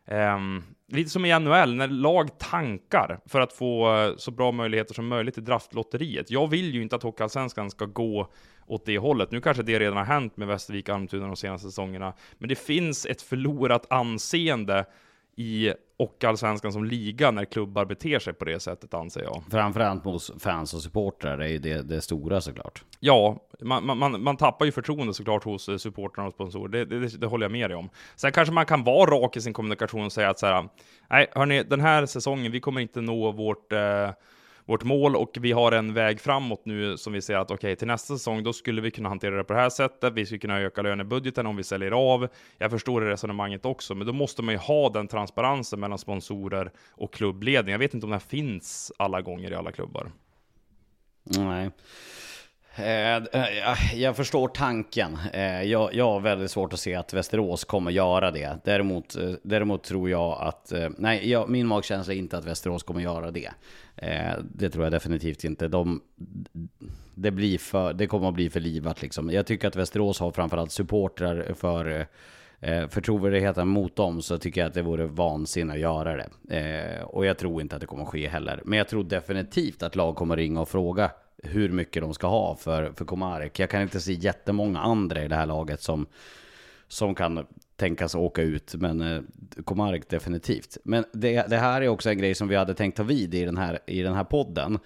Um, 0.08 0.64
lite 0.88 1.10
som 1.10 1.26
i 1.26 1.40
NHL, 1.40 1.76
när 1.76 1.88
lag 1.88 2.40
tankar 2.40 3.20
för 3.26 3.42
att 3.42 3.54
få 3.54 3.98
eh, 3.98 4.16
så 4.18 4.32
bra 4.32 4.52
möjligheter 4.52 4.94
som 4.94 5.08
möjligt 5.08 5.38
i 5.38 5.42
draftlotteriet. 5.42 6.32
Jag 6.32 6.48
vill 6.50 6.76
ju 6.76 6.82
inte 6.82 6.96
att 6.96 7.04
Hockeyallsvenskan 7.04 7.72
ska 7.72 7.86
gå 7.86 8.32
åt 8.68 8.86
det 8.86 8.98
hållet. 8.98 9.32
Nu 9.32 9.42
kanske 9.42 9.64
det 9.64 9.80
redan 9.80 9.98
har 9.98 10.06
hänt 10.06 10.38
med 10.38 10.48
Västervik 10.48 10.90
och 10.90 10.96
Almtuna 10.96 11.28
de 11.28 11.36
senaste 11.36 11.68
säsongerna, 11.68 12.14
men 12.38 12.50
det 12.50 12.56
finns 12.56 13.06
ett 13.06 13.22
förlorat 13.22 13.92
anseende 13.92 14.86
i 15.42 15.74
Hockeyallsvenskan 15.98 16.74
som 16.74 16.84
liga 16.86 17.32
när 17.32 17.46
klubbar 17.46 17.86
beter 17.86 18.20
sig 18.20 18.34
på 18.34 18.46
det 18.46 18.60
sättet, 18.60 18.94
anser 18.94 19.22
jag. 19.22 19.44
Framförallt 19.52 20.06
mot 20.06 20.42
fans 20.44 20.74
och 20.74 20.82
supportrar 20.82 21.38
är 21.38 21.48
ju 21.48 21.58
det, 21.58 21.82
det 21.82 22.02
stora 22.02 22.42
såklart. 22.42 22.84
Ja, 23.00 23.48
man, 23.62 23.98
man- 23.98 24.24
man, 24.24 24.38
tappar 24.38 24.66
ju 24.66 24.72
förtroende 24.72 25.14
såklart 25.14 25.44
hos 25.44 25.70
eh, 25.70 25.78
supportrarna 25.78 26.28
och 26.28 26.34
sponsorer. 26.34 26.86
Det, 26.86 27.00
det, 27.00 27.18
det 27.22 27.28
håller 27.28 27.44
jag 27.44 27.52
med 27.52 27.70
dig 27.70 27.78
om. 27.78 27.90
Sen 28.16 28.32
kanske 28.32 28.54
man 28.54 28.66
kan 28.66 28.84
vara 28.84 29.12
rak 29.12 29.38
i 29.38 29.42
sin 29.42 29.54
kommunikation 29.54 30.06
och 30.06 30.12
säga 30.12 30.30
att 30.30 30.40
så 30.40 30.46
här, 30.46 30.70
nej, 31.10 31.28
hörni, 31.36 31.64
den 31.64 31.82
här 31.82 32.06
säsongen, 32.06 32.52
vi 32.52 32.60
kommer 32.60 32.82
inte 32.82 33.02
nå 33.02 33.32
vårt, 33.32 33.74
eh, 33.74 34.10
vårt 34.72 34.84
mål 34.84 35.16
och 35.16 35.38
vi 35.42 35.52
har 35.52 35.72
en 35.72 35.94
väg 35.94 36.22
framåt 36.22 36.62
nu 36.66 36.98
som 36.98 37.14
vi 37.14 37.22
ser 37.22 37.36
att 37.36 37.52
okej, 37.52 37.76
till 37.76 37.88
nästa 37.88 38.14
säsong, 38.14 38.44
då 38.44 38.54
skulle 38.54 38.82
vi 38.82 38.92
kunna 38.92 39.10
hantera 39.10 39.36
det 39.36 39.44
på 39.44 39.54
det 39.54 39.60
här 39.60 39.70
sättet. 39.70 40.14
Vi 40.14 40.26
skulle 40.26 40.40
kunna 40.40 40.60
öka 40.60 40.82
lönebudgeten 40.82 41.46
om 41.48 41.56
vi 41.56 41.64
säljer 41.64 41.92
av. 41.92 42.28
Jag 42.58 42.72
förstår 42.72 43.02
det 43.02 43.10
resonemanget 43.10 43.66
också, 43.66 43.96
men 43.96 44.08
då 44.08 44.14
måste 44.14 44.42
man 44.42 44.54
ju 44.54 44.58
ha 44.58 44.90
den 44.90 45.08
transparensen 45.08 45.80
mellan 45.80 45.98
sponsorer 45.98 46.72
och 46.90 47.14
klubbledning. 47.14 47.72
Jag 47.72 47.80
vet 47.80 47.94
inte 47.94 48.06
om 48.06 48.12
den 48.12 48.20
finns 48.20 48.92
alla 48.98 49.22
gånger 49.22 49.52
i 49.52 49.56
alla 49.56 49.72
klubbar. 49.72 50.12
Nej. 51.24 51.70
Eh, 52.76 53.16
eh, 53.16 53.96
jag 53.96 54.16
förstår 54.16 54.48
tanken. 54.48 55.18
Eh, 55.34 55.64
jag, 55.64 55.94
jag 55.94 56.06
har 56.06 56.20
väldigt 56.20 56.52
svårt 56.52 56.74
att 56.74 56.80
se 56.80 56.96
att 56.96 57.14
Västerås 57.14 57.64
kommer 57.64 57.92
göra 57.92 58.32
det. 58.32 58.58
Däremot, 58.64 59.16
däremot 59.44 59.84
tror 59.84 60.10
jag 60.10 60.38
att... 60.42 60.74
Nej, 60.98 61.30
jag, 61.30 61.50
min 61.50 61.68
magkänsla 61.68 62.14
är 62.14 62.18
inte 62.18 62.38
att 62.38 62.46
Västerås 62.46 62.84
kommer 62.84 63.02
göra 63.02 63.32
det. 63.32 63.52
Eh, 64.02 64.34
Det 64.56 64.70
tror 64.70 64.86
jag 64.86 64.92
definitivt 64.92 65.44
inte. 65.44 65.68
De, 65.68 66.02
det, 67.16 67.32
blir 67.32 67.58
för, 67.58 67.94
det 67.94 68.08
kommer 68.08 68.28
att 68.28 68.34
bli 68.34 68.50
för 68.50 68.60
livat 68.60 69.02
liksom. 69.02 69.30
Jag 69.30 69.46
tycker 69.46 69.68
att 69.68 69.76
Västerås 69.76 70.20
har 70.20 70.32
framförallt 70.32 70.72
supportrar 70.72 71.54
för... 71.54 72.08
Eh, 72.64 72.88
för 72.88 73.02
trovärdigheten 73.02 73.68
mot 73.68 73.96
dem 73.96 74.22
så 74.22 74.38
tycker 74.38 74.62
jag 74.62 74.68
att 74.68 74.74
det 74.74 74.82
vore 74.82 75.06
vansinne 75.06 75.74
att 75.74 75.80
göra 75.80 76.16
det. 76.18 76.58
Eh, 76.58 77.04
och 77.04 77.26
jag 77.26 77.38
tror 77.38 77.62
inte 77.62 77.76
att 77.76 77.82
det 77.82 77.88
kommer 77.88 78.04
att 78.04 78.10
ske 78.10 78.28
heller. 78.28 78.62
Men 78.66 78.78
jag 78.78 78.88
tror 78.88 79.04
definitivt 79.04 79.84
att 79.84 79.96
lag 79.96 80.16
kommer 80.16 80.38
ringa 80.38 80.62
och 80.62 80.70
fråga 80.70 81.12
hur 81.44 81.70
mycket 81.70 82.02
de 82.02 82.14
ska 82.14 82.28
ha 82.28 82.56
för, 82.56 82.92
för 82.96 83.06
Komarek. 83.06 83.60
Jag 83.60 83.70
kan 83.70 83.82
inte 83.82 84.00
se 84.00 84.14
jättemånga 84.14 84.80
andra 84.80 85.24
i 85.24 85.28
det 85.28 85.36
här 85.36 85.46
laget 85.46 85.82
som, 85.82 86.06
som 86.88 87.16
kan 87.16 87.46
tänkas 87.82 88.16
åka 88.16 88.42
ut. 88.42 88.76
Men 88.76 89.02
eh, 89.02 89.22
Komarek 89.64 90.10
definitivt. 90.10 90.78
Men 90.84 91.06
det, 91.14 91.50
det 91.50 91.58
här 91.58 91.82
är 91.82 91.88
också 91.88 92.10
en 92.10 92.18
grej 92.18 92.36
som 92.36 92.48
vi 92.48 92.56
hade 92.56 92.74
tänkt 92.74 92.98
ta 92.98 93.04
vid 93.04 93.36
i 93.36 93.46
den 93.46 93.58
här, 93.58 93.80
i 93.88 94.02
den 94.02 94.14
här 94.14 94.24
podden. 94.24 94.80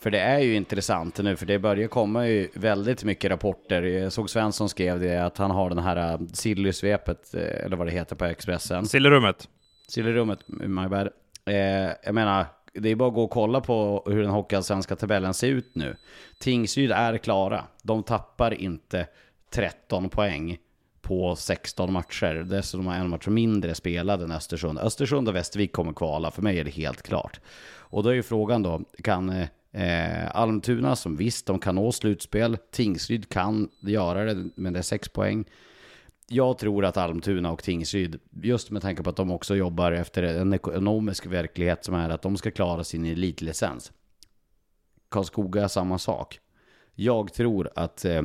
För 0.00 0.10
det 0.10 0.20
är 0.20 0.38
ju 0.38 0.54
intressant 0.54 1.18
nu, 1.18 1.36
för 1.36 1.46
det 1.46 1.58
börjar 1.58 1.88
komma 1.88 2.28
ju 2.28 2.48
väldigt 2.54 3.04
mycket 3.04 3.30
rapporter. 3.30 3.82
Jag 3.82 4.12
såg 4.12 4.30
Svensson 4.30 4.68
skrev 4.68 5.00
det, 5.00 5.18
att 5.18 5.38
han 5.38 5.50
har 5.50 5.68
den 5.68 5.78
här 5.78 6.12
uh, 6.12 6.26
Silly-svepet, 6.32 7.34
eh, 7.34 7.64
eller 7.64 7.76
vad 7.76 7.86
det 7.86 7.90
heter 7.90 8.16
på 8.16 8.24
Expressen. 8.24 8.86
Sillerummet. 8.86 9.48
Silly-rummet, 9.88 10.38
my 10.46 10.88
bad. 10.88 11.08
Eh, 11.44 11.90
jag 12.04 12.14
menar, 12.14 12.46
det 12.74 12.88
är 12.88 12.96
bara 12.96 13.08
att 13.08 13.14
gå 13.14 13.24
och 13.24 13.30
kolla 13.30 13.60
på 13.60 14.02
hur 14.06 14.22
den 14.22 14.30
hockeyallsvenska 14.30 14.96
tabellen 14.96 15.34
ser 15.34 15.48
ut 15.48 15.74
nu. 15.74 15.96
Tingsryd 16.38 16.92
är 16.92 17.18
klara. 17.18 17.64
De 17.82 18.02
tappar 18.02 18.54
inte 18.54 19.06
13 19.50 20.08
poäng 20.08 20.58
på 21.10 21.36
16 21.36 21.92
matcher. 21.92 22.34
Dessutom 22.34 22.86
har 22.86 22.94
en 22.94 23.08
match 23.08 23.26
mindre 23.26 23.74
spelad 23.74 24.22
än 24.22 24.32
Östersund. 24.32 24.78
Östersund 24.78 25.28
och 25.28 25.34
Västervik 25.34 25.72
kommer 25.72 25.92
kvala, 25.92 26.30
för 26.30 26.42
mig 26.42 26.58
är 26.58 26.64
det 26.64 26.70
helt 26.70 27.02
klart. 27.02 27.40
Och 27.76 28.02
då 28.02 28.08
är 28.08 28.14
ju 28.14 28.22
frågan 28.22 28.62
då, 28.62 28.80
kan 29.04 29.30
eh, 29.72 30.36
Almtuna, 30.36 30.96
som 30.96 31.16
visst, 31.16 31.46
de 31.46 31.58
kan 31.58 31.74
nå 31.74 31.92
slutspel. 31.92 32.56
Tingsryd 32.70 33.28
kan 33.28 33.68
göra 33.80 34.34
det, 34.34 34.50
men 34.54 34.72
det 34.72 34.78
är 34.78 34.82
6 34.82 35.08
poäng. 35.08 35.44
Jag 36.28 36.58
tror 36.58 36.84
att 36.84 36.96
Almtuna 36.96 37.52
och 37.52 37.62
Tingsryd, 37.62 38.20
just 38.42 38.70
med 38.70 38.82
tanke 38.82 39.02
på 39.02 39.10
att 39.10 39.16
de 39.16 39.30
också 39.30 39.56
jobbar 39.56 39.92
efter 39.92 40.22
en 40.22 40.52
ekonomisk 40.52 41.26
verklighet 41.26 41.84
som 41.84 41.94
är 41.94 42.10
att 42.10 42.22
de 42.22 42.36
ska 42.36 42.50
klara 42.50 42.84
sin 42.84 43.06
elitlicens. 43.06 43.92
Karlskoga 45.08 45.68
samma 45.68 45.98
sak. 45.98 46.38
Jag 46.94 47.32
tror 47.32 47.70
att 47.74 48.04
eh, 48.04 48.22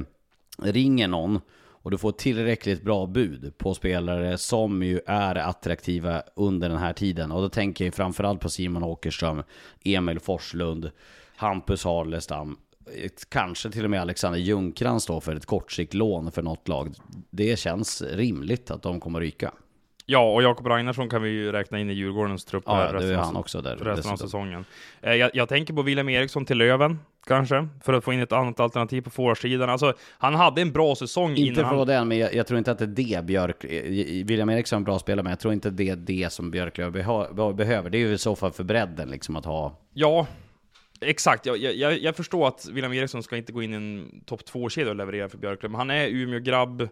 ringer 0.61 1.07
någon 1.07 1.39
och 1.85 1.91
du 1.91 1.97
får 1.97 2.11
tillräckligt 2.11 2.83
bra 2.83 3.05
bud 3.05 3.57
på 3.57 3.73
spelare 3.73 4.37
som 4.37 4.83
ju 4.83 4.99
är 5.05 5.35
attraktiva 5.35 6.23
under 6.35 6.69
den 6.69 6.77
här 6.77 6.93
tiden. 6.93 7.31
Och 7.31 7.41
då 7.41 7.49
tänker 7.49 7.85
jag 7.85 7.93
framförallt 7.93 8.39
på 8.41 8.49
Simon 8.49 8.83
Åkerström, 8.83 9.43
Emil 9.83 10.19
Forslund, 10.19 10.91
Hampus 11.35 11.83
Harlestam, 11.83 12.57
kanske 13.29 13.71
till 13.71 13.83
och 13.83 13.89
med 13.89 14.01
Alexander 14.01 14.39
Ljungcrantz 14.39 15.05
då 15.05 15.21
för 15.21 15.35
ett 15.35 15.45
kortsiktigt 15.45 15.93
lån 15.93 16.31
för 16.31 16.41
något 16.41 16.67
lag. 16.67 16.93
Det 17.29 17.59
känns 17.59 18.01
rimligt 18.01 18.71
att 18.71 18.81
de 18.81 18.99
kommer 18.99 19.19
ryka. 19.19 19.51
Ja, 20.05 20.33
och 20.33 20.43
Jakob 20.43 20.67
Ragnarsson 20.67 21.09
kan 21.09 21.21
vi 21.21 21.29
ju 21.29 21.51
räkna 21.51 21.79
in 21.79 21.89
i 21.89 21.93
Djurgårdens 21.93 22.45
trupp 22.45 22.63
Ja, 22.65 22.75
här 22.75 22.93
resten 22.93 23.15
han 23.15 23.35
också 23.35 23.61
där. 23.61 23.75
resten 23.75 24.11
av 24.11 24.17
säsongen. 24.17 24.65
Eh, 25.01 25.13
jag, 25.13 25.31
jag 25.33 25.49
tänker 25.49 25.73
på 25.73 25.81
William 25.81 26.09
Eriksson 26.09 26.45
till 26.45 26.57
Löven, 26.57 26.99
kanske, 27.25 27.67
för 27.83 27.93
att 27.93 28.03
få 28.03 28.13
in 28.13 28.19
ett 28.19 28.31
annat 28.31 28.59
alternativ 28.59 29.01
på 29.01 29.09
forwardsidan. 29.09 29.69
Alltså, 29.69 29.93
han 30.17 30.35
hade 30.35 30.61
en 30.61 30.71
bra 30.71 30.95
säsong 30.95 31.29
Inte 31.29 31.41
innan 31.41 31.55
för 31.55 31.63
han... 31.63 31.73
att 31.73 31.87
vara 31.87 31.97
den, 31.97 32.07
men 32.07 32.17
jag, 32.17 32.33
jag 32.33 32.47
tror 32.47 32.57
inte 32.57 32.71
att 32.71 32.77
det 32.77 32.85
är 32.85 33.17
det 33.17 33.25
Björk... 33.25 33.63
William 34.25 34.49
Eriksson 34.49 34.77
är 34.77 34.79
en 34.79 34.83
bra 34.83 34.99
spelare, 34.99 35.23
men 35.23 35.29
jag 35.29 35.39
tror 35.39 35.53
inte 35.53 35.69
det 35.69 35.89
är 35.89 35.95
det 35.95 36.31
som 36.31 36.51
Björklöv 36.51 36.91
behöver. 37.55 37.89
Det 37.89 37.97
är 37.97 37.99
ju 37.99 38.13
i 38.13 38.17
så 38.17 38.35
fall 38.35 38.51
för 38.51 38.63
bredden 38.63 39.09
liksom 39.09 39.35
att 39.35 39.45
ha... 39.45 39.79
Ja, 39.93 40.27
exakt. 41.01 41.45
Jag, 41.45 41.57
jag, 41.57 41.99
jag 41.99 42.15
förstår 42.15 42.47
att 42.47 42.67
William 42.71 42.93
Eriksson 42.93 43.23
ska 43.23 43.37
inte 43.37 43.51
gå 43.51 43.63
in 43.63 43.73
i 43.73 43.75
en 43.75 44.21
topp 44.25 44.41
2-kedja 44.53 44.89
och 44.89 44.95
leverera 44.95 45.29
för 45.29 45.37
Björklöv, 45.37 45.71
men 45.71 45.79
han 45.79 45.89
är 45.89 46.07
Umeå-grabb. 46.07 46.89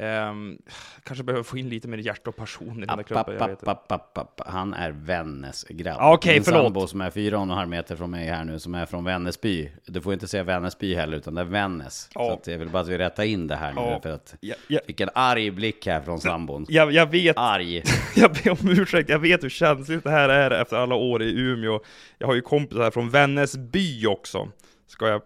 Ehm, 0.00 0.58
kanske 1.02 1.24
behöver 1.24 1.42
få 1.42 1.58
in 1.58 1.68
lite 1.68 1.88
mer 1.88 1.98
hjärta 1.98 2.30
och 2.30 2.36
passion 2.36 2.82
i 2.82 2.86
den 2.86 2.96
där 2.96 3.02
klubben. 3.04 3.56
Jag. 3.64 4.26
Han 4.46 4.74
är 4.74 4.90
Vännäs 4.90 5.64
grabb. 5.68 5.96
Ja, 6.00 6.14
okej, 6.14 6.34
Min 6.34 6.44
förlåt. 6.44 6.62
sambo 6.62 6.86
som 6.86 7.00
är 7.00 7.10
fyra 7.10 7.36
och 7.36 7.42
en 7.42 7.50
halv 7.50 7.68
meter 7.68 7.96
från 7.96 8.10
mig 8.10 8.26
här 8.26 8.44
nu, 8.44 8.58
som 8.58 8.74
är 8.74 8.86
från 8.86 9.04
Vännäsby. 9.04 9.72
Du 9.86 10.00
får 10.00 10.12
inte 10.12 10.28
säga 10.28 10.42
Vännäsby 10.42 10.94
heller, 10.94 11.16
utan 11.16 11.34
det 11.34 11.40
är 11.40 11.44
Vännäs. 11.44 12.10
Ja. 12.14 12.20
Så 12.26 12.32
att 12.32 12.46
jag 12.46 12.58
vill 12.58 12.68
bara 12.68 12.82
att 12.82 12.88
vi 12.88 12.98
rättar 12.98 13.24
in 13.24 13.46
det 13.46 13.56
här 13.56 13.72
nu, 13.72 13.80
Ja. 13.80 14.00
för 14.02 14.10
att... 14.10 14.34
Ja, 14.40 14.54
ja. 14.68 14.80
Fick 14.86 15.00
en 15.00 15.10
arg 15.14 15.50
blick 15.50 15.86
här 15.86 16.00
från 16.00 16.20
sambon. 16.20 16.66
Jag, 16.68 16.92
jag 16.92 17.10
vet 17.10 17.38
Arg. 17.38 17.82
Jag 18.16 18.32
ber 18.32 18.50
om 18.50 18.68
ursäkt, 18.70 19.08
jag 19.10 19.18
vet 19.18 19.44
hur 19.44 19.48
känsligt 19.48 20.04
det 20.04 20.10
här 20.10 20.28
är 20.28 20.50
efter 20.50 20.76
alla 20.76 20.94
år 20.94 21.22
i 21.22 21.40
Umeå. 21.40 21.80
Jag 22.18 22.26
har 22.26 22.34
ju 22.34 22.40
kompisar 22.40 22.82
här 22.82 22.90
från 22.90 23.10
Vännäsby 23.10 24.06
också, 24.06 24.48
ska 24.86 25.08
jag 25.08 25.22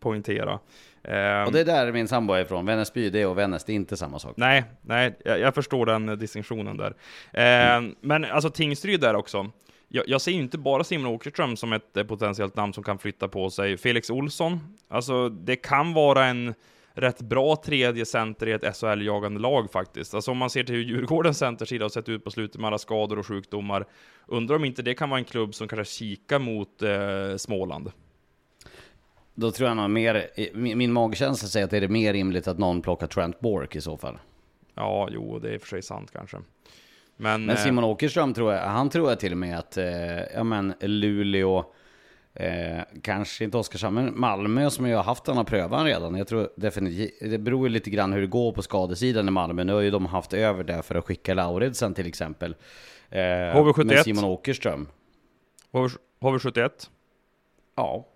poängtera. 0.00 0.58
Eh, 1.04 1.42
Och 1.46 1.52
det 1.52 1.60
är 1.60 1.64
där 1.64 1.92
min 1.92 2.08
sambo 2.08 2.32
är 2.34 2.40
ifrån. 2.42 2.66
Vännäsby, 2.66 3.10
det 3.10 3.26
och 3.26 3.38
Vännäs, 3.38 3.64
det 3.64 3.72
är 3.72 3.74
inte 3.74 3.96
samma 3.96 4.18
sak. 4.18 4.34
Nej, 4.36 4.64
nej, 4.82 5.18
jag, 5.24 5.40
jag 5.40 5.54
förstår 5.54 5.86
den 5.86 6.08
eh, 6.08 6.14
distinktionen 6.16 6.76
där. 6.76 6.94
Eh, 7.32 7.82
Men 8.00 8.24
alltså 8.24 8.50
Tingsryd 8.50 9.00
där 9.00 9.14
också. 9.14 9.50
Jag, 9.88 10.08
jag 10.08 10.20
ser 10.20 10.32
ju 10.32 10.38
inte 10.38 10.58
bara 10.58 10.84
Simon 10.84 11.06
Åkerström 11.14 11.56
som 11.56 11.72
ett 11.72 11.96
eh, 11.96 12.04
potentiellt 12.04 12.56
namn 12.56 12.72
som 12.72 12.84
kan 12.84 12.98
flytta 12.98 13.28
på 13.28 13.50
sig. 13.50 13.76
Felix 13.76 14.10
Olsson, 14.10 14.60
alltså 14.88 15.28
det 15.28 15.56
kan 15.56 15.92
vara 15.94 16.24
en 16.26 16.54
rätt 16.94 17.20
bra 17.20 17.56
tredje 17.64 18.06
center 18.06 18.46
i 18.46 18.52
ett 18.52 18.62
SHL-jagande 18.76 19.40
lag 19.40 19.70
faktiskt. 19.72 20.14
Alltså 20.14 20.30
om 20.30 20.36
man 20.38 20.50
ser 20.50 20.64
till 20.64 20.74
hur 20.74 20.82
Djurgårdens 20.82 21.38
centersida 21.38 21.84
har 21.84 21.88
sett 21.90 22.08
ut 22.08 22.24
på 22.24 22.30
slutet 22.30 22.60
med 22.60 22.68
alla 22.68 22.78
skador 22.78 23.18
och 23.18 23.26
sjukdomar. 23.26 23.84
Undrar 24.26 24.56
om 24.56 24.64
inte 24.64 24.82
det 24.82 24.94
kan 24.94 25.10
vara 25.10 25.18
en 25.18 25.24
klubb 25.24 25.54
som 25.54 25.68
kanske 25.68 25.94
kikar 25.94 26.38
mot 26.38 26.82
eh, 26.82 27.36
Småland. 27.36 27.92
Då 29.40 29.50
tror 29.50 29.68
jag 29.68 29.76
nog 29.76 29.90
mer, 29.90 30.26
min, 30.74 30.92
magkänsla 30.92 31.48
säger 31.48 31.64
att 31.64 31.70
det 31.70 31.76
är 31.76 31.88
mer 31.88 32.12
rimligt 32.12 32.48
att 32.48 32.58
någon 32.58 32.82
plockar 32.82 33.06
Trent 33.06 33.40
Bork 33.40 33.76
i 33.76 33.80
så 33.80 33.96
fall. 33.96 34.18
Ja, 34.74 35.08
jo, 35.10 35.38
det 35.38 35.48
är 35.48 35.52
i 35.52 35.56
och 35.56 35.60
för 35.60 35.68
sig 35.68 35.82
sant 35.82 36.10
kanske. 36.12 36.36
Men, 37.16 37.46
Men 37.46 37.56
eh, 37.56 37.62
Simon 37.62 37.84
Åkerström 37.84 38.34
tror 38.34 38.52
jag, 38.52 38.62
han 38.62 38.90
tror 38.90 39.08
jag 39.08 39.20
till 39.20 39.32
och 39.32 39.38
med 39.38 39.58
att, 39.58 39.76
eh, 39.76 39.84
ja 40.34 40.44
men 40.44 40.74
Luleå, 40.80 41.64
eh, 42.34 42.80
kanske 43.02 43.44
inte 43.44 43.58
Oskarshamn, 43.58 43.94
men 43.94 44.20
Malmö 44.20 44.70
som 44.70 44.86
jag 44.86 44.98
har 44.98 45.04
haft 45.04 45.24
den 45.24 45.36
har 45.36 45.44
prövat 45.44 45.84
redan. 45.84 46.14
Jag 46.14 46.28
tror 46.28 46.48
definitivt, 46.56 47.10
det 47.20 47.38
beror 47.38 47.68
ju 47.68 47.72
lite 47.72 47.90
grann 47.90 48.12
hur 48.12 48.20
det 48.20 48.26
går 48.26 48.52
på 48.52 48.62
skadesidan 48.62 49.28
i 49.28 49.30
Malmö. 49.30 49.64
Nu 49.64 49.72
har 49.72 49.80
ju 49.80 49.90
de 49.90 50.06
haft 50.06 50.32
över 50.32 50.64
det 50.64 50.82
för 50.82 50.94
att 50.94 51.04
skicka 51.04 51.34
Lauridsen 51.34 51.94
till 51.94 52.06
exempel. 52.06 52.54
Eh, 53.10 53.18
HV71. 53.20 53.84
Men 53.84 54.04
Simon 54.04 54.24
Åkerström, 54.24 54.88
HV- 55.72 55.98
HV71? 56.20 56.70
ja. 57.76 58.06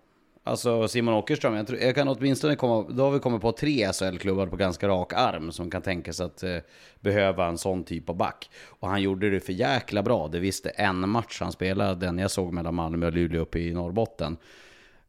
Alltså 0.47 0.87
Simon 0.87 1.13
Åkerström, 1.13 1.53
jag, 1.53 1.67
tror, 1.67 1.79
jag 1.79 1.95
kan 1.95 2.07
åtminstone 2.07 2.55
komma, 2.55 2.85
då 2.89 3.03
har 3.03 3.11
vi 3.11 3.19
kommit 3.19 3.41
på 3.41 3.51
tre 3.51 3.91
SHL-klubbar 3.93 4.47
på 4.47 4.55
ganska 4.55 4.87
rak 4.87 5.13
arm 5.13 5.51
som 5.51 5.71
kan 5.71 5.81
tänka 5.81 6.13
sig 6.13 6.25
att 6.25 6.43
eh, 6.43 6.57
behöva 6.99 7.47
en 7.47 7.57
sån 7.57 7.83
typ 7.83 8.09
av 8.09 8.15
back. 8.15 8.49
Och 8.67 8.87
han 8.89 9.01
gjorde 9.01 9.29
det 9.29 9.39
för 9.39 9.53
jäkla 9.53 10.03
bra, 10.03 10.27
det 10.27 10.39
visste 10.39 10.69
en 10.69 11.09
match 11.09 11.41
han 11.41 11.51
spelade, 11.51 12.05
den 12.05 12.17
jag 12.17 12.31
såg 12.31 12.53
mellan 12.53 12.75
Malmö 12.75 13.05
och 13.05 13.13
Luleå 13.13 13.41
uppe 13.41 13.59
i 13.59 13.73
Norrbotten. 13.73 14.37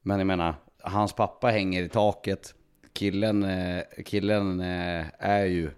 Men 0.02 0.18
jag 0.18 0.26
menar, 0.26 0.54
hans 0.82 1.12
pappa 1.12 1.48
hänger 1.48 1.82
i 1.82 1.88
taket, 1.88 2.54
killen, 2.92 3.42
eh, 3.42 3.82
killen 4.04 4.60
eh, 4.60 5.06
är 5.18 5.44
ju 5.44 5.70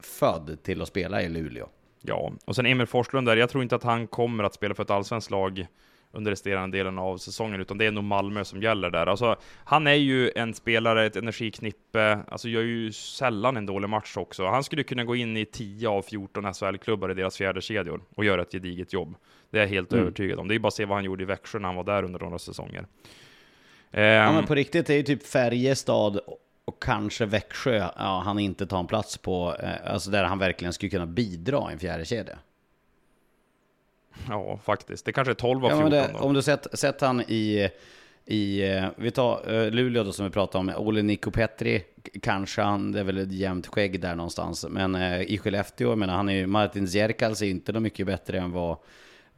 född 0.00 0.58
till 0.62 0.82
att 0.82 0.88
spela 0.88 1.22
i 1.22 1.28
Luleå. 1.28 1.68
Ja, 2.00 2.32
och 2.44 2.56
sen 2.56 2.66
Emil 2.66 2.86
Forslund 2.86 3.26
där, 3.26 3.36
jag 3.36 3.50
tror 3.50 3.62
inte 3.62 3.76
att 3.76 3.82
han 3.82 4.06
kommer 4.06 4.44
att 4.44 4.54
spela 4.54 4.74
för 4.74 4.82
ett 4.82 4.90
allsvenskt 4.90 5.30
lag 5.30 5.66
under 6.12 6.30
resterande 6.30 6.78
delen 6.78 6.98
av 6.98 7.18
säsongen, 7.18 7.60
utan 7.60 7.78
det 7.78 7.84
är 7.86 7.90
nog 7.90 8.04
Malmö 8.04 8.44
som 8.44 8.62
gäller 8.62 8.90
där. 8.90 9.06
Alltså, 9.06 9.36
han 9.64 9.86
är 9.86 9.94
ju 9.94 10.30
en 10.36 10.54
spelare, 10.54 11.06
ett 11.06 11.16
energiknippe, 11.16 12.18
alltså 12.28 12.48
gör 12.48 12.62
ju 12.62 12.92
sällan 12.92 13.56
en 13.56 13.66
dålig 13.66 13.88
match 13.88 14.16
också. 14.16 14.46
Han 14.46 14.64
skulle 14.64 14.82
kunna 14.82 15.04
gå 15.04 15.16
in 15.16 15.36
i 15.36 15.44
10 15.44 15.88
av 15.88 16.02
14 16.02 16.44
SHL-klubbar 16.54 17.10
i 17.10 17.14
deras 17.14 17.36
fjärde 17.36 17.60
kedjor 17.60 18.00
och 18.14 18.24
göra 18.24 18.42
ett 18.42 18.52
gediget 18.52 18.92
jobb. 18.92 19.14
Det 19.50 19.58
är 19.58 19.62
jag 19.62 19.68
helt 19.68 19.92
Mm. 19.92 20.02
övertygad 20.04 20.38
om. 20.38 20.48
Det 20.48 20.54
är 20.54 20.58
bara 20.58 20.68
att 20.68 20.74
se 20.74 20.84
vad 20.84 20.96
han 20.96 21.04
gjorde 21.04 21.22
i 21.22 21.26
Växjö 21.26 21.58
när 21.58 21.66
han 21.68 21.76
var 21.76 21.84
där 21.84 22.02
under 22.02 22.20
några 22.20 22.38
säsonger. 22.38 22.86
Ja 23.90 24.00
Ehm, 24.00 24.34
men 24.34 24.46
på 24.46 24.54
riktigt, 24.54 24.86
det 24.86 24.92
är 24.92 24.96
ju 24.96 25.02
typ 25.02 25.26
Färjestad 25.26 26.20
och 26.64 26.82
kanske 26.82 27.26
Växjö, 27.26 27.76
ja, 27.96 28.22
han 28.24 28.38
inte 28.38 28.66
tar 28.66 28.78
en 28.80 28.86
plats 28.86 29.18
på, 29.18 29.56
eh, 29.62 29.92
alltså 29.92 30.10
där 30.10 30.24
han 30.24 30.38
verkligen 30.38 30.72
skulle 30.72 30.90
kunna 30.90 31.06
bidra 31.06 31.70
i 31.70 31.72
en 31.72 31.78
fjärde 31.78 32.04
kedja. 32.04 32.38
Ja, 34.28 34.58
faktiskt. 34.64 35.04
Det 35.04 35.12
kanske 35.12 35.32
är 35.32 35.34
12 35.34 35.64
av 35.64 35.70
Ja, 35.70 35.76
14 35.76 35.90
men 35.90 36.12
det, 36.12 36.18
om 36.18 36.34
du 36.34 36.42
sett, 36.42 36.78
sett 36.78 37.00
han 37.00 37.20
i, 37.20 37.70
i, 38.24 38.70
eh, 38.70 38.84
vi 38.96 39.10
tar 39.10 39.52
eh, 39.54 39.70
Luleå 39.70 40.04
då 40.04 40.12
som 40.12 40.24
vi 40.24 40.30
pratade 40.30 40.60
om, 40.60 40.86
Ole 40.86 41.02
Niko 41.02 41.30
Petri, 41.30 41.84
kanske 42.22 42.62
han, 42.62 42.92
det 42.92 43.00
är 43.00 43.04
väl 43.04 43.18
ett 43.18 43.32
jämnt 43.32 43.66
skägg 43.66 44.00
där 44.00 44.14
någonstans, 44.14 44.66
men 44.68 44.94
eh, 44.94 45.22
i 45.22 45.38
Skellefteå, 45.38 45.88
jag 45.88 45.98
menar 45.98 46.14
han 46.14 46.28
är 46.28 46.34
ju, 46.34 46.46
Martin 46.46 46.88
Zierkals 46.88 47.42
är 47.42 47.46
inte 47.46 47.80
mycket 47.80 48.06
bättre 48.06 48.38
än 48.38 48.52
vad, 48.52 48.76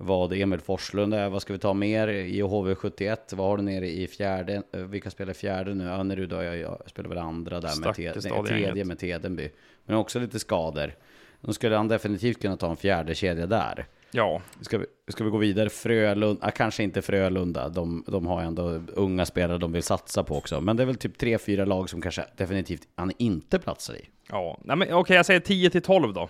vad 0.00 0.32
Emil 0.32 0.60
Forslund 0.60 1.14
är. 1.14 1.28
Vad 1.28 1.42
ska 1.42 1.52
vi 1.52 1.58
ta 1.58 1.74
mer 1.74 2.08
i 2.08 2.42
HV71? 2.42 3.16
Vad 3.30 3.46
har 3.46 3.56
du 3.56 3.62
nere 3.62 3.88
i 3.88 4.06
fjärde? 4.06 4.62
Eh, 4.72 4.80
Vilka 4.80 5.10
spelar 5.10 5.32
fjärde 5.32 5.74
nu? 5.74 5.88
Önnerud 5.88 6.32
har 6.32 6.42
jag, 6.42 6.58
jag 6.58 6.82
spelar 6.86 7.08
väl 7.08 7.18
andra 7.18 7.60
där 7.60 7.80
med 7.80 7.94
te, 7.94 8.12
nej, 8.30 8.42
tredje 8.46 8.84
med 8.84 8.98
Tedenby. 8.98 9.50
Men 9.84 9.96
också 9.96 10.18
lite 10.18 10.38
skador. 10.38 10.94
Då 11.40 11.52
skulle 11.52 11.76
han 11.76 11.88
definitivt 11.88 12.42
kunna 12.42 12.56
ta 12.56 12.70
en 12.70 12.76
fjärde 12.76 13.14
kedja 13.14 13.46
där. 13.46 13.86
Ja, 14.10 14.40
Ska 14.60 14.78
vi, 14.78 14.86
ska 15.08 15.24
vi 15.24 15.30
gå 15.30 15.38
vidare? 15.38 15.70
Frölunda, 15.70 16.46
ah, 16.46 16.50
kanske 16.50 16.82
inte 16.82 17.02
Frölunda. 17.02 17.68
De, 17.68 18.04
de 18.06 18.26
har 18.26 18.42
ändå 18.42 18.82
unga 18.94 19.26
spelare 19.26 19.58
de 19.58 19.72
vill 19.72 19.82
satsa 19.82 20.24
på 20.24 20.36
också. 20.36 20.60
Men 20.60 20.76
det 20.76 20.82
är 20.82 20.86
väl 20.86 20.96
typ 20.96 21.18
tre, 21.18 21.38
fyra 21.38 21.64
lag 21.64 21.90
som 21.90 22.00
kanske 22.02 22.24
definitivt 22.36 22.88
han 22.96 23.12
inte 23.18 23.58
platsar 23.58 23.94
i. 23.94 24.08
ja. 24.28 24.58
Nej, 24.64 24.76
men 24.76 24.92
okej, 24.92 25.16
jag 25.16 25.26
säger 25.26 25.40
10 25.40 25.70
till 25.70 25.82
12 25.82 26.14
då. 26.14 26.28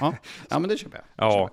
Ja, 0.00 0.14
ja 0.50 0.58
men 0.58 0.70
det 0.70 0.76
köper 0.76 0.96
jag. 0.98 1.04
Ja, 1.16 1.50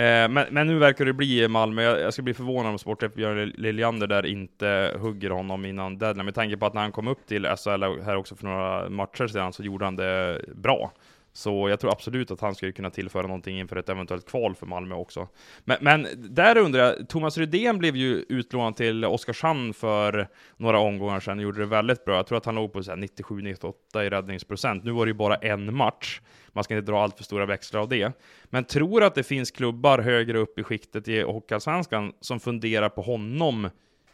eh, 0.00 0.28
men, 0.28 0.46
men 0.50 0.66
nu 0.66 0.78
verkar 0.78 1.04
det 1.04 1.12
bli 1.12 1.48
Malmö. 1.48 1.82
Jag, 1.82 2.00
jag 2.00 2.12
skulle 2.12 2.24
bli 2.24 2.34
förvånad 2.34 2.72
om 2.72 2.78
sportchef 2.78 3.14
Björn 3.14 3.52
Liljander 3.56 4.06
där 4.06 4.26
inte 4.26 4.96
hugger 5.00 5.30
honom 5.30 5.64
innan 5.64 5.98
deadline. 5.98 6.24
Med 6.24 6.34
tanke 6.34 6.56
på 6.56 6.66
att 6.66 6.74
när 6.74 6.80
han 6.80 6.92
kom 6.92 7.08
upp 7.08 7.26
till 7.26 7.46
SHL 7.46 8.02
här 8.04 8.16
också 8.16 8.36
för 8.36 8.44
några 8.44 8.88
matcher 8.88 9.26
sedan 9.26 9.52
så 9.52 9.62
gjorde 9.62 9.84
han 9.84 9.96
det 9.96 10.40
bra. 10.54 10.92
Så 11.32 11.68
jag 11.68 11.80
tror 11.80 11.92
absolut 11.92 12.30
att 12.30 12.40
han 12.40 12.54
skulle 12.54 12.72
kunna 12.72 12.90
tillföra 12.90 13.22
någonting 13.22 13.58
inför 13.58 13.76
ett 13.76 13.88
eventuellt 13.88 14.26
kval 14.26 14.54
för 14.54 14.66
Malmö 14.66 14.94
också. 14.94 15.28
Men, 15.64 15.76
men 15.80 16.06
där 16.16 16.58
undrar 16.58 16.84
jag, 16.84 17.08
Thomas 17.08 17.38
Rydén 17.38 17.78
blev 17.78 17.96
ju 17.96 18.24
utlånad 18.28 18.76
till 18.76 19.04
Oskarshamn 19.04 19.74
för 19.74 20.28
några 20.56 20.78
omgångar 20.78 21.20
sedan 21.20 21.38
och 21.38 21.42
gjorde 21.42 21.60
det 21.60 21.66
väldigt 21.66 22.04
bra. 22.04 22.16
Jag 22.16 22.26
tror 22.26 22.38
att 22.38 22.46
han 22.46 22.54
låg 22.54 22.72
på 22.72 22.80
97-98 22.80 24.02
i 24.02 24.10
räddningsprocent. 24.10 24.84
Nu 24.84 24.90
var 24.90 25.06
det 25.06 25.10
ju 25.10 25.14
bara 25.14 25.36
en 25.36 25.76
match. 25.76 26.20
Man 26.52 26.64
ska 26.64 26.76
inte 26.76 26.92
dra 26.92 27.02
allt 27.02 27.16
för 27.16 27.24
stora 27.24 27.46
växlar 27.46 27.80
av 27.80 27.88
det. 27.88 28.12
Men 28.44 28.64
tror 28.64 29.02
att 29.02 29.14
det 29.14 29.22
finns 29.22 29.50
klubbar 29.50 29.98
högre 29.98 30.38
upp 30.38 30.58
i 30.58 30.62
skiktet 30.62 31.08
i 31.08 31.22
Hockeyallsvenskan 31.22 32.12
som 32.20 32.40
funderar 32.40 32.88
på 32.88 33.02
honom 33.02 33.70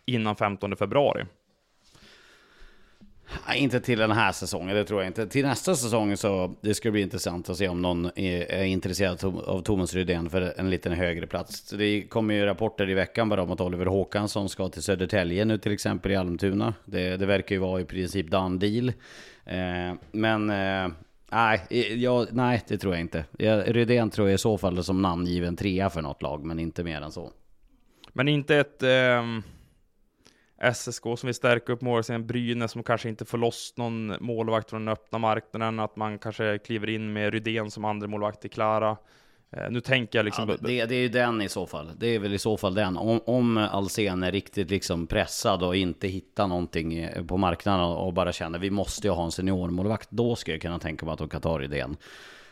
innan 0.07 0.37
15 0.37 0.77
februari? 0.77 1.25
Inte 3.55 3.81
till 3.81 3.99
den 3.99 4.11
här 4.11 4.33
säsongen, 4.33 4.77
det 4.77 4.85
tror 4.85 5.01
jag 5.01 5.09
inte. 5.09 5.27
Till 5.27 5.47
nästa 5.47 5.75
säsong 5.75 6.17
så 6.17 6.55
det 6.61 6.75
ska 6.75 6.91
bli 6.91 7.01
intressant 7.01 7.51
att 7.51 7.57
se 7.57 7.69
om 7.69 7.83
någon 7.83 8.07
är, 8.15 8.53
är 8.53 8.65
intresserad 8.65 9.25
av- 9.25 9.63
Thomas 9.63 9.95
Rydén 9.95 10.31
för 10.31 10.55
en 10.57 10.71
liten 10.71 10.93
högre 10.93 11.27
plats. 11.27 11.71
Det 11.71 12.03
kommer 12.03 12.35
ju 12.35 12.45
rapporter 12.45 12.91
i 12.91 12.95
veckan 12.95 13.29
bara 13.29 13.43
om 13.43 13.51
att 13.53 13.61
Oliver 13.61 13.87
Håkansson 13.87 14.49
ska 14.49 14.69
till 14.69 14.83
Södertälje 14.83 15.45
nu 15.45 15.59
till 15.59 15.73
exempel 15.73 16.13
i 16.13 16.17
Almtuna. 16.17 16.75
Det, 16.85 17.17
det 17.17 17.27
verkar 17.27 17.55
ju 17.55 17.61
vara 17.61 17.81
i 17.81 17.85
princip 17.85 18.31
done 18.31 18.59
deal. 18.59 18.89
Eh, 19.45 19.95
men 20.13 20.51
eh, 20.51 20.89
nej, 21.31 21.67
jag, 22.03 22.27
nej, 22.33 22.63
det 22.69 22.79
tror 22.79 22.95
jag 22.95 23.01
inte. 23.01 23.25
Jag, 23.39 23.77
Rydén 23.77 24.11
tror 24.11 24.29
jag 24.29 24.35
i 24.35 24.39
så 24.39 24.59
fall 24.59 24.79
är 24.79 24.83
som 24.83 25.03
namngiven 25.03 25.57
trea 25.57 25.91
för 25.91 26.03
något 26.03 26.23
lag, 26.23 26.45
men 26.45 26.59
inte 26.59 26.85
mer 26.85 27.01
än 27.01 27.13
så. 27.13 27.31
Men 28.13 28.29
inte 28.29 28.57
ett 28.57 28.83
Eh 28.83 29.23
SSK 30.75 31.03
som 31.03 31.27
vill 31.27 31.35
stärka 31.35 31.73
upp 31.73 31.81
målsägaren 31.81 32.27
Brynäs 32.27 32.73
som 32.73 32.83
kanske 32.83 33.09
inte 33.09 33.25
får 33.25 33.39
loss 33.39 33.75
någon 33.77 34.17
målvakt 34.21 34.71
från 34.71 34.85
den 34.85 34.93
öppna 34.93 35.19
marknaden, 35.19 35.81
att 35.81 35.97
man 35.97 36.19
kanske 36.19 36.59
kliver 36.59 36.89
in 36.89 37.13
med 37.13 37.33
Rydén 37.33 37.71
som 37.71 37.85
andra 37.85 38.07
målvakt 38.07 38.45
i 38.45 38.49
Klara. 38.49 38.97
Eh, 39.51 39.71
nu 39.71 39.81
tänker 39.81 40.19
jag 40.19 40.25
liksom... 40.25 40.49
Ja, 40.49 40.57
det, 40.61 40.85
det 40.85 40.95
är 40.95 41.01
ju 41.01 41.09
den 41.09 41.43
i 41.43 41.49
så 41.49 41.67
fall. 41.67 41.91
Det 41.99 42.07
är 42.07 42.19
väl 42.19 42.35
i 42.35 42.39
så 42.39 42.57
fall 42.57 42.75
den. 42.75 42.97
Om, 42.97 43.21
om 43.27 43.57
Alsen 43.57 44.23
är 44.23 44.33
riktigt 44.33 44.71
liksom 44.71 45.07
pressad 45.07 45.63
och 45.63 45.77
inte 45.77 46.09
hittar 46.09 46.47
någonting 46.47 46.99
eh, 46.99 47.25
på 47.25 47.37
marknaden 47.37 47.85
och 47.85 48.13
bara 48.13 48.33
känner 48.33 48.59
vi 48.59 48.71
måste 48.71 49.07
ju 49.07 49.13
ha 49.13 49.25
en 49.25 49.33
seniormålvakt. 49.33 50.11
Då 50.11 50.37
ska 50.37 50.53
jag 50.53 50.63
kunna 50.63 50.79
tänka 50.79 51.07
mig 51.07 51.13
att 51.13 51.19
de 51.19 51.29
kan 51.29 51.41
ta 51.41 51.63
idén. 51.63 51.97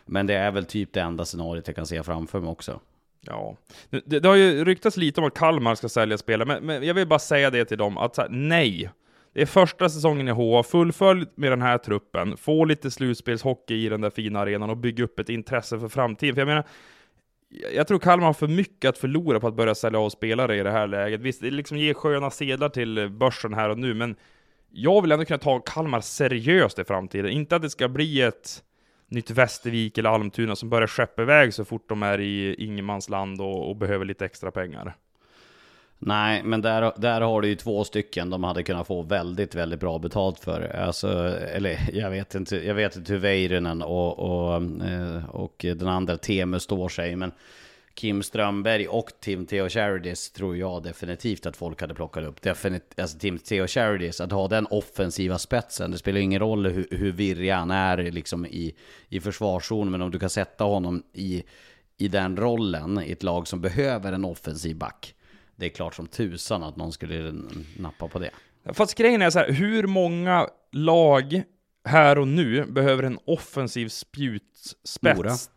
Men 0.04 0.26
det 0.26 0.34
är 0.34 0.50
väl 0.50 0.64
typ 0.64 0.92
det 0.92 1.00
enda 1.00 1.24
scenariot 1.24 1.66
jag 1.66 1.76
kan 1.76 1.86
se 1.86 2.02
framför 2.02 2.40
mig 2.40 2.50
också. 2.50 2.80
Ja, 3.26 3.56
det, 4.06 4.18
det 4.20 4.28
har 4.28 4.36
ju 4.36 4.64
ryktats 4.64 4.96
lite 4.96 5.20
om 5.20 5.26
att 5.26 5.34
Kalmar 5.34 5.74
ska 5.74 5.88
sälja 5.88 6.18
spelare, 6.18 6.48
men, 6.48 6.66
men 6.66 6.82
jag 6.86 6.94
vill 6.94 7.06
bara 7.08 7.18
säga 7.18 7.50
det 7.50 7.64
till 7.64 7.78
dem, 7.78 7.98
att 7.98 8.14
så 8.14 8.22
här, 8.22 8.28
nej. 8.28 8.90
Det 9.34 9.42
är 9.42 9.46
första 9.46 9.88
säsongen 9.88 10.28
i 10.28 10.30
HA, 10.30 10.62
fullfölj 10.62 11.26
med 11.34 11.52
den 11.52 11.62
här 11.62 11.78
truppen, 11.78 12.36
få 12.36 12.64
lite 12.64 12.90
slutspelshockey 12.90 13.74
i 13.86 13.88
den 13.88 14.00
där 14.00 14.10
fina 14.10 14.40
arenan 14.40 14.70
och 14.70 14.76
bygg 14.76 15.00
upp 15.00 15.18
ett 15.18 15.28
intresse 15.28 15.78
för 15.80 15.88
framtiden. 15.88 16.34
För 16.34 16.40
jag 16.40 16.46
menar, 16.48 16.64
jag- 17.48 17.74
jag 17.74 17.88
tror 17.88 17.98
Kalmar 17.98 18.26
har 18.26 18.32
för 18.34 18.48
mycket 18.48 18.88
att 18.88 18.98
förlora 18.98 19.40
på 19.40 19.46
att 19.48 19.54
börja 19.54 19.74
sälja 19.74 19.98
av 19.98 20.10
spelare 20.10 20.56
i 20.56 20.62
det 20.62 20.70
här 20.70 20.86
läget. 20.86 21.20
Visst, 21.20 21.40
det 21.40 21.50
liksom 21.50 21.78
ger 21.78 21.94
sköna 21.94 22.30
sedlar 22.30 22.68
till 22.68 23.08
börsen 23.10 23.54
här 23.54 23.68
och 23.68 23.78
nu, 23.78 23.94
men 23.94 24.16
jag 24.70 25.02
vill 25.02 25.12
ändå 25.12 25.24
kunna 25.24 25.38
ta 25.38 25.58
Kalmar 25.60 26.00
seriöst 26.00 26.78
i 26.78 26.84
framtiden. 26.84 27.30
Inte 27.30 27.56
att 27.56 27.62
det 27.62 27.70
ska 27.70 27.88
bli 27.88 28.22
ett 28.22 28.62
nytt 29.08 29.30
Västervik 29.30 29.98
eller 29.98 30.10
Almtuna 30.10 30.56
som 30.56 30.68
börjar 30.68 30.86
skeppa 30.86 31.22
iväg 31.22 31.54
så 31.54 31.64
fort 31.64 31.88
de 31.88 32.02
är 32.02 32.20
i 32.20 32.54
ingenmansland 32.54 33.40
och, 33.40 33.68
och 33.68 33.76
behöver 33.76 34.04
lite 34.04 34.24
extra 34.24 34.50
pengar. 34.50 34.94
Nej, 35.98 36.42
men 36.42 36.62
där, 36.62 36.92
där 36.96 37.20
har 37.20 37.40
du 37.40 37.48
ju 37.48 37.54
två 37.54 37.84
stycken 37.84 38.30
de 38.30 38.44
hade 38.44 38.62
kunnat 38.62 38.86
få 38.86 39.02
väldigt, 39.02 39.54
väldigt 39.54 39.80
bra 39.80 39.98
betalt 39.98 40.40
för. 40.40 40.76
Alltså, 40.76 41.08
eller 41.54 41.78
jag 41.92 42.10
vet 42.10 42.34
inte, 42.34 42.66
jag 42.66 42.74
vet 42.74 42.96
inte 42.96 43.12
hur 43.12 43.20
Väyrynen 43.20 43.82
och, 43.82 44.18
och, 44.18 44.54
eh, 44.86 45.30
och 45.30 45.56
den 45.58 45.88
andra 45.88 46.16
Temu 46.16 46.60
står 46.60 46.88
sig, 46.88 47.16
men 47.16 47.32
Kim 47.96 48.22
Strömberg 48.22 48.88
och 48.88 49.10
Tim 49.20 49.46
Theo 49.46 49.68
Charities 49.68 50.30
tror 50.30 50.56
jag 50.56 50.82
definitivt 50.82 51.46
att 51.46 51.56
folk 51.56 51.80
hade 51.80 51.94
plockat 51.94 52.24
upp. 52.24 52.42
Definit 52.42 53.00
alltså 53.00 53.18
Tim 53.18 53.38
Theo 53.38 53.66
Charities, 53.66 54.20
att 54.20 54.32
ha 54.32 54.48
den 54.48 54.66
offensiva 54.66 55.38
spetsen. 55.38 55.90
Det 55.90 55.98
spelar 55.98 56.20
ingen 56.20 56.40
roll 56.40 56.66
hur, 56.66 56.88
hur 56.90 57.12
virrig 57.12 57.50
han 57.50 57.70
är 57.70 57.96
liksom 57.96 58.46
i, 58.46 58.74
i 59.08 59.20
försvarszon, 59.20 59.90
men 59.90 60.02
om 60.02 60.10
du 60.10 60.18
kan 60.18 60.30
sätta 60.30 60.64
honom 60.64 61.02
i, 61.12 61.44
i 61.98 62.08
den 62.08 62.36
rollen 62.36 63.02
i 63.06 63.12
ett 63.12 63.22
lag 63.22 63.48
som 63.48 63.60
behöver 63.60 64.12
en 64.12 64.24
offensiv 64.24 64.76
back. 64.76 65.14
Det 65.56 65.66
är 65.66 65.70
klart 65.70 65.94
som 65.94 66.06
tusan 66.06 66.62
att 66.62 66.76
någon 66.76 66.92
skulle 66.92 67.34
nappa 67.76 68.08
på 68.08 68.18
det. 68.18 68.30
Fast 68.72 68.94
grejen 68.94 69.22
är 69.22 69.30
så 69.30 69.38
här, 69.38 69.52
hur 69.52 69.86
många 69.86 70.48
lag 70.72 71.42
här 71.84 72.18
och 72.18 72.28
nu 72.28 72.64
behöver 72.64 73.02
en 73.02 73.18
offensiv 73.24 73.88
spjutspets? 73.88 75.50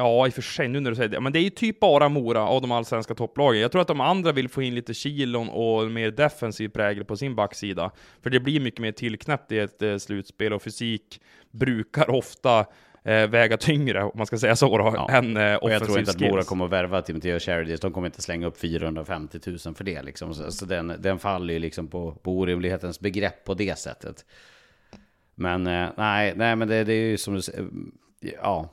Ja, 0.00 0.26
i 0.26 0.30
och 0.30 0.34
för 0.34 0.42
sig, 0.42 0.68
nu 0.68 0.80
när 0.80 0.90
du 0.90 0.96
säger 0.96 1.08
det. 1.08 1.20
Men 1.20 1.32
det 1.32 1.38
är 1.38 1.42
ju 1.42 1.50
typ 1.50 1.80
bara 1.80 2.08
Mora 2.08 2.40
av 2.40 2.62
de 2.62 2.72
allsvenska 2.72 3.14
topplagen. 3.14 3.60
Jag 3.60 3.72
tror 3.72 3.82
att 3.82 3.88
de 3.88 4.00
andra 4.00 4.32
vill 4.32 4.48
få 4.48 4.62
in 4.62 4.74
lite 4.74 4.94
kilon 4.94 5.48
och 5.48 5.90
mer 5.90 6.10
defensiv 6.10 6.68
prägel 6.68 7.04
på 7.04 7.16
sin 7.16 7.34
backsida. 7.34 7.90
För 8.22 8.30
det 8.30 8.40
blir 8.40 8.60
mycket 8.60 8.80
mer 8.80 8.92
tillknäppt 8.92 9.52
i 9.52 9.58
ett 9.58 9.82
eh, 9.82 9.96
slutspel 9.96 10.52
och 10.52 10.62
fysik 10.62 11.20
brukar 11.50 12.10
ofta 12.10 12.66
eh, 13.04 13.26
väga 13.26 13.56
tyngre, 13.56 14.02
om 14.04 14.10
man 14.14 14.26
ska 14.26 14.38
säga 14.38 14.56
så 14.56 14.78
då, 14.78 14.92
Ja. 14.96 15.10
än 15.10 15.36
eh, 15.36 15.54
Och 15.54 15.70
jag 15.70 15.84
tror 15.84 15.98
inte 15.98 16.10
att. 16.10 16.20
Mora 16.20 16.42
kommer 16.42 16.64
att 16.64 16.70
värva 16.70 17.02
Tim 17.02 17.20
Theo 17.20 17.38
Charities. 17.38 17.80
De 17.80 17.92
kommer 17.92 18.06
inte 18.08 18.22
slänga 18.22 18.46
upp 18.46 18.60
450 18.60 19.38
000 19.46 19.74
för 19.74 19.84
det 19.84 20.02
liksom. 20.02 20.34
Så, 20.34 20.52
så 20.52 20.64
den, 20.64 20.92
den 20.98 21.18
faller 21.18 21.54
ju 21.54 21.60
liksom 21.60 21.88
på, 21.88 22.12
på 22.12 22.38
orimlighetens 22.38 23.00
begrepp 23.00 23.44
på 23.44 23.54
det 23.54 23.78
sättet. 23.78 24.24
Men 25.34 25.66
eh, 25.66 25.88
nej, 25.96 26.32
nej, 26.36 26.56
men 26.56 26.68
det, 26.68 26.84
det 26.84 26.92
är 26.94 27.10
ju 27.10 27.16
som 27.16 27.34
du 27.34 27.42
säger. 27.42 27.66
Ja. 28.42 28.68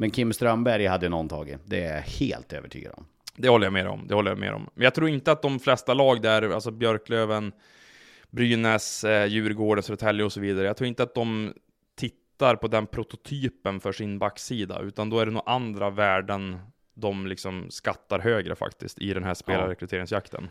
Men 0.00 0.10
Kim 0.10 0.32
Strömberg 0.32 0.86
hade 0.86 1.08
någon 1.08 1.28
tagit. 1.28 1.60
Det 1.64 1.84
är 1.84 1.94
jag 1.94 2.02
helt 2.02 2.52
övertygad 2.52 2.92
om. 2.96 3.06
Det 3.36 3.48
håller 3.48 3.66
jag 3.66 3.72
med 3.72 3.86
om. 3.86 4.06
Det 4.08 4.14
håller 4.14 4.30
jag 4.30 4.38
med 4.38 4.54
om. 4.54 4.68
Men 4.74 4.84
jag 4.84 4.94
tror 4.94 5.08
inte 5.08 5.32
att 5.32 5.42
de 5.42 5.60
flesta 5.60 5.94
lag 5.94 6.22
där, 6.22 6.50
alltså 6.50 6.70
Björklöven, 6.70 7.52
Brynäs, 8.30 9.04
eh, 9.04 9.26
Djurgården, 9.26 9.82
Södertälje 9.82 10.24
och 10.24 10.32
så 10.32 10.40
vidare. 10.40 10.66
Jag 10.66 10.76
tror 10.76 10.88
inte 10.88 11.02
att 11.02 11.14
de 11.14 11.54
tittar 11.94 12.56
på 12.56 12.68
den 12.68 12.86
prototypen 12.86 13.80
för 13.80 13.92
sin 13.92 14.18
backsida, 14.18 14.80
utan 14.80 15.10
då 15.10 15.18
är 15.18 15.26
det 15.26 15.32
nog 15.32 15.42
andra 15.46 15.90
värden 15.90 16.58
de 16.94 17.26
liksom 17.26 17.66
skattar 17.70 18.18
högre 18.18 18.54
faktiskt 18.56 18.98
i 18.98 19.14
den 19.14 19.24
här 19.24 19.34
spelarrekryteringsjakten. 19.34 20.48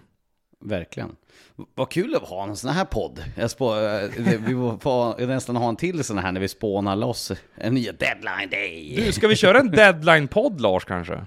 Verkligen. 0.66 1.16
Vad 1.76 1.90
kul 1.92 2.16
att 2.16 2.22
ha 2.30 2.44
en 2.44 2.56
sån 2.56 2.72
här 2.72 2.86
podd. 2.86 3.24
Spå, 3.48 3.76
eh, 3.76 3.80
det- 4.18 4.38
vi 4.48 4.54
får 4.82 5.26
nästan 5.28 5.56
ha 5.56 5.70
en 5.70 5.76
till 5.76 6.04
sån 6.04 6.18
här 6.18 6.32
när 6.32 6.42
vi 6.42 6.48
spånar 6.48 6.96
loss 6.96 7.32
en 7.56 7.74
ny 7.74 7.86
deadline 7.92 8.50
day. 8.52 8.94
Du, 9.06 9.12
ska 9.12 9.28
vi 9.28 9.36
köra 9.36 9.60
en 9.60 9.72
deadline-podd 9.72 10.62
Lars 10.62 10.86
kanske? 10.86 11.26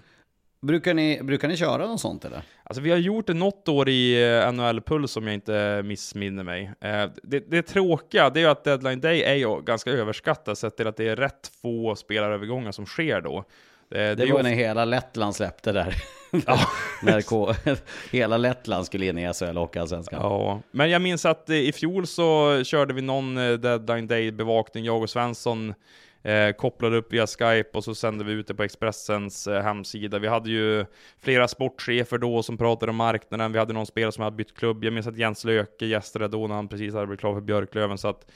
Brukar 0.63 0.95
ni, 0.95 1.21
brukar 1.23 1.49
ni 1.49 1.57
köra 1.57 1.87
något 1.87 2.01
sånt 2.01 2.25
eller? 2.25 2.43
Alltså 2.65 2.81
vi 2.83 2.91
har 2.91 2.99
gjort 2.99 3.27
det 3.27 3.35
något 3.35 3.69
år 3.69 3.89
i 3.89 4.23
eh, 4.23 4.53
NHL-puls 4.53 5.17
om 5.17 5.27
jag 5.27 5.35
inte 5.35 5.83
missminner 5.85 6.45
mig. 6.45 6.73
Eh, 6.81 7.07
Det, 7.23 7.51
det 7.51 7.63
tråkiga, 7.63 8.31
det 8.31 8.41
är 8.41 8.45
ju 8.45 8.51
att 8.51 8.65
deadline 8.65 9.01
day 9.01 9.23
är 9.23 9.35
ju 9.35 9.63
ganska 9.63 9.91
överskattat 9.91 10.59
sett 10.59 10.77
till 10.77 10.87
att 10.87 10.97
det 10.97 11.09
är 11.09 11.17
rätt 11.17 11.51
få 11.63 11.97
spelarövergångar 11.97 12.73
som 12.73 12.87
sker 12.87 13.21
då. 13.21 13.45
Det, 13.91 14.15
Det, 14.15 14.25
ju 14.25 14.33
var 14.33 14.39
of- 14.41 14.45
när 14.45 14.55
hela 14.55 14.85
Lettland 14.85 15.35
släppte 15.37 15.73
där. 15.73 15.95
när 17.03 17.23
K 17.23 17.55
hela 18.11 18.37
Lettland 18.37 18.87
skulle 18.87 19.07
in 19.07 19.19
i 19.19 19.33
SHL 19.33 19.59
och 19.59 19.77
Allsvenskan. 19.77 20.21
Ja, 20.23 20.61
men 20.71 20.91
jag 20.91 21.03
minns 21.03 21.27
att 21.27 21.51
eh, 21.51 21.57
i 21.57 21.73
fjol 21.73 22.07
så 22.07 22.61
körde 22.65 22.95
vi 22.95 23.03
någon 23.03 23.39
eh, 23.39 23.53
deadline 23.53 24.07
day-bevakning, 24.07 24.85
jag 24.85 25.03
och 25.03 25.11
Svensson 25.11 25.75
eh, 26.23 26.53
kopplade 26.53 26.97
upp 26.97 27.13
via 27.13 27.27
Skype 27.27 27.71
och 27.73 27.85
så 27.85 27.95
sände 27.95 28.25
vi 28.25 28.33
ut 28.33 28.47
det 28.47 28.55
på 28.55 28.63
Expressens 28.63 29.47
eh, 29.47 29.63
hemsida. 29.63 30.19
Vi 30.19 30.29
hade 30.29 30.51
ju 30.51 30.87
flera 31.21 31.49
sportchefer 31.49 32.19
då 32.19 32.43
som 32.43 32.59
pratade 32.59 32.91
om 32.91 32.97
marknaden, 32.97 33.53
vi 33.53 33.59
hade 33.59 33.73
någon 33.73 33.87
spelare 33.87 34.13
som 34.13 34.25
hade 34.25 34.37
bytt 34.37 34.57
klubb. 34.57 34.85
Jag 34.85 34.93
minns 34.93 35.07
att 35.07 35.19
Jens 35.19 35.45
Löke 35.45 35.87
gästade 35.87 36.29
då 36.29 36.47
när 36.47 36.55
han 36.55 36.69
precis 36.69 36.95
hade 36.95 37.07
blivit 37.07 37.21
klar 37.21 37.35
för 37.35 37.41
Björklöven, 37.41 37.99
så 37.99 38.09
att 38.09 38.31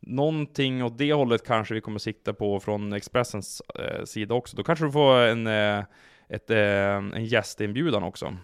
någonting 0.00 0.84
åt 0.84 0.98
det 0.98 1.12
hållet 1.12 1.46
kanske 1.46 1.74
vi 1.74 1.80
kommer 1.80 1.98
sikta 1.98 2.32
på 2.32 2.60
från 2.60 2.92
Expressens 2.92 3.62
eh, 3.74 4.04
sida 4.04 4.34
också. 4.34 4.56
Då 4.56 4.62
kanske 4.62 4.84
du 4.84 4.92
får 4.92 5.16
en, 5.16 5.46
eh, 5.46 5.84
ett, 6.28 6.50
eh, 6.50 6.58
en 6.58 7.24
gästinbjudan 7.24 8.02
också. 8.02 8.36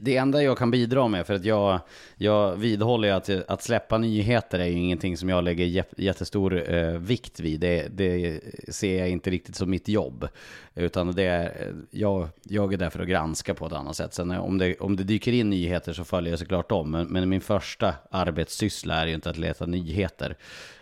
Det 0.00 0.16
enda 0.16 0.42
jag 0.42 0.58
kan 0.58 0.70
bidra 0.70 1.08
med, 1.08 1.26
för 1.26 1.34
att 1.34 1.44
jag, 1.44 1.80
jag 2.16 2.56
vidhåller 2.56 3.08
ju 3.08 3.14
att, 3.14 3.50
att 3.50 3.62
släppa 3.62 3.98
nyheter 3.98 4.58
är 4.58 4.66
ju 4.66 4.72
ingenting 4.72 5.16
som 5.16 5.28
jag 5.28 5.44
lägger 5.44 5.84
jättestor 5.96 6.74
eh, 6.74 6.92
vikt 6.92 7.40
vid. 7.40 7.60
Det, 7.60 7.88
det 7.90 8.40
ser 8.68 8.98
jag 8.98 9.08
inte 9.08 9.30
riktigt 9.30 9.56
som 9.56 9.70
mitt 9.70 9.88
jobb. 9.88 10.28
Utan 10.74 11.12
det 11.12 11.22
är, 11.22 11.72
jag, 11.90 12.28
jag 12.42 12.72
är 12.72 12.76
där 12.76 12.90
för 12.90 13.00
att 13.00 13.08
granska 13.08 13.54
på 13.54 13.66
ett 13.66 13.72
annat 13.72 13.96
sätt. 13.96 14.14
Sen 14.14 14.30
eh, 14.30 14.44
om 14.44 14.58
det, 14.58 14.76
om 14.80 14.96
det 14.96 15.04
dyker 15.04 15.32
in 15.32 15.50
nyheter 15.50 15.92
så 15.92 16.04
följer 16.04 16.32
jag 16.32 16.38
såklart 16.38 16.68
dem, 16.68 16.90
Men, 16.90 17.06
men 17.06 17.28
min 17.28 17.40
första 17.40 17.94
arbetssyssla 18.10 18.94
är 18.94 19.06
ju 19.06 19.14
inte 19.14 19.30
att 19.30 19.38
leta 19.38 19.66
nyheter. 19.66 20.36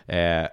Eh, 0.05 0.47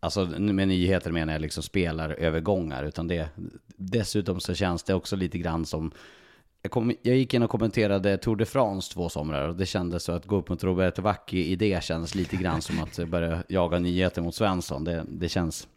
Alltså 0.00 0.26
med 0.26 0.68
nyheter 0.68 1.10
menar 1.12 1.32
jag 1.32 1.42
liksom 1.42 1.62
spelarövergångar. 1.62 2.84
Utan 2.84 3.08
det, 3.08 3.28
dessutom 3.76 4.40
så 4.40 4.54
känns 4.54 4.82
det 4.82 4.94
också 4.94 5.16
lite 5.16 5.38
grann 5.38 5.66
som 5.66 5.92
jag, 6.62 6.72
kom, 6.72 6.94
jag 7.02 7.16
gick 7.16 7.34
in 7.34 7.42
och 7.42 7.50
kommenterade 7.50 8.18
Tour 8.18 8.36
de 8.36 8.46
France 8.46 8.92
två 8.92 9.08
somrar 9.08 9.48
och 9.48 9.56
det 9.56 9.66
kändes 9.66 10.04
så 10.04 10.12
att 10.12 10.26
gå 10.26 10.36
upp 10.36 10.48
mot 10.48 10.64
Roberto 10.64 11.02
Vacchi 11.02 11.46
i 11.46 11.56
det 11.56 11.84
känns 11.84 12.14
lite 12.14 12.36
grann 12.36 12.62
som 12.62 12.82
att 12.82 13.08
börja 13.08 13.42
jaga 13.48 13.78
nyheter 13.78 14.22
mot 14.22 14.34
Svensson. 14.34 14.84
Det, 14.84 15.04
det, 15.08 15.28
känns, 15.28 15.68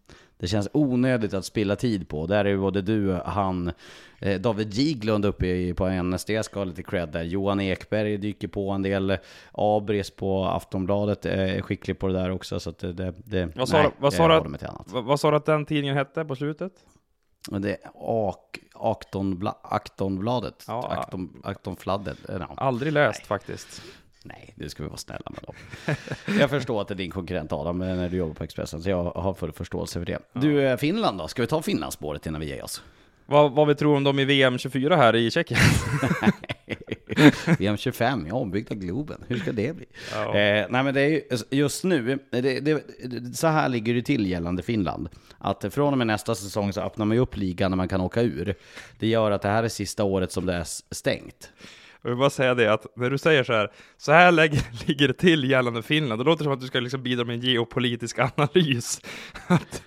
det 0.44 0.48
känns 0.48 0.70
onödigt 0.74 1.34
att 1.34 1.46
spilla 1.46 1.76
tid 1.76 2.08
på. 2.10 2.26
Där 2.28 2.46
är 2.46 2.50
ju 2.50 2.58
både 2.58 2.82
du, 2.82 3.14
han, 3.26 3.72
eh, 4.20 4.42
David 4.42 4.74
Giglund 4.74 5.26
uppe 5.26 5.48
i, 5.48 5.74
på 5.74 5.90
NSD 5.90 6.30
ska 6.44 6.60
ha 6.60 6.64
lite 6.64 6.84
cred 6.84 7.10
där. 7.10 7.24
Johan 7.24 7.60
Ekberg 7.62 8.18
dyker 8.18 8.48
på 8.48 8.70
en 8.72 8.82
del. 8.82 9.18
Abris 9.52 10.10
på 10.10 10.46
Aftonbladet 10.46 11.26
är 11.26 11.62
skicklig 11.62 12.00
på 12.00 12.08
det 12.08 12.14
där 12.14 12.30
också. 12.32 12.60
Så 12.60 12.70
att 12.70 12.80
det, 12.80 12.94
det, 12.94 13.14
det 13.26 13.50
Vad 13.56 13.70
sa, 13.70 13.78
nej, 13.78 13.86
du- 13.86 13.92
vad, 14.00 14.06
jag 14.06 14.18
sa 14.18 14.24
håller 14.24 14.36
att, 14.36 14.48
mig 14.50 14.60
till 14.60 14.68
annat. 14.68 14.86
vad, 14.88 15.04
vad 15.04 15.20
sa 15.20 15.32
du 15.32 15.38
att 15.38 15.46
den 15.46 15.66
tidningen 15.66 15.98
hette 15.98 16.26
på 16.26 16.36
slutet? 16.36 16.74
Det 17.52 17.70
är 17.72 17.78
Ak, 17.96 18.60
Aktonbla, 18.74 19.56
Aktonbladet. 19.64 20.64
Ja, 20.68 20.88
Akton, 20.88 21.42
Aktonfladdet. 21.44 22.30
eh, 22.30 22.40
no. 22.40 22.46
Aldrig 22.58 22.94
läst 22.94 23.26
faktiskt. 23.26 23.82
Nej, 24.24 24.54
det 24.56 24.70
ska 24.70 24.84
vi 24.84 24.90
vara 24.90 24.98
snälla 24.98 25.32
med 25.32 25.44
dem. 25.44 25.56
jag 26.40 26.50
förstår 26.50 26.82
att 26.82 26.88
det 26.88 26.94
är 26.94 26.96
din 26.96 27.12
konkurrent 27.12 27.52
Adam 27.52 27.82
eh, 27.82 27.96
när 27.96 28.10
du 28.10 28.18
jobbar 28.18 28.34
på 28.34 28.44
Expressen, 28.44 28.84
så 28.84 28.90
jag 28.90 29.04
har 29.04 29.34
full 29.34 29.52
förståelse 29.52 30.00
för 30.00 30.06
det. 30.06 30.20
Du, 30.34 30.62
eh, 30.62 30.78
Finland 30.78 31.18
då? 31.18 31.28
Ska 31.28 31.42
vi 31.42 31.48
ta 31.48 31.62
Finlandsspåret 31.62 32.26
innan 32.26 32.42
vi 32.42 32.48
ger 32.48 32.64
oss? 32.64 32.84
Vad, 33.26 33.52
vad 33.52 33.68
vi 33.68 33.76
tror 33.76 33.96
om 33.96 34.04
dem 34.04 34.20
i 34.20 34.26
VM 34.26 34.58
24 34.58 34.96
här 34.96 35.16
i 35.16 35.32
Tjeckien? 35.32 35.60
VM 37.60 37.78
25, 37.78 38.28
ja, 38.28 38.36
ombyggda 38.36 38.76
Globen. 38.76 39.24
Hur 39.28 39.38
ska 39.38 39.52
det 39.52 39.76
bli? 39.76 39.86
Ja. 40.14 40.38
Eh, 40.38 40.68
nej, 40.70 40.84
men 40.84 40.94
det 40.94 41.02
är 41.02 41.10
ju, 41.10 41.22
just 41.50 41.84
nu, 41.84 42.20
det, 42.30 42.60
det, 42.60 42.84
så 43.34 43.48
här 43.48 43.70
ligger 43.70 43.94
det 43.94 44.02
till 44.02 44.28
gällande 44.28 44.64
Finland. 44.64 45.10
Att 45.38 45.74
från 45.74 45.94
och 45.94 45.98
med 45.98 46.08
nästa 46.08 46.36
säsong 46.36 46.74
så 46.74 46.82
öppnar 46.82 47.06
man 47.06 47.18
ju 47.18 47.22
upp 47.22 47.38
ligan 47.38 47.72
när 47.72 47.76
man 47.76 47.88
kan 47.88 48.02
åka 48.02 48.22
ur. 48.22 48.56
Det 49.00 49.08
gör 49.08 49.32
att 49.32 49.42
det 49.42 49.50
här 49.50 49.64
är 49.64 49.70
sista 49.70 50.04
året 50.04 50.32
som 50.32 50.46
det 50.46 50.54
är 50.54 50.68
stängt. 50.94 51.52
Jag 52.04 52.10
vill 52.10 52.20
bara 52.20 52.30
säga 52.30 52.54
det 52.56 52.74
att 52.74 52.86
när 52.96 53.10
du 53.10 53.18
säger 53.18 53.44
så 53.44 53.54
här, 53.54 53.72
så 53.98 54.12
här 54.12 54.32
lägger, 54.32 54.62
ligger 54.88 55.08
det 55.08 55.14
till 55.14 55.50
gällande 55.50 55.82
Finland, 55.84 56.20
då 56.20 56.24
låter 56.24 56.38
det 56.38 56.44
som 56.44 56.54
att 56.54 56.62
du 56.62 56.68
ska 56.68 56.80
liksom 56.80 57.04
bidra 57.04 57.26
med 57.26 57.34
en 57.34 57.42
geopolitisk 57.42 58.20
analys. 58.20 59.02
Att, 59.48 59.84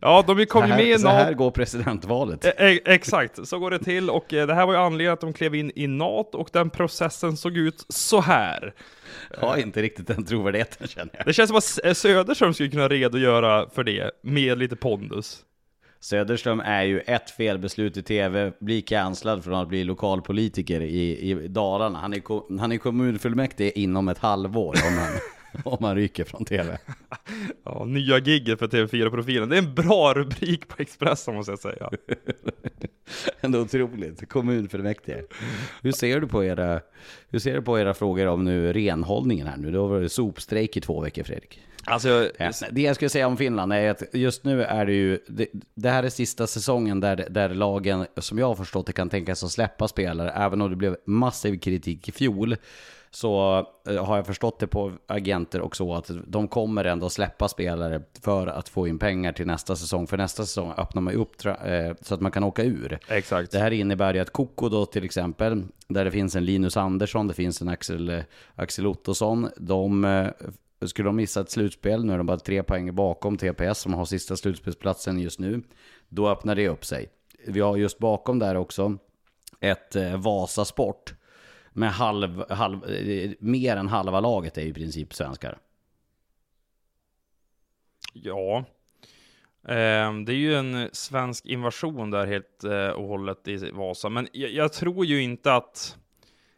ja, 0.00 0.24
de 0.26 0.46
kom 0.46 0.62
ju 0.62 0.68
med 0.68 0.86
i 0.86 0.98
så 0.98 1.08
här 1.08 1.32
går 1.32 1.50
presidentvalet. 1.50 2.44
E- 2.44 2.52
e- 2.58 2.80
exakt, 2.84 3.48
så 3.48 3.58
går 3.58 3.70
det 3.70 3.78
till 3.78 4.10
och 4.10 4.34
eh, 4.34 4.46
det 4.46 4.54
här 4.54 4.66
var 4.66 4.72
ju 4.74 4.80
anledningen 4.80 5.12
att 5.12 5.20
de 5.20 5.32
klev 5.32 5.54
in 5.54 5.72
i 5.74 5.86
NATO 5.86 6.38
och 6.38 6.48
den 6.52 6.70
processen 6.70 7.36
såg 7.36 7.56
ut 7.56 7.84
så 7.88 8.20
här. 8.20 8.74
Har 9.38 9.56
inte 9.56 9.82
riktigt 9.82 10.06
den 10.06 10.24
trovärdigheten 10.24 10.88
känner 10.88 11.10
jag. 11.16 11.26
Det 11.26 11.32
känns 11.32 11.48
som 11.48 11.56
att 11.56 11.84
eh, 11.84 11.92
Söderström 11.92 12.54
skulle 12.54 12.68
kunna 12.68 12.88
redogöra 12.88 13.68
för 13.70 13.84
det 13.84 14.10
med 14.22 14.58
lite 14.58 14.76
pondus. 14.76 15.42
Söderström 16.06 16.60
är 16.60 16.84
ju 16.84 17.00
ett 17.00 17.30
felbeslut 17.30 17.96
i 17.96 18.02
tv, 18.02 18.52
blir 18.60 18.80
cancellad 18.80 19.44
från 19.44 19.54
att 19.54 19.68
bli 19.68 19.84
lokalpolitiker 19.84 20.80
i, 20.80 21.30
i 21.30 21.48
Dalarna. 21.48 21.98
Han 21.98 22.12
är, 22.14 22.20
ko- 22.20 22.58
han 22.58 22.72
är 22.72 22.78
kommunfullmäktige 22.78 23.78
inom 23.78 24.08
ett 24.08 24.18
halvår 24.18 24.76
om 24.86 24.98
han, 24.98 25.12
om 25.78 25.84
han 25.84 25.96
ryker 25.96 26.24
från 26.24 26.44
tv. 26.44 26.78
Ja, 27.64 27.84
nya 27.84 28.18
gigget 28.18 28.58
för 28.58 28.68
TV4-profilen. 28.68 29.48
Det 29.48 29.56
är 29.56 29.62
en 29.62 29.74
bra 29.74 30.14
rubrik 30.14 30.68
på 30.68 30.82
Expressen 30.82 31.34
måste 31.34 31.52
jag 31.52 31.58
säga. 31.58 31.90
Ändå 33.40 33.58
otroligt. 33.60 34.28
Kommunfullmäktige. 34.28 35.22
Hur 35.82 35.92
ser 35.92 36.20
du 36.20 36.26
på 36.26 36.44
era, 36.44 36.80
hur 37.30 37.38
ser 37.38 37.54
du 37.54 37.62
på 37.62 37.78
era 37.78 37.94
frågor 37.94 38.26
om 38.26 38.44
nu 38.44 38.72
renhållningen 38.72 39.46
här 39.46 39.56
nu? 39.56 39.70
Det 39.70 39.78
har 39.78 39.88
varit 39.88 40.12
sopstrejk 40.12 40.76
i 40.76 40.80
två 40.80 41.00
veckor 41.00 41.22
Fredrik. 41.22 41.60
Alltså, 41.86 42.30
Det 42.70 42.82
jag 42.82 42.94
skulle 42.96 43.08
säga 43.08 43.26
om 43.26 43.36
Finland 43.36 43.72
är 43.72 43.90
att 43.90 44.02
just 44.12 44.44
nu 44.44 44.62
är 44.62 44.86
det 44.86 44.92
ju, 44.92 45.18
det, 45.28 45.46
det 45.74 45.90
här 45.90 46.02
är 46.02 46.08
sista 46.08 46.46
säsongen 46.46 47.00
där, 47.00 47.26
där 47.30 47.48
lagen, 47.48 48.06
som 48.16 48.38
jag 48.38 48.46
har 48.46 48.54
förstått 48.54 48.86
det, 48.86 48.92
kan 48.92 49.08
tänka 49.08 49.34
sig 49.34 49.46
att 49.46 49.52
släppa 49.52 49.88
spelare, 49.88 50.30
även 50.30 50.60
om 50.60 50.70
det 50.70 50.76
blev 50.76 50.96
massiv 51.04 51.58
kritik 51.58 52.08
i 52.08 52.12
fjol. 52.12 52.56
Så 53.10 53.58
eh, 53.88 54.04
har 54.04 54.16
jag 54.16 54.26
förstått 54.26 54.58
det 54.58 54.66
på 54.66 54.92
agenter 55.06 55.60
och 55.60 55.76
så 55.76 55.94
att 55.94 56.10
de 56.26 56.48
kommer 56.48 56.84
ändå 56.84 57.10
släppa 57.10 57.48
spelare 57.48 58.02
för 58.22 58.46
att 58.46 58.68
få 58.68 58.88
in 58.88 58.98
pengar 58.98 59.32
till 59.32 59.46
nästa 59.46 59.76
säsong. 59.76 60.06
För 60.06 60.16
nästa 60.16 60.42
säsong 60.42 60.72
öppnar 60.76 61.02
man 61.02 61.12
ju 61.12 61.20
upp 61.20 61.46
eh, 61.46 61.52
så 62.00 62.14
att 62.14 62.20
man 62.20 62.32
kan 62.32 62.44
åka 62.44 62.62
ur. 62.62 62.98
exakt. 63.08 63.52
Det 63.52 63.58
här 63.58 63.70
innebär 63.70 64.14
ju 64.14 64.20
att 64.20 64.32
Koko 64.32 64.68
då 64.68 64.86
till 64.86 65.04
exempel, 65.04 65.64
där 65.88 66.04
det 66.04 66.10
finns 66.10 66.36
en 66.36 66.44
Linus 66.44 66.76
Andersson, 66.76 67.28
det 67.28 67.34
finns 67.34 67.62
en 67.62 67.68
Axel, 67.68 68.08
eh, 68.08 68.20
Axel 68.54 68.86
Ottosson, 68.86 69.48
de 69.56 70.04
skulle 70.80 71.08
de 71.08 71.16
missa 71.16 71.40
ett 71.40 71.50
slutspel, 71.50 72.04
nu 72.04 72.12
är 72.12 72.18
de 72.18 72.26
bara 72.26 72.38
tre 72.38 72.62
poäng 72.62 72.94
bakom 72.94 73.36
TPS 73.36 73.78
som 73.78 73.94
har 73.94 74.04
sista 74.04 74.36
slutspelsplatsen 74.36 75.18
just 75.18 75.40
nu, 75.40 75.62
då 76.08 76.28
öppnar 76.28 76.54
det 76.54 76.68
upp 76.68 76.84
sig. 76.84 77.08
Vi 77.46 77.60
har 77.60 77.76
just 77.76 77.98
bakom 77.98 78.38
där 78.38 78.54
också 78.54 78.98
ett 79.60 79.96
eh, 79.96 80.16
Vasasport 80.16 81.14
med 81.72 81.92
halv, 81.92 82.50
halv, 82.50 82.84
eh, 82.84 83.30
mer 83.38 83.76
än 83.76 83.88
halva 83.88 84.20
laget 84.20 84.58
är 84.58 84.62
i 84.62 84.72
princip 84.72 85.14
svenskar. 85.14 85.58
Ja. 88.12 88.64
Ehm, 89.68 90.24
det 90.24 90.32
är 90.32 90.36
ju 90.36 90.54
en 90.54 90.88
svensk 90.92 91.46
invasion 91.46 92.10
där 92.10 92.26
helt 92.26 92.64
eh, 92.64 92.88
och 92.88 93.08
hållet 93.08 93.48
i 93.48 93.70
Vasa. 93.70 94.08
Men 94.08 94.28
jag, 94.32 94.50
jag 94.50 94.72
tror 94.72 95.06
ju 95.06 95.22
inte 95.22 95.54
att 95.54 95.98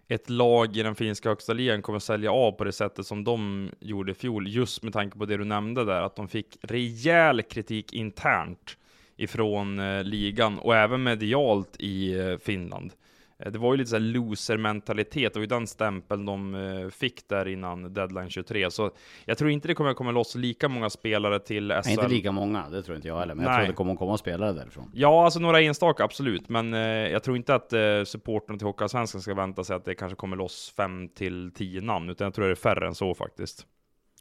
ett 0.09 0.31
lag 0.31 0.77
i 0.77 0.83
den 0.83 0.95
finska 0.95 1.29
högsta 1.29 1.53
ligan 1.53 1.83
kommer 1.83 1.99
sälja 1.99 2.33
av 2.33 2.53
på 2.53 2.65
det 2.65 2.73
sättet 2.73 3.07
som 3.07 3.25
de 3.25 3.71
gjorde 3.81 4.13
i 4.13 4.15
fjol. 4.15 4.49
Just 4.49 4.83
med 4.83 4.93
tanke 4.93 5.19
på 5.19 5.25
det 5.25 5.37
du 5.37 5.45
nämnde 5.45 5.85
där, 5.85 6.03
att 6.03 6.17
de 6.17 6.29
fick 6.29 6.59
rejäl 6.63 7.43
kritik 7.43 7.93
internt 7.93 8.77
ifrån 9.17 9.79
eh, 9.79 10.05
ligan 10.05 10.59
och 10.59 10.77
även 10.77 11.03
medialt 11.03 11.77
i 11.79 12.19
eh, 12.19 12.37
Finland. 12.39 12.93
Eh, 13.39 13.53
Det 13.53 13.59
var 13.59 13.73
ju 13.73 13.77
lite 13.79 13.91
såhär 13.91 14.01
loser-mentalitet, 14.01 15.33
det 15.33 15.39
var 15.39 15.41
ju 15.43 15.47
den 15.47 15.67
stämpeln 15.67 16.27
de 16.27 16.55
eh, 16.55 16.89
fick 16.91 17.29
där 17.29 17.49
innan 17.49 17.95
deadline 17.95 18.31
23. 18.31 18.71
Så 18.71 18.91
jag 19.25 19.39
tror 19.39 19.51
inte 19.51 19.69
det 19.69 19.75
kommer 19.75 19.95
komma 19.95 20.11
loss 20.11 20.35
lika 20.35 20.69
många 20.69 20.91
spelare 20.91 21.39
till 21.39 21.71
SHL. 21.71 21.81
Nej, 21.85 21.93
inte 21.95 22.09
lika 22.09 22.33
många, 22.33 22.69
det 22.71 22.83
tror 22.83 22.97
inte 22.97 23.09
jag 23.09 23.19
heller, 23.19 23.35
men 23.35 23.45
jag 23.45 23.51
Nej. 23.53 23.59
tror 23.61 23.73
det 23.73 23.77
kommer 23.77 23.93
att 23.93 23.99
komma 23.99 24.19
spelare 24.19 24.53
därifrån. 24.53 24.91
Ja, 24.95 25.25
alltså 25.25 25.41
några 25.41 25.61
enstaka, 25.61 26.05
absolut. 26.05 26.49
Men 26.49 26.75
eh, 26.75 26.81
jag 26.81 27.23
tror 27.23 27.37
inte 27.37 27.55
att 27.55 27.73
eh, 27.73 28.05
supporterna 28.05 28.59
till 28.59 28.67
Hockeyallsvenskan 28.67 29.21
ska 29.23 29.35
vänta 29.35 29.65
sig 29.65 29.77
att 29.77 29.85
det 29.85 29.95
kanske 29.95 30.17
kommer 30.17 30.37
loss 30.37 30.73
fem 30.77 31.09
till 31.09 31.51
tio 31.55 31.81
namn, 31.81 32.11
utan 32.11 32.25
jag 32.25 32.35
tror 32.35 32.45
det 32.45 32.51
är 32.51 32.55
färre 32.55 32.87
än 32.87 32.95
så 32.95 33.15
faktiskt. 33.15 33.67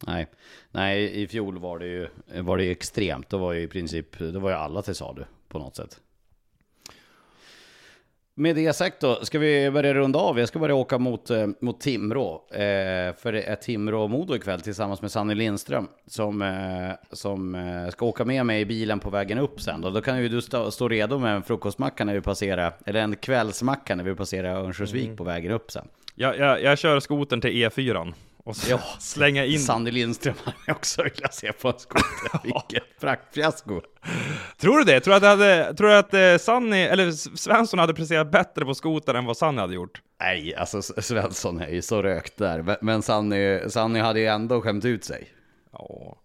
Nej, 0.08 0.28
nej 0.72 1.22
i 1.22 1.28
fjol 1.28 1.58
var 1.60 1.80
det 1.80 1.86
ju 1.88 2.08
var 2.42 2.58
det 2.58 2.64
ju 2.64 2.72
extremt. 2.72 3.30
Då 3.30 3.38
var 3.38 3.54
ju 3.54 3.62
i 3.62 3.68
princip, 3.68 4.20
då 4.20 4.40
var 4.40 4.50
ju 4.50 4.56
alla 4.56 4.82
till 4.82 4.96
salu 4.96 5.24
på 5.50 5.60
något 5.60 5.76
sätt. 5.76 6.00
Med 8.40 8.56
det 8.56 8.74
sagt 8.74 9.00
då, 9.00 9.26
ska 9.26 9.40
vi 9.40 9.72
börja 9.72 9.94
runda 9.94 10.20
av? 10.20 10.40
Jag 10.40 10.48
ska 10.48 10.60
börja 10.60 10.76
åka 10.76 10.98
mot, 10.98 11.30
eh, 11.30 11.48
mot 11.60 11.80
Timrå. 11.80 12.42
Eh, 12.52 12.60
för 13.18 13.32
det 13.32 13.42
är 13.42 13.56
Timrå-Modo 13.56 14.36
ikväll 14.36 14.62
tillsammans 14.62 15.02
med 15.02 15.12
Sanny 15.12 15.36
Lindström. 15.36 15.88
Som, 16.08 16.42
eh, 16.42 17.16
som 17.16 17.56
eh, 17.56 17.90
ska 17.90 18.06
åka 18.06 18.26
med 18.26 18.46
mig 18.46 18.62
i 18.62 18.66
bilen 18.66 19.00
på 19.00 19.10
vägen 19.10 19.38
upp 19.38 19.62
sen. 19.62 19.82
Då, 19.82 19.90
då 19.90 20.02
kan 20.02 20.22
ju 20.22 20.30
du 20.30 20.42
stå, 20.42 20.72
stå 20.72 20.88
redo 20.88 21.20
med 21.20 21.36
en 21.36 21.44
frukostmacka 21.44 22.06
när 22.06 22.14
vi 22.14 22.22
passerar, 22.22 22.74
eller 22.86 23.00
en 23.00 23.16
kvällsmacka 23.16 23.96
när 23.96 24.04
vi 24.04 24.16
passerar 24.16 24.56
Örnsköldsvik 24.56 25.18
på 25.18 25.24
vägen 25.24 25.52
upp 25.52 25.72
sen. 25.72 25.88
Jag, 26.16 26.38
jag, 26.38 26.64
jag 26.64 26.78
kör 26.78 27.00
skotern 27.00 27.42
till 27.42 27.52
E4 27.52 28.14
och 28.48 28.56
så 28.56 28.70
Ja, 28.72 28.80
slänga 29.00 29.46
in... 29.46 29.60
Sanny 29.60 29.92
Lindström 29.92 30.36
hade 30.44 30.58
jag 30.68 30.76
också 30.76 31.04
velat 31.04 31.34
se 31.34 31.54
på 31.54 31.68
en 31.68 31.80
skoter. 31.80 32.40
Vilket 32.44 33.00
praktfiasko. 33.00 33.82
Tror 34.58 34.78
du 34.78 34.84
det? 34.84 35.00
Tror 35.00 35.12
du 35.12 35.16
att, 35.16 35.22
det 35.22 35.28
hade, 35.28 35.74
tror 35.74 35.92
att 35.92 36.14
eh, 36.14 36.38
Sanny, 36.38 36.78
eller 36.82 37.12
Svensson 37.38 37.80
hade 37.80 37.94
presterat 37.94 38.32
bättre 38.32 38.66
på 38.66 38.74
skotern 38.74 39.16
än 39.16 39.26
vad 39.26 39.38
Sanny 39.38 39.58
hade 39.62 39.74
gjort? 39.74 40.02
Nej, 40.20 40.56
alltså 40.56 40.82
Svensson 40.82 41.60
är 41.62 41.70
ju 41.70 41.82
så 41.82 42.02
rökt 42.02 42.38
där. 42.38 42.78
Men- 42.82 43.02
Sanny, 43.02 43.70
Sanny 43.70 44.00
hade 44.00 44.20
ju 44.20 44.26
ändå 44.28 44.62
skämt 44.62 44.86
ut 44.86 45.04
sig. 45.06 45.28
Ja. 45.72 46.18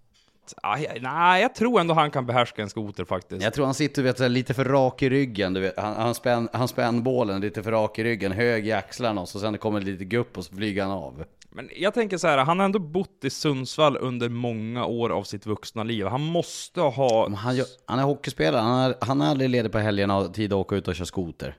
Jag- 0.62 0.98
Nej, 1.02 1.42
jag 1.42 1.54
tror 1.54 1.80
ändå 1.80 1.94
han 1.94 2.10
kan 2.10 2.26
behärska 2.26 2.62
en 2.62 2.70
skoter 2.70 3.04
faktiskt. 3.04 3.42
Jag 3.42 3.54
tror 3.54 3.64
han 3.64 3.74
sitter 3.74 4.02
vet, 4.02 4.18
lite 4.30 4.54
för 4.54 4.64
rak 4.64 5.02
i 5.02 5.10
ryggen. 5.10 5.52
Du 5.54 5.60
vet. 5.60 5.78
Han, 5.78 5.94
han, 5.96 6.14
spänn, 6.14 6.48
han 6.52 6.68
spänn 6.68 7.02
bålen 7.02 7.40
lite 7.40 7.62
för 7.62 7.70
rak 7.70 7.98
i 7.98 8.04
ryggen, 8.04 8.32
hög 8.32 8.66
i 8.68 8.72
axlarna 8.72 9.20
och 9.20 9.28
så 9.28 9.40
sen 9.40 9.58
kommer 9.58 9.80
det 9.80 9.86
lite 9.86 10.04
gupp 10.04 10.38
och 10.38 10.44
så 10.44 10.56
flyger 10.56 10.82
han 10.82 10.92
av. 10.92 11.24
Men 11.54 11.70
jag 11.76 11.94
tänker 11.94 12.18
så 12.18 12.26
här, 12.28 12.38
han 12.38 12.58
har 12.58 12.64
ändå 12.66 12.78
bott 12.78 13.24
i 13.24 13.30
Sundsvall 13.30 13.96
under 13.96 14.28
många 14.28 14.86
år 14.86 15.10
av 15.10 15.22
sitt 15.22 15.46
vuxna 15.46 15.82
liv. 15.82 16.06
Han 16.06 16.20
måste 16.20 16.80
ha... 16.80 17.26
Men 17.28 17.38
Han, 17.38 17.56
gör- 17.56 17.66
han 17.86 17.98
är 17.98 18.02
hockeyspelare, 18.02 18.60
han 18.60 18.80
har, 18.80 18.94
han 19.00 19.20
har 19.20 19.28
aldrig 19.28 19.50
ledig 19.50 19.72
på 19.72 19.78
helgerna 19.78 20.18
och 20.18 20.34
tid 20.34 20.52
att 20.52 20.56
åka 20.56 20.76
ut 20.76 20.88
och 20.88 20.94
köra 20.94 21.06
skoter. 21.06 21.56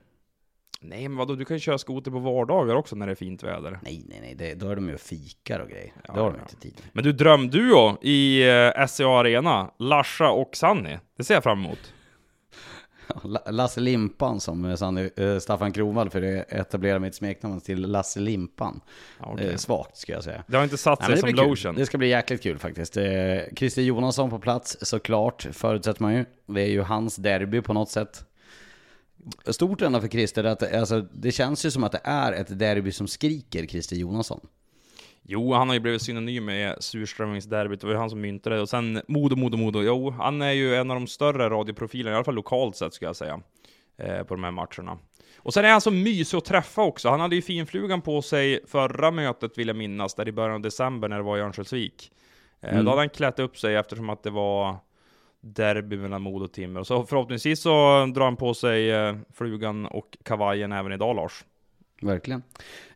Nej 0.82 1.08
men 1.08 1.18
vadå, 1.18 1.36
du 1.36 1.46
kan 1.46 1.56
ju 1.58 1.60
köra 1.62 1.78
skoter 1.78 2.12
på 2.12 2.20
vardagar 2.20 2.76
också 2.76 2.96
när 2.96 3.06
det 3.06 3.14
är 3.14 3.16
fint 3.16 3.44
väder. 3.44 3.80
Nej, 3.84 4.04
nej, 4.10 4.20
nej, 4.22 4.36
det, 4.36 4.54
då 4.54 4.70
är 4.70 4.76
de 4.76 4.88
ju 4.88 4.94
och 4.94 5.00
fikar 5.00 5.60
och 5.60 5.70
grejer. 5.70 5.94
Ja, 6.08 6.14
det 6.14 6.20
har 6.20 6.32
de 6.32 6.36
ja. 6.38 6.42
inte 6.44 6.56
tid 6.56 6.74
med. 6.76 6.90
Men 6.94 7.04
du, 7.04 7.12
drömduo 7.12 7.98
i 8.02 8.50
eh, 8.50 8.88
SCA 8.88 9.08
Arena, 9.20 9.72
Larsa 9.80 10.30
och 10.30 10.56
Sanni. 10.56 10.98
Det 11.18 11.24
ser 11.24 11.34
jag 11.34 11.44
fram 11.44 11.60
emot. 11.66 11.94
La- 13.24 13.52
Lasse 13.52 13.80
Limpan 13.80 14.40
som 14.40 14.66
eh, 14.66 15.26
eh, 15.26 15.40
Staffan 15.40 15.72
Kronwall 15.74 16.10
för 16.10 16.22
det 16.22 16.46
etablerar 16.50 17.00
mitt 17.00 17.16
smeknamn 17.16 17.62
till 17.62 17.82
Lasse 17.82 18.20
Limpan. 18.20 18.82
Okej. 19.20 19.48
Eh, 19.48 19.56
svagt 19.56 19.98
ska 19.98 20.14
jag 20.14 20.24
säga. 20.24 20.44
Det 20.48 20.58
har 20.58 20.64
inte 20.64 20.78
satt 20.78 21.00
Nej, 21.00 21.10
sig 21.10 21.18
som 21.18 21.28
blir 21.32 21.44
kul. 21.44 21.50
lotion. 21.50 21.76
det 21.76 21.86
ska 21.86 21.98
bli 21.98 22.08
jäkligt 22.08 22.44
kul 22.44 22.58
faktiskt. 22.60 22.98
Christer 23.56 23.82
Jonasson 23.82 24.30
på 24.30 24.40
plats 24.40 24.78
såklart, 24.82 25.48
förutsätter 25.52 26.02
man 26.02 26.14
ju. 26.14 26.26
Det 26.46 26.62
är 26.62 26.68
ju 26.70 26.82
hans 26.82 27.16
derby 27.16 27.62
på 27.62 27.74
något 27.74 27.90
sätt. 27.90 28.26
Stort 29.46 29.82
ändå 29.82 30.02
för 30.02 30.08
Christer, 30.08 30.44
att, 30.44 30.74
alltså, 30.74 31.02
det 31.14 31.32
känns 31.32 31.66
ju 31.66 31.72
som 31.72 31.84
att 31.84 31.92
det 31.92 32.02
är 32.04 32.34
ett 32.34 32.60
derby 32.60 32.92
som 32.92 33.08
skriker 33.08 33.66
Christer 33.68 33.96
Jonasson. 33.96 34.40
Jo, 35.26 35.54
han 35.54 35.68
har 35.68 35.74
ju 35.74 35.80
blivit 35.80 36.02
synonym 36.02 36.46
med 36.46 36.84
surströmmingsderbyt, 36.84 37.82
det 37.82 37.88
var 37.88 37.94
ju 37.94 38.00
han 38.00 38.10
som 38.10 38.22
myntade 38.22 38.56
det. 38.56 38.62
Och 38.62 38.70
sen 38.70 39.02
Modo, 39.08 39.36
Modo, 39.36 39.58
Modo. 39.58 39.82
Jo, 39.82 40.10
han 40.10 40.42
är 40.42 40.52
ju 40.52 40.76
en 40.76 40.92
av 40.92 40.96
de 40.96 41.08
större 41.08 41.50
radioprofilerna, 41.50 42.14
i 42.14 42.16
alla 42.16 42.24
fall 42.24 42.36
lokalt 42.36 42.76
sett 42.76 42.94
skulle 42.94 43.10
jag 43.10 43.16
säga, 43.16 43.40
eh, 43.98 44.24
på 44.24 44.36
de 44.36 44.44
här 44.44 44.52
matcherna. 44.52 44.98
Och 45.38 45.54
sen 45.54 45.66
är 45.66 45.72
han 45.72 45.82
så 45.82 45.92
mysig 45.92 46.38
att 46.38 46.46
träffa 46.46 46.82
också. 46.82 47.10
Han 47.10 47.20
hade 47.20 47.36
ju 47.36 47.42
finflugan 47.42 48.02
på 48.02 48.22
sig 48.22 48.60
förra 48.68 49.12
mötet, 49.12 49.58
vill 49.58 49.68
jag 49.68 49.78
minnas, 49.78 50.16
där 50.16 50.28
i 50.28 50.32
början 50.32 50.56
av 50.56 50.62
december 50.62 51.08
när 51.10 51.18
det 51.18 51.24
var 51.24 51.38
i 51.38 51.42
Örnsköldsvik. 51.42 52.12
Eh, 52.62 52.70
Mm. 52.74 52.86
Då 52.86 52.92
hade 52.92 53.02
han 53.02 53.10
klätt 53.10 53.40
upp 53.40 53.58
sig 53.58 53.76
eftersom 53.76 54.10
att 54.10 54.24
det 54.24 54.30
var 54.30 54.76
derby 55.42 55.98
mellan 55.98 56.22
Modo 56.22 56.46
och 56.46 56.54
Timrå. 56.54 56.86
Så 56.86 57.06
förhoppningsvis 57.06 57.62
så 57.62 58.06
drar 58.16 58.26
han 58.26 58.36
på 58.36 58.54
sig 58.54 58.92
eh, 58.92 59.16
flugan 59.34 59.86
och 59.86 60.18
kavajen 60.24 60.72
även 60.72 60.92
idag, 60.92 61.16
Lars. 61.16 61.44
Verkligen. 62.04 62.44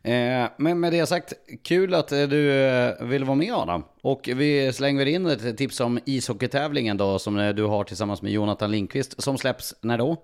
Eh, 0.02 0.50
men 0.56 0.80
med 0.80 0.92
det 0.92 1.06
sagt, 1.06 1.32
kul 1.62 1.94
att 1.94 2.12
eh, 2.12 2.22
du 2.22 2.52
eh, 2.52 3.04
vill 3.06 3.24
vara 3.24 3.36
med 3.36 3.52
Adam. 3.52 3.84
Och 4.02 4.28
vi 4.34 4.72
slänger 4.72 5.06
in 5.06 5.26
ett 5.26 5.58
tips 5.58 5.80
om 5.80 5.98
ishockeytävlingen 6.04 6.96
då 6.96 7.18
som 7.18 7.38
eh, 7.38 7.54
du 7.54 7.64
har 7.64 7.84
tillsammans 7.84 8.22
med 8.22 8.32
Jonathan 8.32 8.70
Lindqvist. 8.70 9.22
Som 9.22 9.38
släpps 9.38 9.74
när 9.80 9.98
då? 9.98 10.16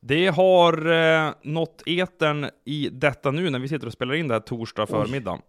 Det 0.00 0.26
har 0.26 0.90
eh, 0.90 1.32
nått 1.42 1.82
etern 1.86 2.50
i 2.64 2.88
detta 2.92 3.30
nu 3.30 3.50
när 3.50 3.58
vi 3.58 3.68
sitter 3.68 3.86
och 3.86 3.92
spelar 3.92 4.14
in 4.14 4.28
det 4.28 4.34
här 4.34 4.40
torsdag 4.40 4.86
förmiddag. 4.86 5.40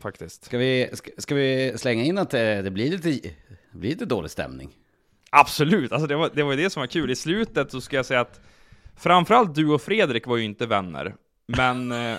Faktiskt. 0.00 0.44
Ska 0.44 0.58
vi, 0.58 0.90
ska, 0.92 1.10
ska 1.18 1.34
vi 1.34 1.72
slänga 1.76 2.02
in 2.02 2.18
att 2.18 2.34
eh, 2.34 2.40
det 2.40 2.70
blir 2.70 2.90
lite, 2.90 3.10
det 3.72 3.78
blir 3.78 3.90
lite 3.90 4.04
dålig 4.04 4.30
stämning? 4.30 4.70
Absolut, 5.30 5.92
alltså 5.92 6.06
det 6.06 6.16
var, 6.16 6.30
det 6.34 6.42
var 6.42 6.50
ju 6.52 6.62
det 6.62 6.70
som 6.70 6.80
var 6.80 6.86
kul. 6.86 7.10
I 7.10 7.16
slutet 7.16 7.70
så 7.70 7.80
ska 7.80 7.96
jag 7.96 8.06
säga 8.06 8.20
att 8.20 8.40
framförallt 8.96 9.54
du 9.54 9.68
och 9.68 9.82
Fredrik 9.82 10.26
var 10.26 10.36
ju 10.36 10.44
inte 10.44 10.66
vänner. 10.66 11.14
Men, 11.56 11.92
eh, 12.12 12.18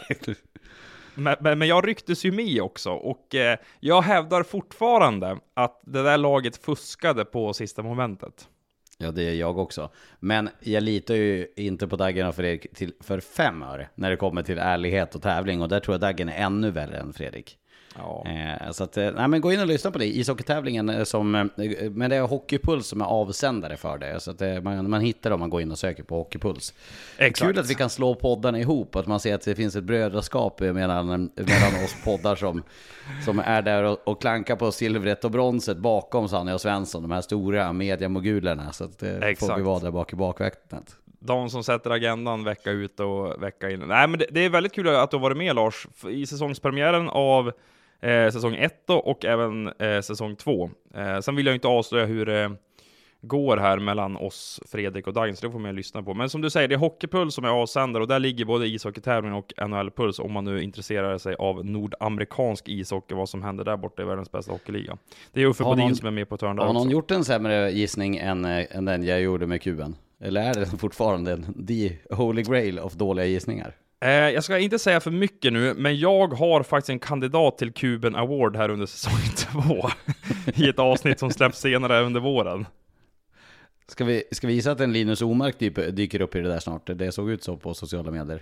men, 1.15 1.35
men, 1.39 1.59
men 1.59 1.67
jag 1.67 1.87
rycktes 1.87 2.25
ju 2.25 2.31
med 2.31 2.61
också 2.61 2.91
och 2.91 3.35
eh, 3.35 3.57
jag 3.79 4.01
hävdar 4.01 4.43
fortfarande 4.43 5.37
att 5.53 5.81
det 5.85 6.03
där 6.03 6.17
laget 6.17 6.57
fuskade 6.57 7.25
på 7.25 7.53
sista 7.53 7.83
momentet. 7.83 8.47
Ja, 8.97 9.11
det 9.11 9.23
är 9.23 9.33
jag 9.33 9.57
också. 9.57 9.89
Men 10.19 10.49
jag 10.59 10.83
litar 10.83 11.15
ju 11.15 11.47
inte 11.55 11.87
på 11.87 11.95
Daggen 11.95 12.27
och 12.27 12.35
Fredrik 12.35 12.75
till, 12.75 12.93
för 12.99 13.19
fem 13.19 13.63
öre 13.63 13.89
när 13.95 14.09
det 14.09 14.17
kommer 14.17 14.43
till 14.43 14.57
ärlighet 14.57 15.15
och 15.15 15.21
tävling. 15.21 15.61
Och 15.61 15.69
där 15.69 15.79
tror 15.79 15.93
jag 15.93 16.01
Daggen 16.01 16.29
är 16.29 16.45
ännu 16.45 16.71
värre 16.71 16.97
än 16.97 17.13
Fredrik. 17.13 17.57
Ja. 17.97 18.25
Eh, 18.27 18.71
så 18.71 18.83
att, 18.83 18.97
eh, 18.97 19.11
nej 19.11 19.27
men 19.27 19.41
gå 19.41 19.53
in 19.53 19.59
och 19.59 19.67
lyssna 19.67 19.91
på 19.91 19.97
det. 19.97 20.05
Ishockeytävlingen 20.05 20.89
eh, 20.89 21.03
som, 21.03 21.31
men 21.91 22.09
det 22.09 22.15
är 22.15 22.21
Hockeypuls 22.21 22.87
som 22.87 23.01
är 23.01 23.05
avsändare 23.05 23.77
för 23.77 23.97
det. 23.97 24.19
Så 24.19 24.31
att 24.31 24.63
man, 24.63 24.89
man 24.89 25.01
hittar 25.01 25.29
det 25.29 25.33
om 25.33 25.39
man 25.39 25.49
går 25.49 25.61
in 25.61 25.71
och 25.71 25.79
söker 25.79 26.03
på 26.03 26.15
Hockeypuls. 26.15 26.73
Exakt. 27.17 27.47
Kul 27.47 27.59
att 27.59 27.69
vi 27.69 27.75
kan 27.75 27.89
slå 27.89 28.15
poddarna 28.15 28.59
ihop, 28.59 28.95
att 28.95 29.07
man 29.07 29.19
ser 29.19 29.35
att 29.35 29.41
det 29.41 29.55
finns 29.55 29.75
ett 29.75 29.83
brödraskap 29.83 30.59
mellan, 30.59 31.07
mellan 31.35 31.83
oss 31.83 31.95
poddar 32.03 32.35
som, 32.35 32.63
som 33.25 33.39
är 33.39 33.61
där 33.61 33.83
och, 33.83 34.07
och 34.07 34.21
klankar 34.21 34.55
på 34.55 34.71
silvret 34.71 35.25
och 35.25 35.31
bronset 35.31 35.77
bakom 35.77 36.29
Sanne 36.29 36.53
och 36.53 36.61
Svensson, 36.61 37.01
de 37.01 37.11
här 37.11 37.21
stora 37.21 37.73
mediamogulerna. 37.73 38.71
Så 38.71 38.83
att 38.83 38.99
får 38.99 39.23
Exakt. 39.23 39.59
vi 39.59 39.63
vara 39.63 39.79
där 39.79 39.91
bak 39.91 40.13
i 40.13 40.15
bakvattnet. 40.15 40.95
de 41.19 41.49
som 41.49 41.63
sätter 41.63 41.89
agendan 41.89 42.43
vecka 42.43 42.71
ut 42.71 42.99
och 42.99 43.43
vecka 43.43 43.69
in. 43.69 43.79
Nej, 43.79 44.07
men 44.07 44.19
det, 44.19 44.25
det 44.31 44.45
är 44.45 44.49
väldigt 44.49 44.73
kul 44.73 44.87
att 44.87 45.11
du 45.11 45.17
har 45.17 45.21
varit 45.21 45.37
med 45.37 45.55
Lars, 45.55 45.87
i 46.09 46.25
säsongspremiären 46.25 47.09
av 47.09 47.51
eh, 48.03 48.31
säsong 48.31 48.55
1 48.55 48.89
och 48.89 49.25
även 49.25 49.67
eh, 49.67 50.01
säsong 50.01 50.35
2. 50.35 50.69
Eh, 50.95 51.19
sen 51.19 51.35
vill 51.35 51.45
jag 51.45 51.55
inte 51.55 51.67
avslöja 51.67 52.05
hur 52.05 52.25
det 52.25 52.51
går 53.25 53.57
här 53.57 53.79
mellan 53.79 54.15
oss, 54.17 54.59
Fredrik 54.71 55.07
och 55.07 55.13
Dagen, 55.13 55.35
så 55.35 55.45
det 55.45 55.51
får 55.51 55.59
man 55.59 55.75
lyssna 55.75 56.03
på. 56.03 56.13
Men 56.13 56.29
som 56.29 56.41
du 56.41 56.49
säger, 56.49 56.67
det 56.67 56.75
är 56.75 56.79
Hockeypuls 56.79 57.33
som 57.35 57.45
är 57.45 57.49
avsändare 57.49 58.03
och 58.03 58.07
där 58.07 58.19
ligger 58.19 58.45
både 58.45 58.67
ishockeytävling 58.67 59.33
och 59.33 59.53
NHL-puls 59.57 60.19
om 60.19 60.31
man 60.31 60.43
nu 60.45 60.63
intresserar 60.63 61.17
sig 61.17 61.35
av 61.35 61.65
nordamerikansk 61.65 62.69
ishockey, 62.69 63.15
vad 63.15 63.29
som 63.29 63.43
händer 63.43 63.63
där 63.63 63.77
borta 63.77 64.01
i 64.01 64.05
världens 64.05 64.31
bästa 64.31 64.51
hockeyliga. 64.51 64.97
Det 65.31 65.41
är 65.41 65.45
Uffe 65.45 65.63
Bodin 65.63 65.85
någon- 65.85 65.95
som 65.95 66.07
är 66.07 66.11
med 66.11 66.29
på 66.29 66.35
ett 66.35 66.41
hörn 66.41 66.55
där 66.55 66.63
Har 66.63 66.73
någon 66.73 66.81
också. 66.81 66.91
gjort 66.91 67.11
en 67.11 67.23
sämre 67.23 67.71
gissning 67.71 68.17
än, 68.17 68.45
eh, 68.45 68.77
än 68.77 68.85
den 68.85 69.03
jag 69.03 69.21
gjorde 69.21 69.47
med 69.47 69.61
kuben? 69.61 69.95
Eller 70.21 70.41
är 70.41 70.53
det 70.53 70.65
fortfarande 70.65 71.31
en 71.31 71.67
the 71.67 71.91
holy 72.15 72.41
grail 72.41 72.79
of 72.79 72.93
dåliga 72.93 73.25
gissningar? 73.25 73.75
Eh, 74.03 74.09
jag 74.09 74.43
ska 74.43 74.59
inte 74.59 74.79
säga 74.79 74.99
för 74.99 75.11
mycket 75.11 75.53
nu, 75.53 75.73
men 75.73 75.99
jag 75.99 76.27
har 76.27 76.63
faktiskt 76.63 76.89
en 76.89 76.99
kandidat 76.99 77.57
till 77.57 77.73
Kuben 77.73 78.15
Award 78.15 78.55
här 78.55 78.69
under 78.69 78.85
säsong 78.85 79.19
två. 79.35 79.89
I 80.55 80.69
ett 80.69 80.79
avsnitt 80.79 81.19
som 81.19 81.31
släpps 81.31 81.59
senare 81.59 82.01
under 82.01 82.19
våren. 82.19 82.65
Ska 83.87 84.05
vi, 84.05 84.23
ska 84.31 84.47
vi 84.47 84.53
gissa 84.53 84.71
att 84.71 84.79
en 84.79 84.93
Linus 84.93 85.21
Omark 85.21 85.57
typ 85.57 85.95
dyker 85.95 86.21
upp 86.21 86.35
i 86.35 86.39
det 86.39 86.49
där 86.49 86.59
snart? 86.59 86.85
Det 86.85 87.11
såg 87.11 87.29
ut 87.29 87.43
så 87.43 87.57
på 87.57 87.73
sociala 87.73 88.11
medier. 88.11 88.41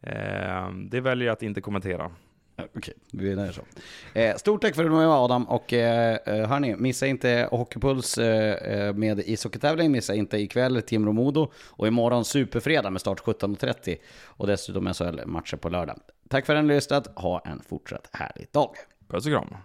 Eh, 0.00 0.70
det 0.90 1.00
väljer 1.00 1.26
jag 1.26 1.32
att 1.32 1.42
inte 1.42 1.60
kommentera. 1.60 2.10
Okej, 2.56 2.94
vi 3.12 3.32
är 3.32 3.52
så. 3.52 3.62
Eh, 4.18 4.36
stort 4.36 4.62
tack 4.62 4.74
för 4.74 4.82
att 4.82 4.90
du 4.90 4.94
var 4.94 5.00
med 5.00 5.08
Adam 5.08 5.44
och 5.44 5.72
eh, 5.72 6.18
eh 6.26 6.48
hörni, 6.48 6.76
missa 6.76 7.06
inte 7.06 7.48
Hockeypuls 7.50 8.18
eh, 8.18 8.72
eh, 8.72 8.94
med 8.94 9.20
ishockeytävling, 9.20 9.92
missa 9.92 10.14
inte 10.14 10.38
ikväll 10.38 10.82
Timrå-Modo 10.82 11.52
och 11.70 11.86
imorgon 11.86 12.24
Superfredag 12.24 12.92
med 12.92 13.00
start 13.00 13.20
17.30 13.20 13.96
och 14.24 14.46
dessutom 14.46 14.94
SHL-matcher 14.94 15.56
på 15.56 15.68
lördag. 15.68 15.98
Tack 16.28 16.46
för 16.46 16.56
att 16.56 16.64
ni 16.64 16.68
har 16.68 16.74
lyssnat, 16.74 17.18
ha 17.18 17.40
en 17.40 17.60
fortsatt 17.60 18.08
härlig 18.12 18.46
dag. 18.52 18.70
Puss 19.08 19.26
och 19.26 19.32
kram. 19.32 19.56